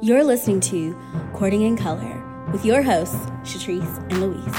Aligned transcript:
You're 0.00 0.22
listening 0.22 0.60
to 0.60 0.96
Courting 1.32 1.62
in 1.62 1.76
Color 1.76 2.22
with 2.52 2.64
your 2.64 2.82
hosts, 2.82 3.16
Shatrice 3.42 3.98
and 4.12 4.20
Louise. 4.20 4.54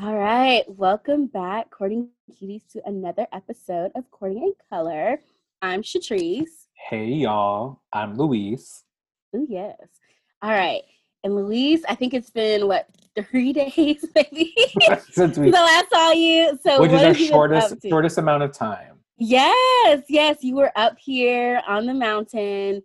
All 0.00 0.16
right, 0.16 0.64
welcome 0.68 1.26
back, 1.26 1.70
Courting 1.70 2.08
Cuties, 2.32 2.66
to 2.72 2.80
another 2.86 3.26
episode 3.34 3.92
of 3.94 4.10
Courting 4.10 4.38
in 4.38 4.54
Color. 4.70 5.20
I'm 5.60 5.82
Shatrice. 5.82 6.64
Hey 6.88 7.08
y'all, 7.08 7.82
I'm 7.92 8.16
Louise. 8.16 8.84
Oh, 9.34 9.46
yes. 9.46 9.76
All 10.40 10.50
right. 10.50 10.80
And 11.22 11.36
Louise, 11.36 11.84
I 11.86 11.94
think 11.94 12.14
it's 12.14 12.30
been 12.30 12.66
what 12.66 12.88
three 13.22 13.52
days 13.54 14.04
maybe 14.14 14.54
Since 15.10 15.38
we, 15.38 15.52
I 15.52 15.62
last 15.62 15.90
saw 15.90 16.12
you. 16.12 16.58
So 16.62 16.80
which 16.80 16.90
what 16.92 17.00
is 17.00 17.02
our 17.02 17.08
have 17.08 17.18
you 17.20 17.26
been 17.26 17.32
shortest 17.32 17.76
shortest 17.88 18.18
amount 18.18 18.42
of 18.42 18.52
time. 18.52 18.98
Yes, 19.18 20.02
yes, 20.08 20.38
you 20.40 20.56
were 20.56 20.72
up 20.76 20.96
here 20.98 21.60
on 21.68 21.86
the 21.86 21.94
mountain 21.94 22.82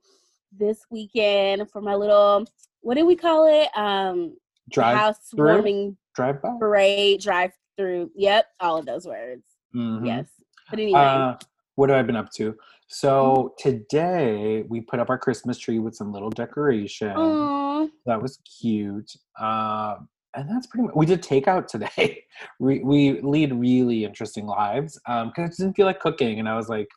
this 0.58 0.86
weekend 0.90 1.70
for 1.72 1.82
my 1.82 1.96
little 1.96 2.46
what 2.82 2.96
do 2.96 3.06
we 3.06 3.16
call 3.16 3.48
it? 3.48 3.70
Um 3.78 4.38
Drive 4.72 4.98
housewarming 4.98 5.96
drive 6.16 6.42
by. 6.42 6.50
parade, 6.60 7.22
drive 7.22 7.52
through. 7.78 8.12
Yep, 8.16 8.46
all 8.60 8.78
of 8.78 8.86
those 8.86 9.06
words. 9.06 9.44
Mhm. 9.76 10.06
Yes. 10.06 10.28
But 10.70 10.80
anyway. 10.80 11.00
Uh, 11.00 11.36
what 11.76 11.90
have 11.90 12.00
I 12.00 12.04
been 12.04 12.16
up 12.16 12.32
to? 12.34 12.56
So 12.88 13.54
today 13.58 14.64
we 14.68 14.82
put 14.82 15.00
up 15.00 15.10
our 15.10 15.18
Christmas 15.18 15.58
tree 15.58 15.80
with 15.80 15.96
some 15.96 16.12
little 16.14 16.30
decoration. 16.30 17.12
Aw. 17.12 17.88
That 18.06 18.22
was 18.22 18.40
cute. 18.60 19.12
Um, 19.40 20.08
and 20.36 20.50
that's 20.50 20.68
pretty 20.68 20.86
much. 20.86 20.96
We 20.96 21.06
did 21.06 21.24
takeout 21.24 21.68
today. 21.68 22.24
we 22.60 22.80
we 22.84 23.22
lead 23.22 23.54
really 23.54 24.04
interesting 24.04 24.46
lives 24.46 25.00
because 25.06 25.32
I 25.38 25.48
just 25.48 25.60
didn't 25.60 25.76
feel 25.76 25.86
like 25.86 26.00
cooking, 26.00 26.40
and 26.40 26.50
I 26.50 26.56
was 26.56 26.70
like, 26.70 26.88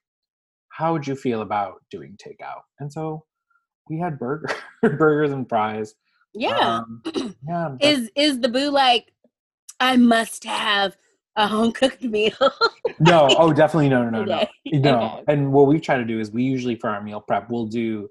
"How 0.71 0.93
would 0.93 1.07
you 1.07 1.17
feel 1.17 1.43
about 1.43 1.83
doing 1.91 2.17
takeout?" 2.17 2.63
And 2.81 2.93
so 2.93 3.25
we 3.89 3.99
had 3.99 4.19
burger, 4.19 4.49
burgers 4.83 5.33
and 5.33 5.49
fries. 5.49 5.95
yeah. 6.35 6.81
Um, 6.81 7.03
yeah. 7.49 7.77
is 7.81 8.11
is 8.17 8.41
the 8.41 8.49
boo 8.49 8.71
like 8.71 9.13
I 9.81 9.97
must 9.97 10.45
have 10.45 10.97
a 11.37 11.47
home 11.47 11.73
cooked 11.73 12.03
meal? 12.03 12.33
no. 12.99 13.29
Oh, 13.39 13.53
definitely 13.53 13.89
no, 13.89 14.05
no, 14.05 14.11
no, 14.11 14.25
no. 14.25 14.47
No. 14.67 15.03
Okay. 15.03 15.25
And 15.29 15.53
what 15.53 15.67
we 15.67 15.81
try 15.81 15.97
to 15.97 16.05
do 16.05 16.21
is 16.21 16.31
we 16.31 16.43
usually 16.43 16.75
for 16.75 16.91
our 16.91 17.03
meal 17.03 17.21
prep, 17.21 17.49
we'll 17.49 17.67
do 17.67 18.09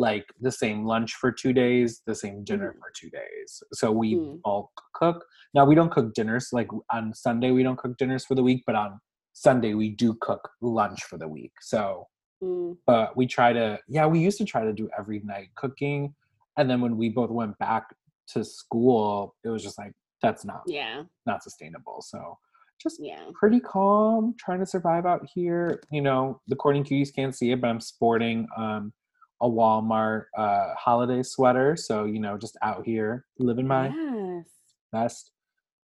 like 0.00 0.26
the 0.40 0.50
same 0.50 0.84
lunch 0.86 1.12
for 1.14 1.30
two 1.30 1.52
days, 1.52 2.00
the 2.06 2.14
same 2.14 2.42
dinner 2.42 2.74
for 2.80 2.90
two 2.98 3.10
days. 3.10 3.62
So 3.72 3.92
we 3.92 4.14
Mm. 4.14 4.40
bulk 4.42 4.70
cook. 4.94 5.24
Now 5.54 5.64
we 5.66 5.74
don't 5.74 5.92
cook 5.92 6.14
dinners. 6.14 6.48
Like 6.52 6.68
on 6.90 7.12
Sunday, 7.14 7.50
we 7.50 7.62
don't 7.62 7.78
cook 7.78 7.96
dinners 7.98 8.24
for 8.24 8.34
the 8.34 8.42
week, 8.42 8.62
but 8.66 8.74
on 8.74 8.98
Sunday 9.34 9.74
we 9.74 9.90
do 9.90 10.14
cook 10.20 10.48
lunch 10.62 11.04
for 11.04 11.18
the 11.18 11.28
week. 11.28 11.52
So, 11.60 12.08
Mm. 12.42 12.78
but 12.86 13.16
we 13.18 13.26
try 13.26 13.52
to. 13.52 13.78
Yeah, 13.88 14.06
we 14.06 14.18
used 14.20 14.38
to 14.38 14.44
try 14.46 14.64
to 14.64 14.72
do 14.72 14.88
every 14.98 15.20
night 15.20 15.48
cooking, 15.56 16.14
and 16.56 16.68
then 16.70 16.80
when 16.80 16.96
we 16.96 17.10
both 17.10 17.30
went 17.30 17.58
back 17.58 17.84
to 18.32 18.42
school, 18.44 19.34
it 19.44 19.50
was 19.50 19.62
just 19.62 19.78
like 19.78 19.92
that's 20.22 20.44
not 20.44 20.62
Yeah, 20.66 21.04
not 21.26 21.42
sustainable. 21.42 22.00
So 22.00 22.38
just 22.82 22.98
yeah. 23.02 23.24
pretty 23.34 23.60
calm, 23.60 24.34
trying 24.38 24.60
to 24.60 24.66
survive 24.66 25.04
out 25.04 25.22
here. 25.34 25.82
You 25.90 26.00
know, 26.00 26.40
the 26.46 26.56
courting 26.56 26.84
cuties 26.84 27.14
can't 27.14 27.34
see 27.34 27.50
it, 27.52 27.60
but 27.60 27.68
I'm 27.68 27.80
sporting 27.80 28.46
um, 28.56 28.92
a 29.40 29.48
Walmart 29.48 30.24
uh, 30.36 30.74
holiday 30.74 31.22
sweater. 31.22 31.76
So, 31.76 32.04
you 32.04 32.20
know, 32.20 32.36
just 32.36 32.56
out 32.62 32.84
here 32.84 33.26
living 33.38 33.66
my 33.66 33.94
Yes. 33.94 34.46
best 34.92 35.32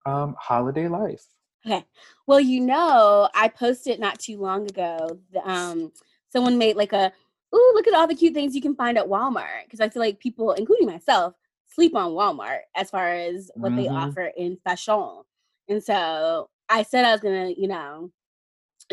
um, 0.06 0.36
holiday 0.38 0.88
life. 0.88 1.24
Okay. 1.66 1.84
Well, 2.26 2.40
you 2.40 2.60
know, 2.60 3.28
I 3.34 3.48
posted 3.48 4.00
not 4.00 4.18
too 4.18 4.38
long 4.38 4.68
ago. 4.68 5.18
Um, 5.44 5.92
someone 6.30 6.56
made 6.56 6.76
like 6.76 6.92
a, 6.92 7.12
ooh, 7.54 7.72
look 7.74 7.86
at 7.86 7.94
all 7.94 8.06
the 8.06 8.14
cute 8.14 8.34
things 8.34 8.54
you 8.54 8.62
can 8.62 8.74
find 8.74 8.96
at 8.96 9.06
Walmart. 9.06 9.64
Because 9.64 9.80
I 9.80 9.88
feel 9.88 10.00
like 10.00 10.20
people, 10.20 10.52
including 10.52 10.86
myself, 10.86 11.34
sleep 11.66 11.94
on 11.94 12.12
Walmart 12.12 12.60
as 12.74 12.90
far 12.90 13.12
as 13.12 13.50
what 13.56 13.76
they 13.76 13.86
Mhm. 13.86 13.94
offer 13.94 14.32
in 14.36 14.56
fashion. 14.64 15.22
And 15.68 15.82
so 15.82 16.48
I 16.68 16.82
said 16.82 17.04
I 17.04 17.12
was 17.12 17.20
gonna, 17.20 17.50
you 17.50 17.68
know, 17.68 18.10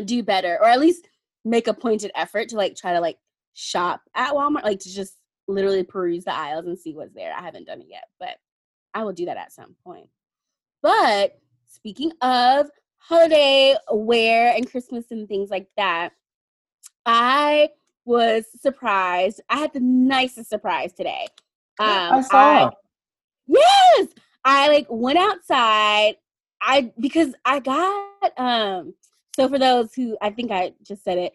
do 0.03 0.21
better, 0.21 0.57
or 0.61 0.65
at 0.65 0.79
least 0.79 1.09
make 1.45 1.67
a 1.67 1.73
pointed 1.73 2.11
effort 2.15 2.49
to 2.49 2.57
like 2.57 2.75
try 2.75 2.93
to 2.93 2.99
like 2.99 3.17
shop 3.57 4.01
at 4.15 4.33
Walmart, 4.33 4.63
like 4.63 4.79
to 4.79 4.93
just 4.93 5.17
literally 5.47 5.83
peruse 5.83 6.25
the 6.25 6.33
aisles 6.33 6.67
and 6.67 6.77
see 6.77 6.93
what's 6.93 7.13
there. 7.13 7.33
I 7.33 7.41
haven't 7.41 7.65
done 7.65 7.81
it 7.81 7.87
yet, 7.89 8.05
but 8.19 8.37
I 8.93 9.03
will 9.03 9.13
do 9.13 9.25
that 9.25 9.37
at 9.37 9.51
some 9.51 9.75
point. 9.83 10.09
But 10.83 11.39
speaking 11.67 12.11
of 12.21 12.67
holiday 12.97 13.75
wear 13.91 14.53
and 14.55 14.69
Christmas 14.69 15.05
and 15.09 15.27
things 15.27 15.49
like 15.49 15.67
that, 15.75 16.11
I 17.05 17.69
was 18.05 18.45
surprised. 18.61 19.41
I 19.49 19.57
had 19.57 19.73
the 19.73 19.79
nicest 19.79 20.49
surprise 20.49 20.93
today. 20.93 21.27
Um, 21.79 21.85
I 21.89 22.21
saw. 22.21 22.71
yes, 23.45 24.07
I 24.43 24.67
like 24.69 24.87
went 24.89 25.19
outside. 25.19 26.15
I 26.59 26.91
because 26.99 27.35
I 27.45 27.59
got 27.59 28.39
um. 28.39 28.95
So 29.35 29.47
for 29.47 29.59
those 29.59 29.93
who 29.93 30.17
I 30.19 30.31
think 30.31 30.49
I 30.49 30.73
just 30.81 31.03
said 31.03 31.19
it, 31.19 31.33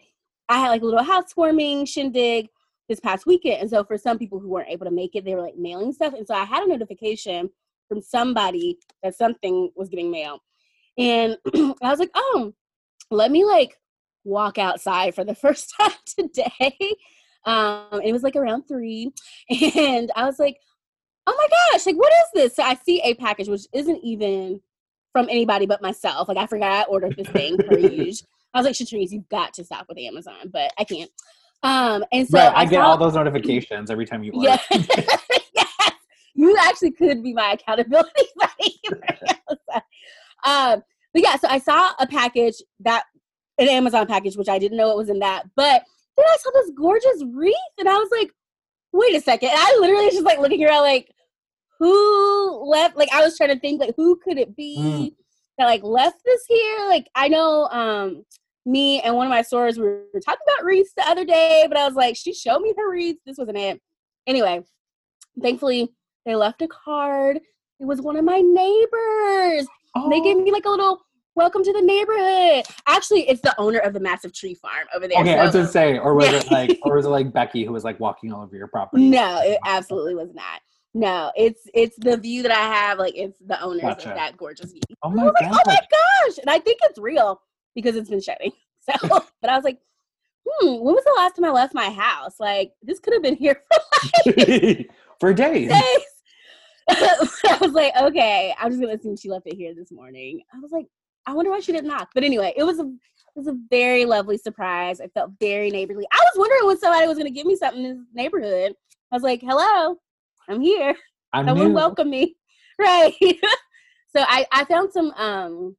I 0.49 0.59
had 0.59 0.69
like 0.69 0.81
a 0.81 0.85
little 0.85 1.03
housewarming 1.03 1.85
shindig 1.85 2.47
this 2.89 2.99
past 2.99 3.25
weekend, 3.25 3.61
and 3.61 3.69
so 3.69 3.83
for 3.83 3.97
some 3.97 4.17
people 4.17 4.39
who 4.39 4.49
weren't 4.49 4.69
able 4.69 4.85
to 4.85 4.91
make 4.91 5.15
it, 5.15 5.25
they 5.25 5.35
were 5.35 5.41
like 5.41 5.57
mailing 5.57 5.93
stuff, 5.93 6.13
and 6.13 6.27
so 6.27 6.33
I 6.33 6.43
had 6.43 6.63
a 6.63 6.67
notification 6.67 7.49
from 7.87 8.01
somebody 8.01 8.77
that 9.03 9.15
something 9.15 9.71
was 9.75 9.89
getting 9.89 10.11
mailed, 10.11 10.41
and 10.97 11.37
I 11.55 11.89
was 11.89 11.99
like, 11.99 12.11
oh, 12.15 12.53
let 13.09 13.31
me 13.31 13.45
like 13.45 13.77
walk 14.23 14.57
outside 14.57 15.15
for 15.15 15.23
the 15.23 15.35
first 15.43 15.73
time 15.79 15.91
today. 16.05 16.77
Um, 17.45 17.87
and 17.91 18.03
it 18.05 18.13
was 18.13 18.23
like 18.23 18.35
around 18.35 18.63
three, 18.63 19.11
and 19.75 20.11
I 20.15 20.25
was 20.25 20.39
like, 20.39 20.57
oh 21.27 21.35
my 21.37 21.47
gosh, 21.71 21.85
like 21.85 21.95
what 21.95 22.11
is 22.11 22.29
this? 22.33 22.55
So 22.55 22.63
I 22.63 22.75
see 22.75 23.01
a 23.01 23.13
package 23.15 23.47
which 23.47 23.67
isn't 23.73 23.99
even 24.03 24.61
from 25.11 25.27
anybody 25.29 25.65
but 25.65 25.81
myself. 25.81 26.27
Like 26.27 26.37
I 26.37 26.47
forgot 26.47 26.71
I 26.71 26.83
ordered 26.83 27.15
this 27.15 27.27
thing 27.27 27.57
for 27.67 27.77
usual. 27.77 28.27
I 28.53 28.59
was 28.59 28.65
like, 28.65 28.75
Shatrice, 28.75 29.11
you've 29.11 29.27
got 29.29 29.53
to 29.55 29.63
stop 29.63 29.85
with 29.89 29.97
Amazon, 29.97 30.49
but 30.51 30.71
I 30.77 30.83
can't. 30.83 31.09
Um, 31.63 32.03
and 32.11 32.27
so 32.27 32.37
right, 32.39 32.53
I, 32.55 32.65
get 32.65 32.75
saw- 32.81 32.87
all 32.91 32.97
those 32.97 33.15
notifications 33.15 33.89
every 33.89 34.05
time 34.05 34.23
you 34.23 34.31
order. 34.33 34.49
yeah. 34.49 34.57
yes. 35.55 35.91
You 36.35 36.57
actually 36.61 36.91
could 36.91 37.23
be 37.23 37.33
my 37.33 37.53
accountability 37.53 38.25
buddy. 38.35 38.81
um, 40.45 40.83
but 41.13 41.23
yeah, 41.23 41.35
so 41.37 41.47
I 41.47 41.59
saw 41.59 41.91
a 41.99 42.07
package 42.07 42.55
that 42.81 43.03
an 43.59 43.69
Amazon 43.69 44.07
package, 44.07 44.35
which 44.35 44.49
I 44.49 44.57
didn't 44.59 44.77
know 44.77 44.91
it 44.91 44.97
was 44.97 45.09
in 45.09 45.19
that. 45.19 45.43
But 45.55 45.83
then 46.17 46.25
I 46.25 46.37
saw 46.41 46.49
this 46.53 46.71
gorgeous 46.75 47.23
wreath, 47.33 47.55
and 47.77 47.87
I 47.87 47.95
was 47.97 48.09
like, 48.11 48.31
wait 48.91 49.15
a 49.15 49.21
second. 49.21 49.49
And 49.49 49.59
I 49.59 49.77
literally 49.79 50.05
was 50.05 50.13
just 50.15 50.25
like 50.25 50.39
looking 50.39 50.63
around 50.65 50.81
like, 50.81 51.09
who 51.79 52.65
left 52.69 52.95
like 52.97 53.09
I 53.13 53.21
was 53.21 53.35
trying 53.37 53.49
to 53.49 53.59
think 53.59 53.79
like 53.81 53.93
who 53.97 54.15
could 54.23 54.37
it 54.37 54.55
be 54.55 54.77
Mm. 54.79 55.11
that 55.57 55.65
like 55.65 55.83
left 55.83 56.17
this 56.23 56.41
here? 56.47 56.87
Like 56.87 57.07
I 57.15 57.27
know 57.27 57.65
um 57.71 58.23
me 58.65 59.01
and 59.01 59.15
one 59.15 59.27
of 59.27 59.31
my 59.31 59.41
stores 59.41 59.77
we 59.77 59.83
were 59.85 60.05
talking 60.23 60.39
about 60.47 60.65
wreaths 60.65 60.93
the 60.95 61.07
other 61.07 61.25
day, 61.25 61.65
but 61.67 61.77
I 61.77 61.85
was 61.85 61.95
like, 61.95 62.15
she 62.15 62.33
showed 62.33 62.59
me 62.59 62.73
her 62.77 62.89
wreaths. 62.89 63.19
This 63.25 63.37
wasn't 63.37 63.57
it. 63.57 63.81
Anyway, 64.27 64.61
thankfully 65.41 65.89
they 66.25 66.35
left 66.35 66.61
a 66.61 66.67
card. 66.67 67.37
It 67.37 67.85
was 67.85 68.01
one 68.01 68.15
of 68.15 68.23
my 68.23 68.39
neighbors. 68.39 69.67
Oh, 69.95 70.09
They 70.09 70.21
gave 70.21 70.37
oh. 70.37 70.41
me 70.41 70.51
like 70.51 70.65
a 70.65 70.69
little 70.69 71.01
welcome 71.35 71.63
to 71.63 71.73
the 71.73 71.81
neighborhood. 71.81 72.65
Actually, 72.87 73.27
it's 73.27 73.41
the 73.41 73.59
owner 73.59 73.79
of 73.79 73.93
the 73.93 73.99
massive 73.99 74.33
tree 74.33 74.53
farm 74.53 74.87
over 74.95 75.07
there. 75.07 75.19
okay, 75.19 75.37
I 75.37 75.43
was 75.43 75.51
so- 75.51 75.59
gonna 75.59 75.71
say, 75.71 75.97
or 75.97 76.13
was 76.13 76.29
it 76.29 76.49
like, 76.51 76.79
or 76.83 76.95
was 76.95 77.05
it 77.05 77.09
like 77.09 77.33
Becky 77.33 77.65
who 77.65 77.73
was 77.73 77.83
like 77.83 77.99
walking 77.99 78.31
all 78.31 78.43
over 78.43 78.55
your 78.55 78.67
property? 78.67 79.09
No, 79.09 79.41
it 79.43 79.59
absolutely 79.65 80.15
was 80.15 80.33
not. 80.33 80.61
No, 80.93 81.31
it's 81.35 81.61
it's 81.73 81.95
the 81.97 82.17
view 82.17 82.43
that 82.43 82.51
I 82.51 82.55
have. 82.55 82.99
Like 82.99 83.15
it's 83.15 83.39
the 83.39 83.59
owners 83.61 83.81
Gotcha. 83.81 84.11
of 84.11 84.15
that 84.15 84.37
gorgeous 84.37 84.71
view. 84.71 84.81
Oh 85.01 85.09
my 85.09 85.23
was 85.25 85.33
like, 85.33 85.51
god! 85.51 85.59
oh 85.65 85.71
my 85.71 85.79
gosh! 86.27 86.37
And 86.37 86.49
I 86.49 86.59
think 86.59 86.79
it's 86.83 86.99
real 86.99 87.41
because 87.75 87.95
it's 87.95 88.09
been 88.09 88.21
shedding. 88.21 88.51
So, 88.85 89.21
but 89.39 89.49
I 89.49 89.55
was 89.55 89.63
like, 89.63 89.79
hmm, 90.45 90.73
when 90.81 90.93
was 90.93 91.05
the 91.05 91.13
last 91.15 91.37
time 91.37 91.45
I 91.45 91.51
left 91.51 91.73
my 91.73 91.89
house? 91.89 92.35
Like 92.37 92.73
this 92.81 92.99
could 92.99 93.13
have 93.13 93.23
been 93.23 93.37
here 93.37 93.63
for 94.25 94.33
for 95.21 95.33
days. 95.33 95.69
days. 95.69 96.05
I 96.89 97.57
was 97.61 97.71
like, 97.71 97.93
okay, 97.95 98.53
I'm 98.59 98.71
just 98.71 98.81
gonna 98.81 98.95
assume 98.95 99.15
she 99.15 99.29
left 99.29 99.47
it 99.47 99.55
here 99.55 99.73
this 99.73 99.89
morning. 99.89 100.41
I 100.53 100.59
was 100.59 100.73
like, 100.73 100.87
I 101.25 101.33
wonder 101.33 101.49
why 101.49 101.61
she 101.61 101.71
didn't 101.71 101.87
knock. 101.87 102.09
But 102.13 102.25
anyway, 102.25 102.53
it 102.57 102.63
was 102.63 102.79
a 102.79 102.83
it 102.83 103.39
was 103.39 103.47
a 103.47 103.55
very 103.69 104.03
lovely 104.03 104.37
surprise. 104.37 104.99
I 104.99 105.07
felt 105.07 105.31
very 105.39 105.69
neighborly. 105.69 106.05
I 106.11 106.17
was 106.19 106.33
wondering 106.35 106.67
when 106.67 106.77
somebody 106.77 107.07
was 107.07 107.17
gonna 107.17 107.31
give 107.31 107.45
me 107.45 107.55
something 107.55 107.85
in 107.85 107.99
this 107.99 108.07
neighborhood. 108.13 108.73
I 109.11 109.15
was 109.15 109.23
like, 109.23 109.39
hello, 109.41 109.97
I'm 110.49 110.59
here. 110.59 110.93
I'm 111.31 111.45
Someone 111.45 111.69
new. 111.69 111.73
welcome 111.73 112.09
me. 112.09 112.35
Right. 112.79 113.13
so 113.21 114.25
I, 114.27 114.45
I 114.51 114.65
found 114.65 114.91
some 114.91 115.11
um 115.11 115.77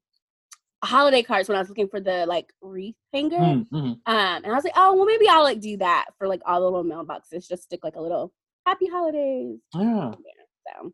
holiday 0.84 1.22
cards 1.22 1.48
when 1.48 1.56
I 1.56 1.60
was 1.60 1.68
looking 1.68 1.88
for 1.88 2.00
the 2.00 2.26
like 2.26 2.52
wreath 2.60 2.96
hanger. 3.12 3.36
Mm, 3.36 3.68
mhm. 3.70 3.82
Um, 3.82 4.00
and 4.06 4.46
I 4.46 4.54
was 4.54 4.64
like, 4.64 4.74
oh 4.76 4.94
well, 4.94 5.06
maybe 5.06 5.28
I'll 5.28 5.42
like 5.42 5.60
do 5.60 5.76
that 5.78 6.06
for 6.18 6.28
like 6.28 6.40
all 6.46 6.60
the 6.60 6.70
little 6.70 6.84
mailboxes. 6.84 7.48
Just 7.48 7.64
stick 7.64 7.84
like 7.84 7.96
a 7.96 8.00
little 8.00 8.32
happy 8.66 8.86
holidays. 8.86 9.58
Yeah. 9.74 10.12
So, 10.12 10.92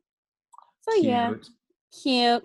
so 0.82 0.94
yeah, 0.96 1.28
cute. 1.28 1.48
cute. 2.02 2.44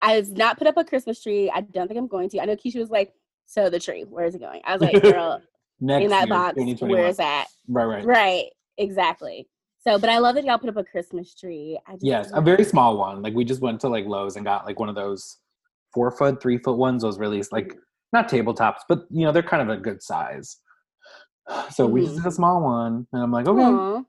I've 0.00 0.30
not 0.30 0.58
put 0.58 0.66
up 0.66 0.76
a 0.76 0.84
Christmas 0.84 1.22
tree. 1.22 1.50
I 1.52 1.60
don't 1.60 1.88
think 1.88 1.98
I'm 1.98 2.06
going 2.06 2.28
to. 2.30 2.40
I 2.40 2.44
know 2.44 2.56
Keisha 2.56 2.78
was 2.78 2.90
like, 2.90 3.12
"So 3.46 3.68
the 3.68 3.80
tree, 3.80 4.04
where 4.04 4.24
is 4.24 4.34
it 4.34 4.40
going?" 4.40 4.60
I 4.64 4.72
was 4.72 4.82
like, 4.82 5.02
"Girl, 5.02 5.42
Next 5.80 6.04
in 6.04 6.10
that 6.10 6.28
year, 6.28 6.36
box, 6.36 6.82
where 6.82 7.06
is 7.06 7.16
that?" 7.16 7.46
Right, 7.66 7.84
right. 7.84 8.04
Right, 8.04 8.46
exactly. 8.76 9.48
So, 9.80 9.98
but 9.98 10.10
I 10.10 10.18
love 10.18 10.34
that 10.34 10.44
y'all 10.44 10.58
put 10.58 10.68
up 10.68 10.76
a 10.76 10.84
Christmas 10.84 11.34
tree. 11.34 11.78
I 11.86 11.92
just, 11.92 12.04
Yes, 12.04 12.30
a 12.34 12.40
very 12.40 12.64
small 12.64 12.96
one. 12.98 13.22
Like 13.22 13.34
we 13.34 13.44
just 13.44 13.60
went 13.60 13.80
to 13.82 13.88
like 13.88 14.06
Lowe's 14.06 14.36
and 14.36 14.44
got 14.44 14.66
like 14.66 14.78
one 14.78 14.88
of 14.88 14.94
those 14.94 15.38
four 15.92 16.10
foot, 16.10 16.40
three 16.42 16.58
foot 16.58 16.76
ones. 16.76 17.02
Those 17.02 17.18
really 17.18 17.42
like 17.52 17.74
not 18.12 18.28
tabletops, 18.28 18.80
but 18.88 19.04
you 19.10 19.24
know 19.24 19.32
they're 19.32 19.42
kind 19.42 19.62
of 19.62 19.76
a 19.76 19.80
good 19.80 20.02
size. 20.02 20.58
So 21.72 21.86
we 21.86 22.02
just 22.02 22.16
did 22.16 22.26
a 22.26 22.30
small 22.30 22.60
one, 22.62 23.06
and 23.10 23.22
I'm 23.22 23.32
like, 23.32 23.48
okay. 23.48 23.62
Aw. 23.62 24.02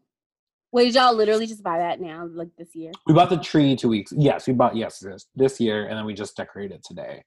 Wait, 0.73 0.85
did 0.85 0.95
y'all 0.95 1.15
literally 1.15 1.47
just 1.47 1.63
buy 1.63 1.77
that 1.77 2.01
now, 2.01 2.27
like 2.33 2.49
this 2.57 2.75
year? 2.75 2.91
We 3.07 3.13
bought 3.13 3.29
the 3.29 3.37
tree 3.37 3.77
two 3.77 3.87
weeks. 3.87 4.11
Yes, 4.15 4.45
we 4.45 4.51
bought 4.51 4.75
yes 4.75 4.99
this, 4.99 5.25
this 5.35 5.57
year, 5.59 5.87
and 5.87 5.97
then 5.97 6.05
we 6.05 6.13
just 6.13 6.35
decorated 6.35 6.83
today 6.83 7.23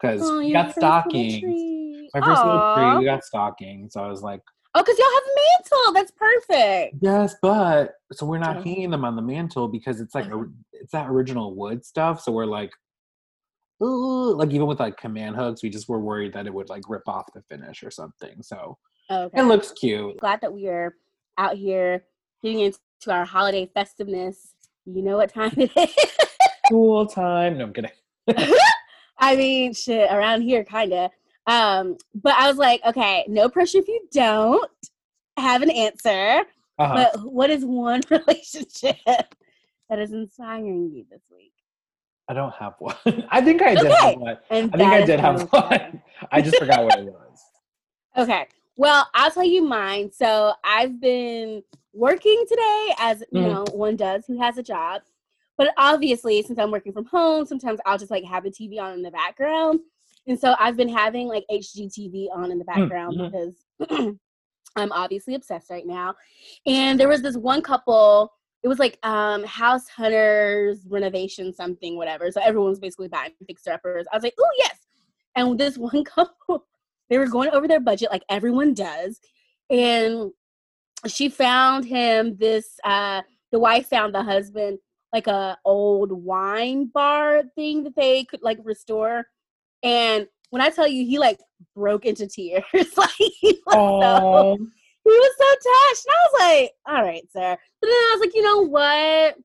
because 0.00 0.20
Oh, 0.22 0.38
we 0.38 0.52
got 0.52 0.74
stockings. 0.74 1.42
My 2.14 2.20
first 2.20 2.44
little 2.44 2.74
tree, 2.76 2.98
we 2.98 3.04
got 3.04 3.24
stockings. 3.24 3.94
So 3.94 4.02
I 4.02 4.08
was 4.08 4.22
like, 4.22 4.40
Oh, 4.74 4.82
because 4.82 4.98
y'all 4.98 5.08
have 5.12 5.22
a 5.22 5.34
mantle. 5.74 5.94
That's 5.94 6.12
perfect. 6.12 6.96
yes, 7.00 7.34
but 7.42 7.94
so 8.12 8.26
we're 8.26 8.38
not 8.38 8.64
hanging 8.64 8.90
them 8.90 9.04
on 9.04 9.16
the 9.16 9.22
mantle 9.22 9.66
because 9.66 10.00
it's 10.00 10.14
like 10.14 10.26
uh-huh. 10.26 10.40
a, 10.40 10.46
it's 10.72 10.92
that 10.92 11.08
original 11.08 11.56
wood 11.56 11.84
stuff. 11.84 12.22
So 12.22 12.32
we're 12.32 12.46
like, 12.46 12.70
ooh, 13.82 14.34
like 14.34 14.50
even 14.50 14.66
with 14.66 14.80
like 14.80 14.96
command 14.96 15.36
hooks, 15.36 15.62
we 15.62 15.70
just 15.70 15.88
were 15.88 16.00
worried 16.00 16.32
that 16.34 16.46
it 16.46 16.54
would 16.54 16.68
like 16.68 16.82
rip 16.88 17.06
off 17.08 17.32
the 17.34 17.42
finish 17.42 17.82
or 17.82 17.90
something. 17.90 18.42
So 18.42 18.76
Okay. 19.10 19.40
it 19.40 19.44
looks 19.44 19.72
cute. 19.72 20.18
glad 20.18 20.40
that 20.42 20.52
we 20.52 20.68
are 20.68 20.94
out 21.38 21.56
here 21.56 22.04
getting 22.42 22.60
into 22.60 22.78
our 23.08 23.24
holiday 23.24 23.70
festiveness. 23.72 24.54
You 24.84 25.02
know 25.02 25.16
what 25.16 25.32
time 25.32 25.52
it 25.56 25.70
is. 25.76 25.94
Cool 26.70 27.06
time. 27.06 27.56
No, 27.58 27.64
I'm 27.64 27.72
kidding. 27.72 27.90
I 29.18 29.34
mean, 29.36 29.72
shit, 29.74 30.10
around 30.12 30.42
here, 30.42 30.64
kind 30.64 30.92
of. 30.92 31.10
Um, 31.46 31.96
but 32.14 32.34
I 32.34 32.46
was 32.48 32.56
like, 32.58 32.82
okay, 32.86 33.24
no 33.28 33.48
pressure 33.48 33.78
if 33.78 33.88
you 33.88 34.06
don't 34.12 34.70
have 35.38 35.62
an 35.62 35.70
answer. 35.70 36.42
Uh-huh. 36.78 37.08
But 37.12 37.32
what 37.32 37.50
is 37.50 37.64
one 37.64 38.02
relationship 38.10 38.96
that 39.88 39.98
is 39.98 40.12
inspiring 40.12 40.90
you 40.92 41.06
this 41.10 41.22
week? 41.34 41.52
I 42.28 42.34
don't 42.34 42.52
have 42.54 42.74
one. 42.78 42.94
I 43.30 43.40
think 43.40 43.62
I 43.62 43.74
did 43.74 43.86
Okay. 43.86 44.10
have 44.10 44.16
one. 44.18 44.36
And 44.50 44.70
I 44.74 44.76
think 44.76 44.92
I 44.92 45.04
did 45.04 45.20
have 45.20 45.50
one. 45.50 46.02
I 46.32 46.42
just 46.42 46.58
forgot 46.58 46.84
what 46.84 46.98
it 46.98 47.04
was. 47.12 47.40
Okay. 48.16 48.46
Well, 48.76 49.08
I'll 49.14 49.30
tell 49.30 49.44
you 49.44 49.62
mine. 49.64 50.12
So 50.12 50.52
I've 50.62 51.00
been 51.00 51.62
working 51.94 52.44
today, 52.48 52.94
as 52.98 53.24
you 53.32 53.40
Mhm. 53.40 53.44
know, 53.50 53.64
one 53.72 53.96
does 53.96 54.26
who 54.26 54.38
has 54.40 54.58
a 54.58 54.62
job. 54.62 55.02
But 55.56 55.72
obviously, 55.76 56.42
since 56.42 56.58
I'm 56.58 56.70
working 56.70 56.92
from 56.92 57.06
home, 57.06 57.44
sometimes 57.46 57.80
I'll 57.86 57.98
just 57.98 58.10
like 58.10 58.24
have 58.24 58.44
the 58.44 58.50
TV 58.50 58.78
on 58.78 58.92
in 58.92 59.02
the 59.02 59.10
background. 59.10 59.80
And 60.26 60.38
so 60.38 60.54
I've 60.60 60.76
been 60.76 60.88
having 60.88 61.26
like 61.26 61.44
HGTV 61.50 62.28
on 62.32 62.52
in 62.52 62.58
the 62.58 62.64
background 62.64 63.16
mhm. 63.18 63.30
because 63.30 63.64
I'm 64.76 64.92
obviously 64.92 65.34
obsessed 65.34 65.70
right 65.70 65.86
now. 65.86 66.14
And 66.66 67.00
there 67.00 67.08
was 67.08 67.22
this 67.22 67.36
one 67.36 67.62
couple, 67.62 68.32
it 68.62 68.68
was 68.68 68.78
like 68.78 68.98
um 69.04 69.44
House 69.44 69.88
Hunters 69.88 70.86
renovation, 70.88 71.54
something, 71.54 71.96
whatever. 71.96 72.30
So 72.30 72.40
everyone 72.42 72.70
was 72.70 72.80
basically 72.80 73.08
buying 73.08 73.32
fixer 73.46 73.72
uppers. 73.72 74.06
I 74.12 74.16
was 74.16 74.22
like, 74.22 74.34
oh, 74.38 74.50
yes. 74.58 74.78
And 75.36 75.58
this 75.58 75.78
one 75.78 76.04
couple, 76.04 76.66
they 77.08 77.18
were 77.18 77.26
going 77.26 77.50
over 77.50 77.68
their 77.68 77.80
budget 77.80 78.10
like 78.10 78.24
everyone 78.28 78.74
does. 78.74 79.20
And 79.70 80.32
she 81.06 81.28
found 81.28 81.84
him 81.84 82.36
this, 82.36 82.80
uh, 82.84 83.22
the 83.52 83.58
wife 83.58 83.88
found 83.88 84.14
the 84.14 84.22
husband 84.22 84.78
like 85.12 85.26
a 85.26 85.56
old 85.64 86.12
wine 86.12 86.86
bar 86.92 87.42
thing 87.54 87.84
that 87.84 87.96
they 87.96 88.24
could 88.24 88.42
like 88.42 88.58
restore. 88.62 89.24
And 89.82 90.26
when 90.50 90.60
I 90.62 90.70
tell 90.70 90.88
you, 90.88 91.06
he 91.06 91.18
like 91.18 91.38
broke 91.74 92.04
into 92.04 92.26
tears. 92.26 92.64
like 92.96 93.10
he 93.18 93.60
was 93.66 94.02
so 94.02 94.58
he 95.10 95.18
was 95.18 95.34
so 95.38 95.70
touched. 95.70 96.06
And 96.06 96.14
I 96.14 96.26
was 96.26 96.40
like, 96.40 96.72
all 96.86 97.02
right, 97.02 97.32
sir. 97.32 97.56
But 97.80 97.86
then 97.86 97.96
I 97.96 98.10
was 98.14 98.20
like, 98.20 98.34
you 98.34 98.42
know 98.42 98.60
what? 98.60 99.36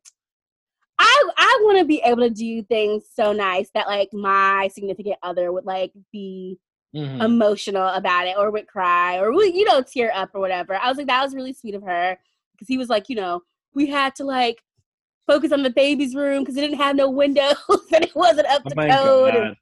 I 1.00 1.30
I 1.38 1.60
want 1.64 1.80
to 1.80 1.86
be 1.86 2.02
able 2.06 2.22
to 2.24 2.30
do 2.30 2.64
things 2.64 3.06
so 3.14 3.34
nice 3.34 3.70
that 3.74 3.88
like 3.88 4.10
my 4.14 4.70
significant 4.74 5.18
other 5.24 5.52
would 5.52 5.66
like 5.66 5.92
be 6.12 6.60
mhm. 6.96 7.24
emotional 7.24 7.88
about 7.90 8.28
it 8.28 8.38
or 8.38 8.52
would 8.52 8.68
cry 8.68 9.18
or 9.18 9.32
would, 9.32 9.54
you 9.54 9.66
know, 9.66 9.82
tear 9.82 10.12
up 10.14 10.30
or 10.34 10.40
whatever. 10.40 10.76
I 10.76 10.88
was 10.88 10.98
like, 10.98 11.08
that 11.08 11.24
was 11.24 11.36
really 11.36 11.54
sweet 11.54 11.76
of 11.76 11.84
her. 11.84 12.18
Because 12.54 12.68
he 12.68 12.78
was 12.78 12.90
like, 12.90 13.10
you 13.10 13.16
know, 13.16 13.42
we 13.74 13.88
had 13.88 14.16
to 14.16 14.24
like 14.24 14.64
focus 15.28 15.52
on 15.52 15.64
the 15.64 15.70
baby's 15.70 16.16
room 16.16 16.44
because 16.44 16.58
it 16.58 16.62
didn't 16.62 16.78
have 16.78 16.96
no 16.96 17.10
windows 17.10 17.56
and 17.94 18.04
it 18.04 18.16
wasn't 18.16 18.48
up 18.48 18.62
oh 18.66 18.70
to 18.70 18.76
my 18.76 18.90
code 18.90 19.36
and, 19.36 19.56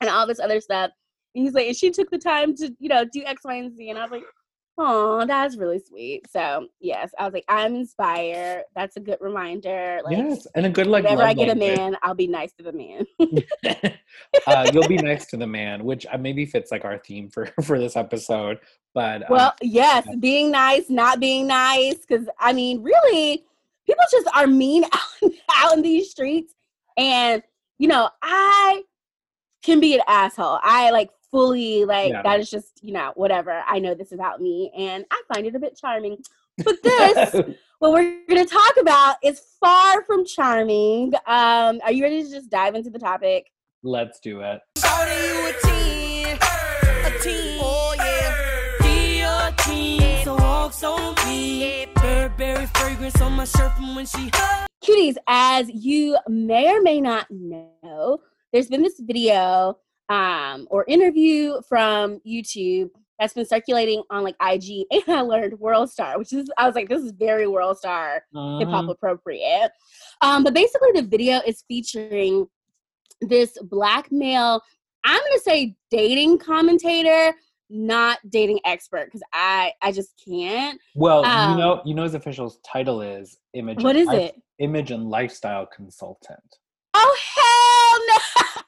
and 0.00 0.10
all 0.10 0.26
this 0.26 0.40
other 0.40 0.60
stuff. 0.60 0.90
And 1.34 1.44
he's 1.44 1.54
like, 1.54 1.66
and 1.66 1.76
she 1.76 1.90
took 1.90 2.10
the 2.10 2.18
time 2.18 2.54
to, 2.56 2.74
you 2.78 2.88
know, 2.88 3.04
do 3.04 3.22
X, 3.24 3.42
Y, 3.44 3.54
and 3.54 3.76
Z. 3.76 3.90
And 3.90 3.98
I 3.98 4.02
was 4.02 4.12
like, 4.12 4.24
oh, 4.78 5.24
that's 5.26 5.56
really 5.56 5.78
sweet. 5.78 6.30
So 6.30 6.68
yes, 6.80 7.12
I 7.18 7.24
was 7.24 7.32
like, 7.32 7.44
I'm 7.48 7.74
inspired. 7.74 8.64
That's 8.74 8.96
a 8.96 9.00
good 9.00 9.18
reminder. 9.20 10.00
Like 10.04 10.16
yes, 10.16 10.46
and 10.54 10.66
a 10.66 10.70
good 10.70 10.86
like. 10.86 11.04
whenever 11.04 11.22
I 11.22 11.34
get 11.34 11.48
a 11.48 11.54
man, 11.54 11.96
I'll 12.02 12.14
be 12.14 12.26
nice 12.26 12.52
to 12.54 12.64
the 12.64 12.72
man. 12.72 13.06
uh, 14.46 14.70
you'll 14.72 14.88
be 14.88 14.96
nice 14.96 15.26
to 15.26 15.36
the 15.36 15.46
man, 15.46 15.84
which 15.84 16.06
uh, 16.12 16.18
maybe 16.18 16.46
fits 16.46 16.70
like 16.70 16.84
our 16.84 16.98
theme 16.98 17.28
for 17.30 17.46
for 17.62 17.78
this 17.78 17.96
episode. 17.96 18.58
But 18.94 19.22
uh, 19.22 19.26
well, 19.30 19.54
yes, 19.62 20.06
being 20.20 20.50
nice, 20.50 20.90
not 20.90 21.20
being 21.20 21.46
nice. 21.46 21.98
Because 22.06 22.26
I 22.38 22.52
mean, 22.52 22.82
really, 22.82 23.44
people 23.86 24.04
just 24.10 24.28
are 24.34 24.46
mean 24.46 24.84
out, 24.84 25.30
out 25.56 25.72
in 25.74 25.82
these 25.82 26.10
streets. 26.10 26.54
And 26.96 27.42
you 27.78 27.88
know, 27.88 28.08
I 28.22 28.82
can 29.62 29.80
be 29.80 29.94
an 29.94 30.02
asshole. 30.06 30.58
I 30.62 30.90
like 30.90 31.10
fully 31.34 31.84
like 31.84 32.12
Yeah. 32.12 32.22
that 32.22 32.38
is 32.38 32.48
just 32.48 32.78
you 32.82 32.92
know 32.92 33.10
whatever. 33.16 33.64
I 33.66 33.80
know 33.80 33.94
this 33.94 34.12
about 34.12 34.40
me, 34.40 34.70
and 34.76 35.04
I 35.10 35.20
find 35.32 35.46
it 35.46 35.56
a 35.56 35.58
bit 35.58 35.76
charming. 35.76 36.18
But 36.64 36.80
this, 36.84 37.34
what 37.80 37.90
we're 37.92 38.20
going 38.28 38.46
to 38.46 38.50
talk 38.50 38.74
about, 38.80 39.16
is 39.24 39.40
far 39.58 40.04
from 40.04 40.24
charming. 40.24 41.12
Um, 41.26 41.80
are 41.82 41.90
you 41.90 42.04
ready 42.04 42.22
to 42.22 42.30
just 42.30 42.48
dive 42.48 42.76
into 42.76 42.90
the 42.90 43.00
topic? 43.00 43.50
let's 43.86 44.18
do 44.20 44.40
it. 44.40 44.60
Shawty, 44.78 45.18
you 45.28 45.48
a 45.48 46.38
10, 46.38 47.12
a 47.12 47.18
10, 47.18 47.58
oh 47.60 47.94
yeah. 47.98 48.88
Yeah, 48.88 49.48
a 49.48 49.52
10, 49.52 50.24
so 50.24 50.36
walks 50.36 50.82
on 50.84 51.14
me. 51.26 51.86
Burberry 51.96 52.66
fragrance 52.74 53.20
on 53.20 53.32
my 53.32 53.44
shirt 53.44 53.72
from 53.74 53.94
when 53.96 54.06
she 54.06 54.30
cuties 54.84 55.16
as 55.26 55.68
you 55.70 56.16
may 56.28 56.68
or 56.74 56.80
may 56.82 57.00
not 57.00 57.26
know 57.30 58.20
there's 58.52 58.68
been 58.68 58.82
this 58.82 59.00
video 59.00 59.76
um, 60.08 60.66
or 60.70 60.84
interview 60.88 61.54
from 61.68 62.20
youtube 62.26 62.90
that's 63.18 63.32
been 63.34 63.46
circulating 63.46 64.02
on 64.10 64.22
like 64.24 64.36
ig 64.50 64.84
and 64.90 65.02
i 65.08 65.20
learned 65.20 65.58
world 65.58 65.90
star 65.90 66.18
which 66.18 66.32
is 66.32 66.48
i 66.58 66.66
was 66.66 66.74
like 66.74 66.88
this 66.88 67.02
is 67.02 67.12
very 67.12 67.46
world 67.46 67.76
star 67.78 68.22
hip 68.58 68.68
hop 68.68 68.88
appropriate 68.88 69.70
um, 70.20 70.42
but 70.44 70.52
basically 70.54 70.88
the 70.94 71.02
video 71.02 71.40
is 71.46 71.64
featuring 71.68 72.46
this 73.20 73.56
black 73.64 74.10
male 74.12 74.60
i'm 75.04 75.20
gonna 75.20 75.40
say 75.40 75.74
dating 75.90 76.38
commentator 76.38 77.34
not 77.70 78.18
dating 78.28 78.60
expert 78.66 79.06
because 79.06 79.22
i 79.32 79.72
i 79.82 79.90
just 79.90 80.12
can't 80.28 80.78
Well, 80.94 81.24
Um, 81.24 81.52
you 81.52 81.56
know, 81.56 81.82
you 81.86 81.94
know 81.94 82.02
his 82.02 82.14
official 82.14 82.54
title 82.70 83.00
is 83.00 83.38
image. 83.54 83.82
what 83.82 83.96
is 83.96 84.06
life- 84.06 84.20
it 84.20 84.36
Image 84.60 84.92
and 84.92 85.10
lifestyle 85.10 85.66
consultant. 85.66 86.38
Oh 86.94 87.16
hell 87.34 88.00
no. 88.56 88.62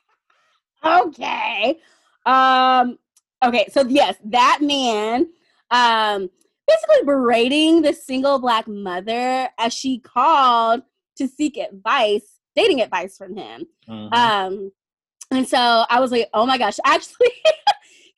okay. 1.07 1.79
Um 2.25 2.99
okay, 3.45 3.67
so 3.71 3.87
yes, 3.87 4.17
that 4.25 4.59
man 4.63 5.29
um 5.71 6.31
basically 6.67 7.05
berating 7.05 7.83
the 7.83 7.93
single 7.93 8.39
black 8.39 8.67
mother 8.67 9.49
as 9.59 9.73
she 9.73 9.99
called 10.01 10.83
to 11.17 11.29
seek 11.29 11.57
advice, 11.57 12.41
dating 12.55 12.81
advice 12.81 13.17
from 13.17 13.37
him. 13.37 13.67
Mhm. 13.89 14.13
Um 14.13 14.73
and 15.33 15.49
so 15.49 15.59
I 15.59 15.99
was 15.99 16.13
like, 16.13 16.29
"Oh 16.35 16.47
my 16.47 16.57
gosh, 16.59 16.79
actually 16.85 17.33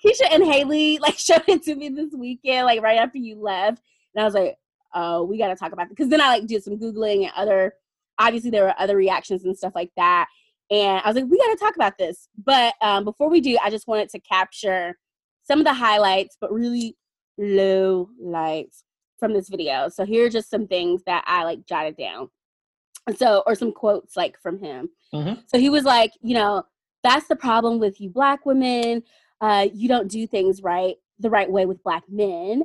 Keisha 0.04 0.28
and 0.30 0.44
Haley 0.44 0.98
like 0.98 1.18
showed 1.18 1.44
it 1.48 1.62
to 1.64 1.74
me 1.74 1.88
this 1.88 2.12
weekend 2.14 2.66
like 2.66 2.82
right 2.82 2.98
after 2.98 3.18
you 3.18 3.40
left." 3.40 3.82
And 4.14 4.22
I 4.22 4.24
was 4.24 4.34
like, 4.34 4.56
"Oh, 4.94 5.24
we 5.24 5.38
got 5.38 5.48
to 5.48 5.56
talk 5.56 5.72
about 5.72 5.90
it." 5.90 5.96
Cuz 5.96 6.08
then 6.08 6.20
I 6.20 6.28
like 6.28 6.46
did 6.46 6.62
some 6.62 6.78
googling 6.78 7.22
and 7.24 7.32
other 7.36 7.74
obviously 8.18 8.50
there 8.50 8.64
were 8.64 8.74
other 8.78 8.96
reactions 8.96 9.44
and 9.44 9.56
stuff 9.56 9.74
like 9.74 9.90
that. 9.96 10.26
And 10.70 11.00
I 11.02 11.08
was 11.08 11.16
like, 11.16 11.24
we 11.28 11.38
got 11.38 11.50
to 11.50 11.56
talk 11.56 11.76
about 11.76 11.98
this. 11.98 12.28
But 12.44 12.74
um, 12.82 13.04
before 13.04 13.30
we 13.30 13.40
do, 13.40 13.56
I 13.62 13.70
just 13.70 13.86
wanted 13.88 14.10
to 14.10 14.20
capture 14.20 14.98
some 15.44 15.58
of 15.60 15.64
the 15.64 15.72
highlights, 15.72 16.36
but 16.40 16.52
really 16.52 16.96
low 17.38 18.10
lights 18.20 18.84
from 19.18 19.32
this 19.32 19.48
video. 19.48 19.88
So 19.88 20.04
here 20.04 20.26
are 20.26 20.30
just 20.30 20.50
some 20.50 20.66
things 20.66 21.02
that 21.06 21.24
I 21.26 21.44
like 21.44 21.66
jotted 21.66 21.96
down. 21.96 22.28
So, 23.16 23.42
or 23.46 23.54
some 23.54 23.72
quotes 23.72 24.16
like 24.16 24.38
from 24.40 24.58
him. 24.58 24.90
Mhm. 25.14 25.42
So 25.46 25.58
he 25.58 25.70
was 25.70 25.84
like, 25.84 26.12
you 26.20 26.34
know, 26.34 26.64
that's 27.02 27.26
the 27.28 27.36
problem 27.36 27.78
with 27.78 28.00
you 28.00 28.10
black 28.10 28.44
women. 28.44 29.02
Uh, 29.40 29.68
you 29.72 29.88
don't 29.88 30.08
do 30.10 30.26
things 30.26 30.62
right 30.62 30.96
the 31.18 31.30
right 31.30 31.50
way 31.50 31.64
with 31.64 31.82
black 31.82 32.04
men. 32.08 32.64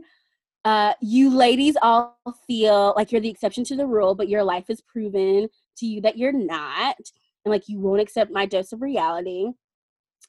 Uh, 0.65 0.93
you 1.01 1.29
ladies 1.29 1.75
all 1.81 2.17
feel 2.47 2.93
like 2.95 3.11
you're 3.11 3.21
the 3.21 3.29
exception 3.29 3.63
to 3.65 3.75
the 3.75 3.85
rule, 3.85 4.15
but 4.15 4.29
your 4.29 4.43
life 4.43 4.65
has 4.67 4.81
proven 4.81 5.47
to 5.77 5.85
you 5.85 6.01
that 6.01 6.17
you're 6.17 6.31
not. 6.31 6.97
And 7.45 7.51
like 7.51 7.67
you 7.67 7.79
won't 7.79 8.01
accept 8.01 8.31
my 8.31 8.45
dose 8.45 8.71
of 8.71 8.81
reality. 8.81 9.51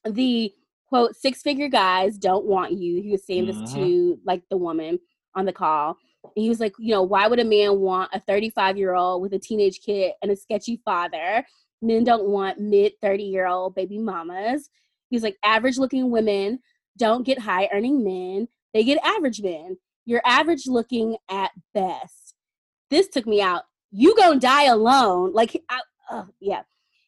The 0.09 0.53
quote 0.89 1.17
six 1.17 1.43
figure 1.43 1.69
guys 1.69 2.19
don't 2.19 2.45
want 2.45 2.73
you. 2.73 3.03
He 3.03 3.11
was 3.11 3.25
saying 3.27 3.47
this 3.47 3.57
Mhm. 3.63 3.73
to 3.75 4.21
like 4.25 4.43
the 4.51 4.57
woman 4.57 4.99
on 5.35 5.45
the 5.45 5.53
call. 5.53 5.97
And 6.25 6.33
he 6.43 6.49
was 6.49 6.61
like, 6.61 6.75
you 6.79 6.93
know, 6.93 7.03
why 7.03 7.27
would 7.27 7.41
a 7.41 7.45
man 7.45 7.81
want 7.81 8.11
a 8.13 8.21
35 8.21 8.77
year 8.79 8.95
old 8.95 9.23
with 9.23 9.33
a 9.35 9.39
teenage 9.39 9.81
kid 9.81 10.13
and 10.23 10.31
a 10.31 10.37
sketchy 10.37 10.77
father? 10.85 11.45
Men 11.83 12.05
don't 12.05 12.29
want 12.29 12.61
mid 12.61 12.93
30 13.03 13.25
year 13.25 13.47
old 13.47 13.75
baby 13.75 13.99
mamas. 13.99 14.71
He's 15.11 15.23
like, 15.23 15.37
average 15.45 15.79
looking 15.79 16.11
women 16.11 16.61
don't 16.97 17.27
get 17.27 17.41
high 17.41 17.69
earning 17.73 18.05
men, 18.05 18.49
they 18.73 18.85
get 18.85 18.99
average 19.05 19.43
men. 19.43 19.77
You're 20.07 20.23
average 20.25 20.67
looking 20.67 21.17
at 21.29 21.51
best. 21.75 22.35
This 22.91 23.09
took 23.09 23.27
me 23.27 23.41
out. 23.41 23.63
You 23.91 24.15
gonna 24.17 24.39
die 24.39 24.65
alone. 24.65 25.33
Like, 25.33 25.61
I, 25.69 25.81
uh, 26.11 26.27
yeah. 26.41 26.63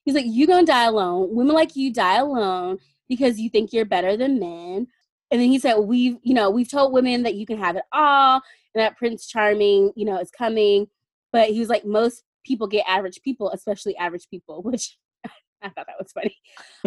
He's 0.06 0.14
like, 0.14 0.24
you 0.26 0.46
gonna 0.46 0.64
die 0.64 0.84
alone. 0.84 1.34
Women 1.34 1.54
like 1.54 1.74
you 1.74 1.92
die 1.92 2.18
alone 2.18 2.78
because 3.08 3.40
you 3.40 3.50
think 3.50 3.72
you're 3.72 3.84
better 3.84 4.16
than 4.16 4.38
men. 4.38 4.86
And 5.32 5.40
then 5.40 5.48
he 5.48 5.58
said, 5.58 5.78
we've, 5.78 6.16
you 6.22 6.32
know, 6.32 6.48
we've 6.48 6.70
told 6.70 6.92
women 6.92 7.24
that 7.24 7.34
you 7.34 7.44
can 7.44 7.58
have 7.58 7.74
it 7.74 7.82
all 7.92 8.40
and 8.74 8.82
that 8.82 8.96
Prince 8.96 9.26
Charming, 9.26 9.92
you 9.96 10.04
know, 10.04 10.18
is 10.18 10.30
coming. 10.30 10.86
But 11.32 11.50
he 11.50 11.58
was 11.58 11.68
like, 11.68 11.84
most 11.84 12.22
people 12.44 12.68
get 12.68 12.84
average 12.86 13.20
people, 13.22 13.50
especially 13.50 13.96
average 13.96 14.28
people, 14.30 14.62
which 14.64 14.96
I 15.62 15.68
thought 15.70 15.86
that 15.88 15.98
was 15.98 16.12
funny. 16.12 16.36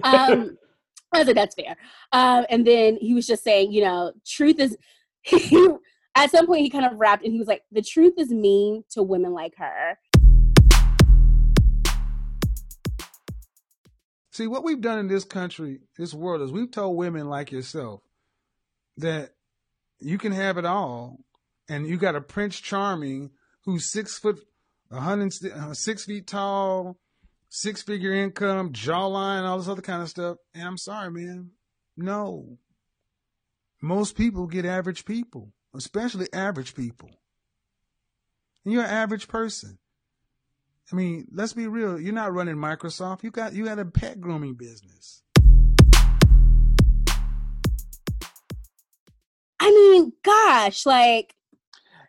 Um, 0.03 0.57
I 1.13 1.17
was 1.17 1.27
like, 1.27 1.35
that's 1.35 1.55
fair. 1.55 1.75
Um, 2.13 2.45
and 2.49 2.65
then 2.65 2.97
he 3.01 3.13
was 3.13 3.27
just 3.27 3.43
saying, 3.43 3.73
you 3.73 3.83
know, 3.83 4.13
truth 4.25 4.59
is, 4.59 4.77
at 6.15 6.31
some 6.31 6.45
point 6.45 6.61
he 6.61 6.69
kind 6.69 6.85
of 6.85 6.97
rapped 6.97 7.23
and 7.23 7.33
he 7.33 7.39
was 7.39 7.47
like, 7.47 7.63
the 7.71 7.81
truth 7.81 8.13
is 8.17 8.29
mean 8.29 8.83
to 8.91 9.03
women 9.03 9.33
like 9.33 9.55
her. 9.57 9.97
See, 14.39 14.47
what 14.47 14.63
we've 14.63 14.79
done 14.79 14.99
in 14.99 15.09
this 15.09 15.25
country, 15.25 15.81
this 15.97 16.13
world, 16.13 16.41
is 16.41 16.49
we've 16.49 16.71
told 16.71 16.95
women 16.95 17.27
like 17.27 17.51
yourself 17.51 17.99
that 18.95 19.31
you 19.99 20.17
can 20.17 20.31
have 20.31 20.57
it 20.57 20.63
all, 20.63 21.17
and 21.67 21.85
you 21.85 21.97
got 21.97 22.15
a 22.15 22.21
Prince 22.21 22.57
Charming 22.57 23.31
who's 23.65 23.91
six 23.91 24.17
foot, 24.17 24.39
a 24.91 25.01
hundred, 25.01 25.33
uh, 25.53 25.73
six 25.73 26.05
feet 26.05 26.25
tall, 26.25 26.95
six 27.49 27.81
figure 27.83 28.13
income, 28.13 28.71
jawline, 28.71 29.43
all 29.43 29.57
this 29.57 29.67
other 29.67 29.81
kind 29.81 30.01
of 30.01 30.07
stuff. 30.07 30.37
And 30.53 30.63
I'm 30.63 30.77
sorry, 30.77 31.11
man, 31.11 31.49
no. 31.97 32.59
Most 33.81 34.15
people 34.15 34.47
get 34.47 34.63
average 34.63 35.03
people, 35.03 35.51
especially 35.75 36.31
average 36.31 36.75
people. 36.75 37.09
And 38.63 38.73
you're 38.73 38.83
an 38.83 38.89
average 38.89 39.27
person. 39.27 39.79
I 40.91 40.95
mean, 40.95 41.27
let's 41.31 41.53
be 41.53 41.67
real. 41.67 41.99
You're 41.99 42.13
not 42.13 42.33
running 42.33 42.55
Microsoft. 42.55 43.23
You 43.23 43.29
got 43.31 43.53
you 43.53 43.65
got 43.65 43.77
a 43.77 43.85
pet 43.85 44.19
grooming 44.19 44.55
business. 44.55 45.21
I 49.61 49.71
mean, 49.71 50.13
gosh, 50.23 50.85
like, 50.85 51.35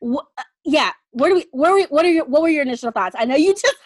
wh- 0.02 0.24
uh, 0.38 0.42
yeah. 0.64 0.92
Where 1.10 1.30
do 1.30 1.34
we? 1.36 1.46
Where? 1.50 1.72
Were, 1.72 1.86
what 1.90 2.04
are 2.04 2.10
your? 2.10 2.24
What 2.24 2.42
were 2.42 2.48
your 2.48 2.62
initial 2.62 2.90
thoughts? 2.90 3.16
I 3.18 3.24
know 3.26 3.34
you 3.36 3.52
just. 3.54 3.76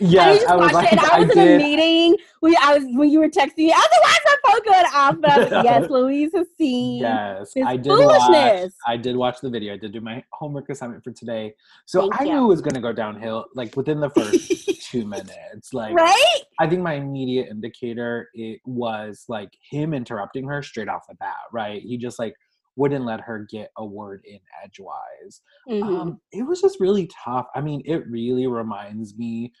I 0.00 0.04
Yes, 0.04 0.36
just 0.38 0.50
I 0.50 0.56
was 0.56 0.72
watched 0.72 0.74
like, 0.74 0.92
it, 0.92 1.12
I 1.12 1.20
was 1.20 1.30
in 1.30 1.36
did. 1.36 1.60
a 1.60 1.64
meeting. 1.64 2.16
We, 2.42 2.56
I 2.60 2.76
was 2.76 2.84
when 2.96 3.08
you 3.10 3.20
were 3.20 3.28
texting 3.28 3.58
me. 3.58 3.72
I 3.72 3.76
was 3.76 3.88
like, 3.92 4.02
"Why 4.02 4.10
is 4.10 4.20
my 4.26 4.50
phone 4.50 4.72
going 4.72 4.94
off?" 4.94 5.16
But 5.20 5.30
I 5.30 5.38
was 5.38 5.50
like, 5.52 5.64
"Yes, 5.82 5.90
Louise 5.90 6.30
has 6.34 6.46
seen." 6.58 7.00
Yes, 7.00 7.52
I 7.64 7.76
did 7.76 7.90
watch. 7.90 8.70
I 8.86 8.96
did 8.96 9.16
watch 9.16 9.40
the 9.40 9.50
video. 9.50 9.74
I 9.74 9.76
did 9.76 9.92
do 9.92 10.00
my 10.00 10.22
homework 10.32 10.68
assignment 10.68 11.04
for 11.04 11.12
today, 11.12 11.54
so 11.86 12.00
Thank 12.00 12.20
I 12.20 12.24
you. 12.24 12.32
knew 12.32 12.44
it 12.44 12.48
was 12.48 12.60
going 12.60 12.74
to 12.74 12.80
go 12.80 12.92
downhill. 12.92 13.46
Like 13.54 13.76
within 13.76 14.00
the 14.00 14.10
first 14.10 14.82
two 14.90 15.06
minutes, 15.06 15.72
like 15.72 15.94
right? 15.94 16.40
I 16.58 16.68
think 16.68 16.82
my 16.82 16.94
immediate 16.94 17.48
indicator 17.48 18.30
it 18.34 18.60
was 18.64 19.24
like 19.28 19.50
him 19.70 19.94
interrupting 19.94 20.46
her 20.48 20.62
straight 20.62 20.88
off 20.88 21.06
the 21.08 21.14
bat. 21.14 21.36
Right, 21.52 21.82
he 21.82 21.96
just 21.98 22.18
like 22.18 22.34
wouldn't 22.76 23.04
let 23.04 23.20
her 23.20 23.46
get 23.50 23.70
a 23.76 23.84
word 23.84 24.20
in 24.24 24.40
edgewise. 24.62 25.42
Mhm. 25.68 25.82
Um, 25.84 26.20
it 26.32 26.42
was 26.42 26.60
just 26.60 26.80
really 26.80 27.08
tough. 27.24 27.46
I 27.54 27.60
mean, 27.60 27.82
it 27.84 28.04
really 28.08 28.48
reminds 28.48 29.16
me 29.16 29.52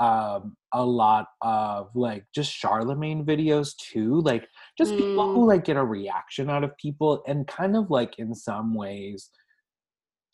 um 0.00 0.56
a 0.72 0.84
lot 0.84 1.26
of 1.42 1.90
like 1.94 2.24
just 2.34 2.50
Charlemagne 2.52 3.24
videos 3.24 3.74
too. 3.76 4.20
Like 4.22 4.48
just 4.78 4.96
people 4.96 5.24
Mm. 5.26 5.32
who 5.34 5.46
like 5.46 5.64
get 5.64 5.76
a 5.76 5.84
reaction 5.84 6.48
out 6.50 6.64
of 6.64 6.76
people 6.78 7.22
and 7.26 7.46
kind 7.46 7.76
of 7.76 7.90
like 7.90 8.18
in 8.18 8.34
some 8.34 8.74
ways 8.74 9.30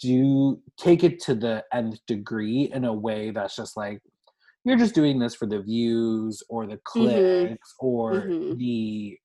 do 0.01 0.61
take 0.79 1.03
it 1.05 1.19
to 1.21 1.35
the 1.35 1.65
nth 1.73 1.99
degree 2.07 2.71
in 2.73 2.85
a 2.85 2.93
way 2.93 3.31
that's 3.31 3.57
just 3.57 3.77
like 3.77 4.01
you're 4.65 4.77
just 4.77 4.95
doing 4.95 5.19
this 5.19 5.35
for 5.35 5.47
the 5.47 5.63
views 5.63 6.43
or 6.49 6.67
the 6.67 6.79
clicks 6.85 7.75
or 7.81 8.27
Mhm. 8.29 8.59
the 8.59 9.19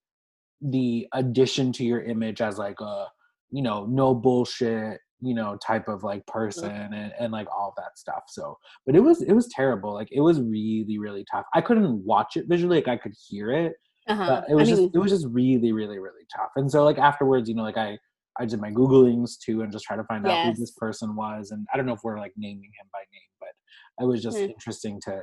the 0.62 1.08
addition 1.14 1.72
to 1.74 1.84
your 1.84 2.02
image 2.04 2.42
as 2.42 2.58
like 2.58 2.80
a 2.80 3.08
you 3.52 3.62
know 3.62 3.86
no 3.86 4.16
bullshit 4.16 5.00
you 5.22 5.34
know 5.36 5.58
type 5.66 5.88
of 5.88 6.04
like 6.04 6.26
person 6.28 6.70
and, 6.94 7.14
and 7.20 7.32
like 7.32 7.48
all 7.56 7.74
that 7.78 7.98
stuff 7.98 8.24
so 8.28 8.58
but 8.86 8.96
it 8.96 9.00
was 9.00 9.22
it 9.22 9.34
was 9.34 9.48
terrible 9.50 9.94
like 9.94 10.08
it 10.12 10.22
was 10.22 10.42
really 10.42 10.98
really 10.98 11.24
tough 11.32 11.46
i 11.54 11.62
couldn't 11.62 12.04
watch 12.06 12.36
it 12.38 12.46
visually 12.48 12.78
like 12.78 12.88
i 12.88 12.98
could 12.98 13.14
hear 13.30 13.52
it 13.52 13.74
Uh-huh. 14.08 14.26
but 14.28 14.50
it 14.50 14.56
was 14.56 14.68
I 14.68 14.72
just 14.76 14.90
it 14.96 14.98
was 14.98 15.12
just 15.12 15.28
really 15.30 15.72
really 15.72 16.00
really 16.00 16.26
tough 16.36 16.50
and 16.56 16.70
so 16.72 16.84
like 16.84 16.98
afterwards 16.98 17.48
you 17.48 17.56
know 17.56 17.62
like 17.64 17.78
i 17.78 17.98
i 18.40 18.46
did 18.46 18.60
my 18.60 18.72
googlings 18.72 19.38
too 19.40 19.62
and 19.62 19.72
just 19.72 19.86
try 19.86 19.96
to 19.96 20.04
find 20.06 20.26
out 20.28 20.40
who 20.44 20.54
this 20.56 20.72
person 20.72 21.16
was 21.16 21.52
and 21.52 21.68
i 21.74 21.78
don't 21.78 21.86
know 21.86 21.94
if 21.94 22.00
we're 22.04 22.18
like 22.20 22.34
naming 22.38 22.72
him 22.80 22.88
by 22.92 23.00
name 23.14 23.32
but 23.40 24.04
it 24.04 24.08
was 24.08 24.24
just 24.24 24.38
Hmm. 24.40 24.46
interesting 24.46 25.00
to 25.06 25.22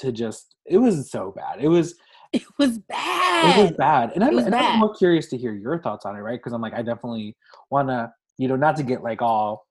to 0.00 0.12
just 0.12 0.54
it 0.66 0.78
was 0.78 1.10
so 1.10 1.32
bad 1.34 1.60
it 1.64 1.68
was 1.68 1.96
it 2.32 2.42
was 2.58 2.78
bad. 2.78 3.44
it 3.56 3.56
was 3.62 3.72
bad 3.72 4.12
and 4.14 4.22
i'm, 4.22 4.34
was 4.36 4.44
and 4.44 4.54
I'm 4.54 4.78
more 4.78 4.94
curious 4.94 5.26
to 5.30 5.36
hear 5.36 5.52
your 5.54 5.80
thoughts 5.82 6.04
on 6.04 6.14
it 6.14 6.20
right 6.20 6.38
because 6.38 6.52
i'm 6.52 6.60
like 6.60 6.74
i 6.74 6.82
definitely 6.82 7.36
want 7.70 7.88
to 7.88 8.12
you 8.40 8.48
know 8.48 8.56
not 8.56 8.74
to 8.76 8.82
get 8.82 9.02
like 9.02 9.20
all 9.20 9.66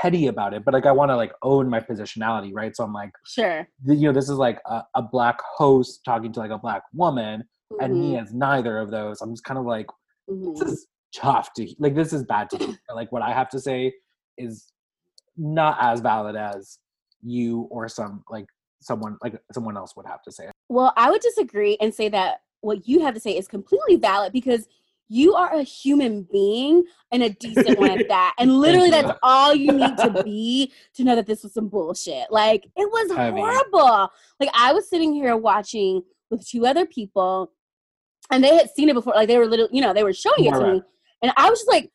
heady 0.00 0.26
about 0.28 0.54
it 0.54 0.64
but 0.64 0.72
like 0.72 0.86
i 0.86 0.92
want 0.92 1.10
to 1.10 1.16
like 1.16 1.32
own 1.42 1.68
my 1.68 1.78
positionality 1.78 2.50
right 2.54 2.74
so 2.74 2.82
i'm 2.82 2.92
like 2.94 3.10
Sure. 3.26 3.68
you 3.86 4.06
know 4.08 4.12
this 4.12 4.30
is 4.30 4.38
like 4.38 4.58
a, 4.66 4.82
a 4.94 5.02
black 5.02 5.38
host 5.56 6.00
talking 6.04 6.32
to 6.32 6.40
like 6.40 6.50
a 6.50 6.58
black 6.58 6.82
woman 6.94 7.44
and 7.80 7.92
he 8.02 8.12
Mhm, 8.12 8.18
has 8.20 8.32
neither 8.32 8.78
of 8.78 8.90
those 8.90 9.20
i'm 9.20 9.32
just 9.32 9.44
kind 9.44 9.58
of 9.58 9.66
like 9.66 9.86
mhm. 10.30 10.56
this 10.58 10.70
is 10.72 10.86
tough 11.14 11.52
to 11.54 11.68
like 11.78 11.94
this 11.94 12.12
is 12.14 12.24
bad 12.24 12.48
to 12.50 12.56
hear. 12.56 12.74
like 12.94 13.12
what 13.12 13.20
i 13.22 13.32
have 13.32 13.50
to 13.50 13.60
say 13.60 13.92
is 14.38 14.72
not 15.36 15.76
as 15.80 16.00
valid 16.00 16.34
as 16.34 16.78
you 17.22 17.62
or 17.70 17.88
some 17.88 18.24
like 18.30 18.46
someone 18.80 19.18
like 19.22 19.38
someone 19.52 19.76
else 19.76 19.94
would 19.96 20.06
have 20.06 20.22
to 20.22 20.32
say 20.32 20.48
Well, 20.68 20.92
I 20.96 21.10
would 21.10 21.20
disagree 21.20 21.76
and 21.80 21.92
say 21.94 22.08
that 22.10 22.40
what 22.60 22.86
you 22.88 23.00
have 23.00 23.14
to 23.14 23.20
say 23.20 23.36
is 23.36 23.46
completely 23.48 23.96
valid 23.96 24.32
because 24.32 24.66
you 25.08 25.34
are 25.34 25.54
a 25.54 25.62
human 25.62 26.22
being 26.32 26.84
and 27.12 27.22
a 27.22 27.30
decent 27.30 27.78
one 27.78 27.92
at 27.92 28.08
that. 28.08 28.34
And 28.38 28.58
literally, 28.60 28.90
that's 28.90 29.16
all 29.22 29.54
you 29.54 29.72
need 29.72 29.96
to 29.98 30.22
be 30.24 30.72
to 30.94 31.04
know 31.04 31.14
that 31.14 31.26
this 31.26 31.42
was 31.42 31.54
some 31.54 31.68
bullshit. 31.68 32.30
Like, 32.30 32.64
it 32.76 32.90
was 32.90 33.12
horrible. 33.12 34.10
Like, 34.40 34.50
I 34.52 34.72
was 34.72 34.88
sitting 34.88 35.12
here 35.12 35.36
watching 35.36 36.02
with 36.30 36.46
two 36.46 36.66
other 36.66 36.86
people 36.86 37.52
and 38.30 38.42
they 38.42 38.56
had 38.56 38.70
seen 38.70 38.88
it 38.88 38.94
before. 38.94 39.14
Like, 39.14 39.28
they 39.28 39.38
were 39.38 39.46
little, 39.46 39.68
you 39.70 39.80
know, 39.80 39.92
they 39.92 40.02
were 40.02 40.12
showing 40.12 40.44
it 40.46 40.52
to 40.52 40.58
right. 40.58 40.72
me. 40.74 40.82
And 41.22 41.32
I 41.36 41.50
was 41.50 41.60
just 41.60 41.70
like, 41.70 41.90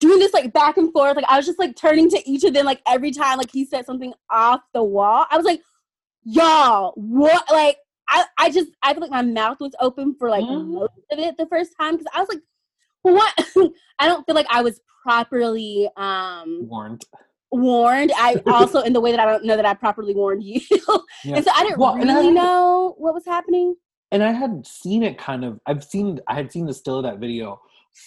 doing 0.00 0.18
this 0.18 0.34
like 0.34 0.52
back 0.52 0.78
and 0.78 0.92
forth. 0.92 1.14
Like 1.14 1.24
I 1.28 1.36
was 1.36 1.46
just 1.46 1.60
like 1.60 1.76
turning 1.76 2.10
to 2.10 2.20
each 2.28 2.42
of 2.42 2.52
them 2.52 2.66
like 2.66 2.82
every 2.88 3.12
time 3.12 3.38
like 3.38 3.52
he 3.52 3.64
said 3.64 3.86
something 3.86 4.12
off 4.30 4.60
the 4.74 4.82
wall. 4.82 5.26
I 5.30 5.36
was 5.36 5.46
like, 5.46 5.62
y'all, 6.24 6.92
what? 6.96 7.44
Like 7.52 7.76
I, 8.14 8.24
I 8.38 8.50
just 8.50 8.70
I 8.82 8.92
feel 8.92 9.00
like 9.00 9.10
my 9.10 9.22
mouth 9.22 9.58
was 9.60 9.74
open 9.80 10.14
for 10.18 10.28
like 10.28 10.44
Mhm. 10.44 10.66
most 10.68 10.92
of 11.10 11.18
it 11.18 11.36
the 11.38 11.46
first 11.46 11.72
time 11.80 11.96
because 11.96 12.06
I 12.14 12.20
was 12.20 12.28
like, 12.28 12.42
what? 13.02 13.32
I 13.98 14.06
don't 14.08 14.24
feel 14.26 14.34
like 14.34 14.46
I 14.50 14.62
was 14.62 14.80
properly 15.02 15.88
um 15.96 16.68
warned 16.68 17.04
warned. 17.50 18.12
I 18.16 18.40
also 18.46 18.80
in 18.82 18.92
the 18.92 19.00
way 19.00 19.10
that 19.12 19.20
I 19.20 19.24
don't 19.24 19.44
know 19.44 19.56
that 19.56 19.66
I 19.66 19.74
properly 19.74 20.14
warned 20.14 20.42
you, 20.44 20.60
yeah. 21.24 21.36
and 21.36 21.44
so 21.44 21.50
I 21.54 21.64
didn't 21.64 21.78
Well, 21.78 21.94
I 21.94 21.98
really 22.02 22.26
had- 22.26 22.34
know 22.34 22.94
what 22.98 23.14
was 23.14 23.24
happening. 23.24 23.74
and 24.10 24.22
I 24.22 24.32
had 24.32 24.66
seen 24.66 25.02
it 25.02 25.16
kind 25.18 25.44
of 25.44 25.58
I've 25.66 25.82
seen 25.82 26.20
I 26.28 26.34
had 26.34 26.52
seen 26.52 26.66
the 26.66 26.74
still 26.74 26.98
of 26.98 27.04
that 27.04 27.18
video 27.18 27.60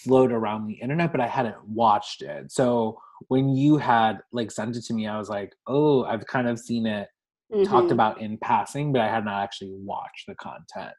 float 0.04 0.32
around 0.32 0.66
the 0.66 0.74
internet, 0.74 1.12
but 1.12 1.20
I 1.20 1.26
hadn't 1.28 1.56
watched 1.68 2.22
it. 2.22 2.50
So 2.52 3.00
when 3.28 3.48
you 3.56 3.76
had 3.76 4.18
like 4.32 4.50
sent 4.50 4.76
it 4.76 4.84
to 4.86 4.94
me, 4.94 5.06
I 5.06 5.16
was 5.18 5.28
like, 5.28 5.52
oh, 5.66 6.04
I've 6.04 6.26
kind 6.26 6.48
of 6.48 6.58
seen 6.58 6.86
it 6.86 7.08
talked 7.64 7.88
Mhm. 7.88 7.92
about 7.92 8.20
in 8.20 8.38
passing, 8.38 8.92
but 8.92 9.00
I 9.02 9.08
had 9.08 9.24
not 9.24 9.42
actually 9.42 9.74
watched 9.74 10.26
the 10.26 10.34
content. 10.34 10.94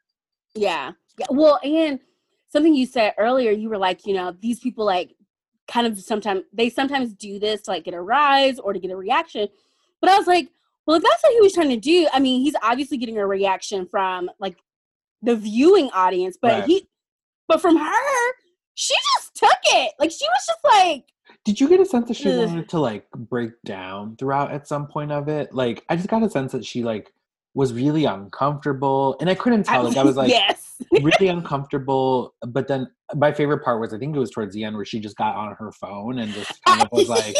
Yeah. 0.54 0.92
Yeah. 1.18 1.26
Well, 1.30 1.58
and 1.62 2.00
something 2.48 2.74
you 2.74 2.86
said 2.86 3.14
earlier, 3.18 3.50
you 3.50 3.68
were 3.68 3.78
like, 3.78 4.06
you 4.06 4.14
know, 4.14 4.32
these 4.40 4.58
people 4.60 4.84
like 4.84 5.14
kind 5.66 5.86
of 5.86 5.98
sometimes 6.00 6.44
they 6.52 6.70
sometimes 6.70 7.12
do 7.12 7.38
this 7.38 7.62
to 7.62 7.72
like 7.72 7.84
get 7.84 7.92
a 7.94 8.00
rise 8.00 8.58
or 8.58 8.72
to 8.72 8.78
get 8.78 8.90
a 8.90 8.96
reaction. 8.96 9.48
But 10.00 10.10
I 10.10 10.16
was 10.16 10.26
like, 10.26 10.48
well, 10.86 10.96
if 10.96 11.02
that's 11.02 11.22
what 11.22 11.32
he 11.34 11.40
was 11.40 11.52
trying 11.52 11.68
to 11.68 11.76
do, 11.76 12.08
I 12.12 12.20
mean, 12.20 12.40
he's 12.40 12.56
obviously 12.62 12.96
getting 12.96 13.18
a 13.18 13.26
reaction 13.26 13.86
from 13.86 14.30
like 14.40 14.56
the 15.20 15.36
viewing 15.36 15.90
audience, 15.90 16.38
but 16.40 16.52
Right. 16.52 16.64
he 16.64 16.88
but 17.48 17.60
from 17.62 17.76
her, 17.76 18.32
she 18.74 18.94
just 19.16 19.34
took 19.34 19.58
it. 19.72 19.92
Like 19.98 20.10
she 20.10 20.24
was 20.26 20.46
just 20.46 20.60
like, 20.64 21.04
Did 21.48 21.62
you 21.62 21.68
get 21.70 21.80
a 21.80 21.86
sense 21.86 22.08
that 22.08 22.14
she 22.18 22.30
Ugh. 22.30 22.46
wanted 22.46 22.68
to 22.68 22.78
like 22.78 23.10
break 23.10 23.52
down 23.64 24.16
throughout 24.16 24.50
at 24.52 24.68
some 24.68 24.86
point 24.86 25.10
of 25.10 25.28
it? 25.28 25.54
Like 25.54 25.82
I 25.88 25.96
just 25.96 26.10
got 26.10 26.22
a 26.22 26.28
sense 26.28 26.52
that 26.52 26.62
she 26.62 26.84
like 26.84 27.10
was 27.54 27.72
really 27.72 28.04
uncomfortable, 28.04 29.16
and 29.18 29.30
I 29.30 29.34
couldn't 29.34 29.62
tell. 29.62 29.84
Like 29.84 29.96
I 29.96 30.04
was 30.04 30.14
like 30.14 30.28
yes. 30.28 30.76
really 30.92 31.28
uncomfortable. 31.28 32.34
But 32.46 32.68
then 32.68 32.86
my 33.14 33.32
favorite 33.32 33.64
part 33.64 33.80
was 33.80 33.94
I 33.94 33.98
think 33.98 34.14
it 34.14 34.18
was 34.18 34.30
towards 34.30 34.52
the 34.52 34.62
end 34.62 34.76
where 34.76 34.84
she 34.84 35.00
just 35.00 35.16
got 35.16 35.36
on 35.36 35.54
her 35.54 35.72
phone 35.72 36.18
and 36.18 36.30
just 36.34 36.62
kind 36.66 36.82
of 36.82 36.88
was 36.92 37.08
like. 37.08 37.34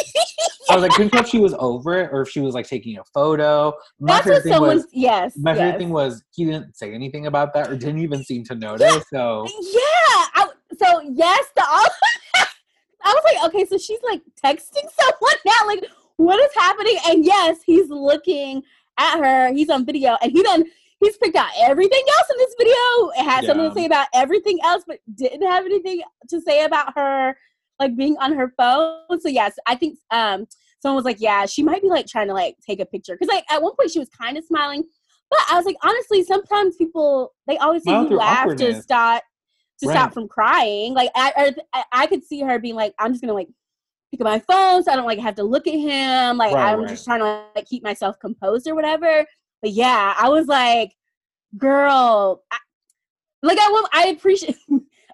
I 0.71 0.75
was 0.75 0.81
like, 0.83 0.91
couldn't 0.91 1.11
tell 1.11 1.21
if 1.21 1.27
she 1.27 1.39
was 1.39 1.55
over 1.59 1.99
it 1.99 2.09
or 2.11 2.21
if 2.21 2.29
she 2.29 2.39
was 2.39 2.55
like 2.55 2.67
taking 2.67 2.97
a 2.97 3.03
photo. 3.13 3.73
My 3.99 4.13
That's 4.13 4.23
favorite 4.23 4.33
what 4.35 4.43
thing 4.43 4.53
someone. 4.53 4.75
was 4.77 4.87
yes. 4.91 5.33
my 5.37 5.53
favorite 5.55 5.77
thing 5.77 5.89
was 5.89 6.23
he 6.31 6.45
didn't 6.45 6.75
say 6.75 6.93
anything 6.95 7.27
about 7.27 7.53
that 7.53 7.69
or 7.69 7.75
didn't 7.75 7.99
even 7.99 8.23
seem 8.23 8.43
to 8.45 8.55
notice. 8.55 9.03
So 9.11 9.45
Yeah. 9.47 9.81
I, 10.35 10.49
so 10.77 11.01
yes, 11.11 11.45
the 11.55 11.63
I 13.03 13.13
was 13.13 13.23
like, 13.25 13.45
okay, 13.47 13.65
so 13.65 13.77
she's 13.77 13.99
like 14.03 14.21
texting 14.43 14.87
someone 14.99 15.35
now. 15.45 15.67
Like, 15.67 15.85
what 16.17 16.39
is 16.39 16.53
happening? 16.55 16.97
And 17.07 17.25
yes, 17.25 17.59
he's 17.65 17.89
looking 17.89 18.63
at 18.97 19.19
her. 19.19 19.53
He's 19.53 19.69
on 19.69 19.85
video, 19.85 20.17
and 20.21 20.31
he 20.31 20.43
done. 20.43 20.65
He's 20.99 21.17
picked 21.17 21.37
out 21.37 21.49
everything 21.61 22.03
else 22.17 22.27
in 22.29 22.37
this 22.37 22.55
video. 22.57 23.09
It 23.17 23.23
had 23.23 23.45
something 23.45 23.69
to 23.69 23.73
say 23.73 23.85
about 23.85 24.07
everything 24.13 24.59
else, 24.63 24.83
but 24.85 24.99
didn't 25.15 25.43
have 25.43 25.63
anything 25.63 26.01
to 26.29 26.41
say 26.41 26.65
about 26.65 26.93
her 26.97 27.37
like 27.79 27.95
being 27.95 28.17
on 28.17 28.33
her 28.33 28.53
phone. 28.57 29.19
So 29.19 29.29
yes, 29.29 29.55
I 29.65 29.75
think 29.75 29.97
um 30.11 30.45
someone 30.81 30.97
was 30.97 31.05
like, 31.05 31.21
yeah, 31.21 31.45
she 31.45 31.63
might 31.63 31.81
be 31.81 31.87
like 31.87 32.05
trying 32.07 32.27
to 32.27 32.33
like 32.33 32.55
take 32.65 32.79
a 32.79 32.85
picture 32.85 33.15
because 33.15 33.33
like 33.33 33.45
at 33.49 33.61
one 33.61 33.75
point 33.75 33.91
she 33.91 33.99
was 33.99 34.09
kind 34.09 34.37
of 34.37 34.43
smiling, 34.43 34.83
but 35.29 35.39
I 35.49 35.55
was 35.55 35.65
like, 35.65 35.77
honestly, 35.83 36.23
sometimes 36.23 36.75
people 36.75 37.33
they 37.47 37.57
always 37.57 37.83
say 37.83 37.91
you 37.91 38.09
laugh 38.09 38.55
to 38.57 38.81
stop 38.81 39.23
to 39.79 39.87
Right. 39.87 39.93
stop 39.95 40.13
from 40.13 40.27
crying. 40.27 40.93
Like 40.93 41.09
I, 41.15 41.53
I 41.73 41.83
I 41.91 42.07
could 42.07 42.23
see 42.23 42.41
her 42.41 42.59
being 42.59 42.75
like, 42.75 42.93
I'm 42.99 43.11
just 43.11 43.21
gonna 43.21 43.33
like 43.33 43.49
pick 44.11 44.21
up 44.21 44.25
my 44.25 44.39
phone 44.39 44.83
so 44.83 44.91
I 44.91 44.95
don't 44.95 45.05
like 45.05 45.19
have 45.19 45.35
to 45.35 45.43
look 45.43 45.67
at 45.67 45.73
him. 45.73 46.37
Like 46.37 46.53
Right, 46.53 46.73
I'm 46.73 46.81
right. 46.81 46.89
just 46.89 47.05
trying 47.05 47.19
to 47.19 47.43
like 47.55 47.65
keep 47.65 47.83
myself 47.83 48.19
composed 48.19 48.67
or 48.67 48.75
whatever. 48.75 49.25
But 49.61 49.71
yeah, 49.71 50.15
I 50.17 50.29
was 50.29 50.47
like, 50.47 50.93
girl, 51.57 52.43
I, 52.51 52.57
like 53.41 53.57
I 53.59 53.69
will. 53.69 53.87
I 53.93 54.07
appreciate. 54.07 54.57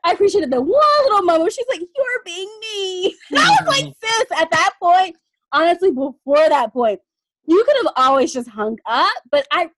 I 0.04 0.12
appreciated 0.12 0.52
the 0.52 0.62
one 0.62 0.82
little 1.06 1.24
moment 1.24 1.42
where 1.42 1.50
she's 1.52 1.66
like, 1.68 1.80
"You're 1.80 2.24
being 2.24 2.50
me." 2.62 3.16
And 3.32 3.40
I 3.40 3.50
was 3.50 3.68
like, 3.68 3.86
mm-hmm. 3.86 4.08
"Sis," 4.08 4.40
at 4.40 4.52
that 4.52 4.74
point, 4.80 5.18
honestly, 5.52 5.90
before 5.90 6.48
that 6.48 6.74
point, 6.74 7.00
you 7.48 7.64
could 7.64 7.76
have 7.78 7.94
always 7.96 8.34
just 8.34 8.50
hung 8.50 8.78
up. 8.86 9.14
But 9.32 9.48
I, 9.52 9.70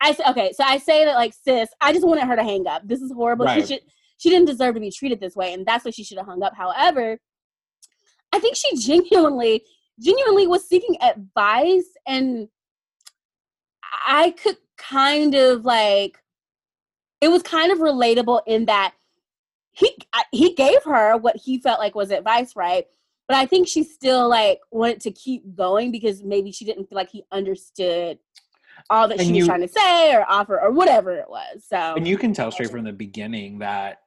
I 0.00 0.12
say, 0.12 0.24
okay, 0.30 0.52
so 0.52 0.64
I 0.64 0.78
say 0.78 1.04
that 1.04 1.14
like, 1.14 1.34
sis, 1.34 1.68
I 1.80 1.92
just 1.92 2.06
wanted 2.06 2.24
her 2.24 2.36
to 2.36 2.42
hang 2.42 2.66
up. 2.66 2.86
This 2.86 3.00
is 3.00 3.12
horrible. 3.12 3.46
Right. 3.46 3.66
She 3.66 3.74
should. 3.74 3.82
She 4.20 4.28
didn't 4.28 4.48
deserve 4.48 4.74
to 4.74 4.80
be 4.80 4.90
treated 4.90 5.18
this 5.18 5.34
way, 5.34 5.54
and 5.54 5.64
that's 5.64 5.82
why 5.82 5.92
she 5.92 6.04
should 6.04 6.18
have 6.18 6.26
hung 6.26 6.42
up. 6.42 6.54
However, 6.54 7.18
I 8.34 8.38
think 8.38 8.54
she 8.54 8.76
genuinely, 8.76 9.64
genuinely 9.98 10.46
was 10.46 10.68
seeking 10.68 10.96
advice, 11.00 11.88
and 12.06 12.48
I 14.06 14.32
could 14.32 14.58
kind 14.76 15.34
of 15.34 15.64
like 15.64 16.18
it 17.22 17.28
was 17.28 17.42
kind 17.42 17.72
of 17.72 17.78
relatable 17.78 18.42
in 18.46 18.66
that 18.66 18.92
he 19.72 19.96
he 20.32 20.52
gave 20.54 20.82
her 20.84 21.16
what 21.16 21.36
he 21.36 21.58
felt 21.58 21.80
like 21.80 21.94
was 21.94 22.10
advice, 22.10 22.54
right? 22.54 22.84
But 23.26 23.38
I 23.38 23.46
think 23.46 23.68
she 23.68 23.84
still 23.84 24.28
like 24.28 24.60
wanted 24.70 25.00
to 25.00 25.12
keep 25.12 25.54
going 25.56 25.92
because 25.92 26.22
maybe 26.22 26.52
she 26.52 26.66
didn't 26.66 26.90
feel 26.90 26.96
like 26.96 27.10
he 27.10 27.24
understood 27.32 28.18
all 28.90 29.08
that 29.08 29.18
And 29.18 29.28
she 29.28 29.32
was 29.32 29.46
trying 29.46 29.62
to 29.62 29.68
say 29.68 30.14
or 30.14 30.24
offer 30.28 30.60
or 30.60 30.72
whatever 30.72 31.12
it 31.16 31.30
was. 31.30 31.64
So 31.66 31.94
and 31.96 32.06
you 32.06 32.18
can 32.18 32.34
tell 32.34 32.50
straight 32.50 32.70
from 32.70 32.84
the 32.84 32.92
beginning 32.92 33.60
that 33.60 34.00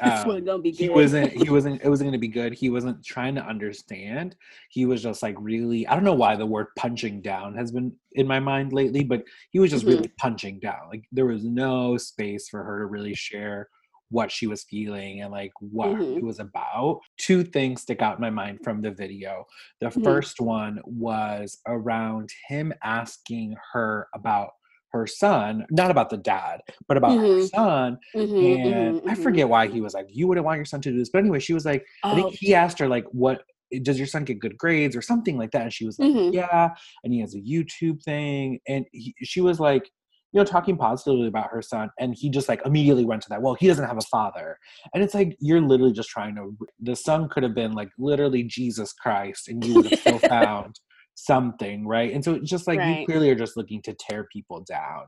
um, 0.00 0.26
wasn't 0.26 0.46
gonna 0.46 0.62
be 0.62 0.70
he 0.72 0.88
wasn't 0.88 1.32
he 1.32 1.50
wasn't 1.50 1.80
it 1.82 1.88
wasn't 1.88 2.06
going 2.06 2.12
to 2.12 2.18
be 2.18 2.28
good 2.28 2.52
he 2.52 2.68
wasn't 2.70 3.04
trying 3.04 3.34
to 3.34 3.44
understand 3.46 4.36
he 4.70 4.86
was 4.86 5.02
just 5.02 5.22
like 5.22 5.36
really 5.38 5.86
i 5.86 5.94
don't 5.94 6.04
know 6.04 6.14
why 6.14 6.34
the 6.34 6.44
word 6.46 6.66
punching 6.76 7.22
down 7.22 7.54
has 7.54 7.70
been 7.70 7.94
in 8.12 8.26
my 8.26 8.40
mind 8.40 8.72
lately 8.72 9.04
but 9.04 9.22
he 9.50 9.60
was 9.60 9.70
just 9.70 9.84
Mhm. 9.84 9.88
really 9.90 10.08
punching 10.18 10.58
down 10.58 10.88
like 10.88 11.04
there 11.12 11.26
was 11.26 11.44
no 11.44 11.96
space 11.96 12.48
for 12.48 12.64
her 12.64 12.80
to 12.80 12.86
really 12.86 13.14
share 13.14 13.68
what 14.10 14.30
she 14.30 14.46
was 14.46 14.64
feeling 14.64 15.22
and 15.22 15.30
like 15.32 15.52
what 15.60 15.90
Mhm. 15.90 16.18
it 16.18 16.22
was 16.24 16.38
about 16.38 17.00
two 17.16 17.42
things 17.42 17.82
stick 17.82 18.02
out 18.02 18.16
in 18.16 18.20
my 18.20 18.30
mind 18.30 18.58
from 18.62 18.82
the 18.82 18.90
video 18.90 19.44
the 19.80 19.86
Mhm. 19.86 20.04
first 20.04 20.40
one 20.40 20.80
was 20.84 21.60
around 21.66 22.30
him 22.48 22.72
asking 22.82 23.56
her 23.72 24.08
about 24.14 24.50
her 24.94 25.06
son 25.06 25.66
not 25.70 25.90
about 25.90 26.10
the 26.10 26.16
dad 26.16 26.60
but 26.88 26.96
about 26.96 27.18
her 27.18 27.36
Mhm. 27.36 27.50
son 27.54 27.98
Mhm, 28.14 28.58
and 28.64 28.96
mhm, 28.96 29.00
I 29.08 29.14
forget 29.14 29.48
why 29.48 29.66
he 29.68 29.80
was 29.80 29.94
like, 29.94 30.06
"You 30.10 30.28
wouldn't 30.28 30.44
want 30.46 30.58
your 30.58 30.64
son 30.64 30.80
to 30.82 30.90
do 30.90 30.98
this." 30.98 31.10
But 31.10 31.20
anyway, 31.20 31.40
she 31.40 31.54
was 31.54 31.64
like, 31.64 31.84
I 32.10 32.14
Oh, 32.14 32.16
think 32.16 32.34
he 32.38 32.54
asked 32.54 32.78
her 32.78 32.88
like, 32.88 33.04
"What 33.12 33.42
does 33.82 33.98
your 33.98 34.06
son 34.06 34.24
get 34.24 34.38
good 34.38 34.56
grades 34.56 34.96
or 34.96 35.02
something 35.02 35.36
like 35.38 35.50
that?" 35.52 35.62
And 35.62 35.72
she 35.72 35.86
was 35.86 35.98
like, 35.98 36.12
Mhm. 36.12 36.30
"Yeah," 36.30 36.70
and 37.02 37.12
he 37.12 37.20
has 37.20 37.34
a 37.34 37.40
YouTube 37.40 38.02
thing, 38.02 38.60
and 38.68 38.86
he, 38.92 39.14
she 39.22 39.40
was 39.40 39.60
like, 39.60 39.90
you 40.32 40.40
know, 40.40 40.44
talking 40.44 40.76
positively 40.76 41.28
about 41.28 41.50
her 41.50 41.62
son, 41.62 41.90
and 41.98 42.14
he 42.16 42.28
just 42.30 42.48
like 42.48 42.60
immediately 42.64 43.04
went 43.04 43.22
to 43.22 43.28
that. 43.30 43.42
Well, 43.42 43.54
he 43.54 43.66
doesn't 43.68 43.86
have 43.86 43.98
a 43.98 44.02
father, 44.02 44.58
and 44.92 45.02
it's 45.02 45.14
like 45.14 45.36
you're 45.40 45.60
literally 45.60 45.92
just 45.92 46.08
trying 46.10 46.34
to. 46.36 46.56
The 46.80 46.96
son 46.96 47.28
could 47.28 47.42
have 47.44 47.54
been 47.54 47.72
like 47.72 47.90
literally 47.98 48.42
Jesus 48.44 48.92
Christ, 48.92 49.48
and 49.48 49.64
you 49.64 49.76
would 49.76 49.86
have 49.86 49.94
still 49.94 50.20
found 50.28 50.80
something, 51.14 51.86
right? 51.86 52.12
And 52.12 52.24
so 52.24 52.34
it's 52.34 52.50
just 52.50 52.66
like 52.66 52.80
you 52.80 53.06
clearly 53.06 53.30
are 53.30 53.34
just 53.36 53.56
looking 53.56 53.82
to 53.82 53.94
tear 53.94 54.28
people 54.32 54.64
down. 54.68 55.04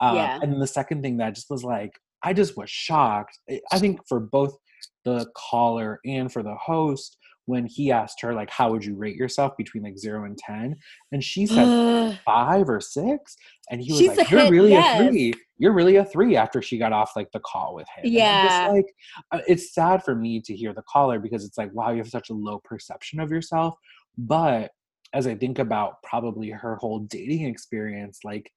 Um, 0.00 0.16
Yeah. 0.16 0.38
And 0.42 0.60
the 0.60 0.66
second 0.66 1.02
thing 1.02 1.16
that 1.18 1.34
just 1.34 1.50
was 1.50 1.64
like, 1.64 1.92
I 2.22 2.32
just 2.32 2.56
was 2.56 2.70
shocked. 2.70 3.38
I- 3.50 3.78
think 3.78 4.00
for 4.08 4.20
both 4.20 4.56
the 5.04 5.26
caller 5.36 6.00
and 6.04 6.32
for 6.32 6.42
the 6.42 6.54
host, 6.56 7.16
when 7.48 7.64
he 7.64 7.92
asked 7.92 8.20
her 8.22 8.34
like, 8.34 8.50
"How 8.50 8.72
would 8.72 8.84
you 8.84 8.96
rate 8.96 9.14
yourself 9.14 9.56
between 9.56 9.84
like 9.84 9.96
zero 9.96 10.24
and 10.24 10.36
10? 10.36 10.74
and 11.12 11.22
she 11.22 11.46
said 11.46 12.18
five 12.24 12.68
or 12.68 12.80
six, 12.80 13.36
and 13.70 13.80
he 13.80 13.92
was 13.92 14.00
She 14.00 14.08
like, 14.08 14.28
"You're 14.30 14.40
said 14.40 14.50
really 14.50 14.70
yes. 14.72 15.00
a 15.00 15.08
three. 15.08 15.32
You're 15.58 15.72
really 15.72 15.94
a 15.94 16.04
three 16.04 16.36
after 16.36 16.60
she 16.60 16.76
got 16.76 16.92
off 16.92 17.12
like 17.14 17.30
the 17.32 17.38
call 17.40 17.76
with 17.76 17.86
him. 17.96 18.10
Yeah. 18.12 18.48
just 18.48 18.72
like 18.72 18.86
uh, 19.30 19.40
it's 19.46 19.72
sad 19.72 20.02
for 20.02 20.16
me 20.16 20.40
to 20.40 20.56
hear 20.56 20.74
the 20.74 20.82
caller 20.82 21.20
because 21.20 21.44
it's 21.44 21.56
like, 21.56 21.72
wow, 21.72 21.92
you 21.92 21.98
have 21.98 22.08
such 22.08 22.30
a 22.30 22.34
low 22.34 22.58
perception 22.64 23.20
of 23.20 23.30
yourself. 23.30 23.74
But 24.18 24.72
as 25.12 25.26
I 25.26 25.34
think 25.34 25.58
about 25.58 26.02
probably 26.02 26.50
her 26.50 26.76
whole 26.76 27.00
dating 27.00 27.46
experience, 27.46 28.20
like 28.24 28.50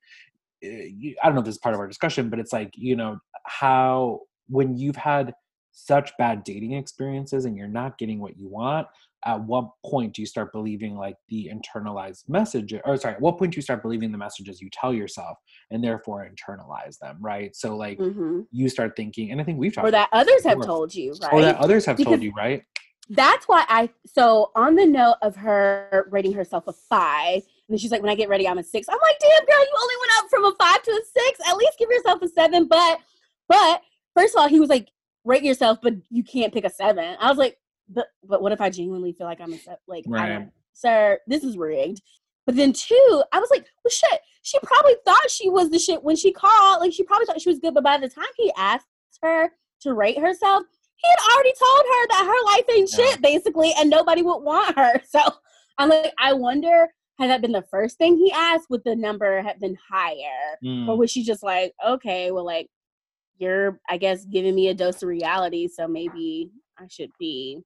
eh, 0.63 0.89
I 1.21 1.25
don't 1.25 1.35
know 1.35 1.41
if 1.41 1.45
this 1.45 1.55
is 1.55 1.59
part 1.59 1.75
of 1.75 1.79
our 1.79 1.87
discussion, 1.87 2.29
but 2.29 2.39
it's 2.39 2.53
like, 2.53 2.71
you 2.75 2.95
know, 2.95 3.19
how 3.45 4.21
when 4.47 4.77
you've 4.77 4.95
had 4.95 5.33
such 5.71 6.11
bad 6.17 6.43
dating 6.43 6.73
experiences 6.73 7.45
and 7.45 7.55
you're 7.55 7.67
not 7.67 7.97
getting 7.97 8.19
what 8.19 8.37
you 8.37 8.47
want, 8.47 8.87
at 9.25 9.41
what 9.41 9.69
point 9.85 10.13
do 10.13 10.21
you 10.21 10.25
start 10.25 10.51
believing 10.53 10.95
like 10.95 11.15
the 11.27 11.51
internalized 11.53 12.27
message 12.29 12.73
or 12.85 12.97
sorry, 12.97 13.15
at 13.15 13.21
what 13.21 13.37
point 13.37 13.53
do 13.53 13.57
you 13.57 13.61
start 13.61 13.81
believing 13.81 14.11
the 14.11 14.17
messages 14.17 14.61
you 14.61 14.69
tell 14.71 14.93
yourself 14.93 15.37
and 15.71 15.83
therefore 15.83 16.29
internalize 16.29 16.97
them, 16.99 17.17
right? 17.19 17.55
So 17.55 17.75
like 17.75 17.99
Mhm. 17.99 18.47
you 18.51 18.69
start 18.69 18.95
thinking, 18.95 19.31
and 19.31 19.41
I 19.41 19.43
think 19.43 19.59
we've 19.59 19.73
talked 19.73 19.87
or 19.87 19.91
that 19.91 20.09
others 20.11 20.43
have 20.45 20.61
told 20.61 20.95
you, 20.95 21.13
right? 21.21 21.33
or 21.33 21.41
that 21.41 21.57
others 21.57 21.85
have 21.85 22.01
told 22.01 22.23
you, 22.23 22.31
right? 22.31 22.63
That's 23.09 23.47
why 23.47 23.65
I 23.67 23.89
so 24.05 24.51
on 24.55 24.75
the 24.75 24.85
note 24.85 25.15
of 25.21 25.35
her 25.35 26.07
rating 26.11 26.33
herself 26.33 26.67
a 26.67 26.73
five, 26.73 27.35
and 27.35 27.43
then 27.69 27.77
she's 27.77 27.91
like, 27.91 28.01
when 28.01 28.11
I 28.11 28.15
get 28.15 28.29
ready, 28.29 28.47
I'm 28.47 28.57
a 28.59 28.63
six. 28.63 28.87
I'm 28.87 28.97
like, 29.01 29.19
damn 29.19 29.45
girl, 29.45 29.63
you 29.63 29.77
only 29.81 29.95
went 29.99 30.11
up 30.19 30.29
from 30.29 30.45
a 30.45 30.55
five 30.59 30.83
to 30.83 30.91
a 30.91 31.01
six. 31.19 31.39
At 31.47 31.57
least 31.57 31.77
give 31.79 31.89
yourself 31.89 32.21
a 32.21 32.27
seven. 32.27 32.67
But 32.67 32.99
but 33.47 33.81
first 34.15 34.35
of 34.35 34.41
all, 34.41 34.47
he 34.47 34.59
was 34.59 34.69
like, 34.69 34.89
rate 35.25 35.43
yourself, 35.43 35.79
but 35.81 35.95
you 36.09 36.23
can't 36.23 36.53
pick 36.53 36.65
a 36.65 36.69
seven. 36.69 37.15
I 37.19 37.29
was 37.29 37.37
like, 37.37 37.57
but 37.89 38.07
but 38.23 38.41
what 38.41 38.51
if 38.51 38.61
I 38.61 38.69
genuinely 38.69 39.11
feel 39.13 39.27
like 39.27 39.41
I'm 39.41 39.53
a 39.53 39.57
seven? 39.57 39.79
Like, 39.87 40.05
I 40.07 40.09
Right. 40.37 40.49
sir, 40.73 41.19
this 41.27 41.43
is 41.43 41.57
rigged. 41.57 42.01
But 42.45 42.55
then 42.55 42.73
two, 42.73 43.23
I 43.31 43.39
was 43.39 43.49
like, 43.51 43.65
well 43.83 43.91
shit, 43.91 44.21
she 44.43 44.57
probably 44.63 44.95
thought 45.05 45.29
she 45.29 45.49
was 45.49 45.69
the 45.69 45.79
shit 45.79 46.03
when 46.03 46.15
she 46.15 46.31
called. 46.31 46.79
Like 46.81 46.93
she 46.93 47.03
probably 47.03 47.25
thought 47.25 47.41
she 47.41 47.49
was 47.49 47.59
good, 47.59 47.73
but 47.73 47.83
by 47.83 47.97
the 47.97 48.09
time 48.09 48.25
he 48.37 48.51
asked 48.57 48.87
her 49.21 49.51
to 49.81 49.93
rate 49.93 50.19
herself, 50.19 50.63
he 51.01 51.09
had 51.09 51.33
already 51.33 51.53
told 51.57 51.85
her 51.85 52.07
that 52.09 52.25
her 52.25 52.45
life 52.53 52.65
ain't 52.77 52.89
Yeah. 52.97 53.05
shit, 53.11 53.21
basically, 53.21 53.73
and 53.79 53.89
nobody 53.89 54.21
would 54.21 54.39
want 54.39 54.77
her. 54.77 55.01
So 55.09 55.19
I'm 55.77 55.89
like, 55.89 56.13
I 56.19 56.33
wonder 56.33 56.89
had 57.19 57.29
that 57.29 57.41
been 57.41 57.51
the 57.51 57.65
first 57.69 57.97
thing 57.97 58.15
he 58.17 58.31
asked, 58.31 58.69
would 58.69 58.83
the 58.85 58.95
number 58.95 59.41
have 59.41 59.59
been 59.59 59.77
higher? 59.91 60.57
Mm. 60.63 60.87
Or 60.87 60.97
was 60.97 61.11
she 61.11 61.21
just 61.23 61.43
like, 61.43 61.73
okay, 61.85 62.31
well, 62.31 62.45
like, 62.45 62.67
you're, 63.37 63.79
I 63.89 63.97
guess, 63.97 64.23
giving 64.25 64.55
me 64.55 64.69
a 64.69 64.73
dose 64.73 65.01
of 65.03 65.09
reality, 65.09 65.67
so 65.67 65.85
maybe 65.87 66.49
I 66.77 66.87
should 66.89 67.11
be 67.19 67.59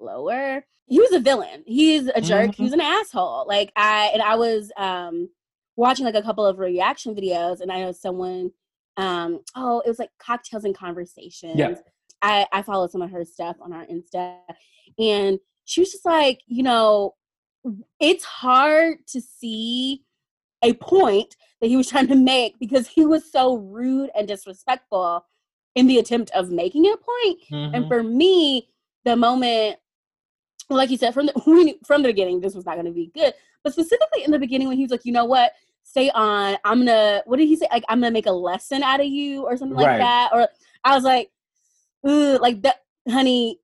lower. 0.00 0.64
He 0.86 0.98
was 1.00 1.12
a 1.12 1.20
villain. 1.20 1.62
He's 1.66 2.08
a 2.08 2.20
jerk. 2.20 2.50
Mhm. 2.50 2.54
He 2.56 2.62
was 2.64 2.72
an 2.72 2.80
asshole. 2.80 3.44
Like 3.46 3.70
I 3.76 4.10
and 4.12 4.20
I 4.22 4.34
was 4.34 4.72
um 4.76 5.28
watching 5.76 6.04
like 6.04 6.16
a 6.16 6.22
couple 6.22 6.44
of 6.44 6.58
reaction 6.58 7.14
videos, 7.14 7.60
and 7.60 7.70
I 7.70 7.80
know 7.80 7.92
someone, 7.92 8.50
um, 8.96 9.40
oh, 9.54 9.80
it 9.84 9.88
was 9.88 9.98
like 10.00 10.10
cocktails 10.18 10.64
and 10.64 10.76
conversations. 10.76 11.56
I 12.22 12.46
I 12.52 12.62
follow 12.62 12.86
some 12.86 13.02
of 13.02 13.10
her 13.10 13.24
stuff 13.24 13.56
on 13.60 13.72
our 13.72 13.86
Insta, 13.86 14.36
and 14.98 15.38
she 15.64 15.80
was 15.80 15.92
just 15.92 16.04
like, 16.04 16.40
you 16.46 16.62
know, 16.62 17.14
it's 18.00 18.24
hard 18.24 19.06
to 19.08 19.20
see 19.20 20.02
a 20.62 20.74
point 20.74 21.36
that 21.60 21.68
he 21.68 21.76
was 21.76 21.88
trying 21.90 22.08
to 22.08 22.16
make 22.16 22.58
because 22.58 22.86
he 22.88 23.04
was 23.06 23.30
so 23.30 23.56
rude 23.56 24.10
and 24.14 24.26
disrespectful 24.28 25.24
in 25.74 25.86
the 25.86 25.98
attempt 25.98 26.30
of 26.32 26.50
making 26.50 26.86
a 26.86 26.96
point. 26.96 27.38
And 27.74 27.84
Mhm. 27.84 27.88
for 27.88 28.02
me, 28.02 28.68
the 29.04 29.14
moment, 29.16 29.78
like 30.68 30.90
you 30.90 30.96
said 30.96 31.14
from 31.14 31.26
the 31.26 31.32
we 31.46 31.64
knew- 31.64 31.78
from 31.84 32.02
the 32.02 32.08
beginning, 32.08 32.40
this 32.40 32.54
was 32.54 32.66
not 32.66 32.74
going 32.74 32.86
to 32.86 32.92
be 32.92 33.10
good. 33.14 33.32
But 33.62 33.72
specifically 33.72 34.24
in 34.24 34.30
the 34.30 34.38
beginning, 34.38 34.68
when 34.68 34.76
he 34.76 34.82
was 34.84 34.90
like, 34.90 35.04
you 35.04 35.12
know 35.12 35.24
what, 35.26 35.52
stay 35.84 36.10
on. 36.10 36.56
I'm 36.64 36.78
gonna 36.80 37.22
what 37.26 37.38
did 37.38 37.46
he 37.46 37.56
say? 37.56 37.66
Like 37.70 37.84
I'm 37.88 38.00
gonna 38.00 38.10
make 38.10 38.26
a 38.26 38.32
lesson 38.32 38.82
out 38.82 39.00
of 39.00 39.06
you 39.06 39.44
or 39.44 39.56
something 39.56 39.76
like 39.76 39.86
that. 39.98 40.30
Or 40.32 40.48
I 40.84 40.94
was 40.94 41.04
like, 41.04 41.30
ooh, 42.08 42.38
like 42.38 42.62
that 42.62 42.76
honey, 43.08 43.58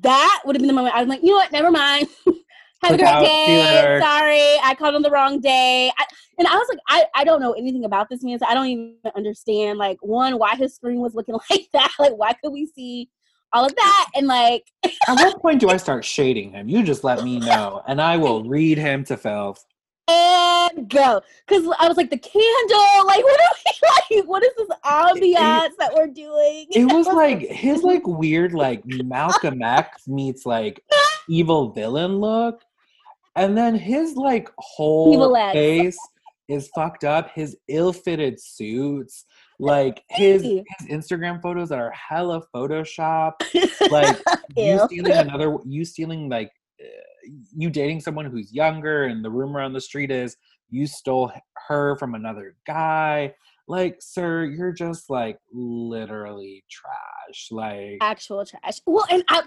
that 0.00 0.42
would 0.44 0.56
have 0.56 0.60
been 0.60 0.68
the 0.68 0.74
moment 0.74 0.94
I 0.94 1.00
was 1.00 1.08
like, 1.08 1.22
you 1.22 1.30
know 1.30 1.36
what, 1.36 1.52
never 1.52 1.70
mind. 1.70 2.08
Have 2.82 2.94
a 2.94 2.98
great 2.98 3.20
day. 3.20 3.98
Sorry, 4.00 4.58
I 4.64 4.74
called 4.76 4.96
on 4.96 5.02
the 5.02 5.10
wrong 5.10 5.40
day. 5.40 5.92
I, 5.96 6.04
and 6.38 6.48
I 6.48 6.56
was 6.56 6.66
like, 6.68 6.78
I, 6.88 7.04
I 7.14 7.24
don't 7.24 7.40
know 7.40 7.52
anything 7.52 7.84
about 7.84 8.08
this 8.10 8.24
man, 8.24 8.40
so 8.40 8.46
I 8.46 8.54
don't 8.54 8.66
even 8.66 8.96
understand 9.14 9.78
like 9.78 9.98
one, 10.00 10.36
why 10.36 10.56
his 10.56 10.74
screen 10.74 10.98
was 10.98 11.14
looking 11.14 11.36
like 11.50 11.68
that. 11.72 11.92
Like, 12.00 12.14
why 12.16 12.32
could 12.32 12.52
we 12.52 12.66
see 12.66 13.08
all 13.52 13.64
of 13.64 13.74
that? 13.76 14.10
And 14.16 14.26
like 14.26 14.64
At 14.84 15.14
what 15.14 15.40
point 15.40 15.60
do 15.60 15.68
I 15.68 15.76
start 15.78 16.04
shading 16.04 16.50
him? 16.50 16.68
You 16.68 16.82
just 16.82 17.04
let 17.04 17.22
me 17.22 17.38
know, 17.38 17.82
and 17.86 18.00
I 18.00 18.16
will 18.16 18.44
read 18.44 18.78
him 18.78 19.04
to 19.04 19.16
filth. 19.16 19.64
And 20.08 20.88
go. 20.88 21.20
Cause 21.46 21.68
I 21.78 21.88
was 21.88 21.96
like, 21.96 22.10
the 22.10 22.18
candle, 22.18 23.06
like 23.06 23.24
what 23.24 23.40
are 23.40 23.54
we 24.10 24.18
like? 24.18 24.28
What 24.28 24.42
is 24.42 24.52
this 24.56 24.68
ambiance 24.84 25.76
that 25.78 25.92
we're 25.94 26.08
doing? 26.08 26.66
It 26.70 26.92
was 26.92 27.06
like 27.14 27.40
his 27.40 27.82
like 27.82 28.06
weird 28.06 28.52
like 28.52 28.82
Malcolm 28.86 29.62
X 29.62 30.08
meets 30.08 30.46
like 30.46 30.82
evil 31.28 31.70
villain 31.70 32.16
look, 32.18 32.62
and 33.36 33.56
then 33.56 33.74
his 33.74 34.16
like 34.16 34.48
whole 34.58 35.34
face 35.52 35.98
is 36.48 36.68
fucked 36.74 37.04
up. 37.04 37.30
His 37.34 37.56
ill-fitted 37.68 38.40
suits, 38.40 39.24
like 39.58 40.02
his 40.08 40.42
his 40.42 40.62
Instagram 40.90 41.40
photos 41.40 41.68
that 41.68 41.78
are 41.78 41.92
hella 41.92 42.42
Photoshop, 42.54 43.32
like 43.90 44.18
you 44.56 44.80
stealing 44.86 45.12
another 45.12 45.58
you 45.64 45.84
stealing 45.84 46.28
like 46.28 46.50
you 47.56 47.70
dating 47.70 48.00
someone 48.00 48.26
who's 48.26 48.52
younger 48.52 49.04
and 49.04 49.24
the 49.24 49.30
rumor 49.30 49.60
on 49.60 49.72
the 49.72 49.80
street 49.80 50.10
is 50.10 50.36
you 50.70 50.86
stole 50.86 51.32
her 51.68 51.96
from 51.96 52.14
another 52.14 52.56
guy 52.66 53.32
like 53.68 53.96
sir 54.00 54.44
you're 54.44 54.72
just 54.72 55.08
like 55.08 55.38
literally 55.52 56.64
trash 56.70 57.48
like 57.50 57.98
actual 58.00 58.44
trash. 58.44 58.80
Well, 58.86 59.06
and 59.10 59.22
I 59.28 59.42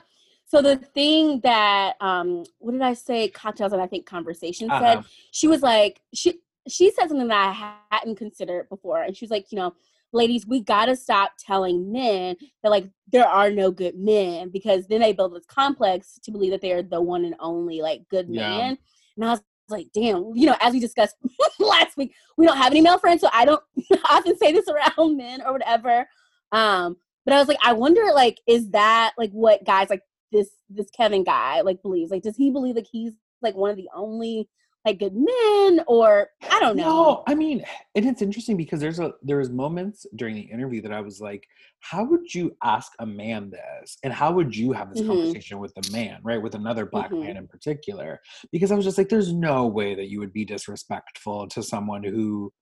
so 0.45 0.61
the 0.61 0.77
thing 0.77 1.41
that 1.41 1.95
um 2.01 2.43
what 2.59 2.71
did 2.71 2.81
I 2.81 2.93
say? 2.93 3.27
Cocktails 3.29 3.73
and 3.73 3.81
I 3.81 3.87
think 3.87 4.05
conversation 4.05 4.69
Uh-uh. 4.69 4.79
said 4.79 5.03
she 5.31 5.47
was 5.47 5.61
like 5.61 6.01
she 6.13 6.39
she 6.67 6.91
said 6.91 7.09
something 7.09 7.27
that 7.27 7.77
I 7.91 7.95
hadn't 7.95 8.15
considered 8.15 8.69
before, 8.69 9.03
and 9.03 9.15
she 9.15 9.25
was 9.25 9.31
like, 9.31 9.51
you 9.51 9.57
know, 9.57 9.73
ladies, 10.13 10.45
we 10.47 10.61
gotta 10.61 10.95
stop 10.95 11.31
telling 11.39 11.91
men 11.91 12.35
that 12.63 12.69
like 12.69 12.89
there 13.11 13.27
are 13.27 13.49
no 13.51 13.71
good 13.71 13.95
men 13.97 14.49
because 14.49 14.87
then 14.87 15.01
they 15.01 15.13
build 15.13 15.35
this 15.35 15.45
complex 15.45 16.19
to 16.23 16.31
believe 16.31 16.51
that 16.51 16.61
they 16.61 16.71
are 16.71 16.81
the 16.83 17.01
one 17.01 17.25
and 17.25 17.35
only 17.39 17.81
like 17.81 18.01
good 18.09 18.27
Yeah. 18.29 18.49
man. 18.49 18.77
And 19.17 19.25
I 19.25 19.31
was 19.31 19.41
like, 19.69 19.87
damn, 19.93 20.31
you 20.35 20.45
know, 20.45 20.55
as 20.61 20.73
we 20.73 20.79
discussed 20.79 21.15
last 21.59 21.97
week, 21.97 22.13
we 22.37 22.45
don't 22.45 22.57
have 22.57 22.71
any 22.71 22.81
male 22.81 22.97
friends, 22.99 23.21
so 23.21 23.29
I 23.33 23.45
don't 23.45 23.63
often 24.09 24.37
say 24.37 24.51
this 24.51 24.67
around 24.67 25.17
men 25.17 25.41
or 25.41 25.51
whatever. 25.53 26.07
Um, 26.51 26.97
but 27.25 27.33
I 27.33 27.39
was 27.39 27.47
like, 27.47 27.57
I 27.63 27.73
wonder, 27.73 28.03
like, 28.13 28.39
is 28.47 28.69
that 28.71 29.13
like 29.17 29.31
what 29.31 29.65
guys 29.65 29.89
like 29.89 30.01
this 30.31 30.49
this 30.69 30.89
Kevin 30.91 31.23
guy 31.23 31.61
like 31.61 31.81
believes? 31.81 32.11
Like, 32.11 32.21
does 32.23 32.37
he 32.37 32.51
believe 32.51 32.75
like 32.75 32.87
he's 32.91 33.13
like 33.41 33.55
one 33.55 33.71
of 33.71 33.77
the 33.77 33.89
only 33.95 34.47
like 34.85 34.99
good 34.99 35.15
men, 35.15 35.83
or 35.87 36.29
I 36.49 36.59
don't 36.59 36.77
know. 36.77 36.83
no 36.85 37.23
i 37.27 37.35
mean 37.35 37.65
and 37.95 38.05
it's 38.05 38.21
interesting 38.21 38.55
because 38.55 38.79
there's 38.79 38.99
a 38.99 39.13
there 39.23 39.37
was 39.37 39.49
moments 39.49 40.05
during 40.15 40.35
the 40.35 40.41
interview 40.41 40.81
that 40.81 40.91
i 40.93 41.01
was 41.01 41.19
like 41.19 41.45
how 41.79 42.03
would 42.03 42.33
you 42.33 42.55
ask 42.63 42.91
a 42.99 43.05
man 43.05 43.49
this 43.49 43.97
and 44.03 44.13
how 44.13 44.31
would 44.31 44.55
you 44.55 44.71
have 44.71 44.89
this 44.89 45.01
Mhm. 45.01 45.07
conversation 45.07 45.59
with 45.59 45.73
a 45.77 45.91
man 45.91 46.19
right 46.23 46.41
with 46.41 46.55
another 46.55 46.85
black 46.85 47.11
Mhm. 47.11 47.19
man 47.21 47.37
in 47.37 47.47
particular 47.47 48.19
because 48.51 48.71
i 48.71 48.75
was 48.75 48.85
just 48.85 48.97
like 48.97 49.09
there's 49.09 49.33
no 49.33 49.67
way 49.67 49.95
that 49.95 50.09
you 50.09 50.19
would 50.19 50.33
be 50.33 50.45
disrespectful 50.45 51.47
to 51.49 51.61
someone 51.63 52.03
who 52.03 52.53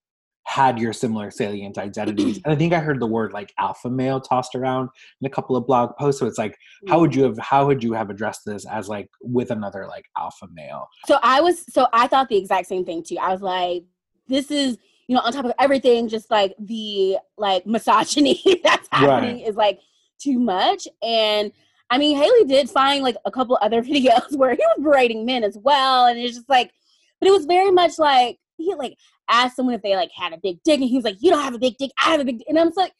had 0.53 0.77
your 0.77 0.93
similar 0.93 1.31
salient 1.31 1.79
identities. 1.79 2.39
And 2.43 2.53
i 2.53 2.55
think 2.55 2.73
i 2.73 2.79
heard 2.79 2.99
the 2.99 3.07
word 3.07 3.33
like 3.33 3.51
alpha 3.57 3.89
male 3.89 4.21
tossed 4.21 4.53
around 4.53 4.89
in 5.19 5.25
a 5.25 5.29
couple 5.29 5.55
of 5.55 5.65
blog 5.65 5.95
posts. 5.97 6.19
So 6.19 6.27
it's 6.27 6.37
like 6.37 6.55
how 6.87 6.99
would 6.99 7.11
mm. 7.11 7.15
you 7.15 7.23
have 7.23 7.37
how 7.39 7.65
would 7.65 7.83
you 7.83 7.93
have 7.93 8.11
addressed 8.11 8.41
this 8.45 8.65
as 8.67 8.87
like 8.87 9.09
with 9.21 9.49
another 9.49 9.87
like 9.87 10.05
alpha 10.15 10.47
male? 10.53 10.87
So 11.07 11.17
I 11.23 11.41
was 11.41 11.65
so 11.73 11.87
I 11.91 12.05
thought 12.05 12.29
the 12.29 12.37
exact 12.37 12.67
same 12.67 12.85
thing 12.85 13.03
too. 13.03 13.17
I 13.19 13.31
was 13.31 13.41
like, 13.41 13.83
this 14.27 14.51
is 14.51 14.77
you 15.07 15.15
know 15.15 15.21
on 15.21 15.33
top 15.33 15.45
of 15.45 15.53
everything, 15.59 16.07
just 16.07 16.29
like 16.29 16.53
the 16.59 17.17
like 17.35 17.65
misogyny 17.65 18.39
that's 18.63 18.87
happening 18.91 19.39
is 19.39 19.55
like 19.55 19.79
too 20.19 20.37
much. 20.37 20.87
And 21.01 21.51
I 21.89 21.97
mean, 21.97 22.15
Haley 22.15 22.45
did 22.45 22.69
find 22.69 23.03
like 23.03 23.17
a 23.25 23.31
couple 23.31 23.57
other 23.59 23.81
videos 23.91 24.37
where 24.37 24.51
he 24.51 24.61
was 24.61 24.83
berating 24.83 25.25
men 25.25 25.43
as 25.43 25.57
well, 25.57 26.05
and 26.05 26.19
it's 26.19 26.35
just 26.35 26.49
like, 26.49 26.71
but 27.19 27.27
it 27.27 27.31
was 27.31 27.45
very 27.45 27.71
much 27.71 27.97
like 27.97 28.37
he 28.63 28.73
like 28.75 28.97
asked 29.29 29.55
someone 29.55 29.75
if 29.75 29.81
they 29.81 29.95
like 29.95 30.11
had 30.15 30.33
a 30.33 30.37
big 30.41 30.57
dick, 30.63 30.79
and 30.79 30.89
he 30.89 30.95
was 30.95 31.05
like, 31.05 31.17
"You 31.21 31.31
don't 31.31 31.43
have 31.43 31.55
a 31.55 31.59
big 31.59 31.77
dick, 31.77 31.91
I 32.03 32.11
have 32.11 32.19
a 32.21 32.25
big," 32.25 32.39
dick. 32.39 32.47
and 32.49 32.59
I'm 32.59 32.71
like, 32.75 32.93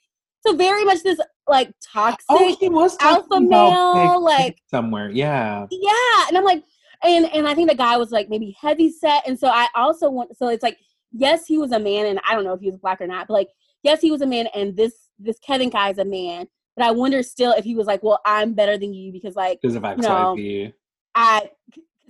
so 0.46 0.56
very 0.56 0.84
much 0.84 1.04
this 1.04 1.20
like 1.48 1.70
oh, 1.70 1.74
toxic. 1.94 2.26
oh 2.30 2.56
he 2.60 2.70
was 2.70 2.98
alpha 3.02 3.40
male, 3.40 4.22
like- 4.24 4.58
somewhere 4.70 5.10
yeah 5.10 5.66
yeah 5.72 6.26
and 6.28 6.38
i'm 6.38 6.44
like 6.44 6.64
and 7.04 7.26
and 7.34 7.48
i 7.48 7.54
think 7.54 7.70
the 7.70 7.76
guy 7.76 7.98
was 7.98 8.12
like 8.12 8.30
maybe 8.30 8.56
heavy 8.60 8.90
set 8.90 9.24
and 9.28 9.38
so 9.38 9.48
i 9.48 9.68
also 9.76 10.10
want 10.10 10.36
so 10.38 10.48
it's 10.48 10.64
like 10.64 10.78
yes 11.12 11.46
he 11.46 11.58
was 11.58 11.72
a 11.72 11.80
man 11.80 12.06
and 12.06 12.20
i 12.28 12.34
don't 12.34 12.44
know 12.44 12.54
if 12.54 12.62
he 12.62 12.70
was 12.70 12.78
black 12.80 13.02
or 13.02 13.08
not 13.08 13.28
but 13.28 13.34
like 13.34 13.50
yes 13.84 14.02
he 14.02 14.12
was 14.12 14.22
a 14.22 14.28
man 14.28 14.48
and 14.56 14.76
this 14.76 15.10
this 15.20 15.38
kevin 15.40 15.70
guy 15.70 15.90
is 15.90 15.98
a 15.98 16.06
man 16.06 16.46
but 16.76 16.86
i 16.86 16.92
wonder 16.92 17.22
still 17.24 17.52
if 17.54 17.64
he 17.64 17.76
was 17.76 17.88
like 17.88 18.02
well 18.04 18.20
i'm 18.26 18.54
better 18.54 18.78
than 18.78 18.94
you 18.94 19.12
because 19.12 19.36
like 19.36 19.60
because 19.62 19.76
of 19.76 19.84
xyz 19.84 19.98
No. 19.98 20.72
i 21.16 21.50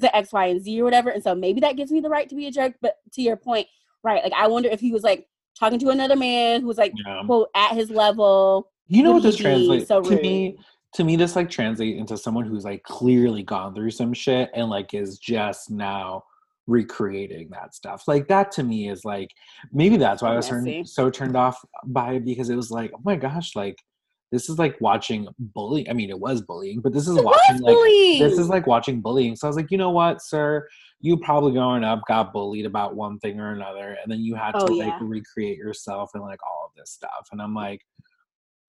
the 0.03 0.15
x 0.15 0.31
y 0.31 0.45
and 0.45 0.61
z 0.63 0.79
or 0.79 0.83
whatever 0.83 1.09
and 1.09 1.23
so 1.23 1.33
maybe 1.33 1.59
that 1.59 1.75
gives 1.75 1.91
me 1.91 1.99
the 1.99 2.09
right 2.09 2.29
to 2.29 2.35
be 2.35 2.45
a 2.47 2.51
jerk 2.51 2.73
but 2.81 2.97
to 3.11 3.21
your 3.21 3.35
point 3.35 3.67
right 4.03 4.23
like 4.23 4.33
i 4.33 4.47
wonder 4.47 4.69
if 4.69 4.79
he 4.79 4.91
was 4.91 5.03
like 5.03 5.27
talking 5.59 5.79
to 5.79 5.89
another 5.89 6.15
man 6.15 6.61
who 6.61 6.67
was 6.67 6.77
like 6.77 6.93
yeah 7.05 7.21
quote 7.25 7.49
at 7.55 7.73
his 7.73 7.89
level 7.89 8.69
You 8.87 9.03
know 9.03 9.13
what 9.13 9.23
this 9.23 9.37
translates 9.37 9.87
so 9.87 10.01
to 10.01 10.15
me? 10.15 10.57
To 10.95 11.03
me, 11.03 11.15
this 11.15 11.35
like 11.35 11.49
translates 11.49 11.99
into 11.99 12.17
someone 12.17 12.45
who's 12.45 12.65
like 12.65 12.83
clearly 12.83 13.41
gone 13.41 13.73
through 13.73 13.89
some 13.89 14.13
shit 14.13 14.51
and 14.53 14.69
like 14.69 14.93
is 14.93 15.17
just 15.17 15.71
now 15.71 16.23
recreating 16.67 17.49
that 17.49 17.73
stuff. 17.73 18.07
Like 18.07 18.27
that 18.27 18.51
to 18.53 18.63
me 18.63 18.89
is 18.89 19.03
like 19.03 19.29
maybe 19.71 19.97
that's 19.97 20.21
why 20.21 20.33
I 20.33 20.35
was 20.35 20.47
turned, 20.47 20.87
so 20.87 21.09
turned 21.09 21.35
off 21.35 21.63
by 21.85 22.13
it 22.13 22.25
because 22.25 22.49
it 22.49 22.55
was 22.55 22.69
like, 22.69 22.91
oh 22.93 23.01
my 23.03 23.15
gosh, 23.15 23.55
like 23.55 23.81
this 24.33 24.49
is 24.49 24.57
like 24.57 24.75
watching 24.81 25.27
bullying. 25.39 25.87
I 25.89 25.93
mean, 25.93 26.09
it 26.09 26.19
was 26.19 26.41
bullying, 26.41 26.81
but 26.81 26.91
this 26.91 27.07
is 27.07 27.15
It 27.17 27.23
watching 27.23 27.61
like 27.61 27.75
bullying. 27.75 28.19
this 28.23 28.39
is 28.39 28.49
like 28.49 28.65
watching 28.65 28.99
bullying. 28.99 29.35
So 29.35 29.45
I 29.45 29.49
was 29.49 29.55
like, 29.55 29.69
you 29.69 29.77
know 29.77 29.91
what, 29.91 30.21
sir? 30.23 30.67
You 31.01 31.17
probably 31.17 31.51
growing 31.53 31.83
up 31.83 32.01
got 32.07 32.33
bullied 32.33 32.65
about 32.65 32.95
one 32.95 33.19
thing 33.19 33.39
or 33.39 33.51
another, 33.51 33.95
and 34.01 34.11
then 34.11 34.21
you 34.21 34.33
had 34.35 34.55
Oh, 34.55 34.65
to 34.67 34.73
like 34.73 34.87
yeah. 34.87 34.99
recreate 35.01 35.57
yourself 35.59 36.09
and 36.15 36.23
like 36.23 36.39
all 36.43 36.65
of 36.65 36.71
this 36.75 36.89
stuff. 36.89 37.27
And 37.31 37.39
I'm 37.41 37.53
like, 37.53 37.81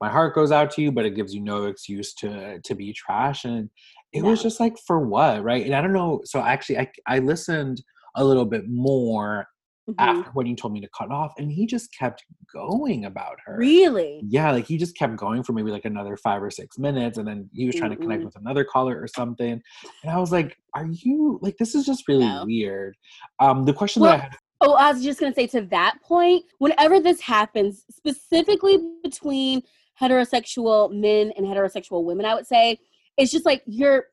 my 0.02 0.10
heart 0.10 0.34
goes 0.34 0.52
out 0.52 0.70
to 0.72 0.82
you, 0.82 0.92
but 0.92 1.06
it 1.06 1.14
gives 1.16 1.34
you 1.34 1.40
no 1.40 1.64
excuse 1.64 2.12
to 2.16 2.60
to 2.60 2.74
be 2.74 2.92
trash. 2.92 3.44
And 3.46 3.70
it 4.12 4.22
was 4.22 4.42
just 4.42 4.60
like 4.60 4.76
for 4.86 5.00
what, 5.00 5.42
right? 5.42 5.64
And 5.64 5.74
I 5.74 5.80
don't 5.80 5.94
know. 5.94 6.20
So 6.24 6.40
actually, 6.40 6.78
I 6.78 6.92
I 7.06 7.18
listened 7.20 7.82
a 8.16 8.24
little 8.24 8.44
bit 8.44 8.68
more 8.68 9.46
Mhm. 9.88 9.94
after 9.98 10.30
when 10.32 10.46
you 10.46 10.56
told 10.56 10.72
me 10.72 10.80
to 10.80 10.88
cut 10.96 11.10
off, 11.10 11.34
and 11.38 11.52
he 11.52 11.66
just 11.66 11.94
kept 11.96 12.24
going 12.52 13.04
about 13.04 13.36
her. 13.44 13.56
really 13.58 14.20
Yeah, 14.26 14.50
like 14.52 14.64
he 14.66 14.78
just 14.78 14.96
kept 14.96 15.16
going 15.16 15.42
for 15.42 15.52
maybe 15.52 15.70
like 15.70 15.84
another 15.84 16.16
five 16.16 16.42
or 16.42 16.50
six 16.50 16.78
minutes, 16.78 17.18
and 17.18 17.28
then 17.28 17.50
he 17.52 17.66
was 17.66 17.74
trying 17.76 17.90
to 17.90 17.96
connect 17.96 18.24
with 18.24 18.36
another 18.36 18.64
caller 18.64 18.98
or 19.00 19.06
something. 19.06 19.60
And 20.02 20.10
I 20.10 20.18
was 20.18 20.32
like, 20.32 20.56
"Are 20.74 20.86
you 20.86 21.38
like 21.42 21.56
this 21.58 21.74
is 21.74 21.84
just 21.84 22.08
really 22.08 22.24
No. 22.24 22.44
weird?" 22.46 22.96
Um, 23.40 23.64
the 23.64 23.74
question 23.74 24.00
Well, 24.02 24.12
that 24.12 24.20
I 24.20 24.22
had, 24.24 24.36
Oh, 24.60 24.72
I 24.74 24.90
was 24.92 25.02
just 25.02 25.20
gonna 25.20 25.34
say 25.34 25.46
to 25.48 25.60
that 25.62 25.98
point, 26.02 26.44
whenever 26.58 26.98
this 27.00 27.20
happens, 27.20 27.84
specifically 27.90 28.78
between 29.02 29.62
heterosexual 30.00 30.90
men 30.92 31.32
and 31.36 31.46
heterosexual 31.46 32.04
women, 32.04 32.24
I 32.24 32.34
would 32.34 32.46
say 32.46 32.78
it's 33.18 33.30
just 33.30 33.44
like 33.44 33.62
you're, 33.66 34.06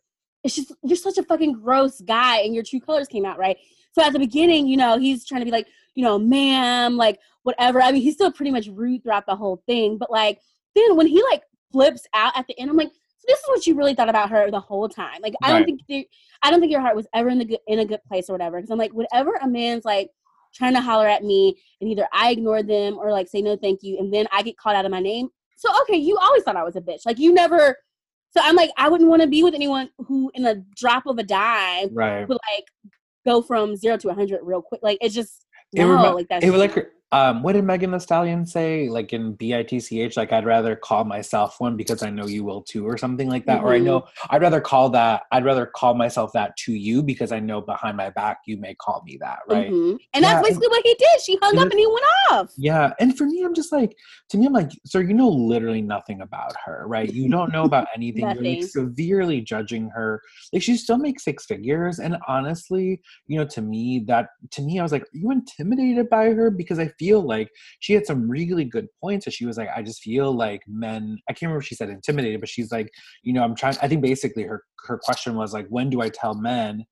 it's 0.44 0.56
just 0.56 0.74
you're 0.84 0.98
such 0.98 1.18
a 1.18 1.24
fucking 1.24 1.54
gross 1.54 2.02
guy, 2.02 2.40
and 2.40 2.54
your 2.54 2.64
true 2.64 2.82
colors 2.82 3.08
came 3.08 3.26
out 3.26 3.38
right. 3.38 3.58
So 3.94 4.04
at 4.04 4.14
the 4.14 4.20
beginning, 4.20 4.68
you 4.68 4.78
know, 4.78 4.98
he's 4.98 5.26
trying 5.26 5.42
to 5.42 5.46
be 5.46 5.52
like, 5.52 5.68
you 5.96 6.04
know, 6.04 6.18
ma'am, 6.18 6.98
like 6.98 7.20
whatever. 7.44 7.82
I 7.82 7.92
mean, 7.92 8.02
he's 8.02 8.14
still 8.14 8.32
pretty 8.32 8.52
much 8.52 8.68
rude 8.68 9.04
throughout 9.04 9.26
the 9.26 9.36
whole 9.36 9.64
thing, 9.68 9.98
but 9.98 10.12
like 10.12 10.40
then 10.76 10.96
when 10.96 11.08
he 11.08 11.22
like 11.24 11.44
flips 11.72 12.08
out 12.14 12.38
at 12.38 12.48
the 12.48 12.58
end, 12.60 12.70
I'm 12.70 12.78
like, 12.78 12.92
so 12.92 13.26
this 13.28 13.40
is 13.40 13.48
what 13.48 13.68
you 13.68 13.76
really 13.76 13.94
thought 13.94 14.10
about 14.10 14.30
her 14.32 14.50
the 14.50 14.60
whole 14.60 14.90
time. 14.90 15.22
Like 15.22 15.36
I 15.44 15.52
don't 15.52 15.66
think 15.66 16.08
I 16.42 16.50
don't 16.50 16.60
think 16.60 16.72
your 16.72 16.82
heart 16.82 16.96
was 16.96 17.08
ever 17.14 17.30
in 17.30 17.38
the 17.38 17.46
good, 17.46 17.60
in 17.68 17.80
a 17.80 17.86
good 17.86 18.04
place 18.08 18.30
or 18.30 18.34
whatever. 18.34 18.58
Because 18.58 18.72
I'm 18.72 18.80
like, 18.80 18.94
whatever 18.94 19.36
a 19.42 19.48
man's 19.48 19.86
like 19.86 20.10
trying 20.54 20.74
to 20.74 20.82
holler 20.82 21.08
at 21.08 21.24
me, 21.24 21.56
and 21.80 21.90
either 21.90 22.08
I 22.12 22.32
ignore 22.32 22.64
them 22.64 22.98
or 22.98 23.12
like 23.12 23.28
say 23.28 23.42
no, 23.42 23.56
thank 23.56 23.84
you, 23.84 24.00
and 24.00 24.14
then 24.14 24.28
I 24.32 24.42
get 24.42 24.58
called 24.58 24.76
out 24.76 24.86
of 24.86 24.92
my 24.92 25.00
name. 25.00 25.30
So 25.56 25.70
okay, 25.84 25.98
you 25.98 26.18
always 26.18 26.44
thought 26.44 26.56
I 26.56 26.64
was 26.64 26.76
a 26.76 26.82
bitch. 26.82 27.06
Like 27.06 27.20
you 27.20 27.34
never. 27.34 27.78
So 28.32 28.40
I'm 28.42 28.56
like, 28.56 28.72
I 28.78 28.88
wouldn't 28.88 29.10
want 29.10 29.22
to 29.22 29.28
be 29.28 29.44
with 29.44 29.54
anyone 29.54 29.90
who, 29.98 30.32
in 30.34 30.46
a 30.46 30.56
drop 30.78 31.06
of 31.06 31.18
a 31.18 31.24
dime, 31.24 31.94
right? 31.94 32.26
would 32.26 32.38
like 32.56 32.66
go 33.26 33.42
from 33.42 33.76
zero 33.76 33.98
to 33.98 34.10
a 34.10 34.14
hundred 34.14 34.40
real 34.44 34.62
quick. 34.62 34.82
Like 34.84 34.98
it's 35.02 35.14
just 35.16 35.46
It 35.74 35.80
no, 35.86 35.96
remi- 35.96 36.16
like 36.16 36.28
that's 36.30 36.46
it 36.46 36.50
was 36.50 36.60
like 36.60 36.76
Um, 37.14 37.44
what 37.44 37.54
did 37.54 37.66
Megan 37.66 37.92
Thee 37.92 38.00
Stallion 38.00 38.46
say? 38.46 38.88
Like 38.88 39.12
in 39.12 39.34
BITCH, 39.36 40.16
like 40.16 40.32
I'd 40.32 40.46
rather 40.46 40.78
call 40.78 41.04
myself 41.04 41.60
one 41.60 41.76
because 41.76 42.04
I 42.04 42.10
know 42.10 42.26
you 42.26 42.46
will 42.46 42.62
too, 42.62 42.88
or 42.88 42.98
something 42.98 43.28
like 43.30 43.46
that. 43.48 43.64
Or 43.64 43.74
I 43.74 43.80
know 43.80 44.06
I'd 44.30 44.42
rather 44.42 44.62
call 44.62 44.90
that. 44.92 45.24
I'd 45.32 45.44
rather 45.44 45.66
call 45.66 45.94
myself 45.94 46.32
that 46.34 46.56
to 46.58 46.72
you 46.74 47.04
because 47.04 47.34
I 47.34 47.40
know 47.40 47.60
behind 47.60 47.98
my 47.98 48.12
back 48.12 48.40
you 48.46 48.56
may 48.58 48.76
call 48.76 49.04
me 49.06 49.18
that, 49.20 49.40
right? 49.50 49.70
Mhm. 49.70 49.98
And 50.14 50.24
Yeah, 50.24 50.36
that's 50.36 50.48
basically 50.48 50.70
what 50.70 50.84
he 50.86 50.94
did. 50.96 51.22
She 51.22 51.38
hung 51.42 51.58
up 51.58 51.70
and 51.70 51.80
he 51.80 51.86
went 51.86 52.06
off. 52.32 52.54
Yeah, 52.58 52.94
and 53.00 53.18
for 53.18 53.26
me, 53.26 53.44
I'm 53.44 53.54
just 53.54 53.74
like, 53.74 53.94
to 54.30 54.38
me, 54.38 54.46
I'm 54.46 54.54
like, 54.54 54.72
sir, 54.86 55.02
you 55.02 55.14
know 55.14 55.28
literally 55.28 55.82
nothing 55.82 56.22
about 56.22 56.54
her, 56.66 56.86
right? 56.88 57.12
You 57.12 57.30
don't 57.30 57.52
know 57.52 57.64
about 57.64 57.88
anything. 57.96 58.24
You're 58.32 58.44
like 58.46 58.64
severely 58.64 59.42
judging 59.42 59.90
her. 59.90 60.22
Like 60.54 60.62
she 60.62 60.78
still 60.78 60.98
makes 60.98 61.26
six 61.26 61.46
figures, 61.46 62.00
and 62.00 62.16
honestly, 62.28 63.02
you 63.28 63.38
know, 63.38 63.46
to 63.48 63.62
me, 63.62 64.04
that 64.08 64.30
to 64.52 64.62
me, 64.62 64.80
I 64.80 64.84
was 64.84 64.94
like, 64.94 65.04
are 65.04 65.08
you 65.18 65.32
intimidated 65.32 66.10
by 66.10 66.30
her? 66.32 66.50
Because 66.50 66.80
I 66.80 66.88
feel 67.02 67.22
like 67.22 67.50
she 67.80 67.94
had 67.94 68.06
some 68.06 68.30
really 68.30 68.66
good 68.66 68.88
points. 69.02 69.26
So 69.26 69.32
she 69.32 69.46
was 69.46 69.58
like, 69.58 69.70
I 69.76 69.82
just 69.82 70.02
feel 70.02 70.32
like 70.32 70.62
men. 70.68 71.18
I 71.28 71.34
can't 71.34 71.50
remember 71.50 71.62
if 71.62 71.68
she 71.68 71.76
said 71.76 71.90
intimidated, 71.90 72.40
but 72.40 72.50
she's 72.50 72.72
like, 72.72 72.90
you 73.24 73.34
know, 73.34 73.44
I'm 73.44 73.56
trying. 73.56 73.76
I 73.82 73.88
think 73.88 74.02
basically 74.02 74.44
her 74.44 74.64
her 74.88 74.98
question 74.98 75.36
was 75.36 75.54
like, 75.54 75.68
when 75.70 75.90
do 75.90 76.02
I 76.02 76.10
tell 76.10 76.36
men? 76.36 76.86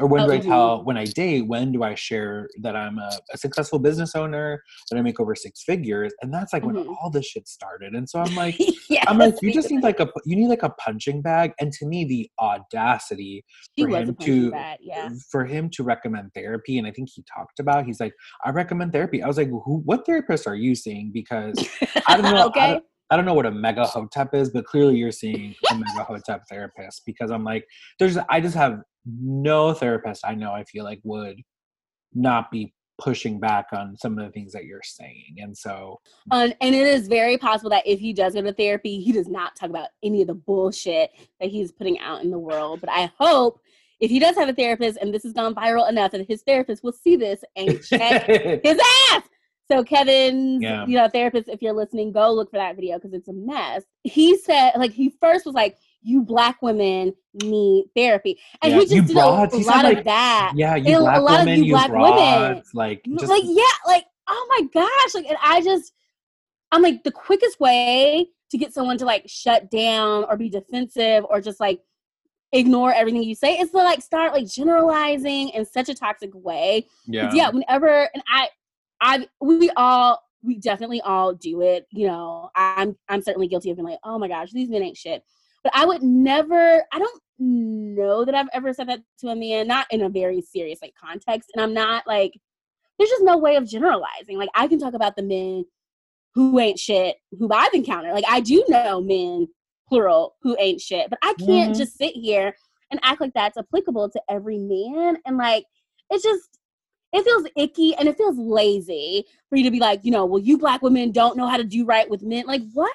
Or 0.00 0.06
when 0.06 0.26
do 0.26 0.32
I 0.32 0.36
Oh, 0.36 0.40
mhm. 0.40 0.44
tell 0.44 0.84
when 0.84 0.96
I 0.96 1.04
date? 1.04 1.42
When 1.46 1.72
do 1.72 1.82
I 1.82 1.94
share 1.94 2.48
that 2.62 2.74
I'm 2.74 2.98
a, 2.98 3.10
a 3.32 3.38
successful 3.38 3.78
business 3.78 4.14
owner? 4.14 4.62
that 4.90 4.98
I 4.98 5.02
make 5.02 5.20
over 5.20 5.34
six 5.34 5.62
figures, 5.62 6.12
and 6.22 6.32
that's 6.34 6.52
like 6.52 6.64
when 6.64 6.74
Mhm. 6.76 6.94
all 7.00 7.10
this 7.10 7.26
shit 7.26 7.46
started. 7.46 7.94
And 7.94 8.08
so 8.08 8.20
I'm 8.20 8.34
like, 8.34 8.56
yeah, 8.90 9.04
I'm 9.06 9.18
like, 9.18 9.34
you 9.42 9.52
just 9.52 9.70
need 9.70 9.82
like 9.82 10.00
a 10.00 10.08
you 10.24 10.34
need 10.36 10.48
like 10.48 10.62
a 10.62 10.70
punching 10.70 11.22
bag. 11.22 11.52
And 11.60 11.72
to 11.74 11.86
me, 11.86 12.04
the 12.04 12.30
audacity 12.40 13.44
she 13.78 13.84
for 13.84 13.88
him 13.90 14.14
to 14.16 14.50
bag. 14.50 14.78
Yeah. 14.80 15.10
for 15.30 15.44
him 15.44 15.70
to 15.70 15.82
recommend 15.84 16.32
therapy, 16.34 16.78
and 16.78 16.86
I 16.86 16.92
think 16.92 17.08
he 17.14 17.22
talked 17.36 17.60
about 17.60 17.84
he's 17.84 18.00
like, 18.00 18.14
I 18.44 18.50
recommend 18.50 18.92
therapy. 18.92 19.22
I 19.22 19.28
was 19.28 19.36
like, 19.36 19.48
who? 19.48 19.82
What 19.84 20.06
therapist 20.06 20.46
are 20.46 20.54
you 20.56 20.74
seeing? 20.74 21.10
Because 21.12 21.54
I 22.06 22.16
don't 22.16 22.32
know. 22.34 22.42
I 22.42 22.44
okay. 22.46 22.72
don't, 22.72 22.84
I 23.12 23.16
don't 23.16 23.24
know 23.24 23.34
what 23.34 23.46
a 23.46 23.50
mega 23.50 23.84
hotep 23.84 24.34
is, 24.34 24.50
but 24.50 24.64
clearly 24.64 24.96
you're 24.96 25.10
seeing 25.10 25.54
a 25.70 25.74
mega 25.74 26.04
hotep 26.04 26.42
therapist 26.48 27.02
because 27.04 27.30
I'm 27.30 27.42
like, 27.44 27.64
there's 27.98 28.16
I 28.28 28.40
just 28.40 28.54
have 28.54 28.80
no 29.06 29.72
therapist 29.72 30.24
I 30.24 30.34
know 30.34 30.52
I 30.52 30.64
feel 30.64 30.84
like 30.84 31.00
would 31.04 31.40
not 32.14 32.50
be 32.50 32.74
pushing 33.00 33.40
back 33.40 33.66
on 33.72 33.96
some 33.96 34.18
of 34.18 34.24
the 34.26 34.30
things 34.30 34.52
that 34.52 34.64
you're 34.66 34.82
saying. 34.82 35.36
And 35.38 35.56
so 35.56 36.00
Um, 36.30 36.52
and 36.60 36.74
it 36.74 36.86
is 36.86 37.08
very 37.08 37.38
possible 37.38 37.70
that 37.70 37.86
if 37.86 37.98
he 37.98 38.12
does 38.12 38.34
go 38.34 38.42
to 38.42 38.52
therapy, 38.52 39.00
he 39.00 39.10
does 39.12 39.26
not 39.28 39.56
talk 39.56 39.70
about 39.70 39.88
any 40.02 40.20
of 40.20 40.26
the 40.26 40.34
bullshit 40.34 41.10
that 41.40 41.48
he's 41.48 41.72
putting 41.72 41.98
out 41.98 42.22
in 42.22 42.30
the 42.30 42.38
world. 42.38 42.80
But 42.80 42.90
I 42.90 43.10
hope 43.18 43.58
if 44.00 44.10
he 44.10 44.18
does 44.18 44.36
have 44.36 44.48
a 44.50 44.52
therapist 44.54 44.98
and 45.00 45.14
this 45.14 45.22
has 45.22 45.32
gone 45.32 45.54
viral 45.54 45.88
enough 45.88 46.12
that 46.12 46.28
his 46.28 46.42
therapist 46.42 46.84
will 46.84 46.92
see 46.92 47.16
this 47.16 47.42
and 47.56 47.82
check 47.82 48.26
his 48.62 48.78
ass. 49.12 49.22
So 49.70 49.82
Kevin's, 49.84 50.62
Yeah. 50.62 50.84
you 50.86 50.96
know, 50.96 51.08
therapist, 51.08 51.48
if 51.48 51.62
you're 51.62 51.72
listening, 51.72 52.12
go 52.12 52.32
look 52.32 52.50
for 52.50 52.56
that 52.58 52.76
video 52.76 52.96
because 52.98 53.14
it's 53.14 53.28
a 53.28 53.32
mess. 53.32 53.84
He 54.02 54.36
said, 54.36 54.72
like, 54.76 54.92
he 54.92 55.14
first 55.20 55.46
was 55.46 55.54
like, 55.54 55.78
"You 56.02 56.22
black 56.22 56.60
women 56.62 57.14
need 57.34 57.86
therapy," 57.96 58.38
and 58.62 58.72
Yeah, 58.72 58.78
he 58.80 58.86
just 58.86 59.06
did 59.08 59.14
broads. 59.14 59.54
a, 59.54 59.58
a 59.58 59.60
lot 59.60 59.84
like, 59.84 59.98
of 59.98 60.04
that. 60.04 60.52
yeah, 60.56 60.74
And 60.76 60.86
you 60.86 60.96
a 60.96 61.00
black 61.00 61.20
lot 61.20 61.40
of 61.40 61.46
women, 61.46 61.58
you 61.60 61.64
you 61.66 61.72
black 61.72 61.90
women. 61.90 62.62
like 62.74 63.04
just 63.18 63.28
like 63.30 63.42
yeah 63.44 63.62
like 63.86 64.04
oh 64.28 64.46
my 64.50 64.66
gosh 64.72 65.14
like 65.14 65.26
and 65.26 65.36
i 65.42 65.60
just 65.60 65.92
i'm 66.70 66.82
like 66.82 67.02
the 67.02 67.10
quickest 67.10 67.58
way 67.58 68.26
to 68.50 68.56
get 68.58 68.72
someone 68.72 68.96
to 68.96 69.04
like 69.04 69.24
shut 69.26 69.70
down 69.70 70.24
or 70.24 70.36
be 70.36 70.48
defensive 70.48 71.24
or 71.28 71.40
just 71.40 71.58
like 71.58 71.80
ignore 72.52 72.92
everything 72.92 73.22
you 73.22 73.34
say 73.34 73.58
is 73.58 73.70
to 73.70 73.76
like 73.78 74.02
start 74.02 74.32
like 74.32 74.46
generalizing 74.46 75.48
in 75.50 75.64
such 75.64 75.88
a 75.88 75.94
toxic 75.94 76.30
way. 76.34 76.86
yeah. 77.06 77.30
yeah 77.32 77.48
whenever 77.50 78.08
and 78.14 78.22
i 78.32 78.48
i 79.00 79.26
we 79.40 79.68
all 79.76 80.22
we 80.42 80.56
definitely 80.58 81.00
all 81.02 81.32
do 81.34 81.60
it 81.62 81.86
you 81.90 82.06
know 82.06 82.50
i'm 82.56 82.96
i'm 83.08 83.22
certainly 83.22 83.46
guilty 83.48 83.70
of 83.70 83.76
being 83.76 83.86
like 83.88 83.98
oh 84.04 84.18
my 84.18 84.28
gosh 84.28 84.50
these 84.52 84.68
men 84.68 84.82
ain't 84.82 84.96
shit 84.96 85.24
but 85.64 85.72
i 85.74 85.84
would 85.84 86.02
never 86.02 86.82
i 86.92 86.98
don't 86.98 87.22
know 87.38 88.24
that 88.24 88.34
i've 88.34 88.48
ever 88.52 88.72
said 88.72 88.88
that 88.88 89.00
to 89.18 89.28
a 89.28 89.36
man 89.36 89.66
not 89.66 89.86
in 89.90 90.02
a 90.02 90.08
very 90.08 90.40
serious 90.40 90.80
like 90.82 90.94
context 91.02 91.50
and 91.54 91.62
i'm 91.62 91.72
not 91.74 92.06
like 92.06 92.32
there's 92.98 93.10
just 93.10 93.24
no 93.24 93.38
way 93.38 93.56
of 93.56 93.66
generalizing 93.66 94.36
like 94.36 94.50
i 94.54 94.66
can 94.66 94.78
talk 94.78 94.94
about 94.94 95.16
the 95.16 95.22
men 95.22 95.64
who 96.34 96.58
ain't 96.60 96.78
shit 96.78 97.16
who 97.38 97.48
i've 97.52 97.72
encountered 97.72 98.12
like 98.12 98.24
i 98.28 98.40
do 98.40 98.62
know 98.68 99.00
men 99.00 99.46
plural 99.88 100.36
who 100.42 100.56
ain't 100.60 100.80
shit 100.80 101.08
but 101.10 101.18
i 101.22 101.34
can't 101.46 101.72
Mhm. 101.72 101.76
just 101.76 101.96
sit 101.96 102.12
here 102.14 102.54
and 102.90 103.00
act 103.02 103.20
like 103.20 103.32
that's 103.34 103.56
applicable 103.56 104.08
to 104.10 104.20
every 104.28 104.58
man 104.58 105.16
and 105.26 105.36
like 105.36 105.64
it's 106.10 106.22
just 106.22 106.58
it 107.12 107.24
feels 107.24 107.46
icky 107.56 107.94
and 107.96 108.08
it 108.08 108.16
feels 108.16 108.36
lazy 108.38 109.24
for 109.48 109.56
you 109.56 109.64
to 109.64 109.70
be 109.72 109.80
like, 109.80 110.04
you 110.04 110.12
know, 110.12 110.24
well, 110.24 110.38
you 110.40 110.56
black 110.56 110.80
women 110.80 111.10
don't 111.10 111.36
know 111.36 111.48
how 111.48 111.56
to 111.56 111.64
do 111.64 111.84
right 111.84 112.08
with 112.08 112.22
men. 112.22 112.44
Like, 112.46 112.62
what? 112.72 112.92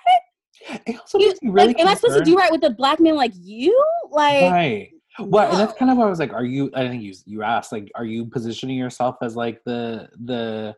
It 0.85 0.99
also 0.99 1.19
You- 1.19 1.27
makes 1.27 1.41
me 1.41 1.49
really 1.49 1.67
like, 1.67 1.79
am 1.79 1.87
I 1.87 1.93
supposed 1.95 2.17
to 2.17 2.23
do 2.23 2.35
right 2.35 2.51
with 2.51 2.63
a 2.63 2.69
black 2.69 2.99
man 2.99 3.15
like 3.15 3.33
you? 3.35 3.77
Like, 4.09 4.51
right. 4.51 4.89
Well, 5.19 5.49
and 5.49 5.59
that's 5.59 5.77
kind 5.77 5.89
of 5.91 5.97
why 5.97 6.05
I 6.05 6.09
was 6.09 6.19
like, 6.19 6.33
are 6.33 6.43
you? 6.43 6.69
I 6.73 6.87
think 6.87 7.01
you 7.01 7.13
you 7.25 7.43
asked 7.43 7.71
like, 7.71 7.89
are 7.95 8.05
you 8.05 8.25
positioning 8.25 8.77
yourself 8.77 9.15
as 9.21 9.35
like 9.35 9.63
the 9.63 10.09
the 10.25 10.75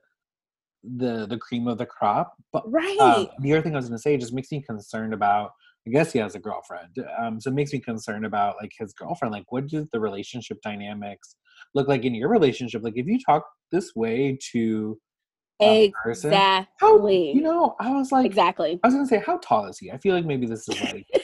the 0.83 1.25
the 1.27 1.37
cream 1.37 1.67
of 1.67 1.77
the 1.77 1.85
crop? 1.85 2.35
But 2.53 2.63
right. 2.71 2.97
um, 2.99 3.27
the 3.39 3.53
other 3.53 3.61
thing 3.61 3.73
I 3.73 3.77
was 3.77 3.87
going 3.87 3.97
to 3.97 4.01
say 4.01 4.15
just 4.17 4.33
makes 4.33 4.51
me 4.51 4.61
concerned 4.61 5.13
about. 5.13 5.51
I 5.85 5.89
guess 5.89 6.11
he 6.11 6.19
has 6.19 6.35
a 6.35 6.39
girlfriend, 6.39 6.97
um, 7.17 7.39
so 7.39 7.49
it 7.49 7.53
makes 7.53 7.71
me 7.71 7.79
concerned 7.79 8.25
about 8.25 8.57
like 8.61 8.73
his 8.77 8.91
girlfriend. 8.91 9.31
Like, 9.31 9.49
what 9.53 9.67
do 9.67 9.87
the 9.93 10.01
relationship 10.01 10.57
dynamics 10.61 11.37
look 11.75 11.87
like 11.87 12.03
in 12.03 12.13
your 12.13 12.27
relationship? 12.27 12.83
Like, 12.83 12.97
if 12.97 13.07
you 13.07 13.17
talk 13.25 13.45
this 13.71 13.95
way 13.95 14.37
to 14.51 14.99
a 15.61 15.91
person, 16.03 16.31
how 16.31 16.59
exactly. 16.59 17.31
you 17.33 17.41
know? 17.41 17.75
I 17.79 17.91
was 17.91 18.11
like, 18.11 18.25
exactly. 18.25 18.79
I 18.83 18.87
was 18.87 18.93
gonna 18.93 19.07
say, 19.07 19.21
how 19.25 19.37
tall 19.37 19.65
is 19.67 19.77
he? 19.77 19.91
I 19.91 19.97
feel 19.97 20.15
like 20.15 20.25
maybe 20.25 20.45
this 20.45 20.67
is 20.67 20.81
like. 20.81 21.07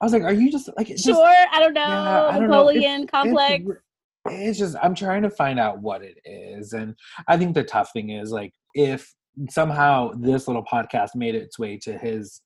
I 0.00 0.04
was 0.04 0.12
like, 0.12 0.22
are 0.22 0.32
you 0.32 0.52
just 0.52 0.70
like 0.76 0.86
just, 0.86 1.04
Sure. 1.04 1.26
I 1.52 1.58
don't 1.58 1.74
know. 1.74 1.80
Yeah, 1.80 2.28
I 2.28 2.38
don't 2.38 2.48
know. 2.48 2.68
It's- 2.68 2.82
Napoleon 2.82 3.06
complex. 3.08 3.64
It's, 3.66 3.80
it's 4.26 4.58
just 4.58 4.76
I'm 4.82 4.94
trying 4.94 5.22
to 5.22 5.30
find 5.30 5.58
out 5.58 5.80
what 5.80 6.02
it 6.02 6.18
is, 6.24 6.72
and 6.72 6.94
I 7.26 7.36
think 7.36 7.54
the 7.54 7.64
tough 7.64 7.92
thing 7.92 8.10
is 8.10 8.30
like 8.30 8.52
if 8.74 9.12
somehow 9.50 10.12
this 10.18 10.48
little 10.48 10.64
podcast 10.64 11.10
made 11.14 11.34
its 11.34 11.58
way 11.58 11.78
to 11.78 11.96
his 11.96 12.42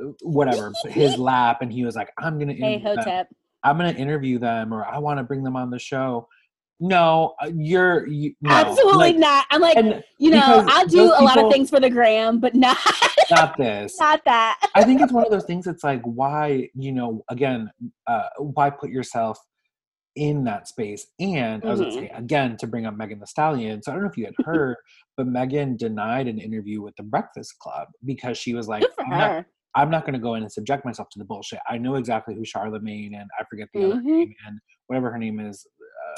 uh, 0.00 0.06
whatever 0.22 0.72
his 0.88 1.18
lap, 1.18 1.58
and 1.62 1.72
he 1.72 1.84
was 1.84 1.96
like, 1.96 2.10
I'm 2.18 2.38
gonna 2.38 2.54
hey, 2.54 2.82
them. 2.82 3.26
I'm 3.62 3.76
gonna 3.76 3.92
interview 3.92 4.38
them, 4.38 4.72
or 4.72 4.84
I 4.84 4.98
want 4.98 5.18
to 5.18 5.24
bring 5.24 5.42
them 5.42 5.56
on 5.56 5.70
the 5.70 5.78
show. 5.78 6.26
No, 6.80 7.34
uh, 7.42 7.50
you're 7.54 8.06
you, 8.08 8.34
no. 8.40 8.54
Absolutely 8.54 8.96
Like, 8.98 9.16
not. 9.16 9.46
I'm 9.50 9.60
like, 9.60 9.76
you 10.18 10.30
know, 10.30 10.64
I'll 10.66 10.86
do 10.86 11.12
a 11.16 11.22
lot 11.22 11.38
of 11.38 11.50
things 11.50 11.68
for 11.68 11.78
the 11.78 11.90
gram, 11.90 12.40
but 12.40 12.54
not 12.54 12.78
not 13.30 13.56
this. 13.58 13.96
not 14.00 14.22
that. 14.24 14.58
I 14.74 14.82
think 14.84 15.02
it's 15.02 15.12
one 15.12 15.24
of 15.24 15.30
those 15.30 15.44
things. 15.44 15.66
It's 15.66 15.84
like 15.84 16.00
why 16.02 16.70
you 16.74 16.92
know 16.92 17.22
again, 17.28 17.70
uh, 18.06 18.28
why 18.38 18.70
put 18.70 18.90
yourself 18.90 19.38
in 20.16 20.42
that 20.44 20.68
space? 20.68 21.06
And 21.20 21.62
I 21.64 21.70
was 21.70 21.80
Mhm. 21.82 21.92
say 21.92 22.08
again 22.14 22.56
to 22.58 22.66
bring 22.66 22.86
up 22.86 22.96
Megan 22.96 23.18
Thee 23.20 23.26
Stallion. 23.26 23.82
So 23.82 23.92
I 23.92 23.94
don't 23.94 24.04
know 24.04 24.10
if 24.10 24.16
you 24.16 24.24
had 24.24 24.34
heard, 24.44 24.76
but 25.18 25.26
Megan 25.26 25.76
denied 25.76 26.28
an 26.28 26.38
interview 26.38 26.80
with 26.80 26.96
the 26.96 27.02
Breakfast 27.02 27.58
Club 27.58 27.88
because 28.06 28.38
she 28.38 28.54
was 28.54 28.68
like, 28.68 28.84
I'm 29.04 29.18
not. 29.18 29.46
I'm 29.76 29.88
not 29.88 30.02
going 30.02 30.14
to 30.14 30.18
go 30.18 30.34
in 30.34 30.42
and 30.42 30.50
subject 30.50 30.84
myself 30.84 31.08
to 31.10 31.20
the 31.20 31.24
bullshit. 31.24 31.60
I 31.68 31.78
know 31.78 31.94
exactly 31.94 32.34
who 32.34 32.44
Charlemagne 32.44 33.14
and 33.14 33.30
I 33.38 33.44
forget 33.48 33.68
the 33.72 33.84
other 33.84 33.94
Mhm. 34.00 34.04
name 34.04 34.34
and 34.48 34.58
whatever 34.88 35.12
her 35.12 35.18
name 35.18 35.38
is. 35.38 35.64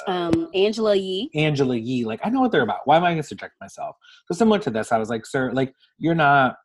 Um, 0.07 0.49
Angela 0.55 0.95
Yee. 0.95 1.31
Angela 1.35 1.77
Yee. 1.77 2.05
Like, 2.05 2.21
I 2.25 2.31
know 2.31 2.41
what 2.41 2.53
they're 2.53 2.63
about. 2.63 2.81
Why 2.85 2.97
am 2.97 3.05
I 3.05 3.11
going 3.11 3.23
to 3.23 3.27
subject 3.27 3.55
myself? 3.61 3.97
So 4.27 4.37
similar 4.37 4.59
to 4.61 4.71
this, 4.71 4.93
I 4.93 4.99
was 4.99 5.11
like, 5.11 5.27
sir, 5.27 5.53
like, 5.53 5.75
you're 5.99 6.15
not. 6.15 6.57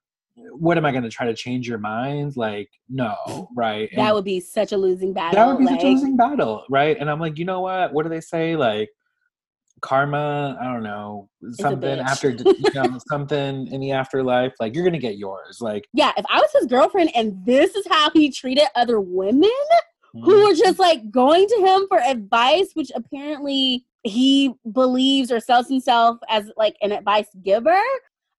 What 0.52 0.78
am 0.78 0.86
I 0.86 0.92
going 0.92 1.04
to 1.04 1.10
try 1.10 1.26
to 1.26 1.34
change 1.34 1.68
your 1.68 1.80
mind? 1.80 2.38
Like, 2.38 2.70
no, 2.90 3.50
right? 3.56 3.90
That 3.96 4.14
would 4.14 4.24
be 4.24 4.40
such 4.40 4.72
a 4.72 4.78
losing 4.78 5.12
battle. 5.12 5.36
that 5.36 5.48
would 5.48 5.58
be 5.58 5.66
like, 5.66 5.82
such 5.82 5.86
a 5.86 5.90
losing 5.90 6.16
battle, 6.16 6.64
right? 6.70 6.96
And 7.00 7.10
I'm 7.10 7.20
like, 7.20 7.40
you 7.40 7.46
know 7.46 7.62
what? 7.62 7.92
What 7.92 8.04
do 8.04 8.10
they 8.10 8.22
say? 8.22 8.56
Like, 8.56 8.90
karma. 9.82 10.58
I 10.60 10.66
don't 10.66 10.84
know 10.84 11.30
something 11.54 12.00
after 12.00 12.32
you 12.32 12.56
know 12.74 13.00
something 13.10 13.68
in 13.68 13.82
the 13.82 13.92
afterlife. 13.92 14.54
Like, 14.60 14.76
you're 14.76 14.84
gonna 14.84 15.00
get 15.00 15.18
yours. 15.18 15.58
Like, 15.62 15.88
yeah, 15.94 16.12
if 16.18 16.26
I 16.30 16.40
was 16.40 16.50
his 16.54 16.68
girlfriend 16.68 17.12
and 17.16 17.44
this 17.46 17.76
is 17.76 17.86
how 17.90 18.10
he 18.12 18.32
treated 18.32 18.66
other 18.76 19.00
women 19.00 19.50
who 20.24 20.48
were 20.48 20.54
just 20.54 20.80
like 20.80 21.10
going 21.12 21.48
to 21.48 21.56
him 21.56 21.88
for 21.88 22.00
advice, 22.00 22.72
which 22.74 22.92
apparently 22.96 23.86
he 24.04 24.54
believes 24.72 25.32
or 25.32 25.40
sells 25.40 25.68
himself 25.68 26.18
as 26.30 26.52
like 26.58 26.76
an 26.82 26.92
advice 26.92 27.28
giver, 27.44 27.82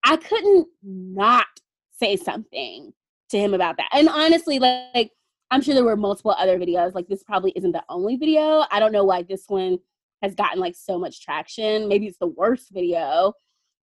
I 0.04 0.16
couldn't 0.16 0.68
not 0.82 1.46
say 1.92 2.16
something 2.16 2.92
to 3.30 3.38
him 3.38 3.54
about 3.54 3.76
that. 3.76 3.88
And 3.92 4.08
honestly, 4.08 4.58
like, 4.58 5.12
I'm 5.50 5.62
sure 5.62 5.74
there 5.74 5.84
were 5.84 5.96
multiple 5.96 6.34
other 6.36 6.58
videos. 6.58 6.94
Like 6.94 7.08
this 7.08 7.22
probably 7.22 7.52
isn't 7.56 7.72
the 7.72 7.84
only 7.88 8.16
video. 8.16 8.64
I 8.70 8.80
don't 8.80 8.92
know 8.92 9.04
why 9.04 9.22
this 9.22 9.44
one 9.48 9.78
has 10.22 10.34
gotten 10.34 10.60
like 10.60 10.74
so 10.74 10.98
much 10.98 11.24
traction. 11.24 11.88
Maybe 11.88 12.06
it's 12.06 12.18
the 12.18 12.26
worst 12.26 12.68
video, 12.70 13.32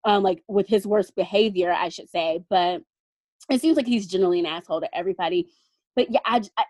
um, 0.04 0.22
like 0.22 0.42
with 0.48 0.68
his 0.68 0.86
worst 0.86 1.14
behavior, 1.14 1.72
I 1.72 1.88
should 1.88 2.10
say. 2.10 2.44
But 2.50 2.82
it 3.50 3.60
seems 3.60 3.76
like 3.76 3.86
he's 3.86 4.06
generally 4.06 4.40
an 4.40 4.46
asshole 4.46 4.80
to 4.80 4.96
everybody. 4.96 5.48
But 5.96 6.10
yeah, 6.10 6.20
I, 6.24 6.42
I 6.58 6.64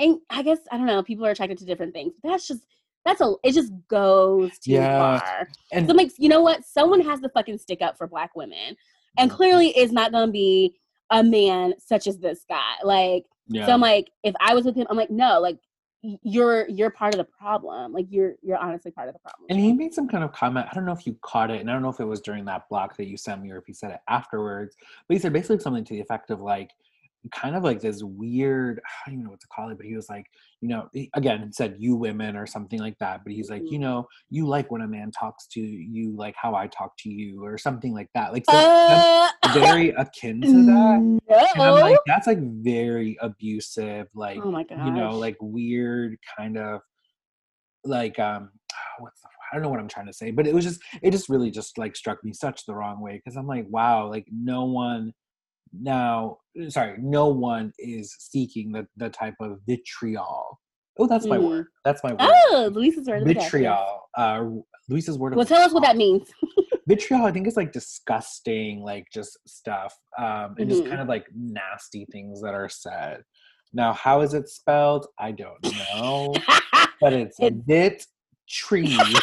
and 0.00 0.18
I 0.30 0.42
guess 0.42 0.58
I 0.72 0.76
don't 0.76 0.86
know. 0.86 1.02
People 1.02 1.26
are 1.26 1.30
attracted 1.30 1.58
to 1.58 1.64
different 1.64 1.92
things. 1.94 2.14
That's 2.24 2.48
just 2.48 2.62
that's 3.04 3.20
a 3.20 3.34
it 3.44 3.52
just 3.52 3.72
goes 3.88 4.58
too 4.58 4.72
Yeah. 4.72 5.20
far. 5.20 5.48
And 5.72 5.86
So 5.86 5.92
it 5.92 5.96
makes 5.96 6.14
you 6.18 6.28
know 6.28 6.40
what? 6.40 6.64
Someone 6.64 7.00
has 7.02 7.20
to 7.20 7.28
fucking 7.28 7.58
stick 7.58 7.82
up 7.82 7.96
for 7.96 8.06
black 8.08 8.34
women. 8.34 8.76
And 9.18 9.30
clearly 9.30 9.68
it's 9.76 9.92
not 9.92 10.12
gonna 10.12 10.32
be 10.32 10.74
a 11.10 11.22
man 11.22 11.74
such 11.78 12.06
as 12.06 12.18
this 12.18 12.44
guy. 12.48 12.74
Like 12.82 13.24
yeah. 13.48 13.66
so 13.66 13.72
I'm 13.72 13.80
like, 13.80 14.10
if 14.24 14.34
I 14.40 14.54
was 14.54 14.64
with 14.64 14.76
him, 14.76 14.86
I'm 14.90 14.96
like, 14.96 15.10
no, 15.10 15.40
like 15.40 15.58
you're 16.02 16.66
you're 16.68 16.90
part 16.90 17.14
of 17.14 17.18
the 17.18 17.24
problem. 17.24 17.92
Like 17.92 18.06
you're 18.08 18.34
you're 18.42 18.56
honestly 18.56 18.90
part 18.90 19.08
of 19.08 19.14
the 19.14 19.20
problem. 19.20 19.46
And 19.50 19.58
he 19.60 19.72
made 19.72 19.92
some 19.92 20.08
kind 20.08 20.24
of 20.24 20.32
comment. 20.32 20.66
I 20.70 20.74
don't 20.74 20.86
know 20.86 20.92
if 20.92 21.06
you 21.06 21.16
caught 21.22 21.50
it, 21.50 21.60
and 21.60 21.68
I 21.70 21.74
don't 21.74 21.82
know 21.82 21.90
if 21.90 22.00
it 22.00 22.04
was 22.06 22.20
during 22.20 22.44
that 22.46 22.68
block 22.70 22.96
that 22.96 23.06
you 23.06 23.16
sent 23.18 23.42
me 23.42 23.50
or 23.50 23.58
if 23.58 23.66
he 23.66 23.74
said 23.74 23.90
it 23.90 24.00
afterwards. 24.08 24.76
But 25.06 25.14
he 25.14 25.20
said 25.20 25.32
basically 25.32 25.58
something 25.58 25.84
to 25.84 25.94
the 25.94 26.00
effect 26.00 26.30
of 26.30 26.40
like, 26.40 26.70
kind 27.32 27.54
of 27.54 27.62
like 27.62 27.80
this 27.80 28.02
weird, 28.02 28.80
I 28.84 28.90
don't 29.10 29.14
even 29.14 29.24
know 29.24 29.30
what 29.30 29.40
to 29.40 29.46
call 29.48 29.68
it, 29.70 29.76
but 29.76 29.86
he 29.86 29.94
was 29.94 30.08
like, 30.08 30.26
you 30.60 30.68
know, 30.68 30.88
he, 30.92 31.10
again, 31.14 31.52
said 31.52 31.76
you 31.78 31.94
women 31.96 32.36
or 32.36 32.46
something 32.46 32.78
like 32.78 32.96
that. 32.98 33.22
But 33.24 33.32
he's 33.32 33.50
like, 33.50 33.70
you 33.70 33.78
Mhm. 33.78 33.82
know, 33.82 34.08
you 34.30 34.46
like 34.46 34.70
when 34.70 34.80
a 34.80 34.88
man 34.88 35.10
talks 35.10 35.46
to 35.48 35.60
you 35.60 36.16
like 36.16 36.34
how 36.36 36.54
I 36.54 36.66
talk 36.66 36.96
to 37.00 37.10
you 37.10 37.44
or 37.44 37.58
something 37.58 37.92
like 37.92 38.08
that. 38.14 38.32
Like 38.32 38.46
so, 38.46 38.56
uh, 38.58 39.02
very 39.52 39.90
akin 39.90 40.40
to 40.42 40.62
that. 40.64 41.00
no. 41.28 41.46
And 41.54 41.62
I'm 41.62 41.80
like, 41.80 41.98
that's 42.06 42.26
like 42.26 42.40
very 42.40 43.16
abusive, 43.20 44.08
like 44.14 44.38
oh 44.42 44.50
you 44.70 44.92
know, 44.92 45.16
like 45.18 45.36
weird 45.40 46.16
kind 46.36 46.56
of 46.56 46.80
like 47.84 48.18
um 48.18 48.50
what's 48.98 49.20
the, 49.22 49.28
I 49.50 49.56
don't 49.56 49.62
know 49.62 49.68
what 49.70 49.80
I'm 49.80 49.88
trying 49.88 50.06
to 50.06 50.12
say, 50.12 50.30
but 50.30 50.46
it 50.46 50.54
was 50.54 50.64
just 50.64 50.80
it 51.02 51.10
just 51.10 51.28
really 51.28 51.50
just 51.50 51.76
like 51.76 51.96
struck 51.96 52.22
me 52.24 52.32
such 52.32 52.66
the 52.66 52.74
wrong 52.74 53.00
way 53.00 53.16
because 53.16 53.36
I'm 53.36 53.46
like, 53.46 53.66
wow, 53.68 54.08
like 54.08 54.26
no 54.30 54.64
one 54.64 55.12
now 55.72 56.38
sorry, 56.68 56.96
no 56.98 57.28
one 57.28 57.72
is 57.78 58.14
seeking 58.18 58.72
the 58.72 58.86
the 58.96 59.08
type 59.10 59.34
of 59.40 59.58
vitriol. 59.66 60.60
Oh, 60.98 61.06
that's 61.06 61.26
my 61.26 61.38
Mm. 61.38 61.48
word. 61.48 61.66
That's 61.84 62.02
my 62.04 62.12
word. 62.12 62.20
Oh, 62.20 62.70
Luisa's 62.72 63.06
word 63.06 63.22
of 63.22 63.28
the 63.28 63.34
day. 63.34 63.40
vitriol. 63.40 64.08
Uh 64.16 64.44
Luisa's 64.88 65.18
word 65.18 65.34
Well, 65.36 65.46
tell 65.46 65.62
us 65.62 65.72
what 65.72 65.82
that 65.82 65.96
means. 65.96 66.28
vitriol 66.88 67.24
i 67.26 67.30
think 67.30 67.46
is 67.46 67.56
like 67.56 67.72
disgusting 67.72 68.80
like 68.82 69.04
just 69.12 69.38
stuff 69.46 69.94
um 70.18 70.56
and 70.58 70.68
just 70.68 70.82
Mhm. 70.82 70.88
kind 70.88 71.00
of 71.00 71.08
like 71.08 71.26
nasty 71.36 72.06
things 72.10 72.40
that 72.42 72.54
are 72.54 72.68
said 72.70 73.22
now 73.72 73.92
how 73.92 74.22
is 74.22 74.34
it 74.34 74.48
spelled 74.48 75.06
i 75.18 75.30
don't 75.30 75.62
know 75.62 76.34
but 77.00 77.12
it's 77.12 77.38
bit 77.66 78.04
tree 78.48 79.14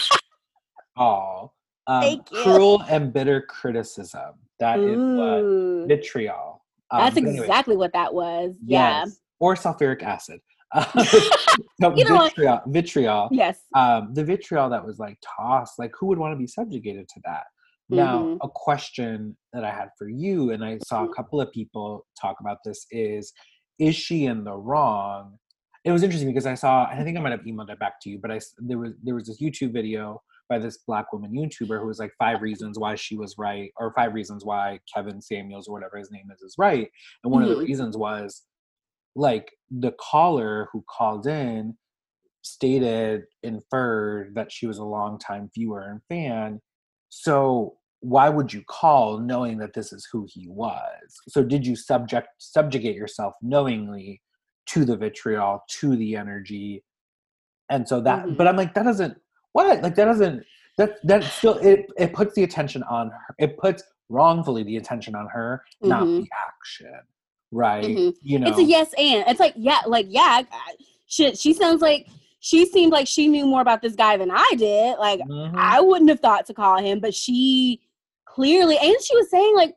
all 0.95 1.55
um, 1.87 2.01
Thank 2.01 2.31
you. 2.31 2.37
cruel 2.43 2.81
and 2.87 3.11
bitter 3.11 3.41
criticism 3.41 4.33
That 4.59 4.79
is 4.79 4.97
what 4.97 5.87
vitriol 5.87 6.65
um, 6.91 6.99
That's 7.01 7.17
exactly 7.17 7.75
what 7.77 7.93
that 7.93 8.13
was. 8.13 8.55
Yeah. 8.65 9.05
yes. 9.05 9.19
or 9.39 9.55
sulfuric 9.55 10.01
acid 10.03 10.39
one. 11.79 11.95
vitriol, 12.29 12.61
vitriol 12.67 13.29
Yes. 13.31 13.59
um, 13.75 14.13
the 14.13 14.23
vitriol 14.23 14.69
that 14.69 14.85
was 14.85 14.99
like 14.99 15.17
tossed, 15.37 15.77
like 15.79 15.91
who 15.99 16.07
would 16.07 16.17
want 16.17 16.33
to 16.33 16.37
be 16.37 16.47
subjugated 16.47 17.07
to 17.09 17.21
that? 17.25 17.43
Now, 17.89 18.23
Mhm. 18.23 18.37
a 18.41 18.49
question 18.49 19.37
that 19.53 19.63
I 19.63 19.71
had 19.71 19.89
for 19.97 20.09
you, 20.09 20.51
and 20.51 20.63
I 20.65 20.77
saw 20.79 21.05
a 21.05 21.07
Mhm. 21.07 21.13
couple 21.15 21.39
of 21.39 21.49
people 21.53 22.05
talk 22.21 22.37
about 22.41 22.57
this 22.65 22.85
is, 22.91 23.31
is 23.79 23.95
she 23.95 24.25
in 24.25 24.43
the 24.43 24.55
wrong? 24.57 25.39
It 25.85 25.91
was 25.93 26.03
interesting 26.03 26.27
because 26.27 26.45
I 26.45 26.55
saw, 26.55 26.87
and 26.89 26.99
I 26.99 27.03
think 27.05 27.17
I 27.17 27.21
might 27.21 27.31
have 27.31 27.45
emailed 27.45 27.69
it 27.69 27.79
back 27.79 28.01
to 28.01 28.09
you, 28.09 28.19
but 28.19 28.29
I 28.31 28.39
there 28.57 28.77
was 28.77 28.91
there 29.03 29.15
was 29.15 29.27
this 29.27 29.39
YouTube 29.41 29.71
video 29.71 30.21
by 30.49 30.59
this 30.59 30.77
black 30.87 31.11
woman 31.13 31.31
YouTuber 31.33 31.79
who 31.79 31.87
was 31.87 31.99
like 31.99 32.13
five 32.17 32.41
reasons 32.41 32.79
why 32.79 32.95
she 32.95 33.15
was 33.17 33.35
right, 33.37 33.71
or 33.77 33.93
five 33.93 34.13
reasons 34.13 34.45
why 34.45 34.79
Kevin 34.93 35.21
Samuels 35.21 35.67
or 35.67 35.73
whatever 35.73 35.97
his 35.97 36.11
name 36.11 36.29
is 36.33 36.41
is 36.41 36.55
right, 36.57 36.89
and 37.23 37.31
one 37.33 37.43
of 37.43 37.49
the 37.49 37.55
Mhm. 37.55 37.67
reasons 37.67 37.97
was 37.97 38.43
like 39.15 39.51
the 39.71 39.91
caller 39.93 40.69
who 40.71 40.83
called 40.89 41.25
in 41.27 41.77
stated 42.43 43.23
inferred 43.43 44.33
that 44.35 44.51
she 44.51 44.67
was 44.67 44.77
a 44.77 44.83
longtime 44.83 45.49
viewer 45.53 45.81
and 45.81 46.01
fan 46.07 46.61
so 47.09 47.77
why 47.99 48.29
would 48.29 48.53
you 48.53 48.63
call 48.69 49.17
knowing 49.17 49.57
that 49.57 49.73
this 49.73 49.91
is 49.91 50.07
who 50.11 50.25
he 50.29 50.47
was 50.47 51.19
so 51.27 51.43
did 51.43 51.65
you 51.65 51.75
subject 51.75 52.27
subjugate 52.37 52.95
yourself 52.95 53.33
knowingly 53.41 54.21
to 54.67 54.85
the 54.85 54.95
vitriol 54.95 55.61
to 55.67 55.95
the 55.97 56.15
energy 56.15 56.83
and 57.69 57.87
so 57.87 57.99
that 57.99 58.25
Mhm. 58.25 58.37
but 58.37 58.47
i'm 58.47 58.55
like 58.55 58.73
that 58.75 58.83
doesn't 58.83 59.19
what 59.57 59.81
like 59.81 59.95
that 59.95 60.05
doesn't 60.05 60.43
that 60.77 60.97
that 61.03 61.23
still 61.23 61.57
it 61.57 61.87
it 61.97 62.13
puts 62.13 62.35
the 62.35 62.43
attention 62.43 62.83
on 62.83 63.09
her 63.09 63.35
it 63.39 63.57
puts 63.57 63.81
wrongfully 64.09 64.63
the 64.63 64.77
attention 64.77 65.15
on 65.15 65.27
her 65.27 65.63
not 65.81 66.03
Mhm. 66.03 66.21
the 66.21 66.27
action 66.47 66.99
right 67.51 67.83
Mhm. 67.85 68.13
you 68.21 68.37
know 68.39 68.47
It's 68.49 68.59
a 68.59 68.63
yes 68.63 68.93
and. 68.97 69.23
It's 69.27 69.39
like, 69.39 69.53
yeah, 69.55 69.81
like, 69.87 70.05
yeah, 70.09 70.41
shit, 71.07 71.37
she 71.39 71.53
sounds 71.53 71.81
like 71.81 72.07
she 72.39 72.65
seemed 72.65 72.91
like 72.91 73.07
she 73.07 73.27
knew 73.27 73.45
more 73.45 73.61
about 73.61 73.81
this 73.81 73.95
guy 73.95 74.15
than 74.17 74.29
I 74.31 74.49
did. 74.57 74.97
Like, 74.99 75.19
Mhm. 75.21 75.55
I 75.55 75.81
wouldn't 75.81 76.09
have 76.09 76.19
thought 76.19 76.45
to 76.47 76.53
call 76.53 76.77
him, 76.87 76.99
but 76.99 77.13
she 77.15 77.81
clearly, 78.25 78.77
and 78.77 78.95
she 79.05 79.15
was 79.15 79.29
saying, 79.31 79.55
like, 79.55 79.73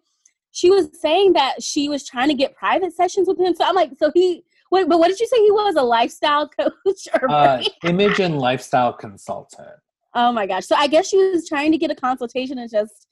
she 0.50 0.68
was 0.68 0.84
saying 1.00 1.32
that 1.34 1.62
she 1.62 1.88
was 1.88 2.02
trying 2.06 2.28
to 2.28 2.34
get 2.42 2.54
private 2.64 2.92
sessions 2.92 3.26
with 3.28 3.38
him. 3.40 3.54
So 3.54 3.64
I'm 3.64 3.74
like, 3.82 3.92
so 3.98 4.10
he, 4.12 4.44
wait, 4.70 4.88
but 4.88 4.98
what 4.98 5.08
did 5.08 5.20
you 5.20 5.26
say 5.26 5.38
he 5.38 5.50
was? 5.50 5.76
A 5.76 5.82
lifestyle 5.82 6.48
coach? 6.58 7.08
Or 7.14 7.30
uh, 7.30 7.62
image 7.84 8.20
and 8.20 8.38
lifestyle 8.38 8.92
consultant 8.92 9.70
Oh 10.14 10.32
my 10.32 10.46
gosh. 10.46 10.66
So 10.66 10.74
I 10.76 10.86
guess 10.86 11.08
she 11.08 11.16
was 11.16 11.48
trying 11.48 11.72
to 11.72 11.78
get 11.78 11.90
a 11.90 11.94
consultation 11.94 12.58
and 12.58 12.70
just 12.70 13.06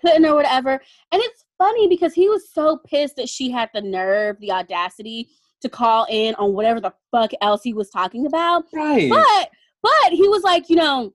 couldn't 0.00 0.24
or 0.24 0.34
whatever. 0.34 0.72
And 1.12 1.22
it's 1.22 1.44
funny 1.58 1.88
because 1.88 2.14
he 2.14 2.28
was 2.28 2.50
so 2.52 2.78
pissed 2.86 3.16
that 3.16 3.28
she 3.28 3.50
had 3.50 3.68
the 3.74 3.82
nerve, 3.82 4.38
the 4.40 4.52
audacity 4.52 5.28
to 5.60 5.68
call 5.68 6.06
in 6.08 6.34
on 6.36 6.54
whatever 6.54 6.80
the 6.80 6.94
fuck 7.10 7.32
else 7.42 7.62
he 7.62 7.74
was 7.74 7.90
talking 7.90 8.26
about. 8.26 8.64
right 8.72 9.10
But 9.10 9.50
but 9.82 10.12
he 10.12 10.28
was 10.28 10.42
like, 10.42 10.70
you 10.70 10.76
know, 10.76 11.12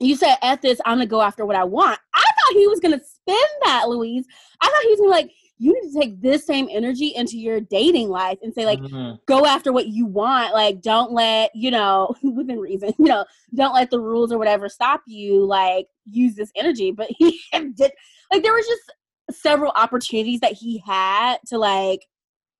you 0.00 0.16
said 0.16 0.36
F 0.42 0.62
this, 0.62 0.80
I'm 0.86 0.96
gonna 0.96 1.06
go 1.06 1.20
after 1.20 1.44
what 1.44 1.56
I 1.56 1.64
want. 1.64 1.98
I 2.14 2.20
thought 2.20 2.58
he 2.58 2.66
was 2.66 2.80
gonna 2.80 3.00
spin 3.00 3.36
that, 3.64 3.88
Louise. 3.88 4.26
I 4.62 4.66
thought 4.66 4.82
he 4.82 4.88
was 4.90 5.00
gonna 5.00 5.10
be 5.10 5.22
like, 5.22 5.32
you 5.58 5.72
need 5.72 5.90
to 5.92 5.98
take 6.00 6.20
this 6.20 6.44
same 6.44 6.68
energy 6.70 7.08
into 7.16 7.38
your 7.38 7.60
dating 7.60 8.10
life 8.10 8.38
and 8.42 8.52
say, 8.52 8.66
like, 8.66 8.80
Mhm. 8.80 9.18
go 9.26 9.46
after 9.46 9.72
what 9.72 9.88
you 9.88 10.04
want. 10.04 10.52
Like, 10.52 10.82
don't 10.82 11.12
let, 11.12 11.50
you 11.54 11.70
know, 11.70 12.14
within 12.22 12.60
reason, 12.60 12.92
you 12.98 13.06
know, 13.06 13.24
don't 13.54 13.74
let 13.74 13.90
the 13.90 14.00
rules 14.00 14.32
or 14.32 14.38
whatever 14.38 14.68
stop 14.68 15.02
you. 15.06 15.44
Like, 15.44 15.86
use 16.10 16.34
this 16.34 16.52
energy. 16.56 16.90
But 16.92 17.08
he 17.10 17.40
did, 17.52 17.92
like, 18.30 18.42
there 18.42 18.52
was 18.52 18.66
just 18.66 18.92
several 19.40 19.72
opportunities 19.76 20.40
that 20.40 20.52
he 20.52 20.82
had 20.86 21.38
to, 21.46 21.58
like, 21.58 22.06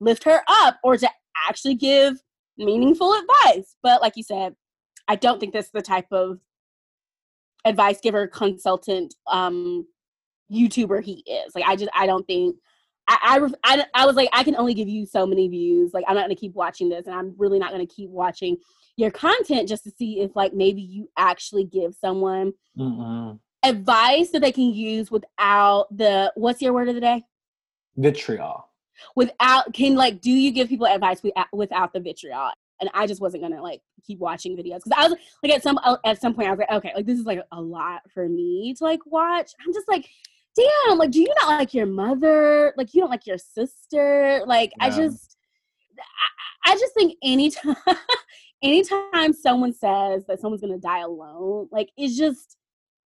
lift 0.00 0.24
her 0.24 0.42
up 0.48 0.78
or 0.82 0.96
to 0.96 1.08
actually 1.48 1.74
give 1.74 2.14
meaningful 2.56 3.12
advice. 3.14 3.76
But, 3.82 4.00
like 4.00 4.16
you 4.16 4.22
said, 4.22 4.56
I 5.06 5.16
don't 5.16 5.38
think 5.38 5.52
that's 5.52 5.70
the 5.70 5.82
type 5.82 6.10
of 6.12 6.40
advice 7.66 8.00
giver, 8.00 8.26
consultant, 8.26 9.14
um, 9.26 9.86
YouTuber 10.50 11.02
he 11.02 11.22
is. 11.26 11.54
Like, 11.54 11.64
I 11.66 11.76
just, 11.76 11.90
I 11.94 12.06
don't 12.06 12.26
think. 12.26 12.56
I, 13.08 13.48
I, 13.64 13.74
I, 13.74 13.84
I 13.94 14.06
was 14.06 14.16
like, 14.16 14.28
I 14.32 14.42
can 14.42 14.56
only 14.56 14.74
give 14.74 14.88
you 14.88 15.06
so 15.06 15.26
many 15.26 15.48
views. 15.48 15.94
Like, 15.94 16.04
I'm 16.08 16.14
not 16.14 16.26
going 16.26 16.34
to 16.34 16.40
keep 16.40 16.54
watching 16.54 16.88
this, 16.88 17.06
and 17.06 17.14
I'm 17.14 17.34
really 17.38 17.58
not 17.58 17.72
going 17.72 17.86
to 17.86 17.94
keep 17.94 18.10
watching 18.10 18.56
your 18.96 19.10
content 19.10 19.68
just 19.68 19.84
to 19.84 19.90
see 19.90 20.20
if, 20.20 20.34
like, 20.34 20.54
maybe 20.54 20.82
you 20.82 21.08
actually 21.16 21.64
give 21.64 21.94
someone 21.94 22.52
Mm-mm. 22.76 23.38
advice 23.62 24.30
that 24.30 24.40
they 24.40 24.52
can 24.52 24.72
use 24.74 25.10
without 25.10 25.86
the 25.96 26.32
what's 26.34 26.60
your 26.62 26.72
word 26.72 26.88
of 26.88 26.94
the 26.94 27.00
day? 27.00 27.24
vitriol 27.96 28.68
Without 29.14 29.72
can 29.72 29.94
like, 29.94 30.20
do 30.20 30.30
you 30.30 30.50
give 30.50 30.68
people 30.68 30.86
advice 30.86 31.22
without, 31.22 31.46
without 31.52 31.92
the 31.92 32.00
vitriol? 32.00 32.50
And 32.80 32.90
I 32.92 33.06
just 33.06 33.20
wasn't 33.20 33.42
gonna 33.42 33.62
like 33.62 33.80
keep 34.06 34.18
watching 34.18 34.56
videos 34.56 34.84
because 34.84 34.92
I 34.96 35.08
was 35.08 35.18
like 35.42 35.52
at 35.52 35.62
some 35.62 35.78
at 36.04 36.20
some 36.20 36.34
point 36.34 36.48
I 36.48 36.50
was 36.50 36.58
like, 36.58 36.70
okay, 36.70 36.92
like 36.94 37.06
this 37.06 37.18
is 37.18 37.24
like 37.24 37.40
a 37.52 37.60
lot 37.60 38.02
for 38.12 38.28
me 38.28 38.74
to 38.76 38.84
like 38.84 39.00
watch. 39.06 39.52
I'm 39.66 39.72
just 39.72 39.88
like, 39.88 40.06
damn, 40.56 40.98
like 40.98 41.10
do 41.10 41.20
you 41.20 41.32
not 41.42 41.48
like 41.48 41.74
your 41.74 41.86
mother? 41.86 42.72
Like 42.76 42.94
you 42.94 43.00
don't 43.00 43.10
like 43.10 43.26
your 43.26 43.38
sister? 43.38 44.42
Like 44.46 44.72
I 44.80 44.90
just, 44.90 45.36
I, 46.64 46.72
I 46.72 46.74
just 46.74 46.94
think 46.94 47.16
anytime, 47.22 47.76
anytime 48.62 49.32
someone 49.32 49.72
says 49.72 50.24
that 50.26 50.40
someone's 50.40 50.62
gonna 50.62 50.78
die 50.78 51.00
alone, 51.00 51.68
like 51.70 51.90
it's 51.96 52.16
just, 52.16 52.56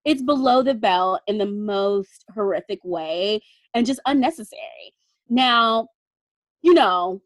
it's 0.06 0.22
below 0.22 0.64
the 0.64 0.74
belt 0.74 1.22
in 1.28 1.38
the 1.38 1.46
most 1.46 2.26
horrific 2.34 2.80
way 2.84 3.42
and 3.74 3.86
just 3.86 4.00
unnecessary. 4.06 4.94
Now, 5.28 5.90
you 6.62 6.74
know, 6.74 7.22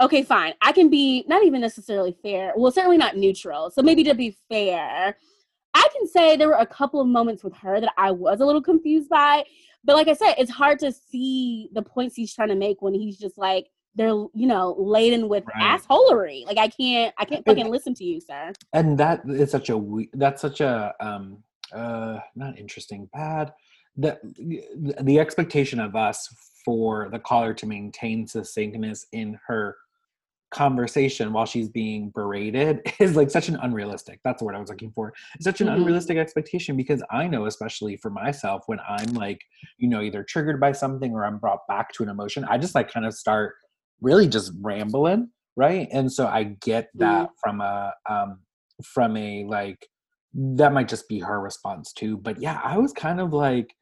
okay, 0.00 0.22
fine. 0.22 0.54
I 0.62 0.72
can 0.72 0.88
be 0.88 1.24
not 1.28 1.44
even 1.44 1.60
necessarily 1.60 2.16
fair. 2.22 2.52
Well, 2.56 2.72
certainly 2.72 2.96
not 2.96 3.16
neutral. 3.16 3.70
So 3.70 3.82
maybe 3.82 4.04
to 4.04 4.14
be 4.14 4.36
fair, 4.48 5.16
I 5.74 5.86
can 5.96 6.06
say 6.08 6.36
there 6.36 6.48
were 6.48 6.54
a 6.54 6.66
couple 6.66 7.00
of 7.00 7.06
moments 7.06 7.44
with 7.44 7.54
her 7.56 7.80
that 7.80 7.92
I 7.96 8.10
was 8.10 8.40
a 8.40 8.46
little 8.46 8.62
confused 8.62 9.08
by. 9.08 9.44
But 9.84 9.96
like 9.96 10.08
I 10.08 10.14
said, 10.14 10.34
it's 10.38 10.50
hard 10.50 10.78
to 10.80 10.92
see 10.92 11.70
the 11.72 11.82
points 11.82 12.14
he's 12.16 12.34
trying 12.34 12.48
to 12.48 12.54
make 12.54 12.82
when 12.82 12.92
he's 12.94 13.18
just 13.18 13.38
like 13.38 13.68
they're 13.94 14.10
you 14.10 14.46
know 14.46 14.76
laden 14.78 15.28
with 15.28 15.44
Right. 15.46 15.80
assholery. 15.80 16.44
Like 16.46 16.58
I 16.58 16.68
can't 16.68 17.14
I 17.18 17.24
can't 17.24 17.44
fucking 17.46 17.70
listen 17.70 17.94
to 17.94 18.04
you, 18.04 18.20
sir. 18.20 18.52
and 18.72 18.98
that 18.98 19.22
is 19.28 19.50
such 19.50 19.70
a 19.70 19.76
we- 19.78 20.10
that's 20.14 20.42
such 20.42 20.60
a 20.60 20.94
um 21.00 21.42
uh 21.72 22.18
not 22.36 22.58
interesting 22.58 23.08
bad 23.12 23.52
the 23.96 24.18
the 25.02 25.18
expectation 25.18 25.80
of 25.80 25.96
us 25.96 26.28
for 26.64 27.08
the 27.10 27.18
caller 27.18 27.54
to 27.54 27.66
maintain 27.66 28.26
succinctness 28.26 29.06
in 29.12 29.38
her 29.46 29.76
conversation 30.50 31.32
while 31.32 31.46
she's 31.46 31.68
being 31.68 32.10
berated 32.10 32.80
is 32.98 33.16
like 33.16 33.30
such 33.30 33.48
an 33.48 33.56
unrealistic 33.62 34.20
that's 34.24 34.40
the 34.40 34.44
word 34.44 34.54
i 34.54 34.58
was 34.60 34.68
looking 34.68 34.90
for 34.92 35.12
it's 35.34 35.44
such 35.44 35.60
an 35.60 35.68
Mhm. 35.68 35.74
unrealistic 35.76 36.16
expectation 36.16 36.76
because 36.76 37.02
i 37.10 37.26
know 37.26 37.46
especially 37.46 37.96
for 37.96 38.10
myself 38.10 38.62
when 38.66 38.78
i'm 38.88 39.12
like 39.14 39.40
you 39.78 39.88
know 39.88 40.02
either 40.02 40.22
triggered 40.24 40.60
by 40.60 40.72
something 40.72 41.12
or 41.12 41.24
i'm 41.24 41.38
brought 41.38 41.66
back 41.68 41.92
to 41.92 42.02
an 42.02 42.08
emotion 42.08 42.44
i 42.44 42.58
just 42.58 42.74
like 42.74 42.90
kind 42.92 43.06
of 43.06 43.14
start 43.14 43.54
really 44.00 44.26
just 44.28 44.52
rambling 44.60 45.28
right 45.56 45.88
and 45.92 46.12
so 46.12 46.26
i 46.26 46.42
get 46.44 46.88
that 46.94 47.30
from 47.42 47.60
a 47.60 47.92
um 48.08 48.40
from 48.84 49.16
a 49.16 49.44
like 49.44 49.86
that 50.32 50.72
might 50.72 50.88
just 50.88 51.08
be 51.08 51.18
her 51.20 51.40
response 51.40 51.92
too 51.92 52.16
but 52.16 52.40
yeah 52.40 52.60
i 52.64 52.76
was 52.78 52.92
kind 52.92 53.20
of 53.20 53.32
like 53.32 53.74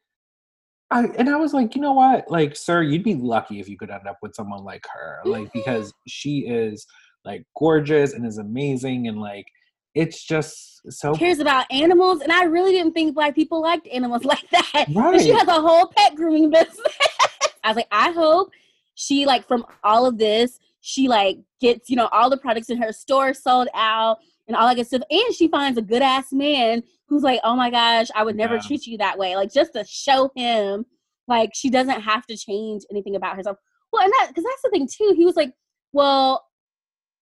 I, 0.91 1.03
and 1.17 1.29
I 1.29 1.35
was 1.35 1.53
like, 1.53 1.75
you 1.75 1.81
know 1.81 1.93
what? 1.93 2.29
Like, 2.31 2.55
sir, 2.55 2.81
you'd 2.81 3.03
be 3.03 3.15
lucky 3.15 3.59
if 3.59 3.69
you 3.69 3.77
could 3.77 3.91
end 3.91 4.07
up 4.07 4.17
with 4.21 4.33
someone 4.35 4.63
like 4.63 4.85
her. 4.91 5.19
Like, 5.23 5.43
Mhm. 5.49 5.53
because 5.53 5.93
she 6.07 6.39
is 6.47 6.85
like 7.25 7.43
gorgeous 7.57 8.13
and 8.13 8.25
is 8.25 8.37
amazing. 8.39 9.07
And 9.07 9.19
like, 9.19 9.45
it's 9.93 10.23
just 10.23 10.81
so. 10.91 11.13
cares 11.13 11.39
about 11.39 11.65
animals, 11.71 12.21
and 12.21 12.31
I 12.31 12.43
really 12.45 12.71
didn't 12.71 12.93
think 12.93 13.13
black 13.15 13.35
people 13.35 13.61
liked 13.61 13.87
animals 13.87 14.23
like 14.33 14.49
that. 14.51 14.85
But 14.93 15.19
she 15.19 15.29
has 15.29 15.47
a 15.47 15.61
whole 15.61 15.87
pet 15.95 16.15
grooming 16.15 16.49
business. 16.49 16.79
I 17.63 17.69
was 17.69 17.75
like, 17.75 17.87
I 17.91 18.11
hope 18.11 18.51
she 18.95 19.25
like 19.25 19.47
from 19.47 19.65
all 19.83 20.05
of 20.05 20.17
this, 20.17 20.59
she 20.81 21.07
like 21.07 21.37
gets 21.61 21.89
you 21.89 21.95
know 21.95 22.07
all 22.11 22.29
the 22.29 22.37
products 22.37 22.69
in 22.69 22.81
her 22.81 22.91
store 22.93 23.33
sold 23.33 23.67
out 23.73 24.19
and 24.47 24.55
all 24.55 24.67
that 24.67 24.75
good 24.75 24.87
stuff, 24.87 25.01
and 25.11 25.35
she 25.35 25.47
finds 25.47 25.77
a 25.77 25.81
good 25.81 26.01
ass 26.01 26.31
man 26.31 26.81
who's 27.09 27.23
like, 27.23 27.39
oh 27.43 27.55
my 27.55 27.69
gosh, 27.69 28.07
I 28.15 28.23
would 28.23 28.35
never 28.35 28.55
Yeah. 28.55 28.61
treat 28.61 28.85
you 28.85 28.97
that 28.99 29.17
way, 29.17 29.35
like 29.35 29.51
just 29.51 29.73
to 29.73 29.83
show 29.87 30.31
him 30.35 30.85
like 31.27 31.51
she 31.53 31.69
doesn't 31.69 32.01
have 32.01 32.25
to 32.27 32.37
change 32.37 32.83
anything 32.91 33.15
about 33.15 33.35
herself. 33.35 33.57
Well, 33.91 34.03
and 34.03 34.11
that 34.13 34.27
because 34.29 34.43
that's 34.43 34.61
the 34.63 34.69
thing 34.69 34.87
too. 34.87 35.13
He 35.17 35.25
was 35.25 35.35
like, 35.35 35.53
well, 35.93 36.45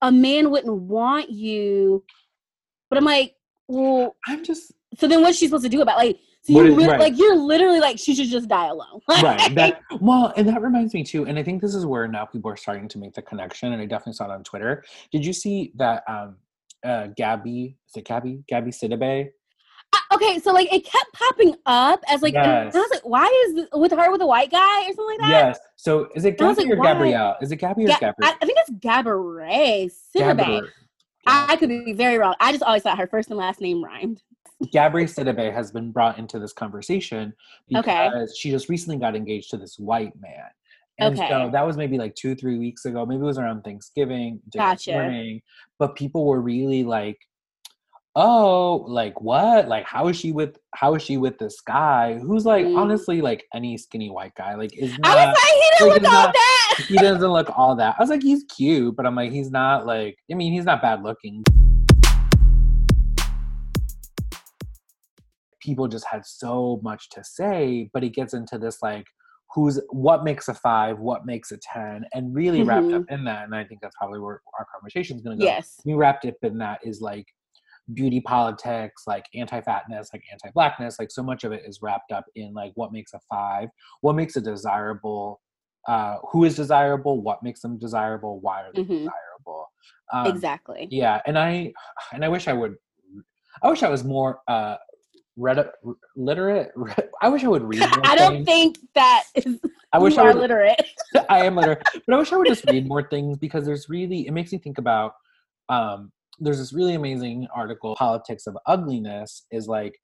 a 0.01 0.11
man 0.11 0.51
wouldn't 0.51 0.81
want 0.81 1.29
you, 1.29 2.03
but 2.89 2.97
I'm 2.97 3.05
like, 3.05 3.35
well, 3.67 4.15
I'm 4.27 4.43
just. 4.43 4.71
so 4.97 5.07
then 5.07 5.21
what's 5.21 5.37
she 5.37 5.47
supposed 5.47 5.63
to 5.63 5.69
do 5.69 5.81
about 5.81 5.97
like? 5.97 6.17
So 6.43 6.53
you 6.53 6.65
is- 6.67 6.75
re- 6.77 6.87
right. 6.87 6.99
like 6.99 7.17
you're 7.17 7.35
literally 7.35 7.79
like 7.81 7.97
she 7.99 8.15
should 8.15 8.27
just 8.27 8.47
die 8.47 8.67
alone. 8.67 9.01
right 9.21 9.53
that 9.55 9.81
well 9.99 10.31
and 10.37 10.47
that 10.47 10.61
reminds 10.61 10.93
me 10.93 11.03
too 11.03 11.25
and 11.25 11.37
i 11.37 11.43
think 11.43 11.61
this 11.61 11.75
is 11.75 11.85
where 11.85 12.07
now 12.07 12.23
people 12.25 12.49
are 12.49 12.55
starting 12.55 12.87
to 12.87 12.97
make 12.97 13.13
the 13.13 13.21
connection 13.21 13.73
and 13.73 13.81
i 13.81 13.85
definitely 13.85 14.13
saw 14.13 14.25
it 14.25 14.31
on 14.31 14.43
twitter 14.43 14.83
did 15.11 15.25
you 15.25 15.33
see 15.33 15.73
that 15.75 16.03
um 16.07 16.37
uh 16.85 17.07
gabby 17.17 17.75
is 17.89 17.97
it 17.97 18.05
gabby 18.05 18.39
gabby 18.47 18.71
sidibe 18.71 19.27
okay, 20.13 20.39
so 20.39 20.51
like 20.53 20.71
it 20.73 20.85
kept 20.85 21.13
popping 21.13 21.55
up 21.65 22.01
as 22.09 22.21
like, 22.21 22.35
and 22.35 22.45
I 22.47 22.65
was 22.65 22.89
like, 22.91 23.05
why 23.05 23.45
is 23.47 23.55
this, 23.55 23.67
with 23.73 23.91
her 23.91 24.11
with 24.11 24.21
a 24.21 24.27
white 24.27 24.51
guy 24.51 24.81
or 24.83 24.93
something 24.93 25.05
like 25.05 25.19
that? 25.19 25.29
yes 25.29 25.59
so 25.75 26.09
is 26.15 26.25
it 26.25 26.37
gabby 26.37 26.63
like, 26.63 26.71
or 26.71 26.77
why? 26.77 26.93
gabrielle 26.93 27.35
is 27.41 27.51
it 27.51 27.57
gabby 27.57 27.85
or 27.85 27.87
Ga- 27.87 27.97
gabrielle 27.99 28.31
I, 28.31 28.35
I 28.41 28.45
think 28.45 28.57
it's 28.61 28.71
Gabourey 28.71 29.91
Sidibe. 30.15 30.39
Gabber- 30.39 30.69
I 31.29 31.57
could 31.57 31.67
be 31.69 31.91
very 31.91 32.17
wrong. 32.17 32.35
I 32.39 32.53
just 32.53 32.63
always 32.63 32.83
thought 32.83 32.97
her 32.97 33.07
first 33.07 33.29
and 33.29 33.37
last 33.37 33.59
name 33.59 33.83
rhymed. 33.83 34.21
Gabri 34.73 35.03
Sidibe 35.03 35.53
has 35.53 35.71
been 35.71 35.91
brought 35.91 36.17
into 36.17 36.39
this 36.39 36.53
conversation 36.53 37.33
because 37.67 37.83
Okay. 37.85 38.27
she 38.37 38.49
just 38.49 38.69
recently 38.69 38.97
got 38.97 39.13
engaged 39.13 39.49
to 39.51 39.57
this 39.57 39.77
white 39.77 40.13
man. 40.21 40.45
And 40.99 41.17
so 41.17 41.49
that 41.51 41.65
was 41.67 41.75
maybe 41.77 41.97
like 41.97 42.15
two, 42.15 42.33
three 42.33 42.57
weeks 42.57 42.85
ago. 42.85 43.05
Maybe 43.05 43.21
it 43.21 43.25
was 43.25 43.37
around 43.37 43.63
Thanksgiving, 43.63 44.39
day 44.49 44.59
Gotcha. 44.59 44.93
morning. 44.93 45.41
But 45.77 45.95
people 45.95 46.25
were 46.25 46.41
really 46.41 46.83
like, 46.83 47.19
"Oh, 48.19 48.83
like 48.87 49.21
what? 49.21 49.67
Like 49.67 49.85
how 49.85 50.07
is 50.07 50.17
she 50.17 50.31
with? 50.31 50.57
How 50.75 50.95
is 50.95 51.03
she 51.03 51.17
with 51.17 51.37
this 51.37 51.61
guy 51.61 52.17
who's 52.17 52.45
like 52.45 52.65
Mm. 52.65 52.75
honestly 52.77 53.21
like 53.21 53.45
any 53.53 53.77
skinny 53.77 54.09
white 54.09 54.33
guy? 54.35 54.55
Like 54.55 54.75
is 54.75 54.97
I 55.03 55.27
was 55.27 55.35
like, 55.35 55.53
he 55.53 55.69
didn't 55.77 55.89
like, 55.89 56.01
look 56.01 56.11
all 56.11 56.23
not- 56.25 56.33
that. 56.33 56.85
he 56.87 56.97
doesn't 56.97 57.31
look 57.31 57.49
all 57.57 57.75
that. 57.75 57.95
I 57.97 58.01
was 58.01 58.09
like, 58.09 58.23
he's 58.23 58.43
cute, 58.45 58.95
but 58.95 59.05
I'm 59.05 59.15
like, 59.15 59.31
he's 59.31 59.51
not 59.51 59.85
like. 59.85 60.17
I 60.31 60.33
mean, 60.33 60.51
he's 60.51 60.65
not 60.65 60.81
bad 60.81 61.03
looking. 61.03 61.43
People 65.61 65.87
just 65.87 66.05
had 66.09 66.25
so 66.25 66.79
much 66.81 67.09
to 67.11 67.23
say, 67.23 67.89
but 67.93 68.03
it 68.03 68.09
gets 68.15 68.33
into 68.33 68.57
this 68.57 68.81
like, 68.81 69.05
who's 69.53 69.79
what 69.89 70.23
makes 70.23 70.47
a 70.47 70.53
five, 70.53 70.97
what 70.99 71.25
makes 71.25 71.51
a 71.51 71.57
ten, 71.57 72.05
and 72.13 72.33
really 72.33 72.63
wrapped 72.63 72.91
up 72.93 73.03
in 73.09 73.23
that. 73.25 73.43
And 73.43 73.53
I 73.53 73.63
think 73.63 73.81
that's 73.81 73.95
probably 73.97 74.19
where 74.19 74.41
our 74.57 74.65
conversation 74.73 75.17
is 75.17 75.21
going 75.21 75.37
to 75.37 75.41
go. 75.45 75.47
Yes. 75.51 75.79
We 75.85 75.93
wrapped 75.93 76.25
up 76.25 76.35
in 76.41 76.57
that 76.59 76.79
is 76.83 77.01
like 77.01 77.27
beauty 77.93 78.19
politics, 78.21 79.03
like 79.07 79.25
anti-fatness, 79.33 80.09
like 80.13 80.23
anti-blackness. 80.31 80.99
Like 80.99 81.11
so 81.11 81.23
much 81.23 81.43
of 81.43 81.51
it 81.51 81.63
is 81.65 81.79
wrapped 81.81 82.11
up 82.11 82.25
in 82.35 82.53
like 82.53 82.71
what 82.75 82.91
makes 82.91 83.13
a 83.13 83.19
five, 83.29 83.69
what 84.01 84.13
makes 84.13 84.35
a 84.35 84.41
desirable 84.41 85.41
uh, 85.87 86.17
who 86.31 86.43
is 86.43 86.55
desirable, 86.55 87.21
what 87.21 87.41
makes 87.43 87.61
them 87.61 87.77
desirable, 87.77 88.39
why 88.41 88.61
are 88.61 88.71
they 88.73 88.81
Mhm. 88.81 88.87
desirable. 88.89 89.71
Um, 90.11 90.27
exactly. 90.27 90.87
Yeah, 90.91 91.21
and 91.25 91.37
I 91.39 91.73
and 92.11 92.25
I 92.25 92.29
wish 92.29 92.47
I 92.47 92.53
would. 92.53 92.75
I 93.63 93.69
wish 93.69 93.83
I 93.83 93.89
was 93.89 94.03
more 94.03 94.41
uh, 94.47 94.75
read 95.37 95.65
literate. 96.15 96.71
I 97.21 97.29
wish 97.29 97.43
I 97.43 97.47
would 97.47 97.63
read. 97.63 97.79
More 97.89 98.01
I 98.05 98.15
don't 98.15 98.43
think 98.45 98.79
that 98.95 99.23
is 99.35 99.59
I 99.93 99.99
wish 99.99 100.17
you 100.17 100.23
I 100.23 100.25
would. 100.27 100.35
literate. 100.35 100.81
I 101.29 101.45
am 101.45 101.55
literate, 101.55 101.81
but 102.05 102.13
I 102.15 102.17
wish 102.17 102.33
I 102.33 102.35
would 102.37 102.47
just 102.47 102.65
read 102.65 102.85
more 102.87 103.07
things 103.07 103.37
because 103.37 103.65
there's 103.65 103.87
really. 103.89 104.27
It 104.27 104.31
makes 104.31 104.51
me 104.51 104.57
think 104.57 104.77
about. 104.77 105.13
Um, 105.69 106.11
there's 106.39 106.59
this 106.59 106.73
really 106.73 106.93
amazing 106.95 107.47
article, 107.55 107.95
"Politics 107.95 108.47
of 108.47 108.57
Ugliness," 108.67 109.45
is 109.51 109.67
like 109.67 109.95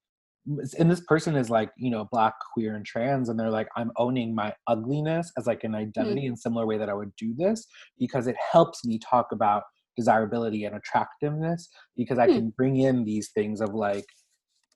and 0.78 0.92
this 0.92 1.00
person 1.08 1.38
is 1.38 1.50
like 1.50 1.72
you 1.78 1.90
know 1.90 2.06
black 2.12 2.34
queer 2.54 2.76
and 2.76 2.86
trans 2.86 3.30
and 3.30 3.40
they're 3.40 3.50
like 3.50 3.70
i'm 3.78 3.92
owning 3.96 4.36
my 4.36 4.54
ugliness 4.68 5.32
as 5.38 5.48
like 5.48 5.64
an 5.64 5.74
identity 5.74 6.26
in 6.26 6.36
similar 6.36 6.68
way 6.68 6.78
that 6.78 6.90
i 6.90 6.94
would 6.94 7.16
do 7.16 7.34
this 7.38 7.66
because 7.98 8.28
it 8.28 8.36
helps 8.52 8.84
me 8.84 9.00
talk 9.00 9.28
about 9.32 9.64
desirability 9.96 10.66
and 10.66 10.76
attractiveness 10.76 11.70
because 11.96 12.18
i 12.20 12.26
Hmm. 12.28 12.34
can 12.34 12.50
bring 12.58 12.76
in 12.76 13.06
these 13.06 13.32
things 13.32 13.62
of 13.62 13.74
like 13.74 14.04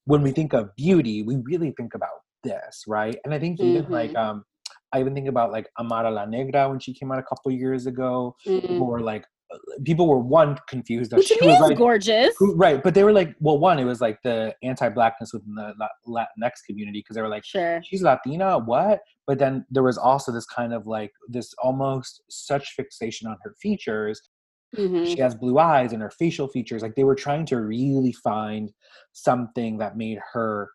when 0.05 0.22
we 0.22 0.32
think 0.32 0.53
of 0.53 0.74
beauty 0.78 1.22
we 1.22 1.36
really 1.43 1.74
think 1.76 1.93
about 1.93 2.20
this 2.43 2.86
right 2.88 3.18
and 3.26 3.34
i 3.34 3.39
think 3.39 3.60
even 3.60 3.91
like 3.91 4.12
Mhm. 4.14 4.16
um 4.26 4.43
i 4.93 5.01
even 5.01 5.14
think 5.14 5.28
about 5.28 5.51
like 5.51 5.68
amara 5.78 6.10
la 6.10 6.24
negra 6.24 6.70
when 6.70 6.80
she 6.80 6.93
came 6.93 7.12
out 7.12 7.20
a 7.20 7.24
couple 7.24 7.51
years 7.51 7.88
ago 7.88 8.34
Mm. 8.47 8.62
people 8.62 8.88
were 8.88 9.01
like 9.01 9.26
people 9.86 10.08
were 10.08 10.20
one 10.20 10.58
confused 10.68 11.12
that 11.12 11.18
Which 11.18 11.28
she 11.28 11.38
was 11.41 11.60
like 11.62 11.78
gorgeous. 11.78 12.34
who- 12.38 12.56
right 12.56 12.84
but 12.84 12.93
they 12.93 13.04
were 13.04 13.14
like 13.14 13.34
well 13.39 13.58
one 13.58 13.80
it 13.80 13.86
was 13.86 14.02
like 14.02 14.20
the 14.24 14.54
anti-blackness 14.64 15.32
within 15.34 15.56
the 15.56 15.74
latinx 16.08 16.52
community 16.68 17.00
because 17.00 17.16
they 17.16 17.22
were 17.22 17.30
like 17.30 17.45
Sure. 17.45 17.82
she's 17.84 18.02
latina 18.02 18.60
what 18.60 19.00
but 19.26 19.39
then 19.39 19.66
there 19.70 19.84
was 19.84 19.98
also 19.98 20.32
this 20.32 20.45
kind 20.45 20.74
of 20.74 20.86
like 20.86 21.12
this 21.30 21.54
almost 21.64 22.24
such 22.30 22.74
fixation 22.76 23.28
on 23.28 23.38
her 23.43 23.56
features 23.62 24.22
hmm 24.76 25.06
she 25.06 25.20
has 25.22 25.34
blue 25.34 25.60
eyes 25.60 25.93
and 25.93 26.02
her 26.02 26.12
facial 26.12 26.48
features 26.50 26.82
like 26.82 26.95
they 26.95 27.06
were 27.06 27.16
trying 27.16 27.45
to 27.45 27.56
really 27.62 28.12
find 28.12 28.70
something 29.14 29.78
that 29.78 29.95
made 29.95 30.20
her 30.34 30.70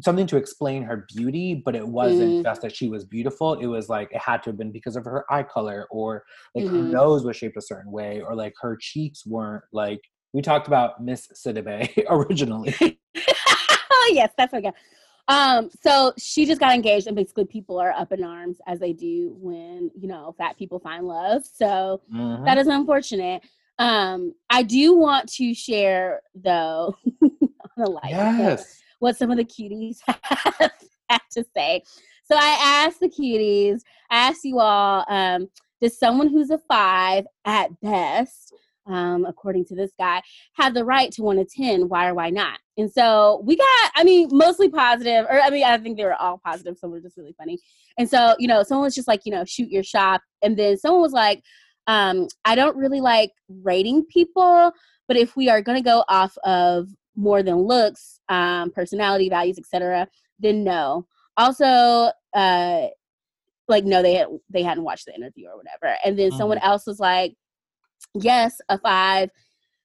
something 0.00 0.26
to 0.26 0.36
explain 0.36 0.82
her 0.82 1.06
beauty 1.14 1.60
but 1.64 1.74
it 1.74 1.86
wasn't 1.86 2.34
Mm. 2.36 2.42
just 2.42 2.62
that 2.62 2.74
she 2.76 2.88
was 2.88 3.04
beautiful 3.04 3.54
it 3.54 3.66
was 3.66 3.88
like 3.88 4.10
it 4.12 4.20
had 4.20 4.42
to 4.44 4.50
have 4.50 4.58
been 4.58 4.70
because 4.70 4.96
of 4.96 5.04
her 5.04 5.24
eye 5.30 5.42
color 5.42 5.86
or 5.90 6.22
like 6.54 6.66
her 6.68 6.72
Mhm. 6.76 6.90
nose 6.90 7.24
was 7.24 7.36
shaped 7.36 7.56
a 7.56 7.62
certain 7.62 7.90
way 7.90 8.20
or 8.20 8.34
like 8.36 8.54
her 8.60 8.76
cheeks 8.80 9.26
weren't 9.26 9.64
like 9.72 10.00
we 10.32 10.42
talked 10.42 10.68
about 10.68 11.02
miss 11.02 11.26
sidibe 11.34 11.88
originally 12.10 12.74
oh 13.20 14.10
yes, 14.12 14.30
that's 14.36 14.54
okay. 14.54 14.72
Um, 15.28 15.68
so 15.82 16.14
she 16.16 16.46
just 16.46 16.58
got 16.60 16.74
engaged, 16.74 17.06
and 17.06 17.14
basically 17.14 17.44
people 17.44 17.78
are 17.78 17.92
up 17.92 18.12
in 18.12 18.24
arms 18.24 18.58
as 18.66 18.78
they 18.80 18.94
do 18.94 19.36
when 19.38 19.90
you 19.94 20.08
know 20.08 20.34
fat 20.38 20.56
people 20.56 20.78
find 20.78 21.06
love. 21.06 21.42
So 21.44 22.00
Mhm. 22.12 22.46
that 22.46 22.56
is 22.56 22.66
unfortunate. 22.66 23.42
Um, 23.78 24.34
I 24.48 24.62
do 24.62 24.96
want 24.96 25.28
to 25.34 25.52
share 25.54 26.22
though 26.34 26.96
on 27.22 27.30
a 27.78 27.90
light 27.90 28.10
yes 28.14 28.80
what 28.98 29.16
some 29.16 29.30
of 29.30 29.36
the 29.36 29.44
cuties 29.44 29.98
have 30.22 30.72
had 31.08 31.20
to 31.32 31.44
say. 31.56 31.82
So 32.24 32.36
I 32.36 32.84
asked 32.86 33.00
the 33.00 33.08
cuties, 33.08 33.80
I 34.10 34.28
asked 34.28 34.44
you 34.44 34.58
all, 34.58 35.04
um, 35.08 35.48
does 35.80 35.98
someone 35.98 36.28
who's 36.28 36.50
a 36.50 36.58
five 36.58 37.24
at 37.44 37.80
best, 37.80 38.52
um, 38.86 39.24
according 39.24 39.64
to 39.66 39.74
this 39.74 39.92
guy, 39.98 40.22
have 40.54 40.74
the 40.74 40.84
right 40.84 41.10
to 41.12 41.22
want 41.22 41.38
a 41.38 41.44
10? 41.44 41.88
Why 41.88 42.08
or 42.08 42.14
why 42.14 42.30
not? 42.30 42.58
And 42.76 42.90
so 42.90 43.42
we 43.44 43.56
got, 43.56 43.92
I 43.94 44.04
mean, 44.04 44.28
mostly 44.32 44.68
positive, 44.68 45.26
or 45.28 45.40
I 45.40 45.50
mean, 45.50 45.64
I 45.64 45.78
think 45.78 45.96
they 45.96 46.04
were 46.04 46.20
all 46.20 46.40
positive. 46.44 46.76
Some 46.78 46.90
were 46.90 47.00
just 47.00 47.16
really 47.16 47.34
funny. 47.38 47.58
And 47.96 48.08
so, 48.08 48.34
you 48.38 48.48
know, 48.48 48.62
someone 48.62 48.84
was 48.84 48.94
just 48.94 49.08
like, 49.08 49.22
you 49.24 49.32
know, 49.32 49.44
shoot 49.44 49.70
your 49.70 49.82
shot. 49.82 50.20
And 50.42 50.56
then 50.56 50.76
someone 50.76 51.02
was 51.02 51.12
like, 51.12 51.42
um, 51.86 52.28
I 52.44 52.54
don't 52.54 52.76
really 52.76 53.00
like 53.00 53.30
rating 53.48 54.04
people, 54.04 54.72
but 55.06 55.16
if 55.16 55.34
we 55.36 55.48
are 55.48 55.62
going 55.62 55.78
to 55.78 55.84
go 55.84 56.04
off 56.08 56.36
of 56.44 56.88
more 57.18 57.42
than 57.42 57.56
looks, 57.56 58.20
um, 58.28 58.70
personality, 58.70 59.28
values, 59.28 59.58
etc., 59.58 60.08
then 60.38 60.62
no. 60.64 61.06
Also, 61.36 62.10
uh, 62.34 62.86
like 63.66 63.84
no, 63.84 64.02
they 64.02 64.14
had 64.14 64.28
they 64.48 64.62
hadn't 64.62 64.84
watched 64.84 65.06
the 65.06 65.14
interview 65.14 65.48
or 65.48 65.56
whatever. 65.56 65.96
And 66.04 66.18
then 66.18 66.30
someone 66.32 66.58
else 66.58 66.86
was 66.86 66.98
like, 66.98 67.34
yes, 68.14 68.60
a 68.68 68.78
five 68.78 69.30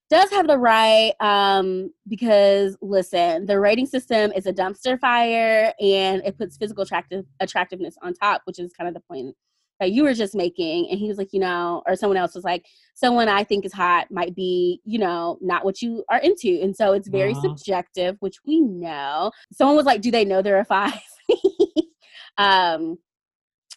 does 0.10 0.30
have 0.30 0.48
the 0.48 0.58
right 0.58 1.14
um 1.22 1.92
because 2.08 2.78
listen 2.82 3.48
the 3.48 3.60
rating 3.60 3.88
system 3.88 4.32
is 4.34 4.46
a 4.46 4.54
dumpster 4.54 5.00
fire 5.00 5.74
and 5.80 6.22
it 6.24 6.38
puts 6.38 6.56
physical 6.56 6.84
attractive 6.84 7.26
attractiveness 7.40 7.96
on 8.04 8.14
top 8.14 8.42
which 8.46 8.60
is 8.60 8.72
kind 8.74 8.88
of 8.88 8.94
the 8.94 9.00
point 9.00 9.36
that 9.84 9.92
you 9.92 10.04
were 10.04 10.14
just 10.14 10.34
making 10.34 10.88
and 10.90 10.98
he 10.98 11.10
was 11.10 11.18
like 11.18 11.34
you 11.34 11.40
know 11.42 11.84
or 11.86 11.96
someone 11.98 12.16
else 12.16 12.34
was 12.34 12.46
like 12.46 12.66
someone 12.96 13.28
i 13.28 13.44
think 13.44 13.66
is 13.66 13.74
hot 13.74 14.10
might 14.10 14.34
be 14.34 14.80
you 14.86 14.98
know 14.98 15.38
not 15.42 15.66
what 15.66 15.82
you 15.82 16.06
are 16.10 16.20
into. 16.20 16.60
And 16.64 16.74
so 16.74 16.94
it's 16.94 17.10
very 17.10 17.34
Mhm. 17.34 17.42
subjective 17.42 18.16
which 18.22 18.38
we 18.48 18.62
know. 18.62 19.32
Someone 19.52 19.76
was 19.76 19.86
like 19.86 20.00
do 20.02 20.10
they 20.10 20.24
know 20.24 20.42
they're 20.42 20.60
a 20.60 20.66
five? 20.66 20.94
Um 22.38 22.98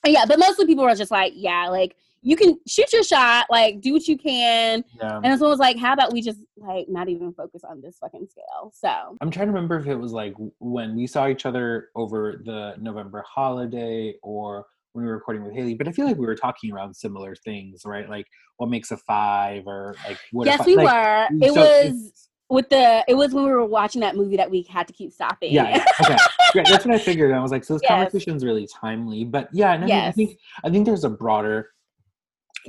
yeah 0.06 0.24
but 0.26 0.38
mostly 0.38 0.66
people 0.66 0.84
were 0.84 0.94
just 0.94 1.10
like 1.10 1.32
yeah 1.34 1.68
like 1.68 1.96
you 2.22 2.36
can 2.36 2.58
shoot 2.66 2.92
your 2.92 3.02
shot 3.02 3.46
like 3.50 3.80
do 3.80 3.92
what 3.92 4.06
you 4.08 4.16
can. 4.16 4.82
Yeah. 5.00 5.20
and 5.22 5.38
someone 5.38 5.50
was 5.50 5.58
like 5.58 5.76
how 5.76 5.92
about 5.92 6.12
we 6.12 6.22
just 6.22 6.38
like 6.56 6.88
not 6.88 7.08
even 7.08 7.32
focus 7.32 7.62
on 7.64 7.80
this 7.80 7.98
fucking 7.98 8.26
scale? 8.30 8.72
So 8.74 9.16
I'm 9.20 9.30
trying 9.30 9.48
to 9.48 9.52
remember 9.52 9.78
if 9.78 9.86
it 9.86 9.96
was 9.96 10.12
like 10.12 10.34
when 10.60 10.96
we 10.96 11.06
saw 11.06 11.28
each 11.28 11.44
other 11.46 11.90
over 11.94 12.40
the 12.44 12.74
November 12.78 13.22
holiday 13.26 14.14
or 14.22 14.66
when 14.96 15.04
we 15.04 15.10
were 15.10 15.16
recording 15.16 15.44
with 15.44 15.54
Haley, 15.54 15.74
but 15.74 15.86
I 15.86 15.92
feel 15.92 16.06
like 16.06 16.16
we 16.16 16.26
were 16.26 16.34
talking 16.34 16.72
around 16.72 16.94
similar 16.94 17.36
things, 17.36 17.82
right? 17.84 18.08
Like 18.08 18.26
what 18.56 18.70
makes 18.70 18.90
a 18.90 18.96
five 18.96 19.66
or 19.66 19.94
like 20.08 20.18
what 20.32 20.46
yes 20.46 20.64
we 20.64 20.74
like, 20.74 20.86
were 20.86 21.28
it 21.42 21.52
so 21.52 21.60
was 21.60 22.28
with 22.48 22.68
the 22.70 23.04
it 23.06 23.14
was 23.14 23.34
when 23.34 23.44
we 23.44 23.50
were 23.50 23.66
watching 23.66 24.00
that 24.00 24.16
movie 24.16 24.36
that 24.38 24.50
we 24.50 24.62
had 24.62 24.86
to 24.86 24.94
keep 24.94 25.12
stopping 25.12 25.52
yeah, 25.52 25.84
okay. 26.00 26.16
Great. 26.52 26.68
That's 26.68 26.86
what 26.86 26.94
I 26.94 26.98
figured. 26.98 27.32
I 27.32 27.40
was 27.40 27.50
like, 27.50 27.64
so 27.64 27.74
this 27.74 27.82
Yes. 27.82 27.90
conversation's 27.90 28.44
really 28.44 28.66
timely. 28.66 29.24
But 29.24 29.48
yeah, 29.52 29.74
and 29.74 29.84
I, 29.84 29.86
mean, 29.88 29.96
I 29.98 30.12
think 30.12 30.38
I 30.64 30.70
think 30.70 30.86
there's 30.86 31.04
a 31.04 31.10
broader 31.10 31.70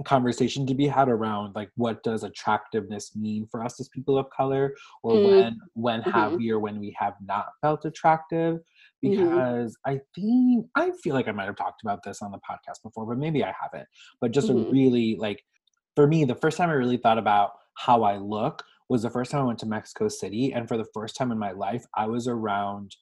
conversation 0.05 0.67
to 0.67 0.75
be 0.75 0.87
had 0.87 1.09
around 1.09 1.55
like 1.55 1.71
what 1.75 2.03
does 2.03 2.23
attractiveness 2.23 3.15
mean 3.15 3.47
for 3.49 3.63
us 3.63 3.79
as 3.79 3.87
people 3.89 4.17
of 4.17 4.29
color 4.29 4.75
or 5.01 5.13
Mm. 5.15 5.23
when 5.23 5.61
when 5.73 6.01
have 6.01 6.33
Mhm. 6.33 6.37
we 6.37 6.51
or 6.51 6.59
when 6.59 6.79
we 6.79 6.95
have 6.99 7.15
not 7.21 7.47
felt 7.61 7.85
attractive 7.85 8.59
Mhm. 9.03 9.11
because 9.11 9.77
i 9.85 9.99
think 10.15 10.65
i 10.75 10.91
feel 11.03 11.13
like 11.13 11.27
i 11.27 11.31
might 11.31 11.45
have 11.45 11.55
talked 11.55 11.81
about 11.83 12.03
this 12.03 12.21
on 12.21 12.31
the 12.31 12.39
podcast 12.39 12.81
before 12.83 13.05
but 13.05 13.17
maybe 13.17 13.43
i 13.43 13.53
haven't 13.61 13.87
but 14.21 14.31
just 14.31 14.49
Mhm. 14.49 14.67
a 14.67 14.71
really 14.71 15.15
like 15.19 15.43
for 15.95 16.07
me 16.07 16.25
the 16.25 16.35
first 16.35 16.57
time 16.57 16.69
i 16.69 16.73
really 16.73 16.97
thought 16.97 17.17
about 17.17 17.51
how 17.75 18.03
i 18.03 18.17
look 18.17 18.63
was 18.89 19.03
the 19.03 19.09
first 19.09 19.31
time 19.31 19.41
i 19.41 19.45
went 19.45 19.59
to 19.59 19.65
mexico 19.67 20.07
city 20.07 20.53
and 20.53 20.67
for 20.67 20.77
the 20.77 20.87
first 20.93 21.15
time 21.15 21.31
in 21.31 21.37
my 21.37 21.51
life 21.51 21.85
i 21.95 22.05
was 22.07 22.27
around 22.27 22.95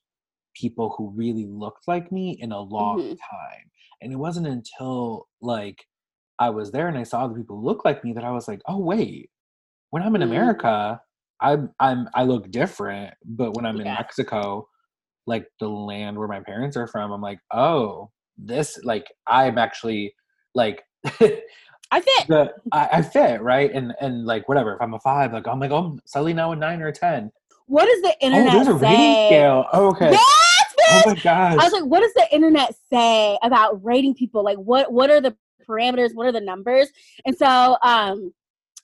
people 0.54 0.94
who 0.98 1.12
really 1.16 1.46
looked 1.46 1.88
like 1.88 2.12
me 2.12 2.38
in 2.40 2.52
a 2.52 2.60
long 2.62 3.00
Mhm. 3.00 3.18
time 3.30 3.72
and 4.02 4.12
it 4.12 4.18
wasn't 4.18 4.48
until 4.48 5.28
like 5.42 5.86
I 6.38 6.50
was 6.50 6.72
there 6.72 6.90
and 6.90 6.98
I 6.98 7.04
saw 7.04 7.28
the 7.28 7.34
people 7.36 7.56
who 7.58 7.64
look 7.66 7.86
like 7.86 8.04
me 8.04 8.12
that 8.12 8.26
I 8.26 8.32
was 8.32 8.46
like, 8.46 8.62
oh 8.68 8.78
wait, 8.78 9.32
when 9.92 10.04
I'm 10.04 10.16
in 10.16 10.22
Mm. 10.22 10.26
America, 10.26 11.02
I'm 11.40 11.74
I'm 11.80 12.10
I 12.14 12.24
look 12.24 12.52
different, 12.52 13.14
but 13.24 13.54
when 13.56 13.66
I'm 13.66 13.78
in 13.78 13.86
Mexico, 13.86 14.68
like 15.28 15.48
the 15.60 15.68
land 15.68 16.18
where 16.18 16.28
my 16.28 16.40
parents 16.40 16.78
are 16.78 16.88
from, 16.88 17.12
I'm 17.12 17.22
like, 17.22 17.40
oh, 17.52 18.12
this 18.38 18.80
like 18.84 19.12
I'm 19.28 19.58
actually 19.58 20.14
like 20.54 20.84
i 21.92 22.00
fit 22.00 22.28
the 22.28 22.52
I, 22.72 22.90
I 22.94 23.02
fit 23.02 23.42
right 23.42 23.72
and 23.72 23.94
and 24.02 24.26
like 24.26 24.50
whatever 24.50 24.74
if 24.74 24.82
I'm 24.82 24.94
a 24.94 25.00
five, 25.00 25.34
like 25.34 25.48
I'm 25.48 25.60
like 25.60 25.72
oh 25.72 25.78
I'm 25.78 26.02
suddenly 26.06 26.34
now 26.34 26.52
a 26.52 26.56
nine 26.56 26.82
or 26.82 26.88
a 26.88 26.94
ten. 26.94 27.32
what 27.68 27.86
does 27.86 28.02
the 28.02 28.16
internet 28.22 28.54
Oh, 28.54 28.56
there's 28.56 28.68
a 28.68 28.74
rating 28.74 28.90
say 28.90 29.28
scale. 29.28 29.66
Oh, 29.72 29.90
okay. 29.90 30.12
yes 30.12 30.76
Oh 30.92 31.02
my 31.06 31.16
gosh. 31.16 31.58
I 31.60 31.64
was 31.64 31.74
like, 31.74 31.86
what 31.86 32.02
does 32.02 32.14
the 32.14 32.28
internet 32.32 32.76
say 32.92 33.38
about 33.42 33.84
rating 33.84 34.14
people? 34.14 34.44
Like 34.44 34.58
what 34.58 34.92
what 34.92 35.10
are 35.10 35.22
the 35.22 35.36
parameters? 35.68 36.14
What 36.14 36.28
are 36.28 36.32
the 36.32 36.42
numbers? 36.42 36.90
And 37.26 37.36
so 37.36 37.78
um 37.82 38.34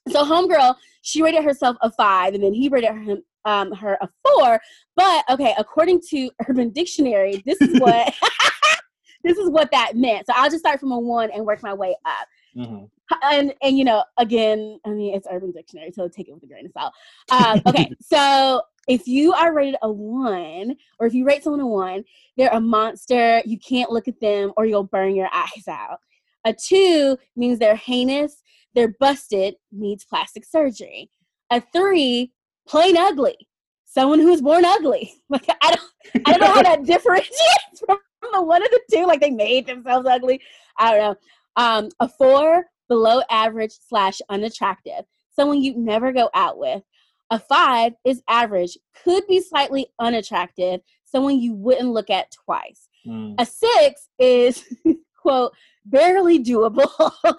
so 0.10 0.24
homegirl, 0.24 0.76
she 1.02 1.22
rated 1.22 1.44
herself 1.44 1.78
a 1.82 1.92
five 1.92 2.34
and 2.34 2.44
then 2.44 2.54
he 2.54 2.70
rated 2.70 2.92
her 2.92 3.18
um 3.46 3.72
her 3.72 3.98
a 4.02 4.10
four. 4.26 4.60
But 4.96 5.26
okay, 5.30 5.54
according 5.58 6.02
to 6.10 6.30
Urban 6.48 6.70
Dictionary, 6.70 7.42
this 7.46 7.62
is 7.62 7.80
what 7.80 8.14
this 9.24 9.38
is 9.38 9.50
what 9.50 9.70
that 9.72 9.96
meant. 9.96 10.28
So 10.28 10.34
I'll 10.36 10.50
just 10.50 10.60
start 10.60 10.80
from 10.80 10.92
a 10.92 11.00
one 11.00 11.30
and 11.32 11.46
work 11.46 11.64
my 11.64 11.74
way 11.74 11.96
up 12.06 12.28
Mhm. 12.56 12.90
and 13.24 13.54
and 13.62 13.78
you 13.78 13.86
know 13.86 14.04
again 14.18 14.78
i 14.86 14.90
mean 14.90 15.16
it's 15.16 15.26
urban 15.32 15.52
dictionary 15.52 15.90
so 15.90 16.10
take 16.10 16.28
it 16.28 16.34
with 16.34 16.44
a 16.44 16.48
grain 16.48 16.66
of 16.66 16.72
salt 16.74 16.94
um, 17.32 17.62
okay 17.66 17.90
so 18.02 18.62
if 18.90 19.08
you 19.08 19.32
are 19.32 19.54
rated 19.54 19.78
a 19.84 19.90
one 19.90 20.76
or 21.00 21.08
if 21.08 21.14
you 21.14 21.24
rate 21.26 21.44
someone 21.44 21.62
a 21.62 21.66
one 21.66 22.04
they're 22.36 22.52
a 22.52 22.60
monster 22.60 23.42
you 23.46 23.58
can't 23.58 23.90
look 23.90 24.10
at 24.10 24.20
them 24.20 24.52
or 24.58 24.66
you'll 24.66 24.84
burn 24.84 25.16
your 25.16 25.30
eyes 25.34 25.66
out 25.70 26.00
a 26.44 26.54
two 26.54 27.18
means 27.38 27.58
they're 27.58 27.76
heinous 27.76 28.42
they're 28.76 28.96
busted 29.00 29.56
needs 29.72 30.04
plastic 30.04 30.44
surgery 30.46 31.10
a 31.52 31.62
three 31.74 32.34
plain 32.68 32.98
ugly. 32.98 33.48
Someone 33.86 34.20
who's 34.20 34.42
born 34.42 34.66
ugly. 34.66 35.14
Like 35.30 35.48
i 35.62 35.72
don't 35.72 36.26
i 36.28 36.32
don't 36.32 36.42
know 36.42 36.54
how 36.54 36.64
that 36.64 36.84
differentiates 36.86 37.84
from 37.86 37.98
the 38.34 38.42
one 38.42 38.64
of 38.64 38.70
the 38.70 38.82
two. 38.92 39.06
Like 39.06 39.22
they 39.22 39.30
made 39.30 39.68
themselves 39.68 40.08
ugly. 40.08 40.42
I 40.78 40.92
don't 40.92 41.00
know. 41.00 41.16
Um, 41.58 41.90
a 42.00 42.08
four, 42.08 42.66
below 42.88 43.22
average 43.30 43.72
slash 43.88 44.20
unattractive, 44.30 45.06
someone 45.34 45.62
you'd 45.62 45.78
never 45.78 46.12
go 46.12 46.30
out 46.34 46.58
with. 46.58 46.84
A 47.30 47.40
five 47.40 47.94
is 48.04 48.22
average, 48.28 48.78
could 49.04 49.26
be 49.28 49.40
slightly 49.40 49.88
unattractive, 50.00 50.82
someone 51.06 51.40
you 51.40 51.54
wouldn't 51.54 51.94
look 51.94 52.10
at 52.10 52.32
twice. 52.32 52.90
Mm. 53.08 53.36
A 53.40 53.46
six 53.46 54.10
is, 54.20 54.66
quote, 55.22 55.54
barely 55.86 56.44
doable. 56.44 57.12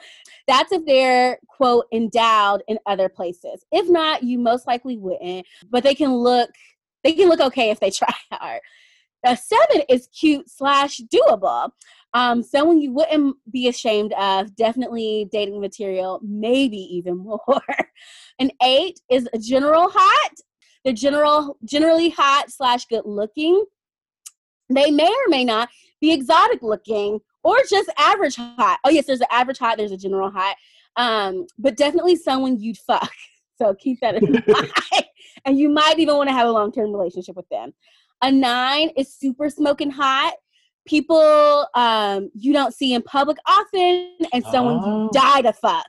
That's 0.48 0.72
if 0.72 0.84
they're, 0.84 1.38
quote, 1.48 1.86
endowed 1.92 2.62
in 2.68 2.78
other 2.86 3.08
places. 3.08 3.64
If 3.70 3.88
not, 3.88 4.22
you 4.22 4.38
most 4.38 4.66
likely 4.66 4.96
wouldn't, 4.96 5.46
but 5.70 5.84
they 5.84 5.94
can 5.94 6.12
look, 6.12 6.50
they 7.04 7.12
can 7.12 7.28
look 7.28 7.40
okay 7.40 7.70
if 7.70 7.80
they 7.80 7.90
try 7.92 8.12
hard. 8.32 8.60
A 9.24 9.36
seven 9.36 9.82
is 9.88 10.08
cute 10.08 10.50
slash 10.50 11.00
doable. 11.12 11.70
Um, 12.14 12.42
someone 12.42 12.80
you 12.80 12.92
wouldn't 12.92 13.36
be 13.50 13.68
ashamed 13.68 14.12
of, 14.14 14.54
definitely 14.56 15.28
dating 15.32 15.60
material, 15.60 16.20
maybe 16.22 16.76
even 16.76 17.16
more. 17.46 17.62
An 18.38 18.50
eight 18.62 19.00
is 19.08 19.28
a 19.32 19.38
general 19.38 19.88
hot. 19.90 20.32
They're 20.84 20.92
general, 20.92 21.56
generally 21.64 22.10
hot 22.10 22.50
slash 22.50 22.86
good 22.86 23.04
looking. 23.04 23.64
They 24.68 24.90
may 24.90 25.08
or 25.08 25.28
may 25.28 25.44
not 25.44 25.68
be 26.00 26.12
exotic 26.12 26.62
looking 26.62 27.20
or 27.44 27.56
just 27.68 27.90
average 27.98 28.36
hot. 28.36 28.78
Oh 28.84 28.90
yes, 28.90 29.06
there's 29.06 29.20
an 29.20 29.26
average 29.30 29.58
hot. 29.58 29.76
There's 29.78 29.92
a 29.92 29.96
general 29.96 30.30
hot. 30.30 30.56
Um, 30.96 31.46
but 31.58 31.76
definitely 31.76 32.16
someone 32.16 32.58
you'd 32.60 32.78
fuck. 32.78 33.10
So 33.58 33.74
keep 33.74 34.00
that 34.00 34.16
in 34.16 34.32
mind. 34.48 35.04
and 35.44 35.56
you 35.56 35.68
might 35.68 35.98
even 36.00 36.16
want 36.16 36.28
to 36.28 36.34
have 36.34 36.48
a 36.48 36.50
long 36.50 36.72
term 36.72 36.90
relationship 36.92 37.36
with 37.36 37.48
them. 37.48 37.72
A 38.20 38.32
nine 38.32 38.90
is 38.96 39.14
super 39.14 39.50
smoking 39.50 39.90
hot. 39.90 40.32
People 40.84 41.66
um, 41.76 42.30
you 42.34 42.52
don't 42.52 42.74
see 42.74 42.92
in 42.94 43.02
public 43.02 43.36
often, 43.46 44.16
and 44.32 44.42
someone 44.50 44.80
Oh. 44.82 45.02
you 45.04 45.10
die 45.12 45.42
to 45.42 45.52
fuck. 45.52 45.86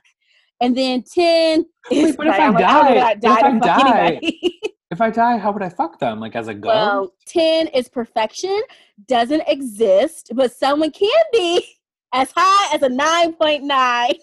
And 0.60 0.76
then 0.76 1.02
ten 1.02 1.64
is 1.90 2.10
Wait, 2.10 2.16
but 2.16 2.26
if 2.28 2.34
I 2.34 2.48
like, 2.50 2.64
I 2.64 3.12
would 3.12 3.20
die- 3.20 3.28
not 3.32 3.38
if 3.38 3.44
I 3.44 3.50
to 3.50 3.58
fuck 3.58 3.62
die- 3.62 4.06
anybody. 4.06 4.60
If 4.94 5.00
I 5.00 5.10
die, 5.10 5.38
how 5.38 5.50
would 5.50 5.60
I 5.60 5.70
fuck 5.70 5.98
them? 5.98 6.20
Like 6.20 6.36
as 6.36 6.46
a 6.46 6.54
ghost? 6.54 6.72
Well, 6.72 7.14
10 7.26 7.66
is 7.66 7.88
perfection, 7.88 8.62
doesn't 9.08 9.42
exist, 9.48 10.30
but 10.36 10.52
someone 10.52 10.92
can 10.92 11.10
be 11.32 11.66
as 12.12 12.30
high 12.36 12.72
as 12.72 12.80
a 12.82 12.88
9.9 12.88 14.10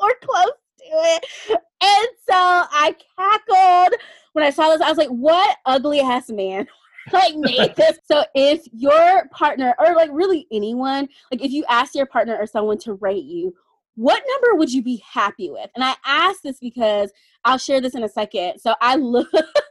or 0.00 0.14
close 0.24 0.46
to 0.78 0.84
it. 0.84 1.26
And 1.50 2.08
so 2.26 2.32
I 2.32 2.96
cackled 3.18 4.00
when 4.32 4.46
I 4.46 4.48
saw 4.48 4.70
this. 4.70 4.80
I 4.80 4.88
was 4.88 4.96
like, 4.96 5.10
what 5.10 5.58
ugly 5.66 6.00
ass 6.00 6.30
man 6.30 6.66
like 7.12 7.36
made 7.36 7.74
this? 7.76 7.98
So 8.10 8.24
if 8.34 8.66
your 8.72 9.28
partner, 9.28 9.74
or 9.78 9.94
like 9.94 10.08
really 10.10 10.46
anyone, 10.50 11.06
like 11.30 11.44
if 11.44 11.50
you 11.50 11.66
ask 11.68 11.94
your 11.94 12.06
partner 12.06 12.38
or 12.40 12.46
someone 12.46 12.78
to 12.78 12.94
rate 12.94 13.24
you, 13.24 13.54
what 13.96 14.22
number 14.28 14.56
would 14.56 14.72
you 14.72 14.82
be 14.82 15.02
happy 15.10 15.50
with? 15.50 15.70
And 15.74 15.82
I 15.82 15.94
ask 16.04 16.42
this 16.42 16.58
because 16.58 17.12
I'll 17.44 17.58
share 17.58 17.80
this 17.80 17.94
in 17.94 18.04
a 18.04 18.08
second. 18.08 18.60
So 18.60 18.74
I 18.80 18.96
look 18.96 19.28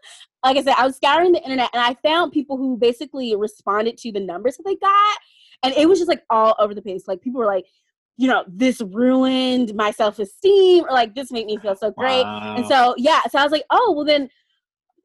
like 0.45 0.57
I 0.57 0.63
said, 0.63 0.75
I 0.77 0.85
was 0.85 0.95
scouring 0.95 1.31
the 1.31 1.41
internet 1.41 1.69
and 1.73 1.81
I 1.81 1.95
found 2.07 2.31
people 2.31 2.57
who 2.57 2.77
basically 2.77 3.35
responded 3.35 3.97
to 3.99 4.11
the 4.11 4.19
numbers 4.19 4.57
that 4.57 4.63
they 4.63 4.75
got. 4.75 5.17
And 5.63 5.73
it 5.73 5.89
was 5.89 5.97
just 5.97 6.09
like 6.09 6.23
all 6.29 6.55
over 6.59 6.75
the 6.75 6.81
place. 6.81 7.07
Like 7.07 7.21
people 7.21 7.39
were 7.39 7.47
like, 7.47 7.65
you 8.17 8.27
know, 8.27 8.45
this 8.47 8.81
ruined 8.81 9.73
my 9.73 9.91
self 9.91 10.19
esteem, 10.19 10.85
or 10.85 10.91
like 10.91 11.15
this 11.15 11.31
made 11.31 11.47
me 11.47 11.57
feel 11.57 11.75
so 11.75 11.91
great. 11.91 12.23
And 12.25 12.65
so, 12.67 12.93
yeah, 12.97 13.21
so 13.29 13.39
I 13.39 13.43
was 13.43 13.51
like, 13.51 13.65
oh, 13.71 13.93
well, 13.95 14.05
then, 14.05 14.29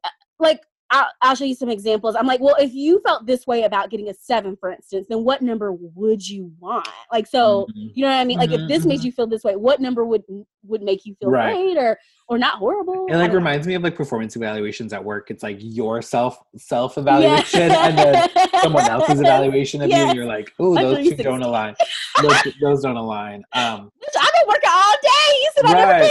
uh, 0.05 0.09
like, 0.39 0.61
I'll, 0.93 1.07
I'll 1.23 1.35
show 1.37 1.45
you 1.45 1.55
some 1.55 1.69
examples. 1.69 2.17
I'm 2.17 2.27
like, 2.27 2.41
well, 2.41 2.57
if 2.59 2.75
you 2.75 3.01
felt 3.07 3.25
this 3.25 3.47
way 3.47 3.63
about 3.63 3.91
getting 3.91 4.09
a 4.09 4.15
seven, 4.15 4.57
for 4.57 4.71
instance, 4.73 5.07
then 5.09 5.23
what 5.23 5.41
number 5.41 5.73
would 5.73 6.27
you 6.29 6.51
want? 6.59 6.89
Like, 7.13 7.27
so, 7.29 7.67
Mhm. 7.71 7.93
you 7.95 8.03
know 8.05 8.11
what 8.11 8.17
I 8.19 8.25
mean? 8.25 8.39
Like, 8.39 8.51
if 8.51 8.61
Mhm, 8.63 8.69
this 8.69 8.85
made 8.87 9.01
mhm. 9.01 9.05
you 9.05 9.13
feel 9.13 9.27
this 9.29 9.45
way, 9.45 9.55
what 9.57 9.81
number 9.81 10.05
would 10.05 10.25
would 10.67 10.83
make 10.83 11.07
you 11.07 11.15
feel 11.15 11.31
Right. 11.31 11.55
great 11.55 11.77
or 11.79 11.99
or 12.29 12.39
not 12.39 12.59
horrible? 12.59 13.07
It 13.09 13.13
like 13.13 13.19
don't 13.27 13.29
know. 13.29 13.35
reminds 13.37 13.67
me 13.67 13.75
of 13.75 13.83
like 13.83 13.95
performance 13.95 14.37
evaluations 14.37 14.93
at 14.93 15.03
work. 15.03 15.31
It's 15.31 15.43
like 15.43 15.57
your 15.61 16.03
self 16.03 16.39
self 16.57 16.99
evaluation 16.99 17.73
and 17.73 17.97
then 17.99 18.29
someone 18.61 18.89
else's 18.89 19.21
evaluation 19.21 19.81
of 19.83 19.89
you, 19.91 19.97
and 19.97 20.15
you're 20.15 20.27
like, 20.27 20.53
"Oh, 20.59 20.75
those 20.75 20.99
two 20.99 21.15
360. 21.17 21.23
don't 21.23 21.43
align. 21.43 21.75
those, 22.23 22.37
those 22.61 22.83
don't 22.83 22.97
align." 22.97 23.43
Um, 23.53 23.91
I've 24.21 24.33
been 24.33 24.49
working 24.49 24.71
all 24.71 24.95
day. 25.03 25.09
You 25.43 25.51
said 25.55 25.65
I 25.67 25.73
never 25.73 25.93
Right. 25.93 26.11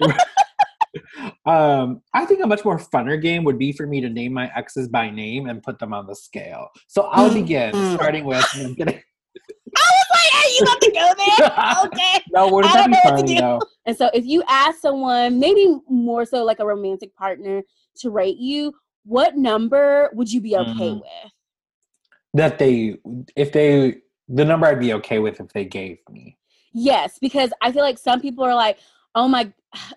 came 0.00 0.10
in. 0.10 0.14
Um, 1.46 2.02
I 2.14 2.24
think 2.24 2.42
a 2.42 2.46
much 2.46 2.64
more 2.64 2.78
funner 2.78 3.20
game 3.20 3.44
would 3.44 3.58
be 3.58 3.72
for 3.72 3.86
me 3.86 4.00
to 4.00 4.08
name 4.08 4.32
my 4.32 4.50
exes 4.54 4.88
by 4.88 5.10
name 5.10 5.48
and 5.48 5.62
put 5.62 5.78
them 5.78 5.92
on 5.92 6.06
the 6.06 6.14
scale. 6.14 6.68
So 6.88 7.02
I'll 7.04 7.32
begin, 7.32 7.74
Mm. 7.74 7.94
starting 7.94 8.24
with. 8.24 8.46
I'm 8.54 8.74
kidding. 8.74 9.00
I 9.76 9.90
was 9.90 10.06
like, 10.10 10.30
hey, 10.32 10.50
you 10.54 10.62
about 10.62 10.80
to 10.80 10.90
go 10.92 11.14
there? 11.24 11.86
Okay. 11.86 12.24
no, 12.32 12.48
wouldn't 12.48 12.74
I 12.74 12.76
that 12.76 12.82
don't 12.82 12.90
be 12.90 12.96
know 12.96 13.00
what 13.04 13.16
to 13.16 13.22
funny 13.22 13.40
though? 13.40 13.60
And 13.86 13.96
so 13.96 14.10
if 14.12 14.24
you 14.26 14.42
ask 14.48 14.80
someone, 14.80 15.40
maybe 15.40 15.76
more 15.88 16.24
so 16.26 16.44
like 16.44 16.60
a 16.60 16.66
romantic 16.66 17.14
partner, 17.16 17.62
to 17.96 18.10
rate 18.10 18.36
you, 18.38 18.74
what 19.04 19.36
number 19.36 20.10
would 20.14 20.30
you 20.32 20.40
be 20.40 20.56
okay 20.56 20.90
Mhm. 20.90 21.00
with? 21.00 21.32
That 22.34 22.58
they, 22.58 22.96
if 23.36 23.52
they, 23.52 23.96
the 24.28 24.44
number 24.44 24.66
I'd 24.66 24.78
be 24.80 24.92
okay 24.94 25.18
with 25.18 25.40
if 25.40 25.48
they 25.52 25.64
gave 25.64 25.98
me. 26.10 26.38
Yes, 26.72 27.18
because 27.20 27.50
I 27.60 27.72
feel 27.72 27.82
like 27.82 27.98
some 27.98 28.20
people 28.20 28.44
are 28.44 28.54
like, 28.54 28.78
oh 29.14 29.28
my, 29.28 29.52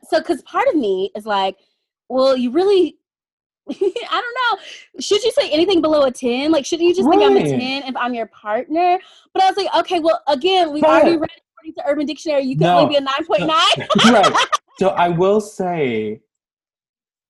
so 0.09 0.19
because 0.19 0.41
part 0.43 0.67
of 0.67 0.75
me 0.75 1.11
is 1.15 1.25
like, 1.25 1.57
well, 2.09 2.35
you 2.37 2.51
really, 2.51 2.97
I 3.69 3.73
don't 3.79 4.57
know. 4.59 4.63
Should 5.01 5.23
you 5.23 5.31
say 5.31 5.49
anything 5.49 5.81
below 5.81 6.03
a 6.03 6.11
10? 6.11 6.51
Like, 6.51 6.65
shouldn't 6.65 6.87
you 6.87 6.95
just 6.95 7.09
think 7.09 7.23
I'm 7.23 7.35
a 7.37 7.43
10 7.43 7.83
if 7.83 7.95
I'm 7.95 8.13
your 8.13 8.27
partner? 8.27 8.99
But 9.33 9.43
I 9.43 9.47
was 9.49 9.57
like, 9.57 9.75
okay, 9.79 9.99
well, 9.99 10.21
again, 10.27 10.71
we've 10.71 10.83
already 10.83 11.17
read 11.17 11.29
according 11.53 11.73
to 11.75 11.83
Urban 11.89 12.05
Dictionary, 12.05 12.43
you 12.43 12.55
can 12.55 12.67
No. 12.67 12.79
only 12.79 12.89
be 12.89 12.95
a 12.97 13.01
9.9. 13.01 14.11
right. 14.11 14.47
So 14.77 14.89
I 14.97 15.09
will 15.09 15.41
say, 15.41 16.21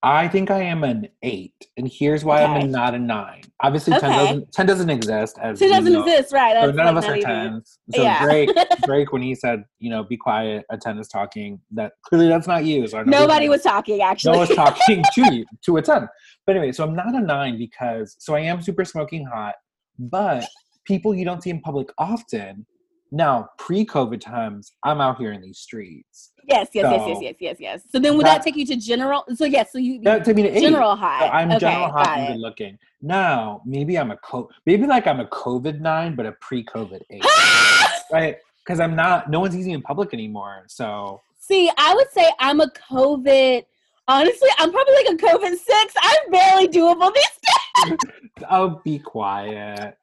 I 0.05 0.27
think 0.27 0.51
I 0.51 0.61
am 0.61 0.83
an 0.83 1.07
eight, 1.23 1.55
and 1.77 1.87
here's 1.91 2.23
why 2.23 2.43
I'm 2.43 2.61
a, 2.61 2.67
not 2.67 2.93
a 2.93 2.99
nine. 2.99 3.41
Obviously, 3.63 3.97
ten 3.99 4.11
doesn't 4.11 4.51
ten 4.51 4.65
doesn't 4.67 4.89
exist 4.91 5.39
as 5.41 5.59
we 5.59 5.67
doesn't 5.67 5.91
know. 5.91 6.05
exist, 6.05 6.31
right? 6.31 6.53
So 6.63 6.69
none 6.69 6.87
of 6.87 6.97
us 6.97 7.05
are 7.05 7.15
even- 7.15 7.27
tens. 7.27 7.79
So 7.89 8.03
Yeah. 8.03 8.23
Drake, 8.23 8.49
Drake, 8.85 9.11
when 9.11 9.23
he 9.23 9.33
said, 9.33 9.63
you 9.79 9.89
know, 9.89 10.03
be 10.03 10.15
quiet, 10.15 10.63
a 10.69 10.77
ten 10.77 10.99
is 10.99 11.07
talking. 11.07 11.59
That 11.71 11.93
clearly 12.03 12.27
that's 12.27 12.45
not 12.45 12.65
you. 12.65 12.85
So 12.87 12.99
I 12.99 13.03
know 13.03 13.17
who's 13.17 13.27
Nobody 13.27 13.49
was 13.49 13.63
talking, 13.63 14.01
actually. 14.03 14.33
No 14.33 14.37
one's 14.37 14.55
talking 14.55 15.03
to 15.15 15.33
you 15.33 15.43
to 15.65 15.77
a 15.77 15.81
ten. 15.81 16.07
But 16.45 16.55
anyway, 16.55 16.71
so 16.71 16.83
I'm 16.83 16.95
not 16.95 17.15
a 17.15 17.19
nine 17.21 17.57
because 17.57 18.15
so 18.19 18.35
I 18.35 18.41
am 18.41 18.61
super 18.61 18.85
smoking 18.85 19.25
hot, 19.25 19.55
but 19.97 20.45
people 20.85 21.15
you 21.15 21.25
don't 21.25 21.41
see 21.41 21.49
in 21.49 21.61
public 21.61 21.89
often. 21.97 22.67
Now, 23.11 23.49
pre-COVID 23.57 24.19
times, 24.19 24.71
I'm 24.83 24.99
out 24.99 25.17
here 25.17 25.31
in 25.31 25.41
these 25.41 25.59
streets. 25.59 26.31
yes, 26.47 26.67
yes, 26.73 26.85
yes, 26.91 27.07
yes, 27.07 27.17
yes, 27.21 27.35
yes, 27.39 27.55
yes. 27.59 27.81
So 27.91 27.99
then 27.99 28.17
would 28.17 28.25
that, 28.25 28.35
That- 28.39 28.43
take 28.43 28.55
you 28.55 28.65
to 28.67 28.75
general? 28.75 29.23
So 29.35 29.45
yes, 29.45 29.71
so 29.71 29.77
you 29.77 30.01
That 30.01 30.25
took 30.25 30.35
me 30.35 30.43
to 30.43 30.49
eight. 30.49 30.61
general 30.61 30.95
high. 30.95 31.19
So 31.19 31.25
I'm 31.33 31.49
okay, 31.51 31.59
general 31.59 31.91
high 31.91 32.03
got 32.03 32.17
and 32.19 32.27
good 32.33 32.39
looking. 32.41 32.77
Now, 33.01 33.61
maybe 33.65 33.97
I'm 33.97 34.11
a 34.11 34.17
co- 34.17 34.49
maybe 34.65 34.85
like 34.87 35.07
I'm 35.07 35.19
a 35.19 35.25
COVID 35.27 35.79
nine, 35.79 36.15
but 36.15 36.25
a 36.25 36.31
pre-COVID 36.33 37.01
eight, 37.11 37.23
right? 38.11 38.37
Because 38.63 38.79
I'm 38.79 38.95
not. 38.95 39.29
No 39.29 39.39
one's 39.39 39.55
eating 39.55 39.73
in 39.73 39.81
public 39.81 40.13
anymore. 40.13 40.63
So 40.67 41.21
See, 41.39 41.69
I 41.77 41.93
would 41.93 42.11
say 42.11 42.31
I'm 42.39 42.59
a 42.61 42.67
COVID. 42.89 43.63
Honestly, 44.07 44.49
I'm 44.57 44.71
probably 44.71 44.93
like 44.95 45.07
a 45.13 45.17
COVID 45.17 45.55
six. 45.57 45.93
I'm 46.01 46.31
barely 46.31 46.67
doable 46.67 47.13
these 47.13 47.89
days. 47.89 47.97
oh, 48.49 48.81
be 48.83 48.97
quiet. 48.99 49.95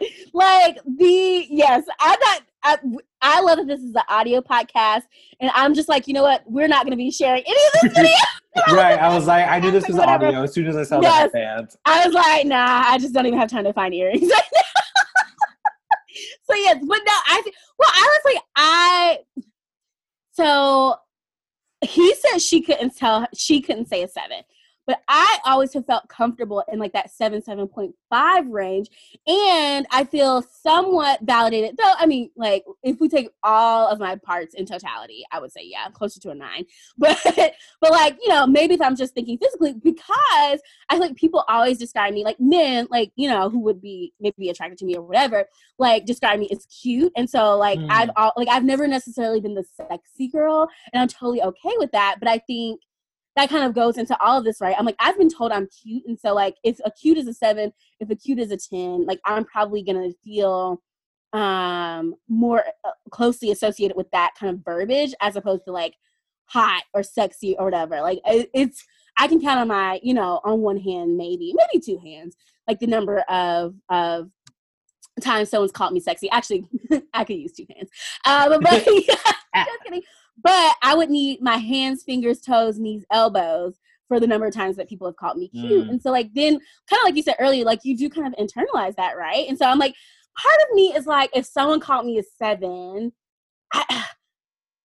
Like 0.32 0.78
the 0.84 1.46
yes, 1.48 1.84
I 2.00 2.16
got. 2.16 2.42
I, 2.66 2.78
I 3.20 3.40
love 3.42 3.58
that 3.58 3.66
this 3.68 3.80
is 3.80 3.94
an 3.94 4.02
audio 4.08 4.40
podcast, 4.40 5.02
and 5.38 5.50
I'm 5.54 5.74
just 5.74 5.88
like, 5.88 6.08
you 6.08 6.14
know 6.14 6.22
what? 6.22 6.42
We're 6.46 6.66
not 6.66 6.82
going 6.84 6.92
to 6.92 6.96
be 6.96 7.10
sharing 7.10 7.42
any 7.46 7.52
of 7.66 7.72
this 7.82 7.92
video. 7.96 8.16
right. 8.76 8.98
I 8.98 9.14
was 9.14 9.26
like, 9.26 9.46
I 9.46 9.60
knew 9.60 9.70
this 9.70 9.86
was 9.86 9.96
Whatever. 9.96 10.26
audio 10.26 10.42
as 10.42 10.52
soon 10.54 10.66
as 10.66 10.76
I 10.76 10.82
saw 10.82 11.00
Yes. 11.00 11.30
the 11.32 11.38
headbands. 11.38 11.76
I 11.84 12.04
was 12.06 12.14
like, 12.14 12.46
nah, 12.46 12.84
I 12.86 12.98
just 12.98 13.12
don't 13.14 13.26
even 13.26 13.38
have 13.38 13.50
time 13.50 13.64
to 13.64 13.72
find 13.72 13.92
earrings. 13.94 14.28
so 16.44 16.54
yes, 16.54 16.78
but 16.86 16.98
no, 17.04 17.12
I 17.26 17.42
well, 17.78 17.90
honestly, 17.96 18.40
I 18.56 19.18
so 20.32 20.96
he 21.82 22.14
said 22.14 22.38
she 22.40 22.60
couldn't 22.62 22.96
tell 22.96 23.26
she 23.36 23.60
couldn't 23.60 23.86
say 23.88 24.02
a 24.02 24.08
seven. 24.08 24.38
But 24.86 25.02
I 25.08 25.38
always 25.44 25.72
have 25.74 25.86
felt 25.86 26.08
comfortable 26.08 26.64
in 26.72 26.78
like 26.78 26.92
that 26.92 27.10
seven, 27.10 27.42
seven 27.42 27.68
point 27.68 27.94
five 28.10 28.46
range. 28.48 28.88
And 29.26 29.86
I 29.90 30.04
feel 30.04 30.42
somewhat 30.42 31.20
validated. 31.22 31.76
Though 31.76 31.92
I 31.98 32.06
mean, 32.06 32.30
like 32.36 32.64
if 32.82 33.00
we 33.00 33.08
take 33.08 33.28
all 33.42 33.88
of 33.88 33.98
my 34.00 34.16
parts 34.16 34.54
in 34.54 34.66
totality, 34.66 35.24
I 35.30 35.40
would 35.40 35.52
say, 35.52 35.62
yeah, 35.64 35.84
I'm 35.86 35.92
closer 35.92 36.20
to 36.20 36.30
a 36.30 36.34
nine. 36.34 36.66
But 36.98 37.18
but 37.80 37.90
like, 37.90 38.16
you 38.22 38.28
know, 38.28 38.46
maybe 38.46 38.74
if 38.74 38.80
I'm 38.80 38.96
just 38.96 39.14
thinking 39.14 39.38
physically, 39.38 39.74
because 39.74 40.60
I 40.88 40.98
think 40.98 41.18
people 41.18 41.44
always 41.48 41.78
describe 41.78 42.12
me 42.14 42.24
like 42.24 42.40
men, 42.40 42.86
like 42.90 43.12
you 43.16 43.28
know, 43.28 43.50
who 43.50 43.60
would 43.60 43.80
be 43.80 44.12
maybe 44.20 44.48
attracted 44.48 44.78
to 44.78 44.84
me 44.84 44.96
or 44.96 45.02
whatever, 45.02 45.44
like 45.78 46.06
describe 46.06 46.38
me 46.40 46.48
as 46.50 46.66
cute. 46.66 47.12
And 47.16 47.28
so 47.28 47.56
like 47.56 47.78
Mm. 47.84 47.90
I've 47.90 48.10
all 48.16 48.32
like 48.36 48.48
I've 48.48 48.64
never 48.64 48.86
necessarily 48.86 49.40
been 49.40 49.54
the 49.54 49.64
sexy 49.76 50.28
girl, 50.28 50.68
and 50.92 51.02
I'm 51.02 51.08
totally 51.08 51.42
okay 51.42 51.74
with 51.78 51.92
that. 51.92 52.16
But 52.18 52.28
I 52.28 52.38
think 52.38 52.80
that 53.36 53.50
kind 53.50 53.64
of 53.64 53.74
goes 53.74 53.98
into 53.98 54.18
all 54.20 54.38
of 54.38 54.44
this, 54.44 54.60
right? 54.60 54.76
I'm 54.78 54.84
like 54.84 54.96
I've 55.00 55.18
been 55.18 55.28
told 55.30 55.52
I'm 55.52 55.68
cute, 55.68 56.04
and 56.06 56.18
so 56.18 56.34
like 56.34 56.56
if 56.62 56.78
a 56.84 56.90
cute 56.90 57.18
is 57.18 57.26
a 57.26 57.34
seven, 57.34 57.72
if 58.00 58.10
a 58.10 58.16
cute 58.16 58.38
is 58.38 58.50
a 58.50 58.56
ten, 58.56 59.04
like 59.06 59.20
I'm 59.24 59.44
probably 59.44 59.82
gonna 59.82 60.10
feel 60.22 60.80
um 61.32 62.14
more 62.28 62.64
uh, 62.84 62.90
closely 63.10 63.50
associated 63.50 63.96
with 63.96 64.10
that 64.12 64.34
kind 64.38 64.54
of 64.54 64.64
verbiage 64.64 65.14
as 65.20 65.34
opposed 65.34 65.64
to 65.64 65.72
like 65.72 65.94
hot 66.46 66.84
or 66.94 67.02
sexy 67.02 67.56
or 67.58 67.64
whatever. 67.64 68.00
Like 68.00 68.20
it, 68.26 68.50
it's 68.54 68.84
i 69.16 69.28
can 69.28 69.40
count 69.40 69.60
on 69.60 69.68
my 69.68 70.00
you 70.02 70.12
know 70.12 70.40
on 70.44 70.60
one 70.60 70.76
hand 70.76 71.16
maybe 71.16 71.54
maybe 71.54 71.80
two 71.80 72.00
hands 72.04 72.36
like 72.66 72.80
the 72.80 72.86
number 72.86 73.18
of 73.28 73.72
of 73.88 74.28
times 75.20 75.48
someone's 75.48 75.72
called 75.72 75.92
me 75.92 76.00
sexy. 76.00 76.28
Actually 76.30 76.66
i 77.14 77.24
could 77.24 77.36
use 77.36 77.52
two 77.52 77.66
hands. 77.74 77.90
Um, 78.24 78.60
but 78.60 78.84
just 78.84 79.84
kidding 79.84 80.02
but 80.42 80.74
i 80.82 80.94
would 80.94 81.10
need 81.10 81.40
my 81.40 81.56
hands 81.56 82.02
fingers 82.02 82.40
toes 82.40 82.78
knees 82.78 83.04
elbows 83.10 83.78
for 84.08 84.20
the 84.20 84.26
number 84.26 84.46
of 84.46 84.54
times 84.54 84.76
that 84.76 84.88
people 84.88 85.06
have 85.06 85.16
called 85.16 85.38
me 85.38 85.48
cute 85.48 85.86
Mm. 85.86 85.90
and 85.90 86.02
so 86.02 86.10
like 86.10 86.32
then 86.34 86.52
kind 86.90 87.00
of 87.00 87.04
like 87.04 87.16
you 87.16 87.22
said 87.22 87.36
earlier 87.38 87.64
like 87.64 87.80
you 87.84 87.96
do 87.96 88.08
kind 88.10 88.26
of 88.26 88.34
internalize 88.34 88.94
that 88.96 89.16
right 89.16 89.46
and 89.48 89.56
so 89.58 89.66
i'm 89.66 89.78
like 89.78 89.94
part 90.36 90.56
of 90.68 90.74
me 90.74 90.92
is 90.94 91.06
like 91.06 91.30
if 91.34 91.46
someone 91.46 91.80
called 91.80 92.04
me 92.06 92.18
a 92.18 92.22
seven 92.38 93.12
I, 93.72 94.04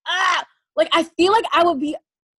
ah, 0.07 0.45
like 0.75 0.89
I 0.93 1.03
feel 1.03 1.31
like 1.31 1.45
I 1.53 1.63
would 1.63 1.79
be 1.79 1.95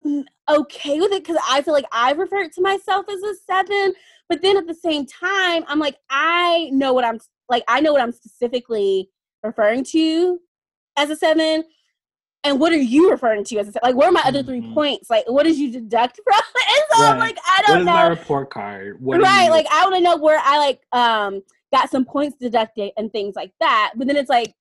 mm, 0.06 0.24
okay 0.50 1.00
with 1.00 1.12
it 1.12 1.24
because 1.24 1.42
I 1.48 1.62
feel 1.62 1.74
like 1.74 1.86
I 1.92 2.12
refer 2.14 2.48
to 2.48 2.62
myself 2.62 3.06
as 3.10 3.22
a 3.22 3.36
seven, 3.48 3.94
but 4.28 4.42
then 4.42 4.58
at 4.58 4.66
the 4.68 4.74
same 4.74 5.06
time, 5.06 5.64
I'm 5.68 5.80
like 5.80 5.98
I 6.10 6.70
know 6.72 6.94
what 6.94 7.06
I'm 7.06 7.20
like 7.50 7.64
I 7.68 7.82
know 7.82 7.92
what 7.94 8.02
I'm 8.02 8.12
specifically 8.12 9.10
referring 9.44 9.84
to 9.86 10.40
as 10.98 11.10
a 11.10 11.16
seven. 11.16 11.64
And 12.44 12.60
what 12.60 12.72
are 12.72 12.78
you 12.78 13.12
referring 13.12 13.44
to 13.46 13.60
as 13.60 13.68
a? 13.76 13.80
Like, 13.84 13.96
where 13.96 14.08
are 14.10 14.14
my 14.14 14.24
other 14.26 14.44
three 14.44 14.62
Mhm. 14.62 14.74
points? 14.74 15.10
Like, 15.10 15.26
what 15.28 15.44
did 15.44 15.58
you 15.58 15.72
deduct 15.72 16.20
from? 16.24 16.36
And 16.36 16.84
so 16.92 17.06
I'm 17.08 17.20
like, 17.20 17.38
I 17.46 17.62
don't 17.68 17.80
is 17.82 17.86
know 17.86 17.94
my 17.94 18.08
report 18.08 18.50
card? 18.50 19.02
What 19.02 19.22
right 19.22 19.50
like 19.50 19.66
i 19.72 19.84
want 19.84 19.96
to 19.96 20.02
know 20.02 20.18
where 20.18 20.40
i 20.44 20.58
like 20.58 20.82
um 20.92 21.42
got 21.74 21.90
some 21.90 22.06
points 22.06 22.36
deducted 22.38 22.92
and 22.98 23.12
things 23.12 23.36
like 23.36 23.52
that 23.60 23.92
but 23.96 24.08
then 24.08 24.16
it's 24.16 24.30
like 24.30 24.54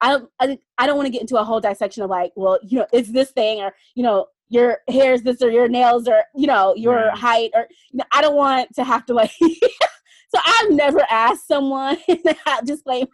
i 0.00 0.08
don't 0.10 0.30
i, 0.40 0.58
I 0.78 0.86
don't 0.86 0.96
want 0.96 1.06
to 1.06 1.10
get 1.12 1.20
into 1.20 1.38
a 1.38 1.44
whole 1.44 1.60
dissection 1.60 2.02
of 2.02 2.10
like 2.10 2.32
well 2.36 2.58
you 2.62 2.78
know 2.78 2.86
it's 2.92 3.10
this 3.10 3.30
thing 3.32 3.60
or 3.60 3.74
you 3.94 4.02
know 4.02 4.26
your 4.48 4.78
hair 4.88 5.12
is 5.14 5.22
this 5.22 5.42
or 5.42 5.50
your 5.50 5.68
nails 5.68 6.08
or 6.08 6.22
you 6.34 6.46
know 6.46 6.74
your 6.76 6.96
Right. 7.08 7.16
height 7.16 7.50
or 7.54 7.66
you 7.90 7.98
know 7.98 8.04
i 8.12 8.20
don't 8.20 8.36
want 8.36 8.72
to 8.76 8.84
have 8.84 9.04
to 9.06 9.14
like 9.14 9.32
so 9.40 10.40
i've 10.44 10.70
never 10.70 11.04
asked 11.10 11.46
someone 11.48 11.96
disclaimer 12.64 13.08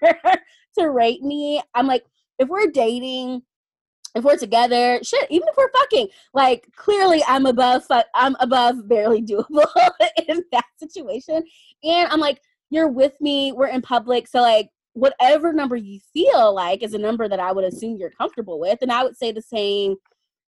to 0.78 0.90
rate 0.90 1.22
me 1.22 1.61
i'm 1.74 1.86
like 1.86 2.04
if 2.38 2.48
we're 2.48 2.68
dating 2.70 3.42
if 4.16 4.24
we're 4.24 4.36
together, 4.36 4.98
shit, 5.02 5.30
even 5.30 5.46
if 5.46 5.56
we're 5.56 5.70
fucking, 5.70 6.08
like 6.34 6.66
clearly 6.74 7.22
I'm 7.28 7.46
above, 7.46 7.84
fu- 7.86 8.00
I'm 8.14 8.34
above 8.40 8.88
barely 8.88 9.22
doable 9.22 9.66
in 10.28 10.42
that 10.52 10.64
situation. 10.78 11.44
And 11.84 12.08
I'm 12.10 12.20
like, 12.20 12.40
you're 12.70 12.88
with 12.88 13.12
me, 13.20 13.52
we're 13.52 13.68
in 13.68 13.82
public, 13.82 14.26
so 14.26 14.40
like 14.40 14.70
whatever 14.94 15.52
number 15.52 15.76
you 15.76 16.00
feel 16.14 16.54
like 16.54 16.82
is 16.82 16.94
a 16.94 16.98
number 16.98 17.28
that 17.28 17.38
I 17.38 17.52
would 17.52 17.64
assume 17.64 17.96
you're 17.98 18.10
comfortable 18.10 18.58
with, 18.58 18.78
and 18.82 18.90
I 18.90 19.04
would 19.04 19.16
say 19.16 19.30
the 19.30 19.42
same 19.42 19.96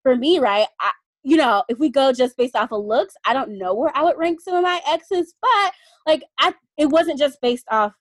for 0.02 0.14
me, 0.14 0.38
right? 0.38 0.66
I, 0.80 0.92
you 1.22 1.38
know, 1.38 1.64
if 1.70 1.78
we 1.78 1.88
go 1.88 2.12
just 2.12 2.36
based 2.36 2.54
off 2.54 2.70
of 2.70 2.84
looks, 2.84 3.14
I 3.24 3.32
don't 3.32 3.58
know 3.58 3.74
where 3.74 3.96
I 3.96 4.02
would 4.04 4.18
rank 4.18 4.42
some 4.42 4.54
of 4.54 4.62
my 4.62 4.80
exes, 4.86 5.34
but 5.40 5.72
like 6.06 6.22
I, 6.38 6.52
it 6.76 6.86
wasn't 6.86 7.18
just 7.18 7.40
based 7.40 7.64
off 7.70 7.94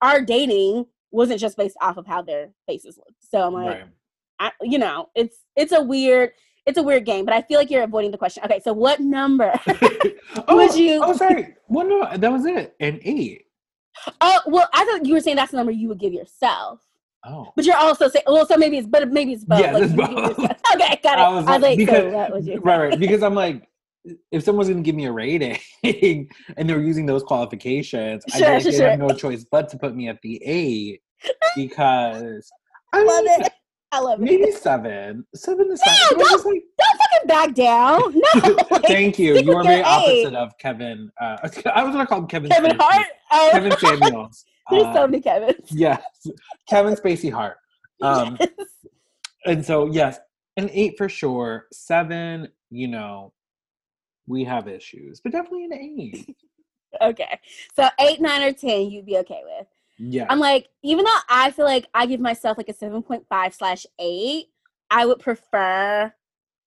our 0.00 0.22
dating 0.22 0.86
wasn't 1.10 1.40
just 1.40 1.56
based 1.56 1.76
off 1.80 1.96
of 1.96 2.06
how 2.06 2.22
their 2.22 2.50
faces 2.66 2.96
looked. 2.96 3.18
So 3.20 3.42
I'm 3.42 3.52
like, 3.52 3.66
Right. 3.66 3.84
I, 4.40 4.50
you 4.62 4.78
know, 4.78 5.08
it's 5.14 5.36
it's 5.54 5.72
a 5.72 5.80
weird 5.82 6.30
it's 6.66 6.78
a 6.78 6.82
weird 6.82 7.04
game, 7.06 7.24
but 7.24 7.34
I 7.34 7.42
feel 7.42 7.58
like 7.58 7.70
you're 7.70 7.82
avoiding 7.82 8.10
the 8.10 8.18
question. 8.18 8.42
Okay, 8.44 8.60
so 8.62 8.72
what 8.72 9.00
number? 9.00 9.52
oh, 10.48 10.56
Would 10.56 10.74
you- 10.74 11.00
Oh, 11.02 11.12
sorry. 11.14 11.54
Well, 11.68 11.86
no, 11.86 12.16
that 12.16 12.32
was 12.32 12.44
it. 12.46 12.74
An 12.80 12.98
eight. 13.04 13.44
oh, 14.20 14.40
well, 14.46 14.68
I 14.74 14.84
thought 14.84 15.06
you 15.06 15.14
were 15.14 15.20
saying 15.20 15.36
that's 15.36 15.52
the 15.52 15.56
number 15.56 15.72
you 15.72 15.88
would 15.88 16.00
give 16.00 16.12
yourself, 16.12 16.80
Oh. 17.24 17.52
but 17.54 17.64
you're 17.64 17.76
also 17.76 18.08
saying 18.08 18.24
well, 18.26 18.46
so 18.46 18.56
maybe 18.56 18.78
it's 18.78 18.86
but 18.88 19.10
maybe 19.12 19.32
it's 19.34 19.44
both. 19.44 19.60
Yeah, 19.60 19.72
like, 19.72 19.82
it's 19.84 19.92
you 19.92 19.98
would 19.98 20.08
give 20.10 20.36
both. 20.36 20.50
Okay, 20.74 21.00
got 21.02 21.18
it. 21.18 21.22
I 21.22 21.24
I 21.24 21.28
was 21.34 21.44
was 21.46 21.60
like- 21.62 21.78
because- 21.78 21.96
so 21.98 22.10
what 22.10 22.32
would 22.32 22.46
you? 22.46 22.60
right, 22.60 22.78
right. 22.90 22.98
Because 22.98 23.22
I'm 23.22 23.34
like, 23.34 23.68
if 24.32 24.42
someone's 24.44 24.68
going 24.68 24.82
to 24.82 24.86
give 24.86 24.94
me 24.96 25.04
a 25.06 25.12
rating 25.12 25.58
and 25.84 26.68
they're 26.68 26.80
using 26.80 27.04
those 27.06 27.22
qualifications, 27.22 28.24
I 28.34 28.38
Sure, 28.38 28.48
like 28.54 28.62
sure, 28.62 28.72
sure. 28.72 28.88
have 28.90 28.98
no 28.98 29.10
choice 29.10 29.44
but 29.50 29.68
to 29.70 29.78
put 29.78 29.94
me 29.94 30.08
at 30.08 30.18
the 30.22 30.42
eight 30.44 31.02
because 31.56 32.50
I 32.92 33.02
love 33.02 33.24
mean, 33.24 33.40
it. 33.42 33.52
I 33.92 34.00
love 34.00 34.20
it. 34.20 34.24
maybe 34.24 34.50
seven. 34.52 35.26
Seven 35.34 35.70
is 35.72 35.82
fine. 35.82 35.94
No, 36.18 36.24
just 36.24 36.46
like, 36.46 36.62
Don't 36.78 36.98
fucking 37.00 37.26
back 37.26 37.54
down. 37.54 38.14
No. 38.14 38.56
like, 38.70 38.82
thank 38.84 39.18
you. 39.18 39.38
You 39.38 39.56
are 39.56 39.64
very 39.64 39.82
opposite 39.82 40.34
of 40.34 40.56
Kevin. 40.58 41.10
Uh, 41.20 41.36
I 41.74 41.82
was 41.82 41.92
going 41.92 41.98
to 41.98 42.06
call 42.06 42.18
him 42.20 42.26
Kevin. 42.28 42.50
Kevin 42.50 42.72
Spacey. 42.72 42.80
Hart. 42.80 43.06
Oh. 43.32 43.48
Kevin 43.52 43.76
Samuels. 43.78 44.44
There's 44.70 44.84
Uh, 44.84 44.94
so 44.94 45.06
many 45.08 45.20
Kevins. 45.20 45.72
yes, 45.72 46.02
Kevin 46.68 46.94
Spacey 46.94 47.32
Hart. 47.32 47.56
Um, 48.02 48.36
Yes. 48.40 48.50
and 49.46 49.66
so 49.66 49.90
yes, 49.90 50.18
an 50.56 50.70
eight 50.72 50.94
for 50.96 51.08
sure. 51.08 51.66
Seven, 51.72 52.46
you 52.70 52.86
know, 52.86 53.32
we 54.28 54.44
have 54.44 54.68
issues, 54.68 55.20
but 55.20 55.32
definitely 55.32 55.64
an 55.64 55.72
eight. 55.74 56.36
Okay. 57.02 57.38
So 57.74 57.88
eight, 57.98 58.20
nine, 58.20 58.42
or 58.42 58.52
ten, 58.52 58.90
you'd 58.90 59.06
be 59.06 59.18
okay 59.18 59.40
with. 59.44 59.66
Yeah, 60.02 60.24
I'm 60.30 60.38
like, 60.38 60.68
even 60.82 61.04
though 61.04 61.18
I 61.28 61.50
feel 61.50 61.66
like 61.66 61.86
I 61.92 62.06
give 62.06 62.20
myself 62.20 62.56
like 62.56 62.70
a 62.70 62.72
7.5 62.72 63.54
slash 63.54 63.86
8, 63.98 64.46
I 64.90 65.04
would 65.04 65.18
prefer 65.18 66.12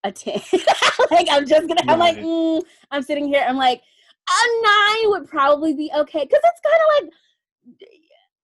a 0.04 0.12
10. 0.12 0.34
like, 1.12 1.28
I'm 1.32 1.48
just 1.48 1.68
gonna, 1.68 1.82
I'm 1.88 1.98
like, 1.98 2.18
mm, 2.18 2.62
I'm 2.92 3.02
sitting 3.02 3.28
here, 3.28 3.44
I'm 3.48 3.58
like, 3.58 3.82
a 4.30 5.02
9 5.02 5.10
would 5.10 5.28
probably 5.28 5.74
be 5.74 5.92
okay. 5.96 6.28
Cause 6.28 6.40
it's 6.44 6.62
kind 6.64 6.76
of 6.76 7.10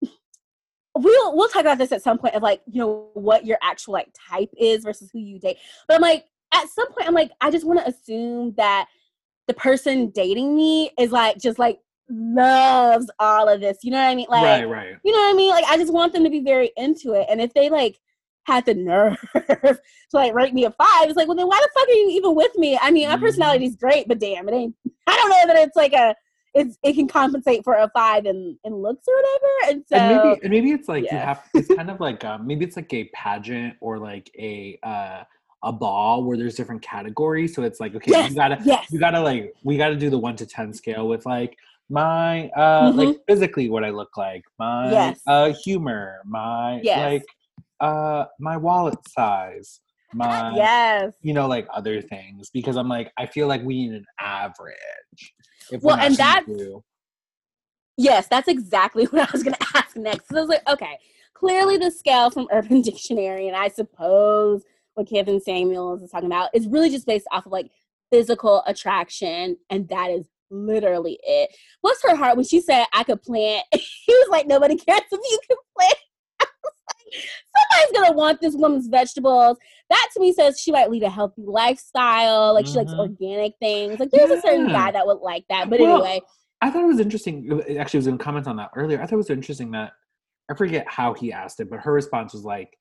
like, 0.02 0.12
we'll, 1.04 1.36
we'll 1.36 1.50
talk 1.50 1.62
about 1.62 1.78
this 1.78 1.92
at 1.92 2.02
some 2.02 2.18
point 2.18 2.34
of 2.34 2.42
like, 2.42 2.62
you 2.66 2.82
know, 2.82 3.10
what 3.14 3.46
your 3.46 3.60
actual 3.62 3.94
like 3.94 4.10
type 4.30 4.50
is 4.58 4.84
versus 4.84 5.12
who 5.14 5.20
you 5.20 5.38
date. 5.40 5.58
But 5.88 5.96
I'm 5.96 6.02
like, 6.02 6.26
at 6.52 6.68
some 6.68 6.92
point, 6.94 7.08
I'm 7.08 7.14
like, 7.14 7.30
I 7.42 7.52
just 7.52 7.66
want 7.66 7.80
to 7.80 7.88
assume 7.88 8.56
that 8.58 8.88
the 9.48 9.54
person 9.54 10.10
dating 10.10 10.56
me 10.56 10.90
is 10.98 11.12
like, 11.12 11.38
just 11.38 11.60
like, 11.60 11.80
loves 12.10 13.10
all 13.20 13.48
of 13.48 13.62
this. 13.62 13.78
You 13.84 13.92
know 13.92 13.98
what 13.98 14.10
I 14.10 14.16
mean? 14.16 14.28
Like, 14.30 14.44
right, 14.44 14.64
right. 14.70 14.96
you 15.04 15.12
know 15.12 15.18
what 15.20 15.34
I 15.34 15.38
mean? 15.38 15.50
Like 15.52 15.66
I 15.66 15.78
just 15.78 15.94
want 15.94 16.14
them 16.14 16.24
to 16.24 16.30
be 16.30 16.42
very 16.42 16.72
into 16.78 17.14
it. 17.14 17.28
And 17.30 17.42
if 17.42 17.54
they 17.54 17.70
like 17.70 18.00
had 18.46 18.66
the 18.66 18.74
nerve 18.76 19.18
to 19.34 19.78
like 20.14 20.34
rate 20.34 20.54
me 20.54 20.66
a 20.66 20.72
five, 20.72 21.08
it's 21.08 21.16
like, 21.18 21.28
well 21.28 21.38
then 21.38 21.48
why 21.48 21.60
the 21.62 21.70
fuck 21.80 21.88
are 21.88 21.92
you 21.92 22.10
even 22.12 22.36
with 22.36 22.56
me? 22.58 22.78
I 22.82 22.92
mean, 22.92 23.08
my 23.10 23.18
Mhm. 23.18 23.22
personality 23.22 23.66
is 23.66 23.76
great, 23.76 24.08
but 24.08 24.20
damn, 24.20 24.48
it 24.50 24.54
ain't 24.54 24.76
I 25.08 25.16
don't 25.16 25.30
know 25.30 25.54
that 25.54 25.68
it's 25.68 25.76
like 25.76 25.94
a 25.94 26.16
it's 26.56 26.78
it 26.82 26.94
can 26.94 27.08
compensate 27.08 27.64
for 27.64 27.76
a 27.76 27.90
five 27.94 28.26
in, 28.26 28.58
in 28.64 28.74
looks 28.74 29.08
or 29.08 29.14
whatever. 29.16 29.72
And 29.72 29.84
so 29.88 29.96
and 29.98 30.08
maybe 30.08 30.40
and 30.42 30.50
maybe 30.52 30.72
it's 30.72 30.88
like 30.88 31.04
you 31.04 31.18
have 31.18 31.44
it's 31.54 31.68
kind 31.76 31.92
of 31.92 32.00
like 32.00 32.24
um, 32.26 32.48
maybe 32.48 32.66
it's 32.66 32.76
like 32.76 32.92
a 32.94 33.04
pageant 33.14 33.76
or 33.82 34.00
like 34.00 34.32
a 34.38 34.80
uh 34.84 35.24
a 35.62 35.74
ball 35.74 36.24
where 36.24 36.38
there's 36.38 36.56
different 36.56 36.82
categories 36.82 37.54
so 37.54 37.64
it's 37.64 37.82
like 37.82 37.94
okay 37.94 38.12
Yes, 38.12 38.30
you 38.30 38.36
gotta 38.36 38.58
yes. 38.64 38.88
you 38.92 38.98
gotta 38.98 39.20
like 39.20 39.54
we 39.64 39.76
gotta 39.78 39.96
do 39.96 40.10
the 40.10 40.18
one 40.18 40.36
to 40.38 40.46
ten 40.46 40.74
scale 40.74 41.08
with 41.08 41.26
like 41.26 41.56
my 41.90 42.50
uh 42.50 42.92
like 42.94 43.18
physically 43.28 43.70
what 43.70 43.84
i 43.84 43.90
look 43.90 44.16
like 44.18 44.44
my 44.60 44.86
Mm-hmm. 44.86 44.94
Yes. 44.94 45.22
uh 45.28 45.54
humor 45.64 46.20
my 46.26 46.80
Yes. 46.84 47.00
like 47.12 47.26
uh 47.80 48.26
my 48.40 48.58
wallet 48.58 48.98
size 49.08 49.80
my 50.14 50.56
yes. 50.56 51.14
you 51.22 51.34
know 51.34 51.48
like 51.48 51.68
other 51.74 52.02
things 52.02 52.50
because 52.52 52.76
i'm 52.76 52.88
like 52.90 53.12
i 53.18 53.26
feel 53.26 53.48
like 53.48 53.62
we 53.64 53.88
need 53.88 53.94
an 53.96 54.06
average 54.20 55.34
if 55.72 55.82
Well, 55.82 55.98
and 55.98 56.16
that's- 56.16 56.46
do- 56.46 56.84
Yes, 58.02 58.28
that's 58.28 58.48
exactly 58.48 59.04
what 59.12 59.28
I 59.28 59.32
was 59.34 59.44
gonna 59.44 59.58
ask 59.76 59.98
next. 59.98 60.30
So 60.30 60.38
I 60.38 60.40
was 60.40 60.48
like, 60.50 60.68
okay, 60.70 60.98
clearly 61.34 61.76
the 61.76 61.92
scale 61.92 62.30
from 62.30 62.48
Urban 62.52 62.82
Dictionary, 62.82 63.50
and 63.50 63.58
I 63.58 63.68
suppose 63.68 64.64
what 64.94 65.10
Kevin 65.10 65.42
Samuels 65.42 66.02
is 66.02 66.10
talking 66.10 66.28
about 66.28 66.50
is 66.54 66.66
really 66.68 66.90
just 66.90 67.06
based 67.06 67.28
off 67.34 67.46
of 67.46 67.52
like 67.52 67.70
physical 68.10 68.64
attraction, 68.68 69.58
and 69.70 69.90
that 69.90 70.12
is 70.12 70.24
literally 70.52 71.20
it. 71.24 71.50
What's 71.82 72.02
her 72.04 72.16
heart 72.16 72.36
when 72.38 72.46
she 72.46 72.62
said 72.62 72.86
I 72.94 73.04
could 73.04 73.22
plant? 73.22 73.64
he 73.72 73.82
was 74.08 74.28
like, 74.30 74.48
nobody 74.48 74.76
cares 74.76 75.02
if 75.12 75.20
you 75.32 75.40
can 75.48 75.58
plant. 75.78 75.96
Like, 77.12 77.90
Somebody's 77.92 78.02
gonna 78.02 78.18
want 78.18 78.40
this 78.40 78.56
woman's 78.56 78.88
vegetables. 78.88 79.58
That 79.90 80.08
to 80.14 80.20
me 80.20 80.32
says 80.32 80.60
she 80.60 80.72
might 80.72 80.92
lead 80.92 81.02
a 81.02 81.10
healthy 81.10 81.42
lifestyle. 81.44 82.54
Like 82.54 82.68
she 82.68 82.74
likes 82.78 82.94
Mhm. 82.94 83.00
organic 83.00 83.54
things. 83.60 84.00
Like 84.00 84.12
there's 84.12 84.30
a 84.30 84.40
certain 84.42 84.68
guy 84.68 84.92
that 84.92 85.08
would 85.08 85.18
like 85.20 85.44
that. 85.50 85.70
But 85.72 85.80
Well, 85.80 85.96
anyway, 86.04 86.22
I 86.62 86.70
thought 86.70 86.84
it 86.84 86.88
was 86.88 87.00
interesting. 87.00 87.62
it 87.68 87.78
Actually, 87.78 87.98
was 88.00 88.08
in 88.08 88.20
comments 88.20 88.48
on 88.48 88.58
that 88.58 88.70
earlier. 88.76 89.00
I 89.02 89.06
thought 89.08 89.14
it 89.14 89.18
was 89.18 89.30
interesting 89.32 89.72
that 89.72 89.94
I 90.52 90.54
forget 90.54 90.86
how 90.88 91.14
he 91.16 91.34
asked 91.34 91.60
it, 91.60 91.70
but 91.70 91.80
her 91.80 91.92
response 91.94 92.34
was 92.34 92.44
like, 92.46 92.78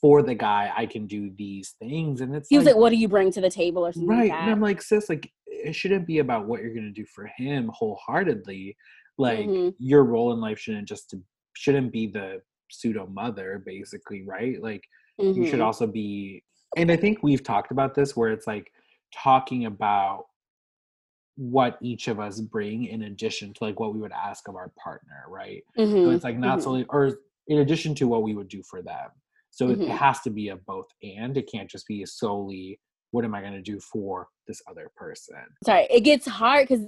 "For 0.00 0.22
the 0.22 0.34
guy, 0.36 0.72
I 0.76 0.86
can 0.86 1.06
do 1.08 1.30
these 1.36 1.74
things," 1.80 2.20
and 2.20 2.34
it's 2.36 2.48
he 2.48 2.58
was 2.58 2.66
like, 2.66 2.74
like, 2.76 2.80
"What 2.82 2.90
do 2.90 2.96
you 2.96 3.08
bring 3.08 3.32
to 3.32 3.40
the 3.40 3.50
table?" 3.50 3.84
or 3.84 3.92
something 3.92 4.08
right. 4.08 4.30
like 4.30 4.38
And. 4.40 4.50
I'm 4.52 4.60
like, 4.60 4.82
sis, 4.82 5.08
like 5.08 5.32
it 5.64 5.74
shouldn't 5.74 6.06
be 6.06 6.18
about 6.18 6.46
what 6.46 6.60
you're 6.60 6.74
gonna 6.74 6.90
do 6.90 7.06
for 7.06 7.26
him 7.36 7.68
wholeheartedly. 7.74 8.76
Like 9.18 9.46
Mhm. 9.48 9.74
your 9.78 10.04
role 10.04 10.32
in 10.32 10.40
life 10.40 10.58
shouldn't 10.58 10.88
just 10.88 11.10
to, 11.10 11.22
shouldn't 11.54 11.92
be 11.92 12.06
the 12.06 12.40
pseudo 12.70 13.06
mother, 13.06 13.62
basically, 13.64 14.22
right? 14.22 14.62
Like 14.62 14.84
you 15.18 15.44
should 15.44 15.58
Mhm. 15.60 15.64
also 15.64 15.86
be 15.86 16.44
and 16.76 16.92
i 16.92 16.96
think 16.96 17.22
we've 17.22 17.42
talked 17.42 17.72
about 17.72 17.94
this 17.94 18.14
where 18.16 18.30
it's 18.30 18.46
like 18.46 18.70
talking 19.12 19.64
about 19.66 20.26
what 21.36 21.78
each 21.80 22.08
of 22.08 22.18
us 22.20 22.40
bring 22.40 22.84
in 22.86 23.02
addition 23.02 23.52
to 23.54 23.64
like 23.64 23.78
what 23.78 23.92
we 23.94 24.00
would 24.00 24.12
ask 24.12 24.48
of 24.48 24.56
our 24.56 24.72
partner 24.82 25.24
right 25.28 25.64
so 25.74 25.82
Mhm. 25.82 26.14
it's 26.14 26.24
like 26.24 26.36
not 26.38 26.58
mhm. 26.58 26.62
solely 26.62 26.84
or 26.88 27.18
in 27.46 27.58
addition 27.58 27.94
to 27.94 28.06
what 28.08 28.22
we 28.22 28.34
would 28.34 28.48
do 28.48 28.62
for 28.62 28.82
them 28.82 29.10
so 29.50 29.70
it 29.70 29.78
Mhm. 29.80 29.88
has 29.88 30.20
to 30.20 30.30
be 30.30 30.48
a 30.48 30.56
both 30.56 30.86
and 31.02 31.36
it 31.36 31.50
can't 31.50 31.70
just 31.70 31.86
be 31.86 32.04
solely 32.04 32.78
what 33.10 33.24
am 33.24 33.34
i 33.34 33.40
going 33.40 33.52
to 33.52 33.62
do 33.62 33.80
for 33.80 34.28
this 34.46 34.62
other 34.68 34.90
person 34.96 35.36
Sorry, 35.64 35.86
it 35.90 36.00
gets 36.00 36.26
hard 36.26 36.68
because 36.68 36.86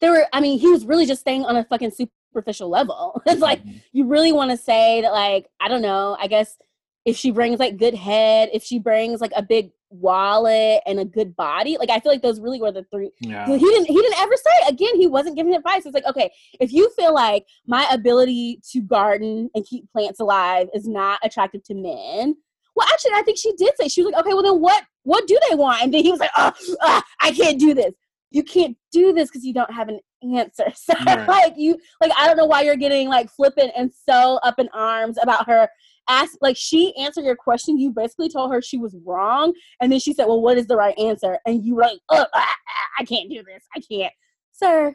there 0.00 0.10
were. 0.10 0.26
I 0.32 0.40
mean, 0.40 0.58
he 0.58 0.68
was 0.68 0.86
really 0.86 1.06
just 1.06 1.20
staying 1.20 1.44
on 1.44 1.54
a 1.56 1.64
fucking 1.64 1.92
superficial 1.92 2.68
level. 2.68 3.20
it's 3.26 3.40
like 3.42 3.62
Mhm. 3.62 3.80
you 3.92 4.06
really 4.06 4.32
want 4.32 4.50
to 4.50 4.56
say 4.56 5.02
that, 5.02 5.12
like 5.12 5.48
I 5.60 5.68
don't 5.68 5.82
know. 5.82 6.16
I 6.18 6.26
guess 6.26 6.56
if 7.04 7.16
she 7.16 7.30
brings 7.30 7.60
like 7.60 7.76
good 7.76 7.94
head, 7.94 8.48
if 8.52 8.64
she 8.64 8.78
brings 8.78 9.20
like 9.20 9.32
a 9.36 9.42
big 9.42 9.70
wallet 9.90 10.80
and 10.86 10.98
a 10.98 11.04
good 11.04 11.36
body, 11.36 11.76
like 11.78 11.90
I 11.90 12.00
feel 12.00 12.10
like 12.10 12.22
those 12.22 12.40
really 12.40 12.60
were 12.60 12.72
the 12.72 12.84
three 12.90 13.10
yeah 13.20 13.46
he 13.46 13.58
didn't 13.58 13.86
he 13.86 13.94
didn't 14.00 14.18
ever 14.18 14.34
say 14.36 14.68
again 14.68 14.96
he 14.96 15.06
wasn't 15.06 15.36
giving 15.36 15.54
advice 15.54 15.86
it's 15.86 15.94
like 15.94 16.06
okay 16.06 16.32
if 16.58 16.72
you 16.72 16.90
feel 16.96 17.14
like 17.14 17.46
my 17.66 17.86
ability 17.92 18.60
to 18.72 18.80
garden 18.80 19.50
and 19.54 19.64
keep 19.64 19.88
plants 19.92 20.18
alive 20.18 20.68
is 20.74 20.88
not 20.88 21.20
attractive 21.22 21.62
to 21.64 21.74
men 21.74 22.34
well 22.76 22.86
actually 22.92 23.12
i 23.14 23.22
think 23.22 23.38
she 23.38 23.52
did 23.56 23.72
say 23.80 23.88
she 23.88 24.02
was 24.02 24.12
like 24.12 24.20
okay 24.24 24.34
well 24.34 24.42
then 24.42 24.60
what 24.60 24.84
what 25.02 25.26
do 25.26 25.38
they 25.48 25.54
want 25.54 25.82
and 25.82 25.92
then 25.92 26.02
he 26.02 26.10
was 26.10 26.20
like 26.20 26.30
oh 26.36 26.52
uh, 26.82 27.00
i 27.20 27.30
can't 27.32 27.58
do 27.58 27.74
this 27.74 27.92
you 28.30 28.42
can't 28.42 28.76
do 28.90 29.12
this 29.12 29.28
because 29.30 29.44
you 29.44 29.54
don't 29.54 29.72
have 29.72 29.88
an 29.88 30.00
answer 30.34 30.64
so 30.74 30.94
Right. 31.06 31.28
like 31.28 31.54
you 31.56 31.76
like 32.00 32.10
i 32.16 32.26
don't 32.26 32.36
know 32.36 32.46
why 32.46 32.62
you're 32.62 32.76
getting 32.76 33.08
like 33.08 33.30
flippant 33.30 33.72
and 33.76 33.90
so 33.92 34.38
up 34.42 34.58
in 34.58 34.68
arms 34.72 35.18
about 35.22 35.46
her 35.46 35.68
ask 36.08 36.32
like 36.42 36.56
she 36.56 36.94
answered 36.96 37.24
your 37.24 37.36
question 37.36 37.78
you 37.78 37.90
basically 37.90 38.28
told 38.28 38.52
her 38.52 38.60
she 38.60 38.76
was 38.76 38.94
wrong 39.06 39.54
and 39.80 39.90
then 39.90 39.98
she 39.98 40.12
said, 40.12 40.26
Well, 40.26 40.42
what 40.42 40.58
is 40.58 40.66
the 40.66 40.76
right 40.76 40.98
answer? 40.98 41.38
And 41.46 41.64
you 41.64 41.74
were 41.76 41.80
like, 41.84 41.98
oh, 42.10 42.26
ah, 42.34 42.54
I 42.98 43.04
can't 43.04 43.30
do 43.30 43.42
this. 43.42 43.64
I 43.74 43.80
can't. 43.80 44.12
Sir, 44.52 44.94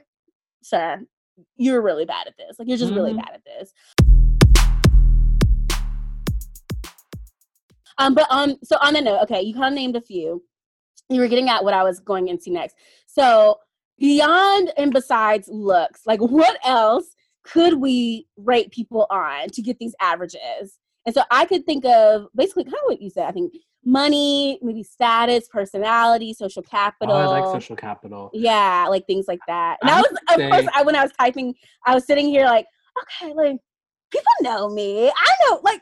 sir, 0.61 1.01
you're 1.57 1.81
really 1.81 2.05
bad 2.05 2.27
at 2.27 2.35
this. 2.37 2.59
Like, 2.59 2.67
you're 2.67 2.77
just 2.77 2.93
really 2.93 3.13
Mhm. 3.13 3.17
bad 3.25 3.31
at 3.33 3.43
this. 3.43 3.73
Um, 7.99 8.15
but 8.15 8.25
um, 8.29 8.57
so 8.63 8.77
on 8.81 8.93
that 8.93 9.03
note, 9.03 9.21
okay, 9.23 9.41
you 9.41 9.53
kind 9.53 9.73
of 9.73 9.73
named 9.73 9.95
a 9.95 10.01
few. 10.01 10.43
You 11.09 11.21
were 11.21 11.27
getting 11.27 11.49
at 11.49 11.63
what 11.63 11.73
I 11.73 11.83
was 11.83 11.99
going 11.99 12.27
into 12.29 12.49
next. 12.51 12.75
So 13.05 13.59
beyond 13.99 14.71
and 14.77 14.91
besides 14.91 15.47
looks, 15.51 16.01
like 16.05 16.19
what 16.21 16.57
else 16.63 17.15
could 17.43 17.75
we 17.75 18.27
rate 18.37 18.71
people 18.71 19.05
on 19.09 19.49
to 19.49 19.61
get 19.61 19.77
these 19.79 19.93
averages? 20.01 20.79
And 21.05 21.13
so 21.13 21.23
I 21.29 21.45
could 21.45 21.65
think 21.65 21.85
of 21.85 22.27
basically 22.35 22.63
kind 22.63 22.75
of 22.75 22.85
what 22.85 23.01
you 23.01 23.09
said. 23.09 23.25
I 23.25 23.31
think 23.31 23.53
money, 23.83 24.59
maybe 24.61 24.83
status, 24.83 25.47
personality, 25.47 26.33
social 26.33 26.61
capital. 26.61 27.15
oh, 27.15 27.19
i 27.19 27.25
like 27.25 27.45
social 27.45 27.75
capital 27.75 28.29
Yeah, 28.33 28.85
like 28.89 29.05
things 29.07 29.25
like 29.27 29.39
that. 29.47 29.77
And 29.81 29.89
I 29.89 29.97
I, 29.97 30.01
was, 30.01 30.11
of 30.31 30.49
course, 30.49 30.67
I, 30.73 30.83
when 30.83 30.95
I 30.95 31.03
was 31.03 31.11
typing, 31.19 31.55
I 31.85 31.95
was 31.95 32.05
sitting 32.05 32.27
here 32.27 32.45
like, 32.45 32.65
okay, 33.03 33.33
like 33.33 33.57
people 34.11 34.31
know 34.41 34.69
me. 34.69 35.09
I 35.09 35.31
know, 35.49 35.61
like, 35.63 35.81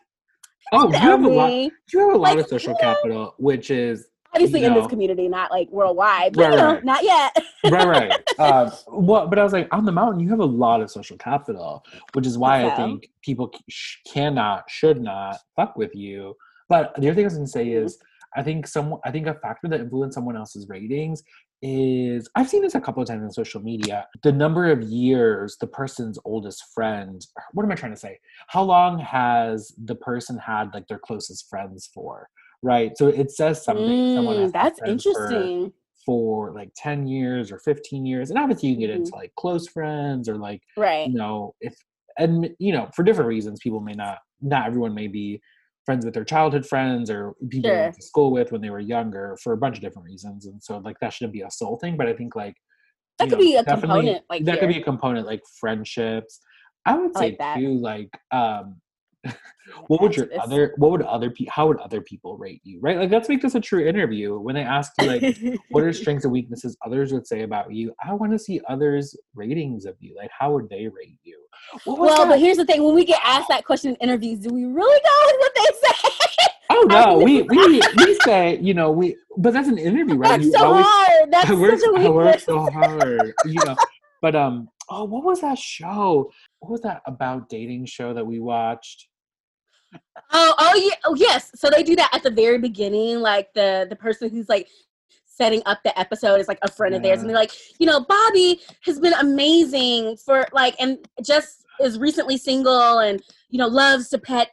oh 0.73 0.85
you 0.87 0.91
know 0.93 0.99
have 0.99 1.23
a 1.23 1.27
lot 1.27 1.51
you 1.51 1.71
have 1.99 2.09
a 2.13 2.17
lot 2.17 2.35
Like, 2.35 2.39
of 2.39 2.47
social 2.47 2.73
you 2.73 2.83
know- 2.85 2.93
capital 2.95 3.35
which 3.37 3.71
is 3.71 4.07
Obviously, 4.35 4.65
in 4.65 4.73
No. 4.73 4.81
this 4.81 4.89
community, 4.89 5.27
not 5.29 5.49
like 5.51 5.67
worldwide, 5.71 6.33
but 6.33 6.41
Right, 6.43 6.51
you 6.51 6.57
know, 6.57 6.73
right. 6.73 6.83
not 6.85 7.03
yet. 7.03 7.35
right, 7.71 7.87
right. 7.87 8.23
Um, 8.39 8.71
well, 8.87 9.25
but 9.25 9.39
I 9.39 9.43
was 9.43 9.53
like, 9.53 9.73
on 9.73 9.83
the 9.85 9.91
mountain, 9.91 10.19
you 10.19 10.29
have 10.29 10.41
a 10.41 10.45
lot 10.45 10.81
of 10.81 10.91
social 10.91 11.17
capital, 11.17 11.83
which 12.13 12.27
is 12.27 12.37
why 12.37 12.65
I 12.69 12.75
think 12.75 13.09
people 13.23 13.49
sh- 13.69 13.95
cannot, 14.13 14.69
should 14.69 15.01
not 15.01 15.37
fuck 15.55 15.75
with 15.75 15.95
you. 15.95 16.35
But 16.69 16.93
the 16.99 17.07
other 17.07 17.15
thing 17.15 17.23
I 17.23 17.27
was 17.27 17.33
going 17.35 17.45
to 17.47 17.51
say 17.51 17.67
Mhm. 17.67 17.85
is, 17.85 17.97
I 18.35 18.43
think 18.43 18.67
some, 18.67 18.97
I 19.05 19.11
think 19.11 19.25
a 19.27 19.33
factor 19.35 19.69
that 19.69 19.79
influences 19.79 20.13
someone 20.15 20.35
else's 20.35 20.67
ratings 20.69 21.23
is 21.61 22.29
I've 22.35 22.49
seen 22.49 22.61
this 22.61 22.75
a 22.75 22.81
couple 22.81 23.01
of 23.01 23.07
times 23.07 23.23
on 23.23 23.31
social 23.31 23.61
media. 23.61 24.07
The 24.23 24.31
number 24.31 24.69
of 24.69 24.83
years 24.83 25.57
the 25.59 25.67
person's 25.67 26.19
oldest 26.25 26.63
friend. 26.73 27.25
What 27.53 27.63
am 27.63 27.71
I 27.71 27.75
trying 27.75 27.93
to 27.93 27.97
say? 27.99 28.19
How 28.47 28.63
long 28.63 28.99
has 28.99 29.73
the 29.83 29.95
person 29.95 30.37
had 30.37 30.73
like 30.73 30.87
their 30.87 30.99
closest 30.99 31.49
friends 31.49 31.89
for? 31.93 32.29
Right. 32.63 32.97
So 32.97 33.07
it 33.07 33.31
says 33.31 33.63
something. 33.63 34.13
someone 34.15 34.37
Mm, 34.37 34.41
has 34.41 34.51
that's 34.51 34.79
friends 34.79 35.03
for- 35.03 35.09
interesting. 35.09 35.73
for 36.05 36.53
like 36.53 36.69
10 36.77 37.05
years 37.07 37.51
or 37.51 37.59
15 37.59 38.05
years 38.05 38.29
and 38.29 38.39
obviously 38.39 38.69
you 38.69 38.75
can 38.75 38.81
get 38.81 38.91
Mhm. 38.91 38.95
into 38.99 39.11
like 39.15 39.33
close 39.35 39.67
friends 39.67 40.29
or 40.29 40.37
like 40.37 40.61
Right. 40.77 41.07
you 41.09 41.15
know 41.15 41.53
if 41.59 41.75
and 42.17 42.49
you 42.59 42.71
know 42.71 42.87
for 42.95 43.03
different 43.03 43.27
reasons 43.27 43.59
people 43.61 43.81
may 43.81 43.93
not 43.93 44.19
not 44.41 44.67
everyone 44.67 44.93
may 44.93 45.07
be 45.07 45.41
friends 45.87 46.03
with 46.05 46.13
their 46.13 46.25
childhood 46.25 46.65
friends 46.67 47.09
or 47.09 47.33
people 47.49 47.69
they 47.71 47.75
Sure. 47.75 47.83
went 47.85 47.95
to 47.95 48.01
school 48.11 48.29
with 48.37 48.51
when 48.51 48.61
they 48.61 48.69
were 48.69 48.79
younger 48.95 49.37
for 49.41 49.53
a 49.53 49.57
bunch 49.57 49.75
of 49.77 49.81
different 49.81 50.05
reasons 50.05 50.45
and 50.45 50.61
so 50.61 50.77
like 50.79 50.97
that 51.01 51.13
shouldn't 51.13 51.33
be 51.33 51.41
a 51.41 51.49
sole 51.49 51.77
thing 51.77 51.95
but 51.97 52.07
i 52.07 52.13
think 52.13 52.35
like 52.35 52.55
That 53.19 53.29
could 53.29 53.39
know, 53.39 53.45
be 53.45 53.55
a 53.55 53.63
component, 53.63 54.23
like 54.29 54.43
that 54.45 54.59
could 54.59 54.67
be 54.75 54.79
a 54.81 54.83
component 54.83 55.25
like 55.25 55.41
friendships 55.61 56.39
I 56.85 56.97
would 56.97 57.15
I 57.17 57.19
say 57.19 57.25
like 57.31 57.37
that. 57.39 57.57
too, 57.57 57.73
like, 57.91 58.09
um, 58.31 58.79
what 59.87 60.01
would 60.01 60.15
your 60.15 60.27
other, 60.39 60.73
what 60.77 60.91
would 60.91 61.01
other 61.01 61.29
people, 61.29 61.51
how 61.53 61.67
would 61.67 61.77
other 61.77 62.01
people 62.01 62.37
rate 62.37 62.61
you, 62.63 62.79
right? 62.81 62.97
Like, 62.97 63.11
let's 63.11 63.29
make 63.29 63.41
this 63.41 63.55
a 63.55 63.59
true 63.61 63.85
interview. 63.87 64.37
When 64.39 64.55
they 64.55 64.61
ask 64.61 64.91
you, 64.99 65.07
like, 65.07 65.61
what 65.69 65.83
are 65.83 65.93
strengths 66.01 66.25
and 66.25 66.31
weaknesses 66.31 66.77
others 66.85 67.11
would 67.13 67.27
say 67.27 67.41
about 67.43 67.73
you? 67.73 67.93
I 68.03 68.13
want 68.13 68.31
to 68.33 68.39
see 68.39 68.61
others' 68.67 69.15
ratings 69.35 69.85
of 69.85 69.95
you. 69.99 70.15
Like, 70.15 70.31
how 70.37 70.51
would 70.53 70.69
they 70.69 70.87
rate 70.87 71.17
you? 71.23 71.39
Well, 71.85 72.17
that? 72.17 72.29
but 72.29 72.39
here's 72.39 72.57
the 72.57 72.65
thing: 72.65 72.83
when 72.83 72.95
we 72.95 73.05
get 73.05 73.19
asked 73.23 73.49
that 73.49 73.65
question 73.65 73.91
in 73.91 73.95
interviews, 73.97 74.39
do 74.39 74.49
we 74.53 74.65
really 74.65 75.01
go 75.01 75.09
with 75.25 75.39
what 75.39 75.51
they 75.55 75.87
say? 75.87 76.47
oh 76.69 76.85
no, 76.89 77.17
we 77.17 77.41
we 77.43 77.81
we 77.97 78.15
say, 78.23 78.59
you 78.61 78.73
know, 78.73 78.91
we, 78.91 79.15
but 79.37 79.53
that's 79.53 79.67
an 79.67 79.77
interview, 79.77 80.15
right? 80.15 80.29
That's 80.29 80.45
You 80.45 80.51
so 80.51 80.65
always- 80.65 80.85
hard. 80.87 81.31
That's 81.31 81.49
I 81.49 81.53
work, 81.53 81.79
such 81.79 81.89
a 81.89 81.99
I 81.99 82.09
work 82.09 82.39
so 82.39 82.59
hard, 82.71 83.33
you 83.45 83.59
know. 83.65 83.75
But 84.21 84.35
um, 84.35 84.69
oh, 84.89 85.03
what 85.03 85.23
was 85.23 85.41
that 85.41 85.57
show? 85.57 86.31
What 86.59 86.71
was 86.71 86.81
that 86.81 87.01
about 87.05 87.49
dating 87.49 87.85
show 87.85 88.13
that 88.13 88.25
we 88.25 88.39
watched? 88.39 89.07
Oh, 90.31 90.53
oh 90.57 90.75
yeah, 90.75 90.95
oh 91.05 91.15
yes. 91.15 91.51
So 91.55 91.69
they 91.69 91.83
do 91.83 91.95
that 91.95 92.09
at 92.13 92.23
the 92.23 92.31
very 92.31 92.57
beginning, 92.57 93.19
like 93.19 93.53
the 93.53 93.87
the 93.89 93.95
person 93.95 94.29
who's 94.29 94.49
like 94.49 94.67
setting 95.25 95.61
up 95.65 95.79
the 95.83 95.97
episode 95.97 96.35
is 96.39 96.47
like 96.47 96.59
a 96.63 96.71
friend 96.71 96.93
of 96.95 97.01
theirs, 97.03 97.21
and 97.21 97.29
they're 97.29 97.37
like, 97.37 97.51
you 97.79 97.85
know, 97.85 98.01
Bobby 98.01 98.59
has 98.81 98.99
been 98.99 99.13
amazing 99.13 100.17
for 100.17 100.45
like, 100.51 100.75
and 100.79 101.07
just 101.23 101.63
is 101.79 101.97
recently 101.99 102.37
single, 102.37 102.99
and 102.99 103.21
you 103.49 103.57
know, 103.57 103.67
loves 103.67 104.09
to 104.09 104.17
pet 104.17 104.49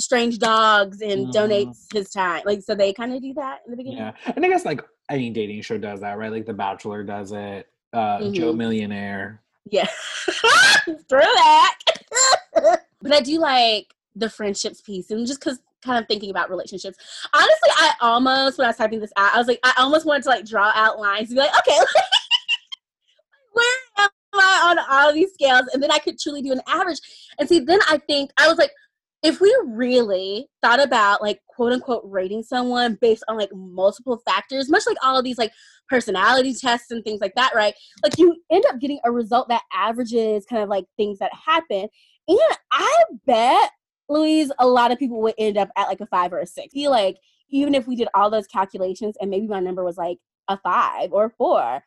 strange 0.00 0.38
dogs 0.38 1.02
and 1.02 1.28
Mhm. 1.28 1.32
donates 1.32 1.86
his 1.94 2.10
time. 2.10 2.42
Like, 2.44 2.62
so 2.62 2.74
they 2.74 2.92
kind 2.92 3.14
of 3.14 3.20
do 3.22 3.32
that 3.34 3.60
in 3.64 3.70
the 3.72 3.76
beginning. 3.76 3.98
Yeah, 3.98 4.12
and 4.34 4.44
I 4.44 4.48
guess 4.48 4.64
like 4.64 4.80
any 5.10 5.30
dating 5.30 5.62
show 5.62 5.78
does 5.78 6.00
that, 6.00 6.18
right? 6.18 6.32
Like 6.32 6.46
The 6.46 6.54
Bachelor 6.54 7.04
does 7.04 7.30
it. 7.32 7.68
Uh, 7.92 8.30
Joe 8.30 8.52
Mhm. 8.52 8.56
Millionaire. 8.56 9.42
Yeah. 9.70 9.86
Throwback. 11.08 11.78
but 12.54 13.12
I 13.12 13.20
do 13.20 13.38
like 13.38 13.94
the 14.14 14.28
friendships 14.28 14.80
piece 14.80 15.10
and 15.10 15.26
just 15.26 15.40
because 15.40 15.58
kind 15.82 15.98
of 15.98 16.06
thinking 16.08 16.30
about 16.30 16.50
relationships. 16.50 16.96
Honestly, 17.34 17.70
I 17.76 17.92
almost, 18.00 18.58
when 18.58 18.66
I 18.66 18.68
was 18.68 18.76
typing 18.76 19.00
this 19.00 19.12
out, 19.16 19.34
I 19.34 19.38
was 19.38 19.48
like, 19.48 19.58
I 19.64 19.72
almost 19.78 20.06
wanted 20.06 20.22
to 20.24 20.28
like 20.30 20.46
draw 20.46 20.70
out 20.74 20.98
lines 20.98 21.30
and 21.30 21.36
be 21.36 21.40
like, 21.40 21.58
okay, 21.58 21.76
where 23.52 23.78
am 23.98 24.08
I 24.34 24.68
on 24.70 24.78
all 24.90 25.12
these 25.12 25.32
scales? 25.34 25.64
And 25.72 25.82
then 25.82 25.90
I 25.90 25.98
could 25.98 26.18
truly 26.18 26.42
do 26.42 26.52
an 26.52 26.60
average. 26.66 27.00
And 27.38 27.48
see, 27.48 27.60
then 27.60 27.80
I 27.88 27.98
think, 27.98 28.30
I 28.38 28.48
was 28.48 28.58
like, 28.58 28.70
if 29.22 29.40
we 29.40 29.56
really 29.66 30.48
thought 30.62 30.82
about 30.82 31.22
like 31.22 31.40
quote 31.48 31.72
unquote 31.72 32.02
rating 32.04 32.42
someone 32.42 32.98
based 33.00 33.22
on 33.28 33.36
like 33.36 33.50
multiple 33.54 34.20
factors, 34.26 34.68
much 34.68 34.82
like 34.86 34.96
all 35.02 35.16
of 35.16 35.24
these 35.24 35.38
like 35.38 35.52
personality 35.88 36.54
tests 36.54 36.90
and 36.90 37.04
things 37.04 37.20
like 37.20 37.34
that, 37.36 37.52
right? 37.54 37.74
Like 38.02 38.18
you 38.18 38.36
end 38.50 38.64
up 38.66 38.80
getting 38.80 38.98
a 39.04 39.12
result 39.12 39.48
that 39.48 39.62
averages 39.72 40.44
kind 40.46 40.62
of 40.62 40.68
like 40.68 40.86
things 40.96 41.18
that 41.20 41.30
happen. 41.34 41.88
And 42.26 42.38
I 42.72 43.02
bet, 43.26 43.70
Louise, 44.08 44.50
a 44.58 44.66
lot 44.66 44.92
of 44.92 44.98
people 44.98 45.20
would 45.22 45.34
end 45.38 45.56
up 45.56 45.70
at 45.76 45.88
like 45.88 46.00
a 46.00 46.06
five 46.06 46.32
or 46.32 46.40
a 46.40 46.46
six. 46.46 46.68
I 46.72 46.74
feel 46.74 46.90
like 46.90 47.16
even 47.50 47.74
if 47.74 47.86
we 47.86 47.96
did 47.96 48.08
all 48.14 48.30
those 48.30 48.46
calculations 48.46 49.16
and 49.20 49.30
maybe 49.30 49.46
my 49.46 49.60
number 49.60 49.84
was 49.84 49.96
like 49.96 50.18
a 50.48 50.56
five 50.58 51.12
or 51.12 51.26
a 51.26 51.30
four, 51.30 51.82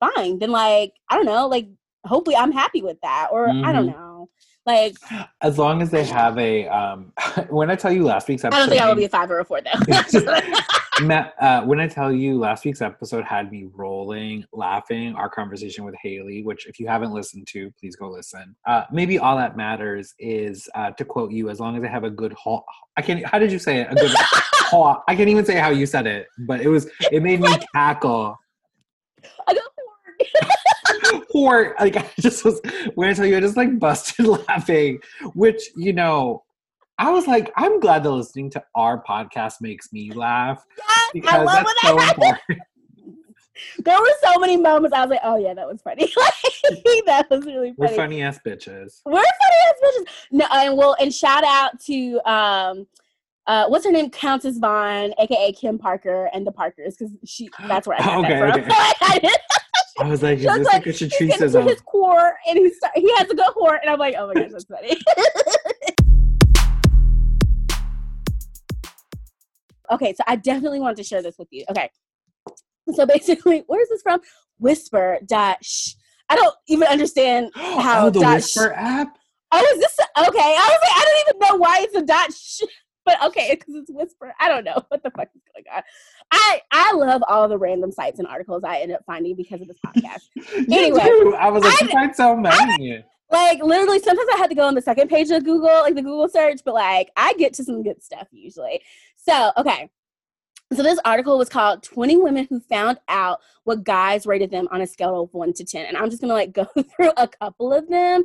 fine. 0.00 0.38
Then 0.38 0.50
like, 0.50 0.92
I 1.10 1.16
don't 1.16 1.26
know, 1.26 1.46
like 1.46 1.68
hopefully 2.06 2.36
I'm 2.36 2.52
happy 2.52 2.82
with 2.82 3.00
that. 3.02 3.28
Or 3.30 3.48
I 3.48 3.72
don't 3.72 3.86
Mhm. 3.88 3.92
know. 3.94 4.28
Like 4.66 4.96
As 5.42 5.58
long 5.58 5.82
as 5.82 5.90
they 5.90 6.04
have 6.04 6.38
a 6.38 6.66
um, 6.68 7.12
when 7.50 7.70
I 7.70 7.76
tell 7.76 7.92
you 7.92 8.04
last 8.04 8.28
week's 8.28 8.44
episode 8.44 8.56
I 8.56 8.60
don't 8.60 8.68
think 8.70 8.80
I 8.82 8.88
would 8.88 8.96
be 8.96 9.04
a 9.04 9.08
five 9.10 9.30
or 9.30 9.40
a 9.40 9.44
four 9.44 9.60
though. 9.60 9.70
Matt, 11.02 11.34
uh, 11.40 11.62
when 11.62 11.80
I 11.80 11.88
tell 11.88 12.12
you 12.12 12.38
last 12.38 12.64
week's 12.64 12.80
episode 12.80 13.24
had 13.24 13.50
me 13.50 13.66
rolling, 13.74 14.44
laughing, 14.52 15.16
our 15.16 15.28
conversation 15.28 15.84
with 15.84 15.96
Haley, 16.00 16.42
which 16.44 16.66
if 16.66 16.78
you 16.78 16.86
haven't 16.86 17.12
listened 17.12 17.48
to, 17.48 17.72
please 17.80 17.96
go 17.96 18.08
listen. 18.08 18.54
Uh, 18.64 18.84
maybe 18.92 19.18
all 19.18 19.36
that 19.36 19.56
matters 19.56 20.14
is 20.20 20.68
uh, 20.76 20.92
to 20.92 21.04
quote 21.04 21.32
you, 21.32 21.50
as 21.50 21.58
long 21.58 21.76
as 21.76 21.82
I 21.82 21.88
have 21.88 22.04
a 22.04 22.10
good 22.10 22.32
haul. 22.34 22.64
I 22.96 23.02
can't. 23.02 23.26
How 23.26 23.40
did 23.40 23.50
you 23.50 23.58
say 23.58 23.80
it? 23.80 23.88
A 23.90 23.94
good 23.96 24.12
haul. 24.14 25.02
I 25.08 25.16
can't 25.16 25.28
even 25.28 25.44
say 25.44 25.56
how 25.56 25.70
you 25.70 25.84
said 25.84 26.06
it, 26.06 26.28
but 26.46 26.60
it 26.60 26.68
was. 26.68 26.88
It 27.10 27.24
made 27.24 27.40
me 27.40 27.52
cackle. 27.74 28.36
I 29.48 29.54
go 29.54 29.60
Or 31.34 31.74
like 31.80 31.96
I 31.96 32.08
just 32.20 32.44
was. 32.44 32.60
When 32.94 33.08
I 33.08 33.14
tell 33.14 33.26
you, 33.26 33.36
I 33.36 33.40
just 33.40 33.56
like 33.56 33.80
busted 33.80 34.26
laughing, 34.48 35.00
which 35.34 35.70
you 35.76 35.92
know. 35.92 36.43
I 36.98 37.10
was 37.10 37.26
like, 37.26 37.50
I'm 37.56 37.80
glad 37.80 38.04
that 38.04 38.10
listening 38.10 38.50
to 38.50 38.62
our 38.76 39.02
podcast 39.02 39.60
makes 39.60 39.92
me 39.92 40.12
laugh 40.12 40.64
I 40.88 41.10
because 41.12 41.44
love 41.46 41.46
when 41.46 41.64
that's 41.64 41.82
that 41.82 41.88
so 41.88 41.98
happens. 41.98 42.24
important. 42.26 42.60
There 43.84 43.96
were 43.98 44.10
so 44.20 44.40
many 44.40 44.56
moments 44.56 44.96
I 44.96 45.02
was 45.02 45.10
like, 45.10 45.20
oh 45.22 45.36
yeah, 45.36 45.54
that 45.54 45.66
was 45.68 45.80
funny. 45.80 46.12
Like, 46.16 47.04
that 47.06 47.30
was 47.30 47.44
really 47.46 47.72
funny. 47.74 47.90
We're 47.90 47.96
funny. 47.96 48.22
ass 48.22 48.40
bitches. 48.44 49.00
We're 49.06 49.12
funny 49.12 49.24
as 49.68 49.74
bitches. 49.84 50.06
No, 50.32 50.46
and 50.52 50.76
well, 50.76 50.96
and 51.00 51.14
shout 51.14 51.44
out 51.44 51.78
to 51.82 52.18
um, 52.28 52.86
uh, 53.46 53.66
what's 53.68 53.84
her 53.84 53.92
name? 53.92 54.10
Countess 54.10 54.58
Vaughn, 54.58 55.14
aka 55.20 55.52
Kim 55.52 55.78
Parker, 55.78 56.28
and 56.34 56.44
the 56.44 56.50
Parkers, 56.50 56.96
because 56.96 57.14
she 57.24 57.48
that's 57.68 57.86
where 57.86 57.96
I 58.00 58.04
got 58.04 58.24
Okay, 58.24 58.40
that 58.40 58.98
from. 59.00 59.16
okay. 59.18 59.34
I 60.00 60.08
was 60.08 60.22
like, 60.24 60.38
is 60.38 60.44
this 60.46 60.66
like, 60.66 60.84
like 60.84 60.86
a 60.86 60.90
Shatriceism? 60.90 61.68
his 61.68 61.80
core, 61.82 62.34
and 62.48 62.58
he's 62.58 62.76
he 62.96 63.08
has 63.18 63.30
a 63.30 63.34
good 63.36 63.46
core, 63.54 63.76
and 63.76 63.88
I'm 63.88 64.00
like, 64.00 64.16
oh 64.18 64.26
my 64.26 64.34
gosh, 64.34 64.50
that's 64.50 64.64
funny. 64.64 64.96
Okay, 69.90 70.14
so 70.14 70.24
I 70.26 70.36
definitely 70.36 70.80
want 70.80 70.96
to 70.96 71.04
share 71.04 71.22
this 71.22 71.36
with 71.38 71.48
you. 71.50 71.64
Okay, 71.70 71.90
so 72.92 73.06
basically, 73.14 73.64
where 73.66 73.80
is 73.80 73.88
this 73.88 74.02
from? 74.02 74.20
Whisper 74.58 75.18
dot 75.26 75.58
sh. 75.62 75.94
I 76.28 76.36
don't 76.36 76.54
even 76.68 76.88
understand 76.88 77.50
oh, 77.56 77.80
how 77.80 78.06
oh, 78.06 78.10
the 78.10 78.20
dot 78.20 78.36
Whisper 78.36 78.72
app? 78.72 79.18
Oh, 79.52 79.60
is 79.74 79.80
this 79.80 79.98
okay? 80.00 80.38
I 80.38 80.68
was 80.68 80.78
like, 80.82 80.96
I 80.96 81.04
don't 81.04 81.28
even 81.28 81.48
know 81.48 81.56
why 81.62 81.78
it's 81.82 81.94
a 81.94 82.02
dot 82.02 82.32
sh, 82.32 82.62
but 83.04 83.22
okay, 83.24 83.54
because 83.54 83.74
it's 83.74 83.90
whisper. 83.90 84.34
I 84.40 84.48
don't 84.48 84.64
know 84.64 84.82
what 84.88 85.02
the 85.02 85.10
fuck 85.10 85.28
is 85.34 85.42
going 85.52 85.76
on. 85.76 85.82
I 86.32 86.60
I 86.70 86.92
love 86.94 87.22
all 87.28 87.48
the 87.48 87.58
random 87.58 87.92
sites 87.92 88.18
and 88.18 88.28
articles 88.28 88.64
I 88.64 88.78
end 88.78 88.92
up 88.92 89.02
finding 89.06 89.36
because 89.36 89.60
of 89.60 89.68
this 89.68 89.78
podcast. 89.84 90.22
Anyway, 90.70 91.02
do. 91.02 91.34
I 91.34 91.50
was 91.50 91.62
like, 91.62 91.82
I- 91.82 91.86
you 91.86 91.92
find 91.92 92.16
so 92.16 92.36
many. 92.36 93.04
like 93.30 93.62
literally, 93.62 94.00
sometimes 94.00 94.28
I 94.34 94.38
had 94.38 94.50
to 94.50 94.56
go 94.56 94.66
on 94.66 94.74
the 94.74 94.82
second 94.82 95.08
page 95.08 95.30
of 95.30 95.44
Google, 95.44 95.68
like 95.82 95.94
the 95.94 96.02
Google 96.02 96.28
search, 96.28 96.60
but 96.64 96.74
like 96.74 97.10
I 97.16 97.34
get 97.34 97.54
to 97.54 97.64
some 97.64 97.82
good 97.82 98.02
stuff 98.02 98.26
usually. 98.32 98.82
So 99.26 99.52
okay. 99.56 99.90
So 100.72 100.82
this 100.82 100.98
article 101.04 101.38
was 101.38 101.48
called 101.48 101.82
20 101.82 102.16
Women 102.16 102.46
Who 102.50 102.58
Found 102.58 102.98
Out 103.08 103.40
What 103.64 103.84
Guys 103.84 104.26
Rated 104.26 104.50
Them 104.50 104.66
on 104.72 104.80
a 104.80 104.86
Scale 104.86 105.22
of 105.22 105.32
1 105.32 105.52
to 105.54 105.64
10. 105.64 105.86
And 105.86 105.96
I'm 105.96 106.10
just 106.10 106.20
gonna 106.20 106.34
like 106.34 106.52
go 106.54 106.64
through 106.64 107.12
a 107.16 107.28
couple 107.28 107.72
of 107.72 107.88
them 107.88 108.24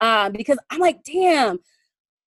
um, 0.00 0.32
because 0.32 0.58
I'm 0.70 0.80
like, 0.80 1.02
damn, 1.04 1.58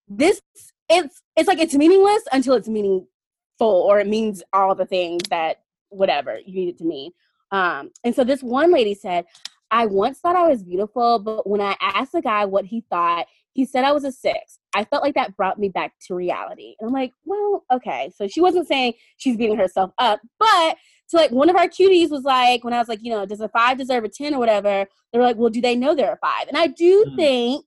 this 0.08 0.42
it's 0.90 1.22
it's 1.36 1.48
like 1.48 1.60
it's 1.60 1.74
meaningless 1.74 2.24
until 2.32 2.56
it's 2.56 2.68
meaningful 2.68 3.08
or 3.62 4.00
it 4.00 4.08
means 4.08 4.44
all 4.54 4.76
the 4.76 4.86
things 4.86 5.24
that 5.30 5.62
whatever 5.90 6.40
you 6.46 6.54
need 6.54 6.70
it 6.70 6.78
to 6.80 6.84
mean. 6.84 7.12
Um, 7.52 7.92
and 8.04 8.16
so 8.16 8.24
this 8.24 8.42
one 8.42 8.72
lady 8.72 8.96
said, 8.96 9.26
I 9.72 9.86
once 9.86 10.20
thought 10.20 10.36
I 10.36 10.48
was 10.48 10.64
beautiful, 10.64 11.20
but 11.20 11.48
when 11.48 11.62
I 11.62 11.76
asked 11.82 12.16
a 12.16 12.22
guy 12.22 12.46
what 12.46 12.66
he 12.66 12.82
thought, 12.90 13.28
he 13.54 13.66
said 13.66 13.84
I 13.84 13.92
was 13.92 14.04
a 14.04 14.12
six. 14.12 14.60
I 14.76 14.84
felt 14.86 15.04
like 15.04 15.16
that 15.16 15.36
brought 15.36 15.60
me 15.60 15.70
back 15.70 15.94
to 16.08 16.16
reality. 16.16 16.76
And 16.80 16.88
I'm 16.88 16.94
like, 16.94 17.14
well, 17.26 17.64
okay. 17.72 18.12
So 18.16 18.28
she 18.28 18.42
wasn't 18.42 18.68
saying 18.68 18.94
she's 19.18 19.38
beating 19.38 19.58
herself 19.58 19.92
up, 20.00 20.20
but 20.40 20.78
to 21.10 21.18
like 21.18 21.32
one 21.32 21.50
of 21.50 21.56
our 21.56 21.68
cuties 21.68 22.10
was 22.10 22.24
like, 22.24 22.64
when 22.64 22.74
I 22.74 22.80
was 22.80 22.88
like, 22.88 23.00
you 23.02 23.12
know, 23.12 23.26
does 23.26 23.42
a 23.42 23.50
five 23.50 23.78
deserve 23.78 24.04
a 24.04 24.10
10 24.10 24.34
or 24.34 24.40
whatever? 24.40 24.88
They 25.12 25.20
were 25.20 25.26
like, 25.26 25.38
well, 25.38 25.50
do 25.50 25.62
they 25.62 25.76
know 25.76 25.94
they're 25.94 26.14
a 26.14 26.18
five? 26.18 26.48
And 26.48 26.58
I 26.58 26.68
do 26.68 27.06
Hmm. 27.10 27.16
think 27.16 27.66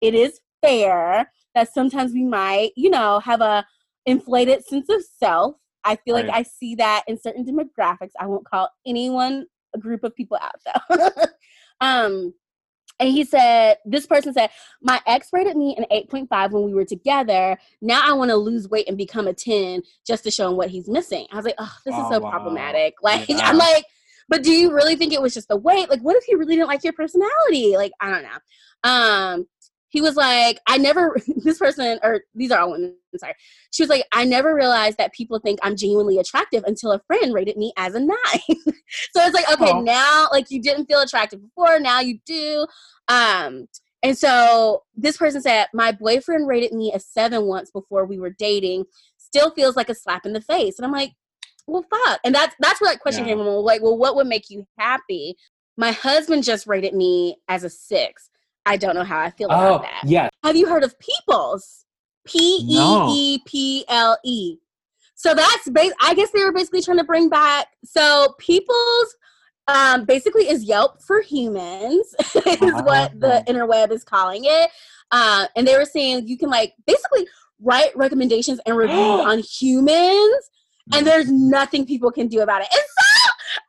it 0.00 0.14
is 0.14 0.40
fair 0.62 1.30
that 1.54 1.72
sometimes 1.72 2.12
we 2.12 2.24
might, 2.24 2.72
you 2.76 2.90
know, 2.90 3.18
have 3.20 3.40
a 3.40 3.66
inflated 4.06 4.64
sense 4.64 4.88
of 4.88 5.02
self. 5.18 5.56
I 5.84 5.96
feel 5.96 6.14
like 6.14 6.28
I 6.30 6.42
see 6.42 6.74
that 6.76 7.04
in 7.06 7.20
certain 7.20 7.44
demographics. 7.44 8.12
I 8.18 8.26
won't 8.26 8.46
call 8.48 8.70
anyone 8.86 9.46
a 9.74 9.78
group 9.78 10.04
of 10.04 10.14
people 10.14 10.38
out 10.40 10.54
though. 10.64 11.08
um, 11.80 12.32
and 13.00 13.08
he 13.08 13.24
said, 13.24 13.76
this 13.84 14.06
person 14.06 14.32
said, 14.32 14.50
my 14.82 15.00
ex 15.06 15.28
rated 15.32 15.56
me 15.56 15.76
an 15.76 15.84
8.5 15.90 16.50
when 16.52 16.64
we 16.64 16.74
were 16.74 16.84
together. 16.84 17.58
Now 17.82 18.02
I 18.04 18.12
want 18.12 18.30
to 18.30 18.36
lose 18.36 18.68
weight 18.68 18.88
and 18.88 18.96
become 18.96 19.26
a 19.26 19.32
10 19.34 19.82
just 20.06 20.24
to 20.24 20.30
show 20.30 20.48
him 20.50 20.56
what 20.56 20.70
he's 20.70 20.88
missing. 20.88 21.26
I 21.32 21.36
was 21.36 21.44
like, 21.44 21.56
oh, 21.58 21.76
this 21.84 21.94
is 21.94 22.00
Oh, 22.06 22.12
so 22.12 22.20
wow. 22.20 22.30
problematic. 22.30 22.94
Like, 23.02 23.28
Yeah. 23.28 23.40
I'm 23.42 23.58
like, 23.58 23.84
but 24.28 24.42
do 24.42 24.52
you 24.52 24.72
really 24.72 24.96
think 24.96 25.12
it 25.12 25.20
was 25.20 25.34
just 25.34 25.48
the 25.48 25.56
weight? 25.56 25.90
Like, 25.90 26.00
what 26.00 26.16
if 26.16 26.24
he 26.24 26.34
really 26.34 26.54
didn't 26.56 26.68
like 26.68 26.84
your 26.84 26.92
personality? 26.94 27.76
Like, 27.76 27.92
I 28.00 28.10
don't 28.10 28.22
know. 28.22 28.38
Um, 28.90 29.46
he 29.94 30.00
was 30.00 30.16
like, 30.16 30.58
I 30.66 30.76
never, 30.76 31.16
this 31.44 31.58
person, 31.58 32.00
or 32.02 32.22
these 32.34 32.50
are 32.50 32.58
all 32.58 32.72
women, 32.72 32.96
sorry. 33.16 33.34
She 33.70 33.80
was 33.84 33.88
like, 33.88 34.02
I 34.12 34.24
never 34.24 34.52
realized 34.52 34.98
that 34.98 35.12
people 35.12 35.38
think 35.38 35.60
I'm 35.62 35.76
genuinely 35.76 36.18
attractive 36.18 36.64
until 36.66 36.90
a 36.90 36.98
friend 37.06 37.32
rated 37.32 37.56
me 37.56 37.72
as 37.76 37.94
a 37.94 38.00
nine. 38.00 38.16
so 38.48 39.20
it's 39.22 39.34
like, 39.34 39.48
okay, 39.52 39.70
Oh. 39.72 39.82
now, 39.82 40.26
like, 40.32 40.50
you 40.50 40.60
didn't 40.60 40.86
feel 40.86 40.98
attractive 41.00 41.40
before, 41.40 41.78
now 41.78 42.00
you 42.00 42.18
do. 42.26 42.66
Um, 43.06 43.68
and 44.02 44.18
so 44.18 44.82
this 44.96 45.16
person 45.16 45.40
said, 45.40 45.68
My 45.72 45.92
boyfriend 45.92 46.48
rated 46.48 46.72
me 46.72 46.92
a 46.92 46.98
seven 46.98 47.44
once 47.44 47.70
before 47.70 48.04
we 48.04 48.18
were 48.18 48.34
dating. 48.36 48.86
Still 49.16 49.52
feels 49.52 49.76
like 49.76 49.88
a 49.88 49.94
slap 49.94 50.26
in 50.26 50.32
the 50.32 50.40
face. 50.40 50.76
And 50.76 50.84
I'm 50.84 50.92
like, 50.92 51.12
well, 51.68 51.84
fuck. 51.88 52.18
And 52.24 52.34
that's 52.34 52.54
that's 52.58 52.80
where 52.80 52.92
that 52.92 53.00
question 53.00 53.24
Yeah. 53.24 53.30
came 53.30 53.38
from. 53.38 53.46
Like, 53.46 53.80
well, 53.80 53.96
what 53.96 54.16
would 54.16 54.26
make 54.26 54.50
you 54.50 54.66
happy? 54.76 55.36
My 55.76 55.92
husband 55.92 56.42
just 56.42 56.66
rated 56.66 56.94
me 56.94 57.36
as 57.48 57.62
a 57.62 57.70
six. 57.70 58.28
I 58.66 58.76
don't 58.76 58.94
know 58.94 59.04
how 59.04 59.20
I 59.20 59.30
feel 59.30 59.48
about 59.48 59.72
Oh, 59.72 59.82
that. 59.82 60.02
yeah. 60.06 60.28
Have 60.42 60.56
you 60.56 60.66
heard 60.66 60.84
of 60.84 60.94
Peeples? 60.98 61.84
P 62.26 62.38
E 62.38 63.06
E 63.10 63.38
P 63.44 63.84
L 63.88 64.16
E. 64.24 64.56
So 65.14 65.34
that's 65.34 65.68
bas- 65.70 65.92
I 66.00 66.14
guess 66.14 66.30
they 66.30 66.42
were 66.42 66.52
basically 66.52 66.80
trying 66.82 66.96
to 66.98 67.04
bring 67.04 67.28
back. 67.28 67.68
So 67.84 68.34
Peeples 68.40 69.04
um, 69.68 70.04
basically 70.06 70.48
is 70.48 70.64
Yelp 70.64 71.02
for 71.02 71.20
humans, 71.20 72.14
is 72.34 72.72
what 72.82 73.18
the 73.20 73.40
Ah. 73.46 73.50
interweb 73.50 73.90
is 73.92 74.04
calling 74.04 74.42
it. 74.44 74.70
Uh, 75.10 75.46
and 75.56 75.66
they 75.66 75.76
were 75.76 75.84
saying 75.84 76.26
you 76.26 76.38
can 76.38 76.48
like 76.50 76.74
basically 76.86 77.26
write 77.60 77.94
recommendations 77.96 78.58
and 78.66 78.76
reviews 78.76 78.98
on 78.98 79.38
humans, 79.40 80.50
and 80.94 81.06
there's 81.06 81.30
nothing 81.30 81.84
people 81.86 82.10
can 82.10 82.26
do 82.28 82.40
about 82.40 82.62
it. 82.62 82.68
So, 82.72 83.23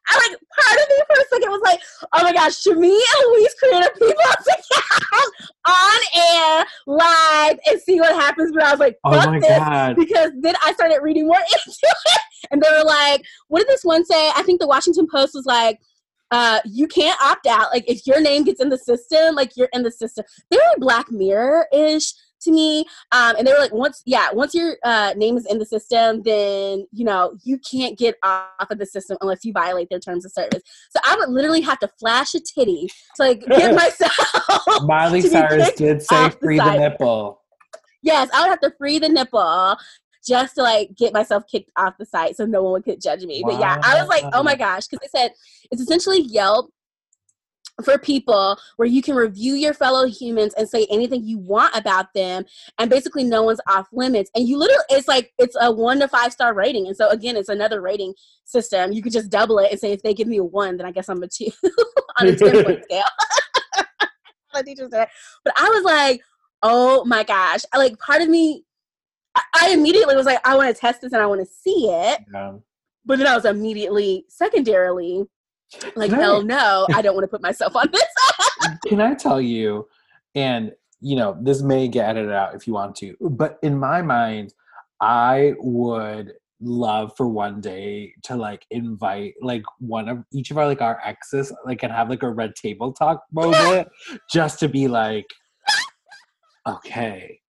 I 0.07 0.17
like 0.17 0.39
part 0.57 0.79
of 0.81 0.89
me 0.89 0.95
for 1.07 1.21
a 1.21 1.25
second 1.29 1.51
was 1.51 1.61
like, 1.63 1.79
oh 2.13 2.23
my 2.23 2.33
gosh, 2.33 2.57
should 2.59 2.77
me 2.77 2.91
and 2.93 3.31
Louise 3.31 3.55
create 3.59 3.83
a 3.83 3.91
Peeple's 3.93 4.47
account 4.47 5.33
on 5.67 5.99
air 6.15 6.65
live 6.87 7.59
and 7.67 7.81
see 7.81 7.99
what 7.99 8.13
happens? 8.13 8.51
But 8.53 8.63
I 8.63 8.71
was 8.71 8.79
like, 8.79 8.97
Oh 9.03 9.13
fuck 9.13 9.29
my 9.29 9.39
this 9.39 9.49
god. 9.49 9.95
because 9.95 10.31
then 10.41 10.55
I 10.63 10.73
started 10.73 10.99
reading 11.01 11.27
more 11.27 11.37
into 11.39 11.71
it, 11.81 12.21
and 12.51 12.61
they 12.61 12.69
were 12.71 12.83
like, 12.85 13.23
"What 13.47 13.59
did 13.59 13.67
this 13.67 13.83
one 13.83 14.05
say?" 14.05 14.29
I 14.35 14.43
think 14.43 14.59
the 14.61 14.67
Washington 14.67 15.07
Post 15.11 15.33
was 15.33 15.45
like, 15.45 15.79
uh, 16.31 16.59
"You 16.65 16.87
can't 16.87 17.19
opt 17.21 17.47
out. 17.47 17.71
Like 17.73 17.89
if 17.89 18.05
your 18.05 18.21
name 18.21 18.43
gets 18.43 18.61
in 18.61 18.69
the 18.69 18.77
system, 18.77 19.35
like 19.35 19.51
you're 19.55 19.69
in 19.73 19.83
the 19.83 19.91
system." 19.91 20.25
They 20.51 20.57
Very 20.57 20.75
Black 20.77 21.11
Mirror 21.11 21.67
ish 21.73 22.13
to 22.45 22.51
me, 22.51 22.85
um, 23.11 23.35
and 23.37 23.45
they 23.45 23.51
were 23.51 23.59
like, 23.59 23.73
"Once, 23.73 24.01
yeah, 24.05 24.29
once 24.31 24.53
your 24.53 24.77
uh, 24.83 25.13
name 25.15 25.37
is 25.37 25.45
in 25.45 25.59
the 25.59 25.65
system, 25.65 26.21
then 26.23 26.87
you 26.91 27.05
know 27.05 27.35
you 27.43 27.59
can't 27.59 27.97
get 27.97 28.15
off 28.23 28.69
of 28.69 28.77
the 28.77 28.85
system 28.85 29.17
unless 29.21 29.43
you 29.43 29.51
violate 29.53 29.89
their 29.89 29.99
terms 29.99 30.25
of 30.25 30.31
service." 30.31 30.61
So 30.91 30.99
I 31.05 31.15
would 31.17 31.29
literally 31.29 31.61
have 31.61 31.79
to 31.79 31.89
flash 31.99 32.33
a 32.33 32.39
titty 32.39 32.89
to 33.17 33.23
like 33.23 33.45
get 33.45 33.75
myself. 33.75 34.13
Miley 34.83 35.21
Cyrus 35.21 35.73
did 35.73 36.01
say 36.01 36.15
off 36.15 36.39
the 36.39 36.45
free 36.45 36.57
the 36.57 36.77
nipple. 36.77 37.41
Yes, 38.01 38.29
I 38.33 38.41
would 38.41 38.49
have 38.49 38.59
to 38.61 38.73
free 38.77 38.99
the 38.99 39.09
nipple 39.09 39.77
just 40.25 40.55
to 40.55 40.63
like 40.63 40.95
get 40.97 41.13
myself 41.13 41.43
kicked 41.49 41.71
off 41.77 41.93
the 41.99 42.05
site 42.05 42.35
so 42.35 42.45
no 42.45 42.63
one 42.63 42.81
could 42.81 43.01
judge 43.01 43.23
me. 43.23 43.43
But 43.45 43.59
yeah, 43.59 43.77
I 43.83 43.99
was 43.99 44.07
like, 44.07 44.23
oh 44.33 44.43
my 44.43 44.55
gosh, 44.55 44.87
because 44.87 44.99
they 45.01 45.19
said 45.19 45.31
it's 45.71 45.81
essentially 45.81 46.21
Yelp 46.21 46.71
for 47.83 47.97
people 47.97 48.57
where 48.77 48.87
you 48.87 49.01
can 49.01 49.15
review 49.15 49.53
your 49.53 49.73
fellow 49.73 50.07
humans 50.07 50.53
and 50.57 50.67
say 50.69 50.87
anything 50.89 51.23
you 51.25 51.37
want 51.37 51.75
about 51.75 52.13
them 52.13 52.45
and 52.79 52.89
basically 52.89 53.23
no 53.23 53.43
one's 53.43 53.59
off 53.67 53.87
limits. 53.91 54.31
And 54.33 54.47
you 54.47 54.57
literally 54.57 54.83
it's 54.89 55.07
like 55.07 55.33
it's 55.37 55.57
a 55.59 55.71
one 55.71 55.99
to 55.99 56.07
five 56.07 56.31
star 56.31 56.53
rating. 56.53 56.87
And 56.87 56.95
so 56.95 57.09
again 57.09 57.35
it's 57.35 57.49
another 57.49 57.81
rating 57.81 58.13
system. 58.45 58.93
You 58.93 59.01
could 59.01 59.11
just 59.11 59.29
double 59.29 59.59
it 59.59 59.71
and 59.71 59.79
say 59.79 59.91
if 59.91 60.01
they 60.03 60.13
give 60.13 60.27
me 60.27 60.37
a 60.37 60.43
one 60.43 60.77
then 60.77 60.85
i 60.85 60.91
guess 60.91 61.09
i'm 61.09 61.21
a 61.23 61.27
two 61.27 61.49
on 62.19 62.27
a 62.27 62.35
10 62.35 62.63
point 62.63 62.83
scale. 62.89 63.03
My 64.53 64.61
teacher 64.61 64.87
said. 64.89 65.09
but 65.43 65.53
i 65.57 65.69
was 65.69 65.83
like 65.83 66.21
oh 66.63 67.03
my 67.05 67.23
gosh. 67.23 67.61
I, 67.73 67.77
like 67.77 67.99
part 67.99 68.21
of 68.21 68.29
me 68.29 68.63
I, 69.35 69.41
I 69.53 69.69
immediately 69.71 70.15
was 70.15 70.25
like 70.25 70.39
i 70.47 70.55
want 70.55 70.73
to 70.73 70.79
test 70.79 71.01
this 71.01 71.11
and 71.11 71.21
i 71.21 71.25
want 71.25 71.41
to 71.41 71.45
see 71.47 71.89
it. 71.89 72.19
Yeah. 72.33 72.53
but 73.05 73.17
then 73.17 73.27
i 73.27 73.35
was 73.35 73.45
immediately 73.45 74.25
secondarily 74.29 75.25
like 75.95 76.11
I- 76.11 76.17
hell 76.17 76.43
no 76.43 76.87
i 76.93 77.01
don't 77.01 77.13
want 77.15 77.23
to 77.23 77.27
put 77.29 77.41
myself 77.41 77.75
on 77.75 77.89
this 77.91 78.03
Can 78.87 79.01
I 79.01 79.13
tell 79.13 79.41
you, 79.41 79.87
and 80.33 80.71
you 81.01 81.15
know, 81.15 81.37
this 81.41 81.61
may 81.61 81.87
get 81.87 82.09
edited 82.09 82.31
out 82.31 82.55
if 82.55 82.67
you 82.67 82.73
want 82.73 82.95
to, 82.97 83.15
but 83.21 83.57
in 83.63 83.77
my 83.77 84.01
mind, 84.01 84.53
I 85.01 85.53
would 85.59 86.33
love 86.61 87.11
for 87.17 87.27
one 87.27 87.61
day 87.61 88.13
to 88.23 88.35
like 88.35 88.65
invite 88.71 89.33
like 89.41 89.63
one 89.79 90.07
of 90.07 90.23
each 90.31 90.51
of 90.51 90.57
our 90.57 90.65
like 90.65 90.81
our 90.81 90.99
exes 91.03 91.51
like 91.65 91.83
and 91.83 91.91
have 91.91 92.09
like 92.09 92.23
a 92.23 92.29
red 92.29 92.55
table 92.55 92.93
talk 92.93 93.21
moment 93.33 93.89
just 94.31 94.57
to 94.59 94.69
be 94.69 94.87
like 94.87 95.25
okay. 96.65 97.39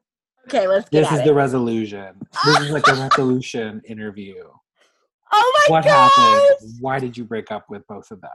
Okay 0.48 0.66
let's 0.66 0.88
get 0.88 1.02
this 1.02 1.12
is 1.12 1.20
it. 1.20 1.24
the 1.24 1.34
resolution. 1.34 2.16
This 2.44 2.60
is 2.60 2.70
like 2.70 2.86
a 2.88 2.94
resolution 2.94 3.80
interview 3.86 4.42
oh 5.32 5.66
my 5.68 5.74
what 5.74 5.84
gosh! 5.84 6.12
Happened 6.12 6.72
why 6.80 6.98
did 6.98 7.16
you 7.16 7.24
break 7.24 7.50
up 7.50 7.68
with 7.68 7.86
both 7.86 8.10
of 8.10 8.20
them? 8.20 8.30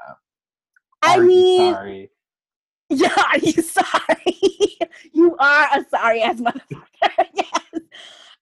I 1.01 1.17
Are 1.17 1.21
mean 1.23 1.73
sorry? 1.73 2.11
yeah 2.89 3.13
are 3.31 3.37
you 3.39 3.53
sorry? 3.53 4.37
You 5.13 5.35
are 5.37 5.67
a 5.73 5.85
sorry 5.89 6.21
ass 6.21 6.41
motherfucker 6.41 6.81
yes. 7.33 7.81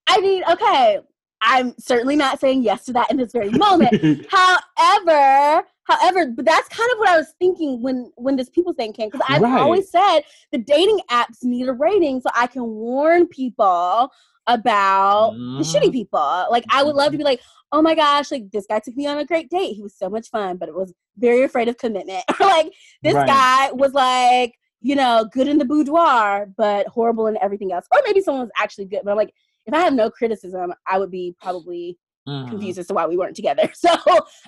I 0.08 0.20
mean 0.22 0.44
okay 0.52 1.00
i'm 1.42 1.74
certainly 1.80 2.16
not 2.18 2.38
saying 2.40 2.62
yes 2.64 2.84
to 2.86 2.92
that 2.94 3.10
in 3.12 3.16
this 3.18 3.32
very 3.32 3.50
moment. 3.52 4.26
However, 4.30 5.64
however, 5.86 6.26
but 6.28 6.44
that's 6.46 6.68
kind 6.68 6.90
of 6.92 7.00
what 7.00 7.08
I 7.10 7.18
was 7.18 7.34
thinking 7.40 7.82
when 7.82 8.12
when 8.18 8.36
this 8.36 8.50
Peeple 8.50 8.76
thing 8.76 8.92
came 8.92 9.10
because 9.10 9.26
I've 9.28 9.42
Right. 9.42 9.60
always 9.62 9.90
said 9.90 10.22
the 10.52 10.58
dating 10.58 11.00
apps 11.10 11.44
need 11.44 11.68
a 11.70 11.74
rating 11.74 12.20
so 12.22 12.30
I 12.36 12.48
can 12.48 12.64
warn 12.66 13.26
people 13.28 14.12
about 14.48 15.32
the 15.58 15.64
shitty 15.64 15.90
Mhm. 15.90 15.94
people. 15.94 16.46
Like 16.52 16.66
I 16.70 16.84
would 16.84 16.96
love 16.96 17.12
to 17.14 17.18
be 17.18 17.24
like, 17.24 17.40
oh 17.72 17.82
my 17.82 17.96
gosh, 17.96 18.32
like 18.32 18.50
this 18.52 18.66
guy 18.68 18.80
took 18.80 18.96
me 18.96 19.08
on 19.08 19.18
a 19.18 19.26
great 19.26 19.50
date. 19.50 19.74
He 19.76 19.82
was 19.82 19.96
so 19.98 20.10
much 20.10 20.30
fun, 20.30 20.58
but 20.58 20.70
it 20.70 20.76
was 20.76 20.94
very 21.18 21.44
afraid 21.44 21.68
of 21.68 21.78
commitment. 21.78 22.24
like 22.40 22.72
this 23.04 23.14
Right. 23.16 23.28
guy 23.28 23.72
was 23.74 23.94
like, 23.94 24.56
you 24.82 24.96
know, 24.96 25.28
good 25.32 25.48
in 25.48 25.58
the 25.58 25.66
boudoir, 25.66 26.48
but 26.58 26.88
horrible 26.88 27.28
in 27.28 27.38
everything 27.42 27.72
else. 27.72 27.86
Or 27.94 28.02
maybe 28.06 28.22
someone 28.22 28.44
was 28.44 28.52
actually 28.58 28.86
good, 28.86 29.02
but 29.04 29.12
I'm 29.12 29.18
like, 29.18 29.34
if 29.66 29.74
I 29.74 29.80
have 29.80 29.94
no 29.94 30.10
criticism, 30.10 30.74
I 30.88 30.98
would 30.98 31.12
be 31.12 31.36
probably 31.40 31.98
Mhm. 32.28 32.50
confused 32.50 32.78
as 32.80 32.88
to 32.88 32.94
why 32.94 33.06
we 33.08 33.18
weren't 33.18 33.36
together. 33.36 33.70
So 33.76 33.90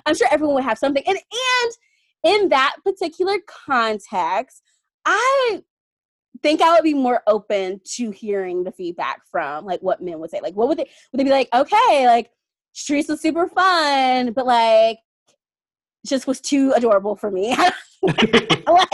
I'm 0.06 0.14
sure 0.14 0.28
everyone 0.30 0.54
would 0.56 0.64
have 0.64 0.78
something. 0.78 1.02
And 1.06 1.18
and 1.18 1.72
in 2.42 2.48
that 2.50 2.74
particular 2.84 3.38
context, 3.46 4.62
I 5.04 5.62
think 6.42 6.60
I 6.60 6.72
would 6.74 6.84
be 6.84 6.94
more 6.94 7.22
open 7.26 7.80
to 7.96 8.10
hearing 8.10 8.64
the 8.64 8.72
feedback 8.72 9.22
from 9.30 9.64
like 9.64 9.80
what 9.80 10.00
men 10.02 10.18
would 10.20 10.30
say. 10.30 10.40
Like 10.42 10.54
what 10.54 10.68
would 10.68 10.78
they 10.78 10.90
would 11.12 11.20
they 11.20 11.24
be 11.24 11.30
like, 11.30 11.48
okay, 11.54 12.06
like 12.06 12.30
streets 12.72 13.08
was 13.08 13.20
super 13.20 13.48
fun, 13.48 14.32
but 14.32 14.46
like 14.46 14.98
just 16.06 16.26
was 16.26 16.40
too 16.40 16.72
adorable 16.74 17.14
for 17.16 17.30
me. 17.30 17.56
like, 18.02 18.60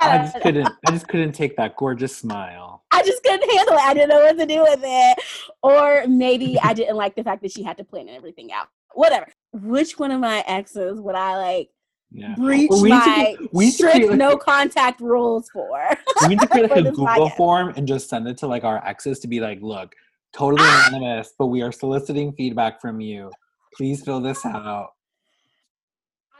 I 0.00 0.18
just 0.18 0.40
couldn't. 0.40 0.68
I 0.86 0.90
just 0.92 1.08
couldn't 1.08 1.32
take 1.32 1.56
that 1.56 1.76
gorgeous 1.76 2.16
smile. 2.16 2.84
I 2.92 3.02
just 3.02 3.22
couldn't 3.22 3.50
handle 3.50 3.74
it. 3.74 3.80
I 3.82 3.94
didn't 3.94 4.10
know 4.10 4.20
what 4.24 4.38
to 4.38 4.46
do 4.46 4.62
with 4.62 4.80
it. 4.82 5.18
Or 5.62 6.04
maybe 6.06 6.58
I 6.62 6.74
didn't 6.74 6.96
like 6.96 7.16
the 7.16 7.24
fact 7.24 7.42
that 7.42 7.50
she 7.50 7.62
had 7.62 7.76
to 7.78 7.84
plan 7.84 8.08
everything 8.08 8.52
out. 8.52 8.68
Whatever. 8.94 9.26
Which 9.52 9.98
one 9.98 10.10
of 10.10 10.20
my 10.20 10.44
exes 10.46 11.00
would 11.00 11.14
I 11.14 11.36
like 11.38 11.70
Yeah. 12.12 12.34
breach 12.36 12.70
Well, 12.70 12.82
we 12.82 12.90
to 12.90 12.94
my 12.94 13.36
get- 13.40 13.54
we 13.54 13.70
strict 13.70 14.06
like, 14.06 14.16
no 14.18 14.36
contact 14.36 15.00
rules 15.00 15.50
for? 15.50 15.80
We 16.22 16.28
need 16.28 16.40
to 16.40 16.46
create 16.50 16.70
like 16.70 16.78
a 16.80 16.82
Google 16.84 17.06
podcast. 17.06 17.36
form 17.36 17.72
and 17.76 17.88
just 17.88 18.08
send 18.08 18.28
it 18.28 18.36
to 18.38 18.46
like 18.46 18.64
our 18.64 18.86
exes 18.86 19.18
to 19.20 19.28
be 19.28 19.40
like, 19.40 19.58
look, 19.60 19.94
totally 20.36 20.62
Ah! 20.68 20.88
anonymous, 20.90 21.32
but 21.38 21.46
we 21.46 21.62
are 21.62 21.72
soliciting 21.72 22.32
feedback 22.32 22.80
from 22.80 23.00
you. 23.00 23.30
Please 23.76 24.02
fill 24.04 24.20
this 24.20 24.44
out. 24.46 24.90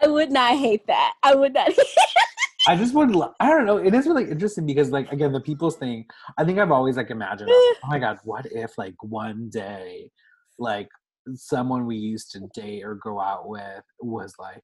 I 0.02 0.08
would 0.08 0.30
not 0.30 0.56
hate 0.58 0.86
that. 0.86 1.14
I 1.22 1.34
would 1.34 1.54
not. 1.54 1.70
I 2.68 2.76
just 2.76 2.94
would. 2.94 3.10
lo- 3.12 3.32
I 3.40 3.48
don't 3.48 3.64
know. 3.66 3.76
It 3.78 3.94
is 3.94 4.06
really 4.06 4.28
interesting 4.30 4.66
because, 4.66 4.90
like, 4.90 5.10
again, 5.12 5.32
the 5.32 5.40
Peeple's 5.40 5.76
thing. 5.76 6.04
I 6.36 6.44
think 6.44 6.58
I've 6.58 6.72
always 6.72 6.96
like 6.96 7.10
imagined. 7.10 7.48
Like, 7.48 7.56
oh 7.56 7.88
my 7.88 7.98
god, 7.98 8.18
what 8.24 8.46
if 8.50 8.76
like 8.76 8.94
one 9.02 9.48
day, 9.50 10.10
like 10.58 10.88
someone 11.34 11.86
we 11.86 11.96
used 11.96 12.30
to 12.32 12.40
date 12.54 12.82
or 12.84 12.96
go 12.96 13.20
out 13.20 13.48
with 13.48 13.82
was 14.00 14.34
like, 14.38 14.62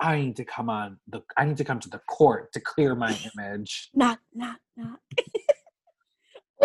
I 0.00 0.16
need 0.20 0.36
to 0.36 0.44
come 0.44 0.68
on 0.68 0.98
the. 1.08 1.22
I 1.36 1.44
need 1.44 1.56
to 1.58 1.64
come 1.64 1.78
to 1.80 1.88
the 1.88 2.00
court 2.10 2.52
to 2.52 2.60
clear 2.60 2.94
my 2.94 3.16
image. 3.38 3.90
knock, 3.94 4.18
knock, 4.34 4.58
knock. 4.76 4.98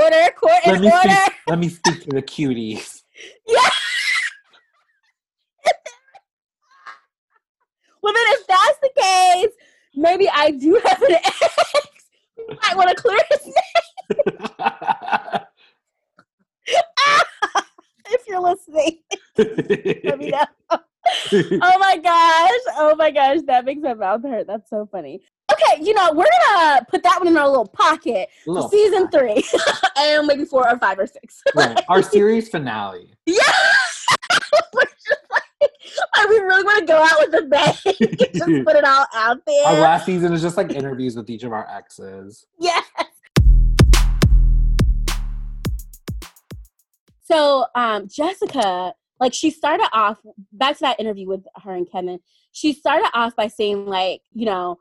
order, 0.01 0.31
court 0.35 0.51
Let 0.65 0.75
in 0.75 0.81
me 0.81 0.91
order. 0.91 1.09
speak. 1.09 1.33
Let 1.47 1.59
me 1.59 1.69
speak 1.69 2.01
to 2.03 2.09
the 2.09 2.21
cuties. 2.21 3.03
Yeah. 3.45 3.59
well, 8.01 8.13
then 8.13 8.23
if 8.27 8.47
that's 8.47 8.79
the 8.81 8.89
case, 8.97 9.49
maybe 9.93 10.29
I 10.29 10.51
do 10.51 10.79
have 10.85 11.01
an 11.01 11.15
ex. 11.15 11.37
who 12.37 12.45
might 12.63 12.77
want 12.77 12.87
to 12.89 12.95
clear 12.95 13.19
his 13.29 13.45
name 13.45 13.53
if 18.07 18.21
you're 18.25 18.39
listening. 18.39 18.99
Let 19.37 20.17
me 20.17 20.29
know. 20.29 20.45
oh 20.71 20.79
my 21.79 21.97
gosh. 21.97 22.61
Oh 22.77 22.95
my 22.97 23.11
gosh. 23.11 23.39
That 23.47 23.65
makes 23.65 23.81
my 23.81 23.95
mouth 23.95 24.23
hurt. 24.23 24.47
That's 24.47 24.69
so 24.69 24.85
funny. 24.89 25.19
Okay, 25.59 25.83
you 25.83 25.93
know, 25.93 26.11
we're 26.13 26.25
gonna 26.47 26.85
put 26.89 27.03
that 27.03 27.19
one 27.19 27.27
in 27.27 27.37
our 27.37 27.47
little 27.47 27.67
pocket 27.67 28.29
for 28.45 28.53
Little 28.53 28.69
season 28.69 29.09
three. 29.09 29.43
and 29.97 30.27
maybe 30.27 30.45
four 30.45 30.69
or 30.69 30.77
five 30.79 30.99
or 30.99 31.07
six. 31.07 31.41
right. 31.55 31.79
Our 31.89 32.01
series 32.01 32.49
finale. 32.49 33.13
Yeah. 33.25 33.41
We're 34.73 34.81
just 34.83 35.21
like, 35.31 35.71
like, 36.15 36.29
we 36.29 36.37
really 36.39 36.63
want 36.63 36.79
to 36.79 36.85
go 36.85 37.01
out 37.01 37.19
with 37.19 37.43
a 37.43 37.47
bang. 37.47 37.73
just 38.33 38.65
put 38.65 38.75
it 38.75 38.83
all 38.85 39.05
out 39.13 39.37
there. 39.45 39.65
Our 39.65 39.79
last 39.79 40.05
season 40.05 40.33
is 40.33 40.41
just 40.41 40.57
like 40.57 40.71
interviews 40.71 41.15
with 41.15 41.29
each 41.29 41.43
of 41.43 41.51
our 41.51 41.67
exes. 41.69 42.45
Yes. 42.59 42.85
So 47.23 47.65
um, 47.75 48.07
Jessica, 48.07 48.93
like 49.19 49.33
she 49.33 49.51
started 49.51 49.87
off 49.93 50.17
back 50.51 50.75
to 50.77 50.81
that 50.81 50.99
interview 50.99 51.27
with 51.27 51.45
her 51.63 51.73
and 51.73 51.89
Kevin. 51.89 52.19
She 52.51 52.73
started 52.73 53.09
off 53.13 53.35
by 53.35 53.47
saying 53.47 53.85
like, 53.85 54.21
you 54.33 54.45
know, 54.45 54.79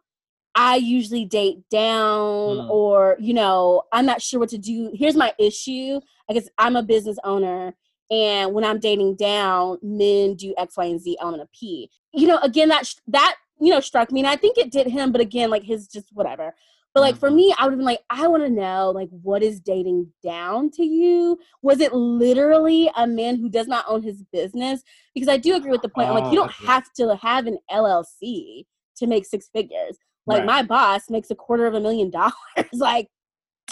I 0.58 0.76
usually 0.76 1.24
date 1.24 1.62
down 1.70 2.58
Mm. 2.58 2.70
or, 2.70 3.16
you 3.20 3.32
know, 3.32 3.82
I'm 3.92 4.04
not 4.06 4.20
sure 4.20 4.40
what 4.40 4.48
to 4.50 4.58
do. 4.58 4.90
Here's 4.92 5.14
my 5.16 5.32
issue. 5.38 6.00
I 6.28 6.32
guess 6.34 6.48
I'm 6.58 6.76
a 6.76 6.82
business 6.82 7.16
owner 7.24 7.74
and 8.10 8.54
when 8.54 8.64
I'm 8.64 8.78
dating 8.80 9.16
down, 9.16 9.78
men 9.82 10.34
do 10.34 10.54
X, 10.58 10.76
Y, 10.76 10.84
and 10.86 11.00
Z 11.00 11.16
element 11.20 11.42
of 11.42 11.52
P. 11.52 11.90
You 12.12 12.26
know, 12.26 12.38
again, 12.38 12.70
that 12.70 12.86
sh- 12.86 12.96
that 13.08 13.36
you 13.60 13.70
know 13.70 13.80
struck 13.80 14.10
me, 14.10 14.20
and 14.20 14.26
I 14.28 14.36
think 14.36 14.56
it 14.56 14.72
did 14.72 14.86
him. 14.86 15.12
But 15.12 15.20
again, 15.20 15.50
like 15.50 15.62
his 15.62 15.86
just 15.86 16.08
whatever. 16.14 16.54
But 16.94 17.00
like 17.02 17.16
for 17.18 17.30
Mhm. 17.30 17.34
me, 17.34 17.54
I 17.58 17.64
would 17.64 17.72
have 17.72 17.78
been 17.78 17.84
like, 17.86 18.00
I 18.08 18.26
want 18.28 18.42
to 18.44 18.48
know, 18.50 18.90
like, 18.94 19.10
what 19.10 19.42
is 19.42 19.60
dating 19.60 20.10
down 20.22 20.70
to 20.72 20.84
you? 20.84 21.38
Was 21.62 21.80
it 21.80 21.92
literally 21.92 22.90
a 22.96 23.06
man 23.06 23.36
who 23.36 23.50
does 23.50 23.66
not 23.68 23.84
own 23.88 24.02
his 24.02 24.22
business? 24.32 24.82
Because 25.14 25.28
I 25.28 25.36
do 25.36 25.54
agree 25.54 25.70
with 25.70 25.82
the 25.82 25.90
point. 25.90 26.08
I'm 26.08 26.14
like, 26.14 26.24
you 26.32 26.38
Oh, 26.40 26.44
don't 26.44 26.50
okay. 26.50 26.66
have 26.66 26.90
to 26.94 27.16
have 27.16 27.46
an 27.46 27.58
LLC 27.70 28.66
to 28.96 29.06
make 29.06 29.26
six 29.26 29.48
figures. 29.54 29.98
Like 30.28 30.38
Right. 30.40 30.46
my 30.46 30.62
boss 30.62 31.10
makes 31.10 31.30
a 31.30 31.34
quarter 31.34 31.66
of 31.66 31.74
a 31.74 31.80
million 31.80 32.10
dollars. 32.10 32.32
like, 32.72 33.08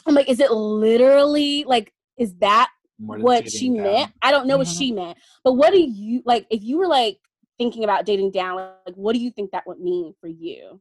I'm 0.06 0.14
like, 0.14 0.28
is 0.28 0.40
it 0.40 0.50
literally 0.50 1.64
like, 1.64 1.92
is 2.16 2.34
that 2.36 2.70
What 2.98 3.20
what, 3.20 3.46
is 3.46 3.52
she 3.52 3.68
down? 3.68 3.82
meant? 3.82 4.12
I 4.22 4.30
don't 4.30 4.46
know 4.46 4.56
what 4.58 4.66
Mhm. 4.66 4.78
she 4.78 4.92
meant. 4.92 5.18
But 5.44 5.52
what 5.54 5.72
do 5.72 5.78
you 5.80 6.22
like 6.24 6.46
if 6.50 6.62
you 6.62 6.78
were 6.78 6.86
like 6.88 7.18
thinking 7.58 7.84
about 7.84 8.06
dating 8.06 8.30
down, 8.30 8.56
like 8.86 8.94
what 8.96 9.12
do 9.14 9.18
you 9.20 9.30
think 9.30 9.50
that 9.52 9.66
would 9.66 9.80
mean 9.80 10.14
for 10.20 10.28
you? 10.28 10.80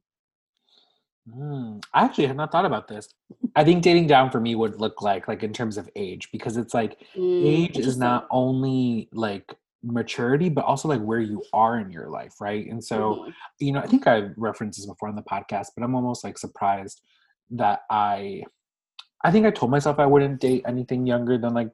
Mm, 1.30 1.84
I 1.94 2.06
actually 2.06 2.28
had 2.28 2.38
not 2.38 2.52
thought 2.52 2.66
about 2.66 2.88
this. 2.88 3.10
I 3.56 3.64
think 3.64 3.82
dating 3.84 4.08
down 4.08 4.30
for 4.30 4.40
me 4.40 4.54
would 4.56 4.80
look 4.80 5.02
like 5.02 5.28
like 5.28 5.42
in 5.44 5.54
terms 5.54 5.78
of 5.78 5.90
age 5.96 6.30
because 6.32 6.56
it's 6.56 6.74
like 6.74 7.00
Mm, 7.18 7.46
age 7.46 7.80
is 7.80 7.98
not 7.98 8.28
only 8.30 9.10
like 9.12 9.56
maturity 9.86 10.50
but 10.50 10.66
also 10.66 10.88
like 10.88 11.02
where 11.02 11.20
you 11.20 11.44
are 11.54 11.80
in 11.80 11.92
your 11.92 12.10
life, 12.10 12.42
right? 12.42 12.68
And 12.68 12.84
so 12.84 12.98
Mhm. 13.28 13.34
you 13.60 13.72
know, 13.72 13.80
I 13.80 13.88
think 13.88 14.08
I've 14.08 14.34
referenced 14.38 14.80
this 14.80 14.86
before 14.88 15.10
on 15.10 15.16
the 15.16 15.22
podcast, 15.22 15.68
but 15.76 15.84
I'm 15.84 15.96
almost 15.96 16.24
like 16.24 16.38
surprised 16.38 17.02
that 17.52 17.82
I 17.90 18.44
I 19.24 19.32
think 19.32 19.46
I 19.46 19.52
told 19.52 19.72
myself 19.72 19.98
I 20.00 20.06
wouldn't 20.06 20.40
date 20.42 20.64
anything 20.68 21.06
younger 21.08 21.38
than 21.38 21.54
like 21.54 21.72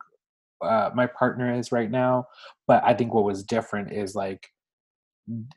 uh, 0.62 0.92
my 0.94 1.08
partner 1.08 1.54
is 1.54 1.72
right 1.72 1.90
now. 1.90 2.28
But 2.68 2.84
I 2.86 2.94
think 2.94 3.14
what 3.14 3.24
was 3.24 3.44
different 3.44 3.92
is 3.92 4.14
like, 4.16 4.48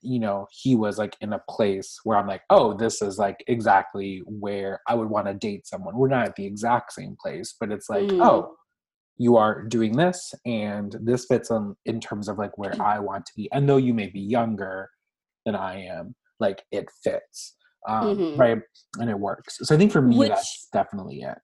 you 0.01 0.19
know, 0.19 0.47
he 0.51 0.77
was 0.77 0.99
like 0.99 1.17
in 1.21 1.33
a 1.35 1.43
place 1.49 2.01
where 2.05 2.17
I'm 2.19 2.27
like, 2.27 2.43
oh, 2.51 2.75
this 2.75 3.03
is 3.03 3.19
like 3.19 3.45
exactly 3.47 4.23
where 4.27 4.81
I 4.89 4.95
would 4.95 5.11
want 5.11 5.27
to 5.27 5.35
date 5.35 5.67
someone. 5.67 5.97
We're 5.97 6.09
not 6.09 6.27
at 6.27 6.37
the 6.37 6.47
exact 6.47 6.93
same 6.95 7.17
place, 7.21 7.55
but 7.59 7.71
it's 7.71 7.89
like, 7.91 8.09
Mhm. 8.09 8.21
oh, 8.25 8.57
you 9.17 9.37
are 9.37 9.63
doing 9.63 9.97
this 9.97 10.35
and 10.45 10.97
this 11.01 11.27
fits 11.27 11.51
on 11.51 11.77
in 11.87 12.01
terms 12.01 12.29
of 12.29 12.39
like 12.39 12.57
where 12.59 12.75
I 12.83 12.99
want 12.99 13.27
to 13.27 13.33
be. 13.37 13.51
And 13.53 13.69
though 13.69 13.77
you 13.77 13.95
may 13.95 14.09
be 14.09 14.21
younger 14.21 14.91
than 15.45 15.55
I 15.55 15.83
am, 15.85 16.15
like 16.41 16.65
it 16.73 16.89
fits. 17.03 17.55
Um, 17.87 18.17
Mhm. 18.19 18.39
right 18.39 18.59
and 18.99 19.11
it 19.11 19.19
works 19.19 19.59
so 19.61 19.75
i 19.75 19.79
think 19.79 19.93
for 19.93 20.01
me 20.01 20.17
Which- 20.21 20.31
that's 20.31 20.69
definitely 20.73 21.21
it 21.21 21.37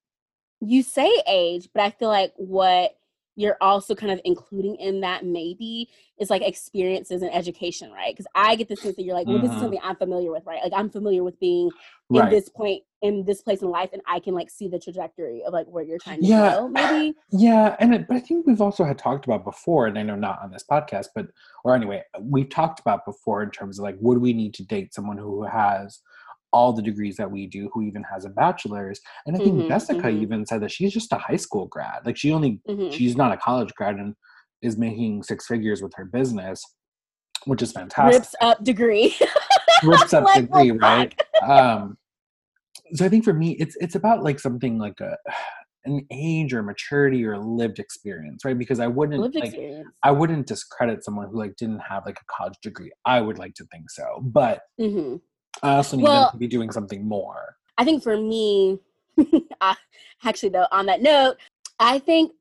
you 0.63 0.83
say 0.83 1.11
age, 1.27 1.69
but 1.75 1.83
I 1.83 1.91
feel 1.91 2.09
like 2.09 2.33
what 2.37 2.93
you're 3.37 3.57
also 3.61 3.95
kind 3.95 4.13
of 4.13 4.21
including 4.25 4.77
in 4.77 5.01
that 5.01 5.25
maybe 5.25 5.89
is 6.19 6.29
like 6.31 6.43
experiences 6.43 7.23
and 7.23 7.33
education, 7.35 7.91
right? 7.93 8.15
Because 8.15 8.27
I 8.35 8.55
get 8.57 8.69
the 8.69 8.77
sense 8.77 8.97
that 8.97 9.03
you're 9.05 9.15
like, 9.15 9.27
well, 9.27 9.39
this 9.39 9.53
is 9.53 9.57
Mhm. 9.57 9.61
something 9.61 9.81
I'm 9.83 9.97
familiar 9.97 10.31
with, 10.31 10.45
right? 10.45 10.63
Like 10.63 10.73
I'm 10.75 10.91
familiar 10.91 11.25
with 11.25 11.39
being 11.41 11.69
in 11.69 11.75
right 12.21 12.31
this 12.31 12.49
point 12.51 12.83
in 13.03 13.25
this 13.25 13.41
place 13.43 13.63
in 13.63 13.69
life, 13.71 13.91
and 13.93 14.03
I 14.07 14.21
can 14.21 14.35
like 14.35 14.51
see 14.51 14.69
the 14.69 14.79
trajectory 14.79 15.43
of 15.45 15.53
like 15.53 15.67
where 15.67 15.83
you're 15.83 15.99
trying 15.99 16.21
to 16.21 16.27
Yeah. 16.27 16.55
go. 16.55 16.69
Maybe. 16.69 17.15
Yeah, 17.33 17.77
and 17.79 17.95
it, 17.95 18.09
but 18.09 18.17
I 18.17 18.21
think 18.21 18.45
we've 18.47 18.61
also 18.61 18.83
had 18.85 18.99
talked 18.99 19.25
about 19.25 19.45
before, 19.45 19.87
and 19.87 19.97
I 19.97 20.03
know 20.03 20.17
not 20.17 20.43
on 20.43 20.51
this 20.51 20.65
podcast, 20.69 21.07
but 21.15 21.27
or 21.65 21.77
anyway, 21.77 22.03
we've 22.21 22.49
talked 22.51 22.81
about 22.81 23.05
before 23.07 23.43
in 23.45 23.51
terms 23.53 23.79
of 23.79 23.85
like, 23.85 23.97
would 24.01 24.19
we 24.19 24.33
need 24.33 24.53
to 24.55 24.65
date 24.67 24.93
someone 24.93 25.17
who 25.17 25.45
has 25.45 26.01
all 26.53 26.73
the 26.73 26.83
degrees 26.83 27.17
that 27.19 27.31
we 27.31 27.47
do, 27.47 27.71
who 27.73 27.83
even 27.83 28.03
has 28.03 28.25
a 28.25 28.31
bachelor's? 28.31 29.01
And 29.27 29.37
I 29.37 29.39
think 29.39 29.61
Mhm, 29.63 29.69
Jessica 29.69 30.09
mhm. 30.09 30.21
even 30.23 30.45
said 30.45 30.61
that 30.63 30.73
she's 30.73 30.93
just 30.93 31.13
a 31.13 31.19
high 31.19 31.37
school 31.37 31.67
grad. 31.67 32.05
Like 32.05 32.17
she 32.17 32.33
only 32.33 32.61
Mhm. 32.69 32.93
she's 32.93 33.17
not 33.17 33.31
a 33.33 33.37
college 33.37 33.73
grad 33.75 33.95
and 33.95 34.17
is 34.61 34.77
making 34.77 35.23
six 35.23 35.47
figures 35.47 35.81
with 35.83 35.95
her 35.95 36.05
business, 36.05 36.65
which 37.45 37.63
is 37.63 37.71
fantastic. 37.71 38.15
Rips 38.23 38.35
up 38.41 38.65
degree. 38.65 39.17
Rips 39.85 40.13
up 40.13 40.25
Like, 40.25 40.35
degree, 40.47 40.73
right? 40.73 41.15
um 41.45 41.97
so 42.95 43.05
i 43.05 43.09
think 43.09 43.25
for 43.25 43.33
me 43.35 43.57
it's 43.59 43.77
it's 43.81 43.95
about 43.95 44.23
like 44.23 44.39
something 44.41 44.79
like 44.79 45.01
a 45.01 45.17
an 45.87 46.07
age 46.13 46.53
or 46.53 46.63
maturity 46.63 47.25
or 47.25 47.39
lived 47.39 47.79
experience 47.79 48.45
right? 48.45 48.59
Because 48.59 48.81
i 48.81 48.87
wouldn't 48.87 49.35
like 49.35 49.59
i 50.03 50.11
wouldn't 50.11 50.47
discredit 50.47 51.03
someone 51.03 51.29
who 51.31 51.39
like 51.39 51.57
didn't 51.57 51.79
have 51.81 52.05
like 52.05 52.19
a 52.21 52.25
college 52.37 52.59
degree. 52.63 52.93
I 53.07 53.23
would 53.23 53.39
like 53.39 53.55
to 53.55 53.65
think 53.73 53.91
so 53.91 54.05
but 54.23 54.61
hmm 54.79 55.17
i 55.63 55.77
also 55.77 55.97
need 55.97 56.03
Well- 56.03 56.25
them 56.25 56.31
to 56.33 56.37
be 56.37 56.49
doing 56.49 56.71
something 56.71 57.09
more. 57.09 57.57
I 57.79 57.85
think 57.85 58.03
for 58.03 58.15
me, 58.19 58.79
actually 60.23 60.51
though, 60.51 60.67
on 60.71 60.85
that 60.87 61.01
note, 61.01 61.37
I 61.79 61.99
think 61.99 62.33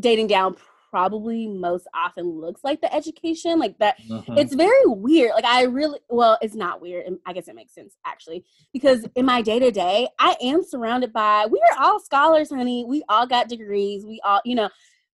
dating 0.00 0.26
down 0.26 0.56
probably 0.90 1.46
most 1.46 1.86
often 1.94 2.26
looks 2.26 2.64
like 2.64 2.80
the 2.80 2.92
education, 2.94 3.58
like 3.58 3.78
that. 3.78 3.98
Mhm. 4.08 4.38
It's 4.38 4.54
very 4.54 4.84
weird. 4.86 5.32
Like 5.34 5.44
I 5.44 5.62
really, 5.62 6.00
well, 6.08 6.36
it's 6.42 6.54
not 6.54 6.80
weird. 6.80 7.06
I 7.24 7.32
guess 7.32 7.48
it 7.48 7.54
makes 7.54 7.74
sense 7.74 7.96
actually, 8.04 8.44
because 8.72 9.06
in 9.14 9.24
my 9.24 9.40
day 9.42 9.58
to 9.58 9.70
day, 9.70 10.08
I 10.18 10.36
am 10.42 10.62
surrounded 10.62 11.12
by. 11.12 11.46
We 11.46 11.60
are 11.60 11.82
all 11.82 12.00
scholars, 12.00 12.50
honey. 12.50 12.84
We 12.84 13.04
all 13.08 13.26
got 13.26 13.48
degrees. 13.48 14.04
We 14.04 14.20
all, 14.24 14.40
you 14.44 14.54
know, 14.54 14.68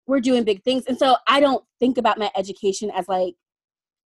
we're 0.07 0.19
doing 0.19 0.43
big 0.43 0.63
things, 0.63 0.85
and 0.87 0.97
so 0.97 1.15
I 1.27 1.39
don't 1.39 1.63
think 1.79 1.97
about 1.97 2.17
my 2.17 2.31
education 2.35 2.91
as 2.91 3.07
like 3.07 3.35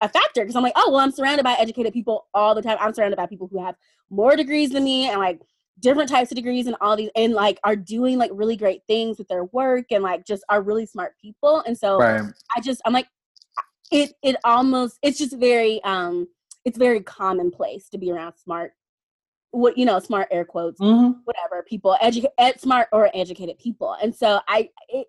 a 0.02 0.10
factor 0.10 0.42
because 0.42 0.56
I'm 0.56 0.64
like, 0.64 0.74
oh 0.76 0.92
well, 0.92 1.02
I'm 1.02 1.12
surrounded 1.12 1.44
by 1.44 1.54
educated 1.60 1.94
people 1.94 2.28
all 2.34 2.56
the 2.56 2.62
time. 2.62 2.78
I'm 2.80 2.94
surrounded 2.94 3.18
by 3.18 3.26
people 3.26 3.48
who 3.52 3.64
have 3.64 3.76
more 4.10 4.36
degrees 4.36 4.70
than 4.72 4.84
me 4.84 5.10
and 5.10 5.20
like 5.20 5.42
different 5.80 6.10
types 6.10 6.32
of 6.32 6.36
degrees 6.36 6.68
and 6.68 6.76
all 6.82 6.96
these 6.96 7.10
and 7.16 7.34
like 7.34 7.60
are 7.64 7.76
doing 7.76 8.18
like 8.18 8.32
really 8.34 8.56
great 8.56 8.82
things 8.88 9.18
with 9.18 9.28
their 9.28 9.46
work 9.46 9.86
and 9.92 10.04
like 10.04 10.26
just 10.26 10.44
are 10.50 10.62
really 10.62 10.86
smart 10.86 11.14
people. 11.22 11.64
And 11.66 11.78
so 11.78 11.98
right 12.00 12.22
I 12.56 12.62
just 12.62 12.82
I'm 12.86 12.94
like 12.94 13.08
it 13.92 14.14
it 14.22 14.36
almost 14.44 15.00
it's 15.02 15.18
just 15.18 15.38
very 15.38 15.84
um 15.84 16.28
it's 16.66 16.78
very 16.78 17.02
commonplace 17.02 17.90
to 17.90 17.98
be 17.98 18.12
around 18.12 18.34
smart 18.36 18.74
what 19.52 19.78
you 19.78 19.86
know 19.86 20.00
smart 20.00 20.28
air 20.32 20.46
quotes 20.46 20.80
Mhm. 20.80 21.22
whatever 21.24 21.64
people 21.64 21.98
educate 22.02 22.32
ed, 22.38 22.60
smart 22.62 22.88
or 22.92 23.10
educated 23.16 23.58
people 23.58 23.96
and 24.02 24.14
so 24.16 24.40
i 24.48 24.70
it, 24.90 25.08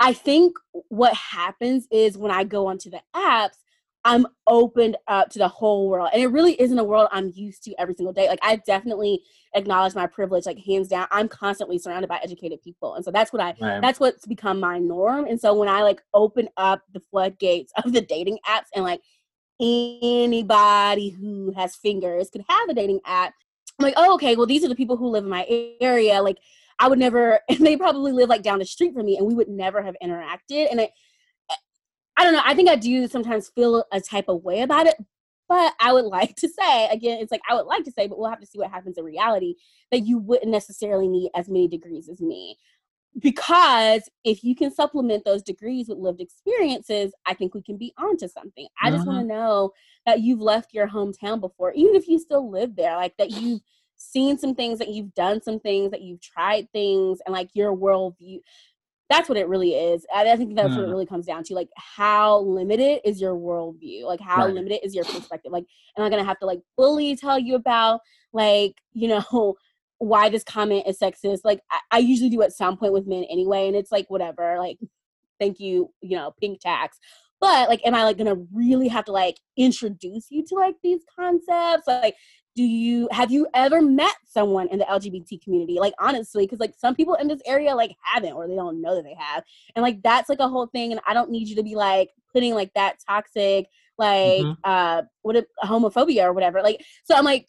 i 0.00 0.12
think 0.12 0.56
what 0.88 1.14
happens 1.14 1.86
is 1.90 2.18
when 2.18 2.30
i 2.30 2.44
go 2.44 2.66
onto 2.66 2.90
the 2.90 3.00
apps 3.16 3.56
i'm 4.04 4.26
opened 4.46 4.96
up 5.08 5.30
to 5.30 5.38
the 5.38 5.48
whole 5.48 5.88
world 5.88 6.10
and 6.12 6.22
it 6.22 6.26
really 6.26 6.60
isn't 6.60 6.78
a 6.78 6.84
world 6.84 7.08
i'm 7.10 7.32
used 7.34 7.62
to 7.62 7.74
every 7.78 7.94
single 7.94 8.12
day 8.12 8.28
like 8.28 8.38
i 8.42 8.56
definitely 8.66 9.22
acknowledge 9.54 9.94
my 9.94 10.06
privilege 10.06 10.46
like 10.46 10.58
hands 10.58 10.88
down 10.88 11.06
i'm 11.10 11.28
constantly 11.28 11.78
surrounded 11.78 12.08
by 12.08 12.18
educated 12.22 12.60
people 12.62 12.94
and 12.94 13.04
so 13.04 13.10
that's 13.10 13.32
what 13.32 13.40
i 13.40 13.54
right. 13.60 13.80
that's 13.80 13.98
what's 13.98 14.26
become 14.26 14.60
my 14.60 14.78
norm 14.78 15.26
and 15.26 15.40
so 15.40 15.54
when 15.54 15.68
i 15.68 15.82
like 15.82 16.02
open 16.12 16.48
up 16.56 16.82
the 16.92 17.00
floodgates 17.00 17.72
of 17.84 17.92
the 17.92 18.00
dating 18.00 18.38
apps 18.46 18.66
and 18.74 18.84
like 18.84 19.00
anybody 19.60 21.10
who 21.10 21.52
has 21.56 21.76
fingers 21.76 22.28
could 22.30 22.44
have 22.48 22.68
a 22.68 22.74
dating 22.74 23.00
app 23.06 23.32
i'm 23.78 23.84
like 23.84 23.94
oh 23.96 24.14
okay 24.14 24.36
well 24.36 24.46
these 24.46 24.64
are 24.64 24.68
the 24.68 24.74
people 24.74 24.96
who 24.96 25.08
live 25.08 25.24
in 25.24 25.30
my 25.30 25.46
area 25.80 26.20
like 26.20 26.38
i 26.78 26.88
would 26.88 26.98
never 26.98 27.40
and 27.48 27.64
they 27.64 27.76
probably 27.76 28.12
live 28.12 28.28
like 28.28 28.42
down 28.42 28.58
the 28.58 28.66
street 28.66 28.92
from 28.92 29.06
me 29.06 29.16
and 29.16 29.26
we 29.26 29.34
would 29.34 29.48
never 29.48 29.80
have 29.80 29.96
interacted 30.02 30.66
and 30.70 30.80
i 30.80 30.90
i 32.16 32.24
don't 32.24 32.32
know 32.32 32.42
i 32.44 32.54
think 32.54 32.68
i 32.68 32.76
do 32.76 33.06
sometimes 33.06 33.48
feel 33.48 33.84
a 33.92 34.00
type 34.00 34.28
of 34.28 34.42
way 34.42 34.60
about 34.60 34.86
it 34.86 34.96
but 35.48 35.74
i 35.80 35.92
would 35.92 36.04
like 36.04 36.34
to 36.36 36.48
say 36.48 36.88
again 36.88 37.18
it's 37.20 37.32
like 37.32 37.42
i 37.48 37.54
would 37.54 37.66
like 37.66 37.84
to 37.84 37.92
say 37.92 38.06
but 38.06 38.18
we'll 38.18 38.30
have 38.30 38.40
to 38.40 38.46
see 38.46 38.58
what 38.58 38.70
happens 38.70 38.98
in 38.98 39.04
reality 39.04 39.54
that 39.90 40.00
you 40.00 40.18
wouldn't 40.18 40.50
necessarily 40.50 41.08
need 41.08 41.30
as 41.34 41.48
many 41.48 41.68
degrees 41.68 42.08
as 42.08 42.20
me 42.20 42.56
because 43.20 44.08
if 44.24 44.42
you 44.42 44.54
can 44.54 44.74
supplement 44.74 45.24
those 45.24 45.42
degrees 45.42 45.88
with 45.88 45.98
lived 45.98 46.20
experiences, 46.20 47.12
I 47.26 47.34
think 47.34 47.54
we 47.54 47.62
can 47.62 47.76
be 47.76 47.92
onto 47.96 48.28
something. 48.28 48.66
I 48.82 48.90
just 48.90 49.06
want 49.06 49.18
to 49.18 49.32
mm-hmm. 49.32 49.40
know 49.40 49.70
that 50.06 50.20
you've 50.20 50.40
left 50.40 50.74
your 50.74 50.88
hometown 50.88 51.40
before, 51.40 51.72
even 51.74 51.94
if 51.94 52.08
you 52.08 52.18
still 52.18 52.50
live 52.50 52.74
there, 52.74 52.96
like 52.96 53.16
that 53.18 53.30
you've 53.30 53.60
seen 53.96 54.36
some 54.36 54.54
things, 54.54 54.78
that 54.80 54.88
you've 54.88 55.14
done 55.14 55.40
some 55.40 55.60
things, 55.60 55.92
that 55.92 56.02
you've 56.02 56.20
tried 56.20 56.70
things, 56.72 57.20
and 57.24 57.32
like 57.32 57.50
your 57.54 57.76
worldview. 57.76 58.40
That's 59.10 59.28
what 59.28 59.36
it 59.36 59.48
really 59.48 59.74
is. 59.74 60.06
I, 60.14 60.36
think 60.36 60.56
that's 60.56 60.74
what 60.74 60.84
it 60.84 60.86
Mm. 60.86 60.90
really 60.90 61.06
comes 61.06 61.26
down 61.26 61.44
to. 61.44 61.54
Like, 61.54 61.68
how 61.76 62.38
limited 62.40 63.00
is 63.04 63.20
your 63.20 63.34
worldview? 63.34 64.04
Like, 64.04 64.20
how 64.20 64.46
Right. 64.46 64.54
limited 64.54 64.84
is 64.84 64.94
your 64.94 65.04
perspective? 65.04 65.52
Like, 65.52 65.66
am 65.96 66.04
I 66.04 66.10
gonna 66.10 66.24
have 66.24 66.38
to 66.38 66.46
like 66.46 66.60
fully 66.76 67.14
tell 67.16 67.38
you 67.38 67.54
about 67.54 68.00
like 68.32 68.74
you 68.92 69.08
know 69.08 69.56
why 69.98 70.28
this 70.28 70.44
comment 70.44 70.86
is 70.86 70.98
sexist. 70.98 71.40
Like 71.44 71.60
I, 71.70 71.78
I 71.92 71.98
usually 71.98 72.30
do 72.30 72.42
at 72.42 72.52
some 72.52 72.76
point 72.76 72.92
with 72.92 73.06
men 73.06 73.24
anyway, 73.24 73.66
and 73.68 73.76
it's 73.76 73.92
like 73.92 74.08
whatever. 74.08 74.58
Like, 74.58 74.78
thank 75.40 75.60
you, 75.60 75.90
you 76.00 76.16
know, 76.16 76.32
pink 76.40 76.60
tax. 76.60 76.98
But 77.40 77.68
like, 77.68 77.80
am 77.86 77.94
I 77.94 78.04
like 78.04 78.18
gonna 78.18 78.36
really 78.52 78.88
have 78.88 79.04
to 79.06 79.12
like 79.12 79.38
introduce 79.56 80.30
you 80.30 80.44
to 80.46 80.54
like 80.54 80.76
these 80.82 81.02
concepts? 81.18 81.86
Like, 81.86 82.16
do 82.54 82.62
you 82.62 83.08
have 83.10 83.32
you 83.32 83.48
ever 83.54 83.82
met 83.82 84.14
someone 84.26 84.68
in 84.68 84.78
the 84.78 84.84
LGBT 84.84 85.42
community? 85.42 85.78
Like 85.80 85.94
honestly, 85.98 86.44
because 86.46 86.60
like 86.60 86.74
some 86.78 86.94
people 86.94 87.14
in 87.14 87.26
this 87.28 87.40
area 87.46 87.74
like 87.74 87.96
haven't 88.02 88.32
or 88.32 88.46
they 88.46 88.54
don't 88.54 88.80
know 88.80 88.94
that 88.94 89.04
they 89.04 89.16
have. 89.18 89.42
And 89.74 89.82
like 89.82 90.02
that's 90.02 90.28
like 90.28 90.38
a 90.40 90.48
whole 90.48 90.66
thing. 90.68 90.92
And 90.92 91.00
I 91.06 91.14
don't 91.14 91.30
need 91.30 91.48
you 91.48 91.56
to 91.56 91.62
be 91.62 91.74
like 91.74 92.10
putting 92.32 92.54
like 92.54 92.72
that 92.74 92.98
toxic 93.06 93.66
like 93.98 94.40
Mhm. 94.42 94.56
uh 94.64 95.02
what 95.22 95.36
a, 95.36 95.46
homophobia 95.64 96.24
or 96.24 96.32
whatever. 96.32 96.62
Like 96.62 96.84
so 97.04 97.14
I'm 97.14 97.24
like 97.24 97.48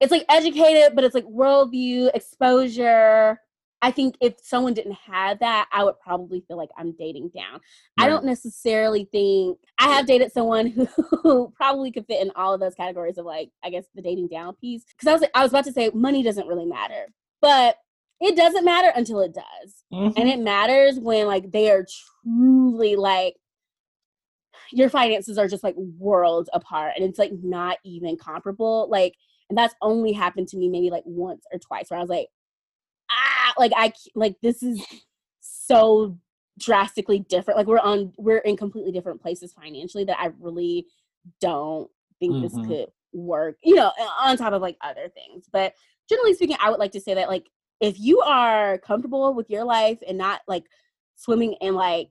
it's 0.00 0.10
like 0.10 0.24
educated, 0.28 0.94
but 0.94 1.04
it's 1.04 1.14
like 1.14 1.24
worldview, 1.24 2.10
exposure. 2.14 3.40
I 3.84 3.90
think 3.90 4.16
if 4.18 4.36
someone 4.40 4.72
didn't 4.72 4.96
have 5.06 5.40
that, 5.40 5.68
I 5.70 5.84
would 5.84 6.00
probably 6.00 6.40
feel 6.48 6.56
like 6.56 6.70
I'm 6.78 6.92
dating 6.92 7.32
down. 7.34 7.60
I 7.98 8.08
don't 8.08 8.24
necessarily 8.24 9.04
think 9.12 9.58
I 9.78 9.88
have 9.90 10.06
dated 10.06 10.32
someone 10.32 10.68
who, 10.68 10.86
who 11.22 11.52
probably 11.54 11.92
could 11.92 12.06
fit 12.06 12.22
in 12.22 12.32
all 12.34 12.54
of 12.54 12.60
those 12.60 12.74
categories 12.74 13.18
of 13.18 13.26
like, 13.26 13.50
I 13.62 13.68
guess 13.68 13.84
the 13.94 14.00
dating 14.00 14.28
down 14.28 14.54
piece. 14.54 14.84
Because 14.84 15.06
I 15.06 15.12
was 15.12 15.24
I 15.34 15.42
was 15.42 15.52
about 15.52 15.64
to 15.66 15.72
say 15.72 15.90
money 15.92 16.22
doesn't 16.22 16.46
really 16.48 16.64
matter, 16.64 17.08
but 17.42 17.76
it 18.22 18.36
doesn't 18.36 18.64
matter 18.64 18.90
until 18.96 19.20
it 19.20 19.34
does, 19.34 19.84
Mhm. 19.92 20.14
and 20.16 20.30
it 20.30 20.38
matters 20.38 20.98
when 20.98 21.26
like 21.26 21.50
they 21.52 21.70
are 21.70 21.84
truly 22.24 22.96
like 22.96 23.34
your 24.72 24.88
finances 24.88 25.36
are 25.36 25.46
just 25.46 25.62
like 25.62 25.74
worlds 25.76 26.48
apart, 26.54 26.94
and 26.96 27.04
it's 27.04 27.18
like 27.18 27.32
not 27.42 27.76
even 27.84 28.16
comparable. 28.16 28.88
Like, 28.90 29.14
and 29.50 29.58
that's 29.58 29.74
only 29.82 30.12
happened 30.12 30.48
to 30.48 30.56
me 30.56 30.70
maybe 30.70 30.88
like 30.88 31.04
once 31.04 31.44
or 31.52 31.58
twice, 31.58 31.90
where 31.90 31.98
I 31.98 32.02
was 32.02 32.08
like 32.08 32.28
like 33.58 33.72
I 33.76 33.92
like 34.14 34.36
this 34.42 34.62
is 34.62 34.84
so 35.40 36.18
drastically 36.58 37.18
different 37.20 37.58
like 37.58 37.66
we're 37.66 37.78
on 37.80 38.12
we're 38.16 38.38
in 38.38 38.56
completely 38.56 38.92
different 38.92 39.20
places 39.20 39.52
financially 39.52 40.04
that 40.04 40.20
i 40.20 40.30
really 40.38 40.86
don't 41.40 41.90
think 42.20 42.40
this 42.40 42.54
Mhm. 42.54 42.66
could 42.66 42.92
work 43.12 43.56
you 43.64 43.74
know 43.74 43.90
on 44.20 44.36
top 44.36 44.52
of 44.52 44.62
like 44.62 44.76
other 44.80 45.08
things 45.08 45.48
but 45.52 45.74
generally 46.08 46.32
speaking 46.34 46.56
i 46.60 46.70
would 46.70 46.78
like 46.78 46.92
to 46.92 47.00
say 47.00 47.14
that 47.14 47.28
like 47.28 47.48
if 47.80 47.98
you 47.98 48.20
are 48.20 48.78
comfortable 48.78 49.34
with 49.34 49.50
your 49.50 49.64
life 49.64 49.98
and 50.06 50.16
not 50.16 50.42
like 50.46 50.64
swimming 51.16 51.54
in 51.60 51.74
like 51.74 52.10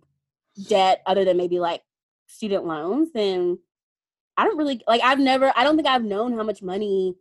debt 0.67 1.01
other 1.05 1.23
than 1.23 1.37
maybe 1.37 1.59
like 1.59 1.81
student 2.27 2.65
loans 2.65 3.11
then 3.13 3.57
i 4.35 4.43
don't 4.43 4.57
really 4.57 4.81
like 4.87 5.01
i've 5.03 5.19
never 5.19 5.53
i 5.55 5.63
don't 5.63 5.77
think 5.77 5.87
i've 5.87 6.03
known 6.03 6.33
how 6.35 6.43
much 6.43 6.61
money 6.61 7.15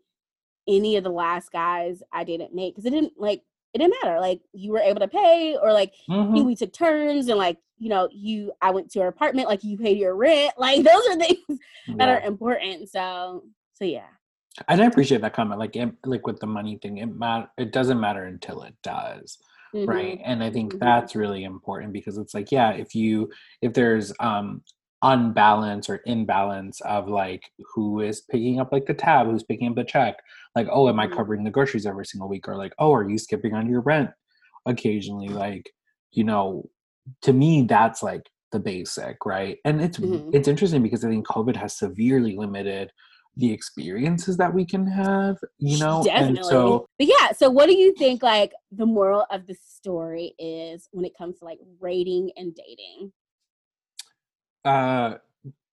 any 0.68 0.96
of 0.96 1.04
the 1.04 1.10
last 1.10 1.52
guys 1.52 2.02
i 2.12 2.24
didn't 2.24 2.52
make 2.54 2.74
because 2.74 2.84
it 2.84 2.90
didn't 2.90 3.12
like 3.16 3.42
it 3.74 3.78
didn't 3.78 3.94
matter 4.02 4.20
like 4.20 4.40
you 4.52 4.70
were 4.72 4.78
able 4.78 5.00
to 5.00 5.08
pay 5.08 5.56
or 5.60 5.72
like 5.72 5.94
Mhm. 6.08 6.36
you, 6.36 6.44
we 6.44 6.54
took 6.56 6.72
turns 6.72 7.28
and 7.28 7.38
like 7.38 7.58
you 7.78 7.88
know 7.88 8.08
you 8.12 8.52
i 8.60 8.70
went 8.70 8.90
to 8.90 8.98
your 8.98 9.08
apartment 9.08 9.48
like 9.48 9.64
you 9.64 9.76
paid 9.76 9.98
your 9.98 10.14
rent 10.14 10.52
like 10.58 10.82
those 10.82 11.06
are 11.08 11.16
things 11.16 11.58
that 11.96 12.08
are 12.08 12.20
important 12.20 12.88
so 12.90 13.44
so 13.74 13.84
yeah 13.84 14.06
And 14.68 14.82
I 14.82 14.86
appreciate 14.86 15.22
that 15.22 15.32
comment. 15.32 15.58
Like, 15.58 15.74
it, 15.76 15.90
like 16.04 16.26
with 16.26 16.38
the 16.38 16.46
money 16.46 16.78
thing, 16.82 16.98
it 16.98 17.06
mat- 17.06 17.48
It 17.56 17.72
doesn't 17.72 17.98
matter 17.98 18.24
until 18.24 18.60
it 18.68 18.74
does, 18.82 19.38
right? 19.74 20.18
Mhm. 20.18 20.22
And 20.26 20.44
I 20.44 20.50
think 20.50 20.74
Mhm. 20.74 20.78
that's 20.78 21.16
really 21.16 21.44
important 21.44 21.94
because 21.94 22.18
it's 22.18 22.34
like, 22.34 22.52
yeah, 22.52 22.72
if 22.72 22.94
you 22.94 23.30
if 23.62 23.72
there's 23.72 24.12
um 24.20 24.62
unbalance 25.02 25.88
or 25.88 26.00
imbalance 26.06 26.80
of 26.82 27.08
like 27.08 27.50
who 27.74 28.00
is 28.00 28.22
picking 28.30 28.60
up 28.60 28.72
like 28.72 28.86
the 28.86 28.94
tab, 28.94 29.26
who's 29.26 29.42
picking 29.42 29.68
up 29.68 29.74
the 29.76 29.84
check, 29.84 30.16
like, 30.54 30.68
oh, 30.70 30.88
am 30.88 31.00
I 31.00 31.06
Mhm. 31.06 31.16
covering 31.16 31.44
the 31.44 31.50
groceries 31.50 31.86
every 31.86 32.06
single 32.06 32.28
week, 32.28 32.48
or 32.48 32.56
like, 32.56 32.74
oh, 32.78 32.92
are 32.94 33.08
you 33.08 33.18
skipping 33.18 33.54
on 33.54 33.68
your 33.68 33.80
rent 33.80 34.10
occasionally? 34.66 35.28
Like, 35.28 35.70
you 36.12 36.24
know, 36.24 36.68
to 37.22 37.32
me, 37.32 37.62
that's 37.62 38.02
like 38.02 38.30
the 38.52 38.60
basic, 38.60 39.24
right? 39.26 39.58
And 39.64 39.80
it's 39.80 39.98
Mhm. 39.98 40.34
it's 40.34 40.48
interesting 40.48 40.82
because 40.82 41.04
I 41.04 41.08
think 41.08 41.26
COVID 41.26 41.56
has 41.56 41.76
severely 41.76 42.36
limited 42.36 42.92
the 43.36 43.50
experiences 43.50 44.36
that 44.36 44.52
we 44.52 44.64
can 44.66 44.86
have, 44.86 45.38
you 45.58 45.78
know, 45.78 46.02
definitely 46.04 46.36
and 46.36 46.44
so 46.44 46.86
but 46.98 47.08
yeah 47.08 47.32
so 47.32 47.48
what 47.50 47.66
do 47.66 47.74
you 47.74 47.94
think 47.94 48.22
like 48.22 48.52
the 48.70 48.84
moral 48.84 49.24
of 49.30 49.46
the 49.46 49.54
story 49.54 50.34
is 50.38 50.88
when 50.92 51.04
it 51.06 51.16
comes 51.16 51.38
to 51.38 51.44
like 51.46 51.58
rating 51.80 52.30
and 52.36 52.54
dating 52.54 53.10
uh 54.64 55.14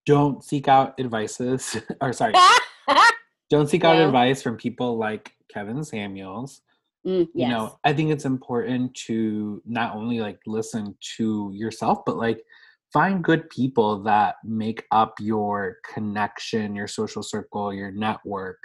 don't 0.06 0.44
seek 0.44 0.68
out 0.68 1.00
advices 1.00 1.78
or 2.02 2.14
sorry 2.14 2.34
don't 3.50 3.70
seek 3.70 3.84
out 3.84 3.98
Yeah. 3.98 4.08
advice 4.08 4.42
from 4.42 4.58
people 4.58 4.98
like 4.98 5.34
kevin 5.54 5.84
samuels 5.84 6.62
Mm, 7.08 7.22
you 7.28 7.30
yes. 7.34 7.50
know 7.50 7.80
i 7.86 7.94
think 7.94 8.12
it's 8.12 8.26
important 8.26 8.94
to 9.08 9.62
not 9.66 9.96
only 9.96 10.20
like 10.20 10.40
listen 10.46 10.98
to 11.18 11.50
yourself 11.54 12.00
but 12.06 12.18
like 12.18 12.44
find 12.92 13.24
good 13.24 13.50
people 13.50 14.04
that 14.04 14.36
make 14.44 14.84
up 14.92 15.14
your 15.18 15.78
connection 15.94 16.76
your 16.76 16.88
social 16.88 17.24
circle 17.24 17.74
your 17.74 17.90
network 17.92 18.58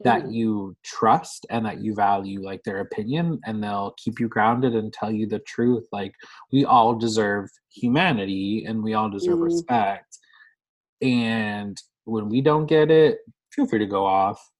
that 0.00 0.24
Mhm. 0.24 0.32
you 0.34 0.76
trust 0.84 1.44
and 1.50 1.66
that 1.66 1.80
you 1.80 1.94
value 1.94 2.40
like 2.42 2.62
their 2.62 2.80
opinion 2.80 3.40
and 3.44 3.62
they'll 3.62 3.94
keep 3.96 4.20
you 4.20 4.28
grounded 4.28 4.74
and 4.74 4.92
tell 4.92 5.10
you 5.10 5.26
the 5.26 5.40
truth 5.40 5.86
like 5.92 6.14
we 6.52 6.64
all 6.64 6.94
deserve 6.94 7.50
humanity 7.68 8.64
and 8.66 8.82
we 8.82 8.94
all 8.94 9.10
deserve 9.10 9.38
Mhm. 9.38 9.44
respect 9.44 10.18
and 11.02 11.80
when 12.04 12.28
we 12.28 12.40
don't 12.40 12.66
get 12.66 12.90
it 12.90 13.18
feel 13.52 13.66
free 13.66 13.78
to 13.78 13.86
go 13.86 14.04
off 14.06 14.50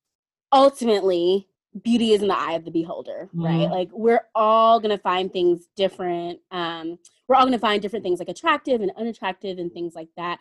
ultimately 0.52 1.48
beauty 1.82 2.12
is 2.12 2.22
in 2.22 2.28
the 2.28 2.38
eye 2.38 2.52
of 2.54 2.64
the 2.64 2.70
beholder 2.70 3.28
right 3.32 3.68
Mhm. 3.68 3.70
like 3.70 3.90
we're 3.92 4.26
all 4.34 4.80
gonna 4.80 4.98
find 4.98 5.32
things 5.32 5.68
different 5.76 6.40
um 6.50 6.98
we're 7.28 7.36
all 7.36 7.44
gonna 7.44 7.58
find 7.58 7.80
different 7.82 8.02
things 8.02 8.18
like 8.18 8.28
attractive 8.28 8.80
and 8.80 8.90
unattractive 8.96 9.58
and 9.58 9.72
things 9.72 9.94
like 9.94 10.08
that 10.16 10.38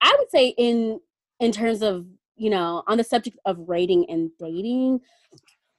i 0.00 0.14
would 0.18 0.30
say 0.30 0.48
in 0.56 1.00
in 1.38 1.52
terms 1.52 1.82
of 1.82 2.06
you 2.40 2.50
know 2.50 2.82
on 2.86 2.96
the 2.98 3.04
subject 3.04 3.38
of 3.44 3.58
rating 3.68 4.08
and 4.10 4.30
dating 4.38 5.00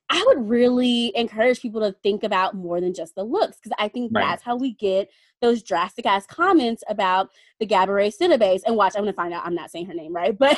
i 0.09 0.23
would 0.27 0.47
really 0.49 1.11
encourage 1.15 1.61
people 1.61 1.81
to 1.81 1.95
think 2.03 2.23
about 2.23 2.53
more 2.55 2.79
than 2.79 2.93
just 2.93 3.15
the 3.15 3.23
looks 3.23 3.57
because 3.57 3.75
i 3.79 3.87
think 3.87 4.11
Right. 4.13 4.21
that's 4.27 4.43
how 4.43 4.55
we 4.55 4.73
get 4.73 5.09
those 5.41 5.63
drastic 5.63 6.05
ass 6.05 6.27
comments 6.27 6.83
about 6.87 7.29
the 7.59 7.65
Gabourey 7.65 8.13
Cinnabase. 8.15 8.61
And 8.67 8.75
watch, 8.75 8.93
I'm 8.95 9.01
gonna 9.01 9.13
find 9.13 9.33
out 9.33 9.43
I'm 9.43 9.55
not 9.55 9.71
saying 9.71 9.87
her 9.87 9.93
name 9.95 10.13
right, 10.15 10.37
but 10.45 10.55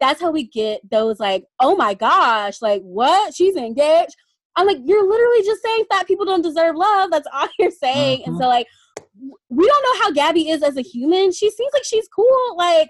that's 0.00 0.20
how 0.20 0.32
we 0.32 0.42
get 0.48 0.80
those 0.90 1.20
like, 1.20 1.44
oh 1.60 1.76
my 1.76 1.94
gosh, 1.94 2.60
like 2.60 2.82
what? 2.82 3.32
She's 3.32 3.54
engaged. 3.54 4.16
I'm 4.56 4.66
like, 4.66 4.78
you're 4.84 5.08
literally 5.08 5.44
just 5.44 5.62
saying 5.62 5.84
fat 5.88 6.08
people 6.08 6.26
don't 6.26 6.42
deserve 6.42 6.74
love. 6.74 7.12
That's 7.12 7.28
all 7.32 7.46
you're 7.60 7.70
saying. 7.70 8.24
And 8.26 8.34
Mhm. 8.34 8.38
so 8.38 8.48
like, 8.48 8.66
we 9.50 9.66
don't 9.68 9.82
know 9.84 10.02
how 10.02 10.10
Gabby 10.10 10.48
is 10.50 10.64
as 10.64 10.76
a 10.76 10.82
human. 10.82 11.30
She 11.30 11.48
seems 11.48 11.72
like 11.72 11.84
she's 11.84 12.08
cool. 12.08 12.56
Like, 12.56 12.88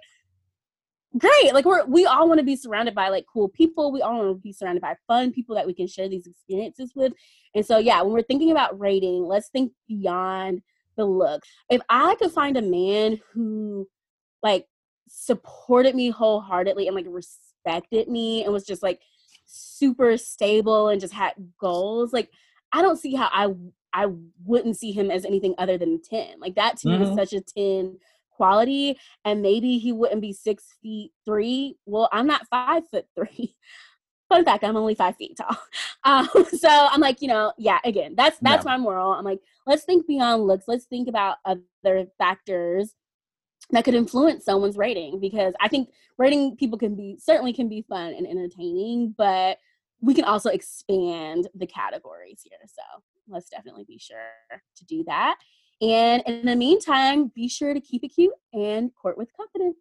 great. 1.16 1.54
Like 1.54 1.64
we're 1.64 1.84
we 1.86 2.04
all 2.06 2.28
want 2.28 2.38
to 2.38 2.44
be 2.44 2.56
surrounded 2.56 2.94
by 2.94 3.08
like 3.08 3.24
cool 3.32 3.48
people. 3.48 3.90
We 3.92 4.02
all 4.02 4.18
want 4.18 4.36
to 4.36 4.42
be 4.42 4.52
surrounded 4.52 4.82
by 4.82 4.96
fun 5.06 5.32
people 5.32 5.54
that 5.54 5.66
we 5.66 5.72
can 5.74 5.86
share 5.86 6.08
these 6.08 6.26
experiences 6.26 6.92
with. 6.94 7.12
And 7.54 7.64
so 7.64 7.78
yeah, 7.78 8.02
when 8.02 8.12
we're 8.12 8.22
thinking 8.22 8.50
about 8.50 8.78
rating, 8.78 9.24
let's 9.26 9.48
think 9.48 9.72
beyond 9.88 10.60
the 10.96 11.04
look. 11.04 11.42
If 11.70 11.80
I 11.88 12.14
could 12.16 12.32
find 12.32 12.56
a 12.56 12.62
man 12.62 13.20
who 13.32 13.88
like 14.42 14.66
supported 15.08 15.94
me 15.94 16.10
wholeheartedly 16.10 16.86
and 16.86 16.94
like 16.96 17.06
respected 17.08 18.08
me 18.08 18.44
and 18.44 18.52
was 18.52 18.66
just 18.66 18.82
like 18.82 19.00
super 19.46 20.18
stable 20.18 20.88
and 20.88 21.00
just 21.00 21.14
had 21.14 21.32
goals, 21.58 22.12
like 22.12 22.30
I 22.72 22.82
don't 22.82 22.98
see 22.98 23.14
how 23.14 23.28
I 23.32 23.54
I 23.94 24.08
wouldn't 24.44 24.76
see 24.76 24.92
him 24.92 25.10
as 25.10 25.24
anything 25.24 25.54
other 25.56 25.78
than 25.78 26.02
10. 26.02 26.40
Like 26.40 26.56
that 26.56 26.76
to 26.78 26.88
me 26.88 26.98
Mhm. 26.98 27.02
is 27.08 27.14
such 27.14 27.32
a 27.32 27.40
10 27.40 27.98
quality. 28.38 28.98
And 29.26 29.42
maybe 29.42 29.76
he 29.78 29.92
wouldn't 29.92 30.22
be 30.22 30.32
six 30.32 30.64
feet 30.80 31.12
three. 31.26 31.76
Well, 31.84 32.08
I'm 32.12 32.26
not 32.26 32.46
five 32.48 32.84
foot 32.88 33.04
three. 33.14 33.54
Fun 34.30 34.44
fact, 34.44 34.62
I'm 34.64 34.76
only 34.76 34.94
five 34.94 35.16
feet 35.16 35.36
tall. 35.36 35.56
Um, 36.04 36.28
so 36.56 36.68
I'm 36.70 37.00
like, 37.00 37.20
you 37.20 37.28
know, 37.28 37.52
yeah, 37.58 37.80
again, 37.84 38.14
that's 38.16 38.38
that's 38.40 38.64
Yeah. 38.64 38.70
my 38.70 38.78
moral. 38.78 39.12
I'm 39.12 39.24
like, 39.24 39.40
let's 39.66 39.82
think 39.84 40.06
beyond 40.06 40.44
looks. 40.44 40.66
Let's 40.68 40.86
think 40.86 41.08
about 41.08 41.36
other 41.44 42.06
factors 42.16 42.94
that 43.72 43.84
could 43.84 43.94
influence 43.94 44.44
someone's 44.44 44.76
rating 44.78 45.18
because 45.20 45.52
I 45.60 45.68
think 45.68 45.90
rating 46.16 46.56
people 46.56 46.78
can 46.78 46.94
be 46.94 47.18
certainly 47.20 47.52
can 47.52 47.68
be 47.68 47.82
fun 47.88 48.14
and 48.14 48.26
entertaining, 48.26 49.14
but 49.18 49.58
we 50.00 50.14
can 50.14 50.24
also 50.24 50.48
expand 50.50 51.48
the 51.54 51.66
categories 51.66 52.40
here. 52.44 52.58
So 52.66 53.02
let's 53.28 53.50
definitely 53.50 53.84
be 53.84 53.98
sure 53.98 54.16
to 54.76 54.84
do 54.86 55.04
that. 55.08 55.36
And 55.80 56.22
in 56.26 56.44
the 56.44 56.56
meantime, 56.56 57.30
be 57.34 57.48
sure 57.48 57.72
to 57.72 57.80
keep 57.80 58.02
it 58.02 58.08
cute 58.08 58.34
and 58.52 58.90
court 58.94 59.16
with 59.16 59.28
confidence. 59.36 59.76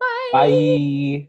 Bye. 0.00 0.30
Bye. 0.32 1.28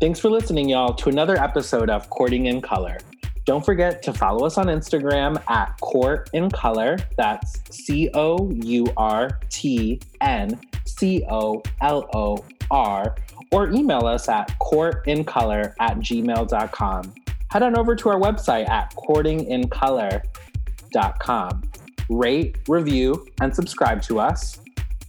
Thanks 0.00 0.20
for 0.20 0.30
listening, 0.30 0.68
y'all, 0.68 0.94
to 0.94 1.08
another 1.08 1.36
episode 1.36 1.90
of 1.90 2.08
Courting 2.08 2.46
in 2.46 2.60
Color. 2.60 2.98
Don't 3.46 3.64
forget 3.64 4.00
to 4.02 4.12
follow 4.12 4.46
us 4.46 4.58
on 4.58 4.66
Instagram 4.66 5.42
at 5.48 5.74
Court 5.80 6.30
in 6.34 6.50
Color. 6.50 6.98
That's 7.16 7.60
C 7.70 8.10
O 8.14 8.50
U 8.52 8.86
R 8.96 9.40
T 9.48 10.00
N 10.20 10.60
C 10.86 11.24
O 11.28 11.62
L 11.80 12.08
O 12.14 12.44
R. 12.70 13.16
Or 13.50 13.70
email 13.70 14.06
us 14.06 14.28
at 14.28 14.56
courtincolor 14.60 15.74
at 15.80 15.96
gmail.com 15.96 17.14
head 17.50 17.62
on 17.62 17.76
over 17.78 17.94
to 17.96 18.08
our 18.08 18.18
website 18.20 18.68
at 18.68 18.94
courtingincolor.com. 18.94 21.62
Rate, 22.10 22.56
review, 22.68 23.26
and 23.40 23.54
subscribe 23.54 24.02
to 24.02 24.18
us. 24.20 24.58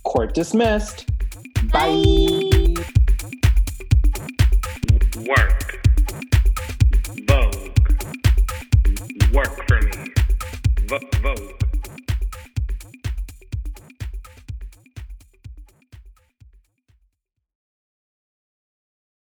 Court 0.04 0.34
dismissed. 0.34 1.06
Bye. 1.72 2.74
Work. 5.28 5.88
Vogue. 7.28 7.72
Work 9.34 9.68
for 9.68 9.82
me. 9.82 9.92
V- 10.88 11.10
Vogue. 11.22 11.54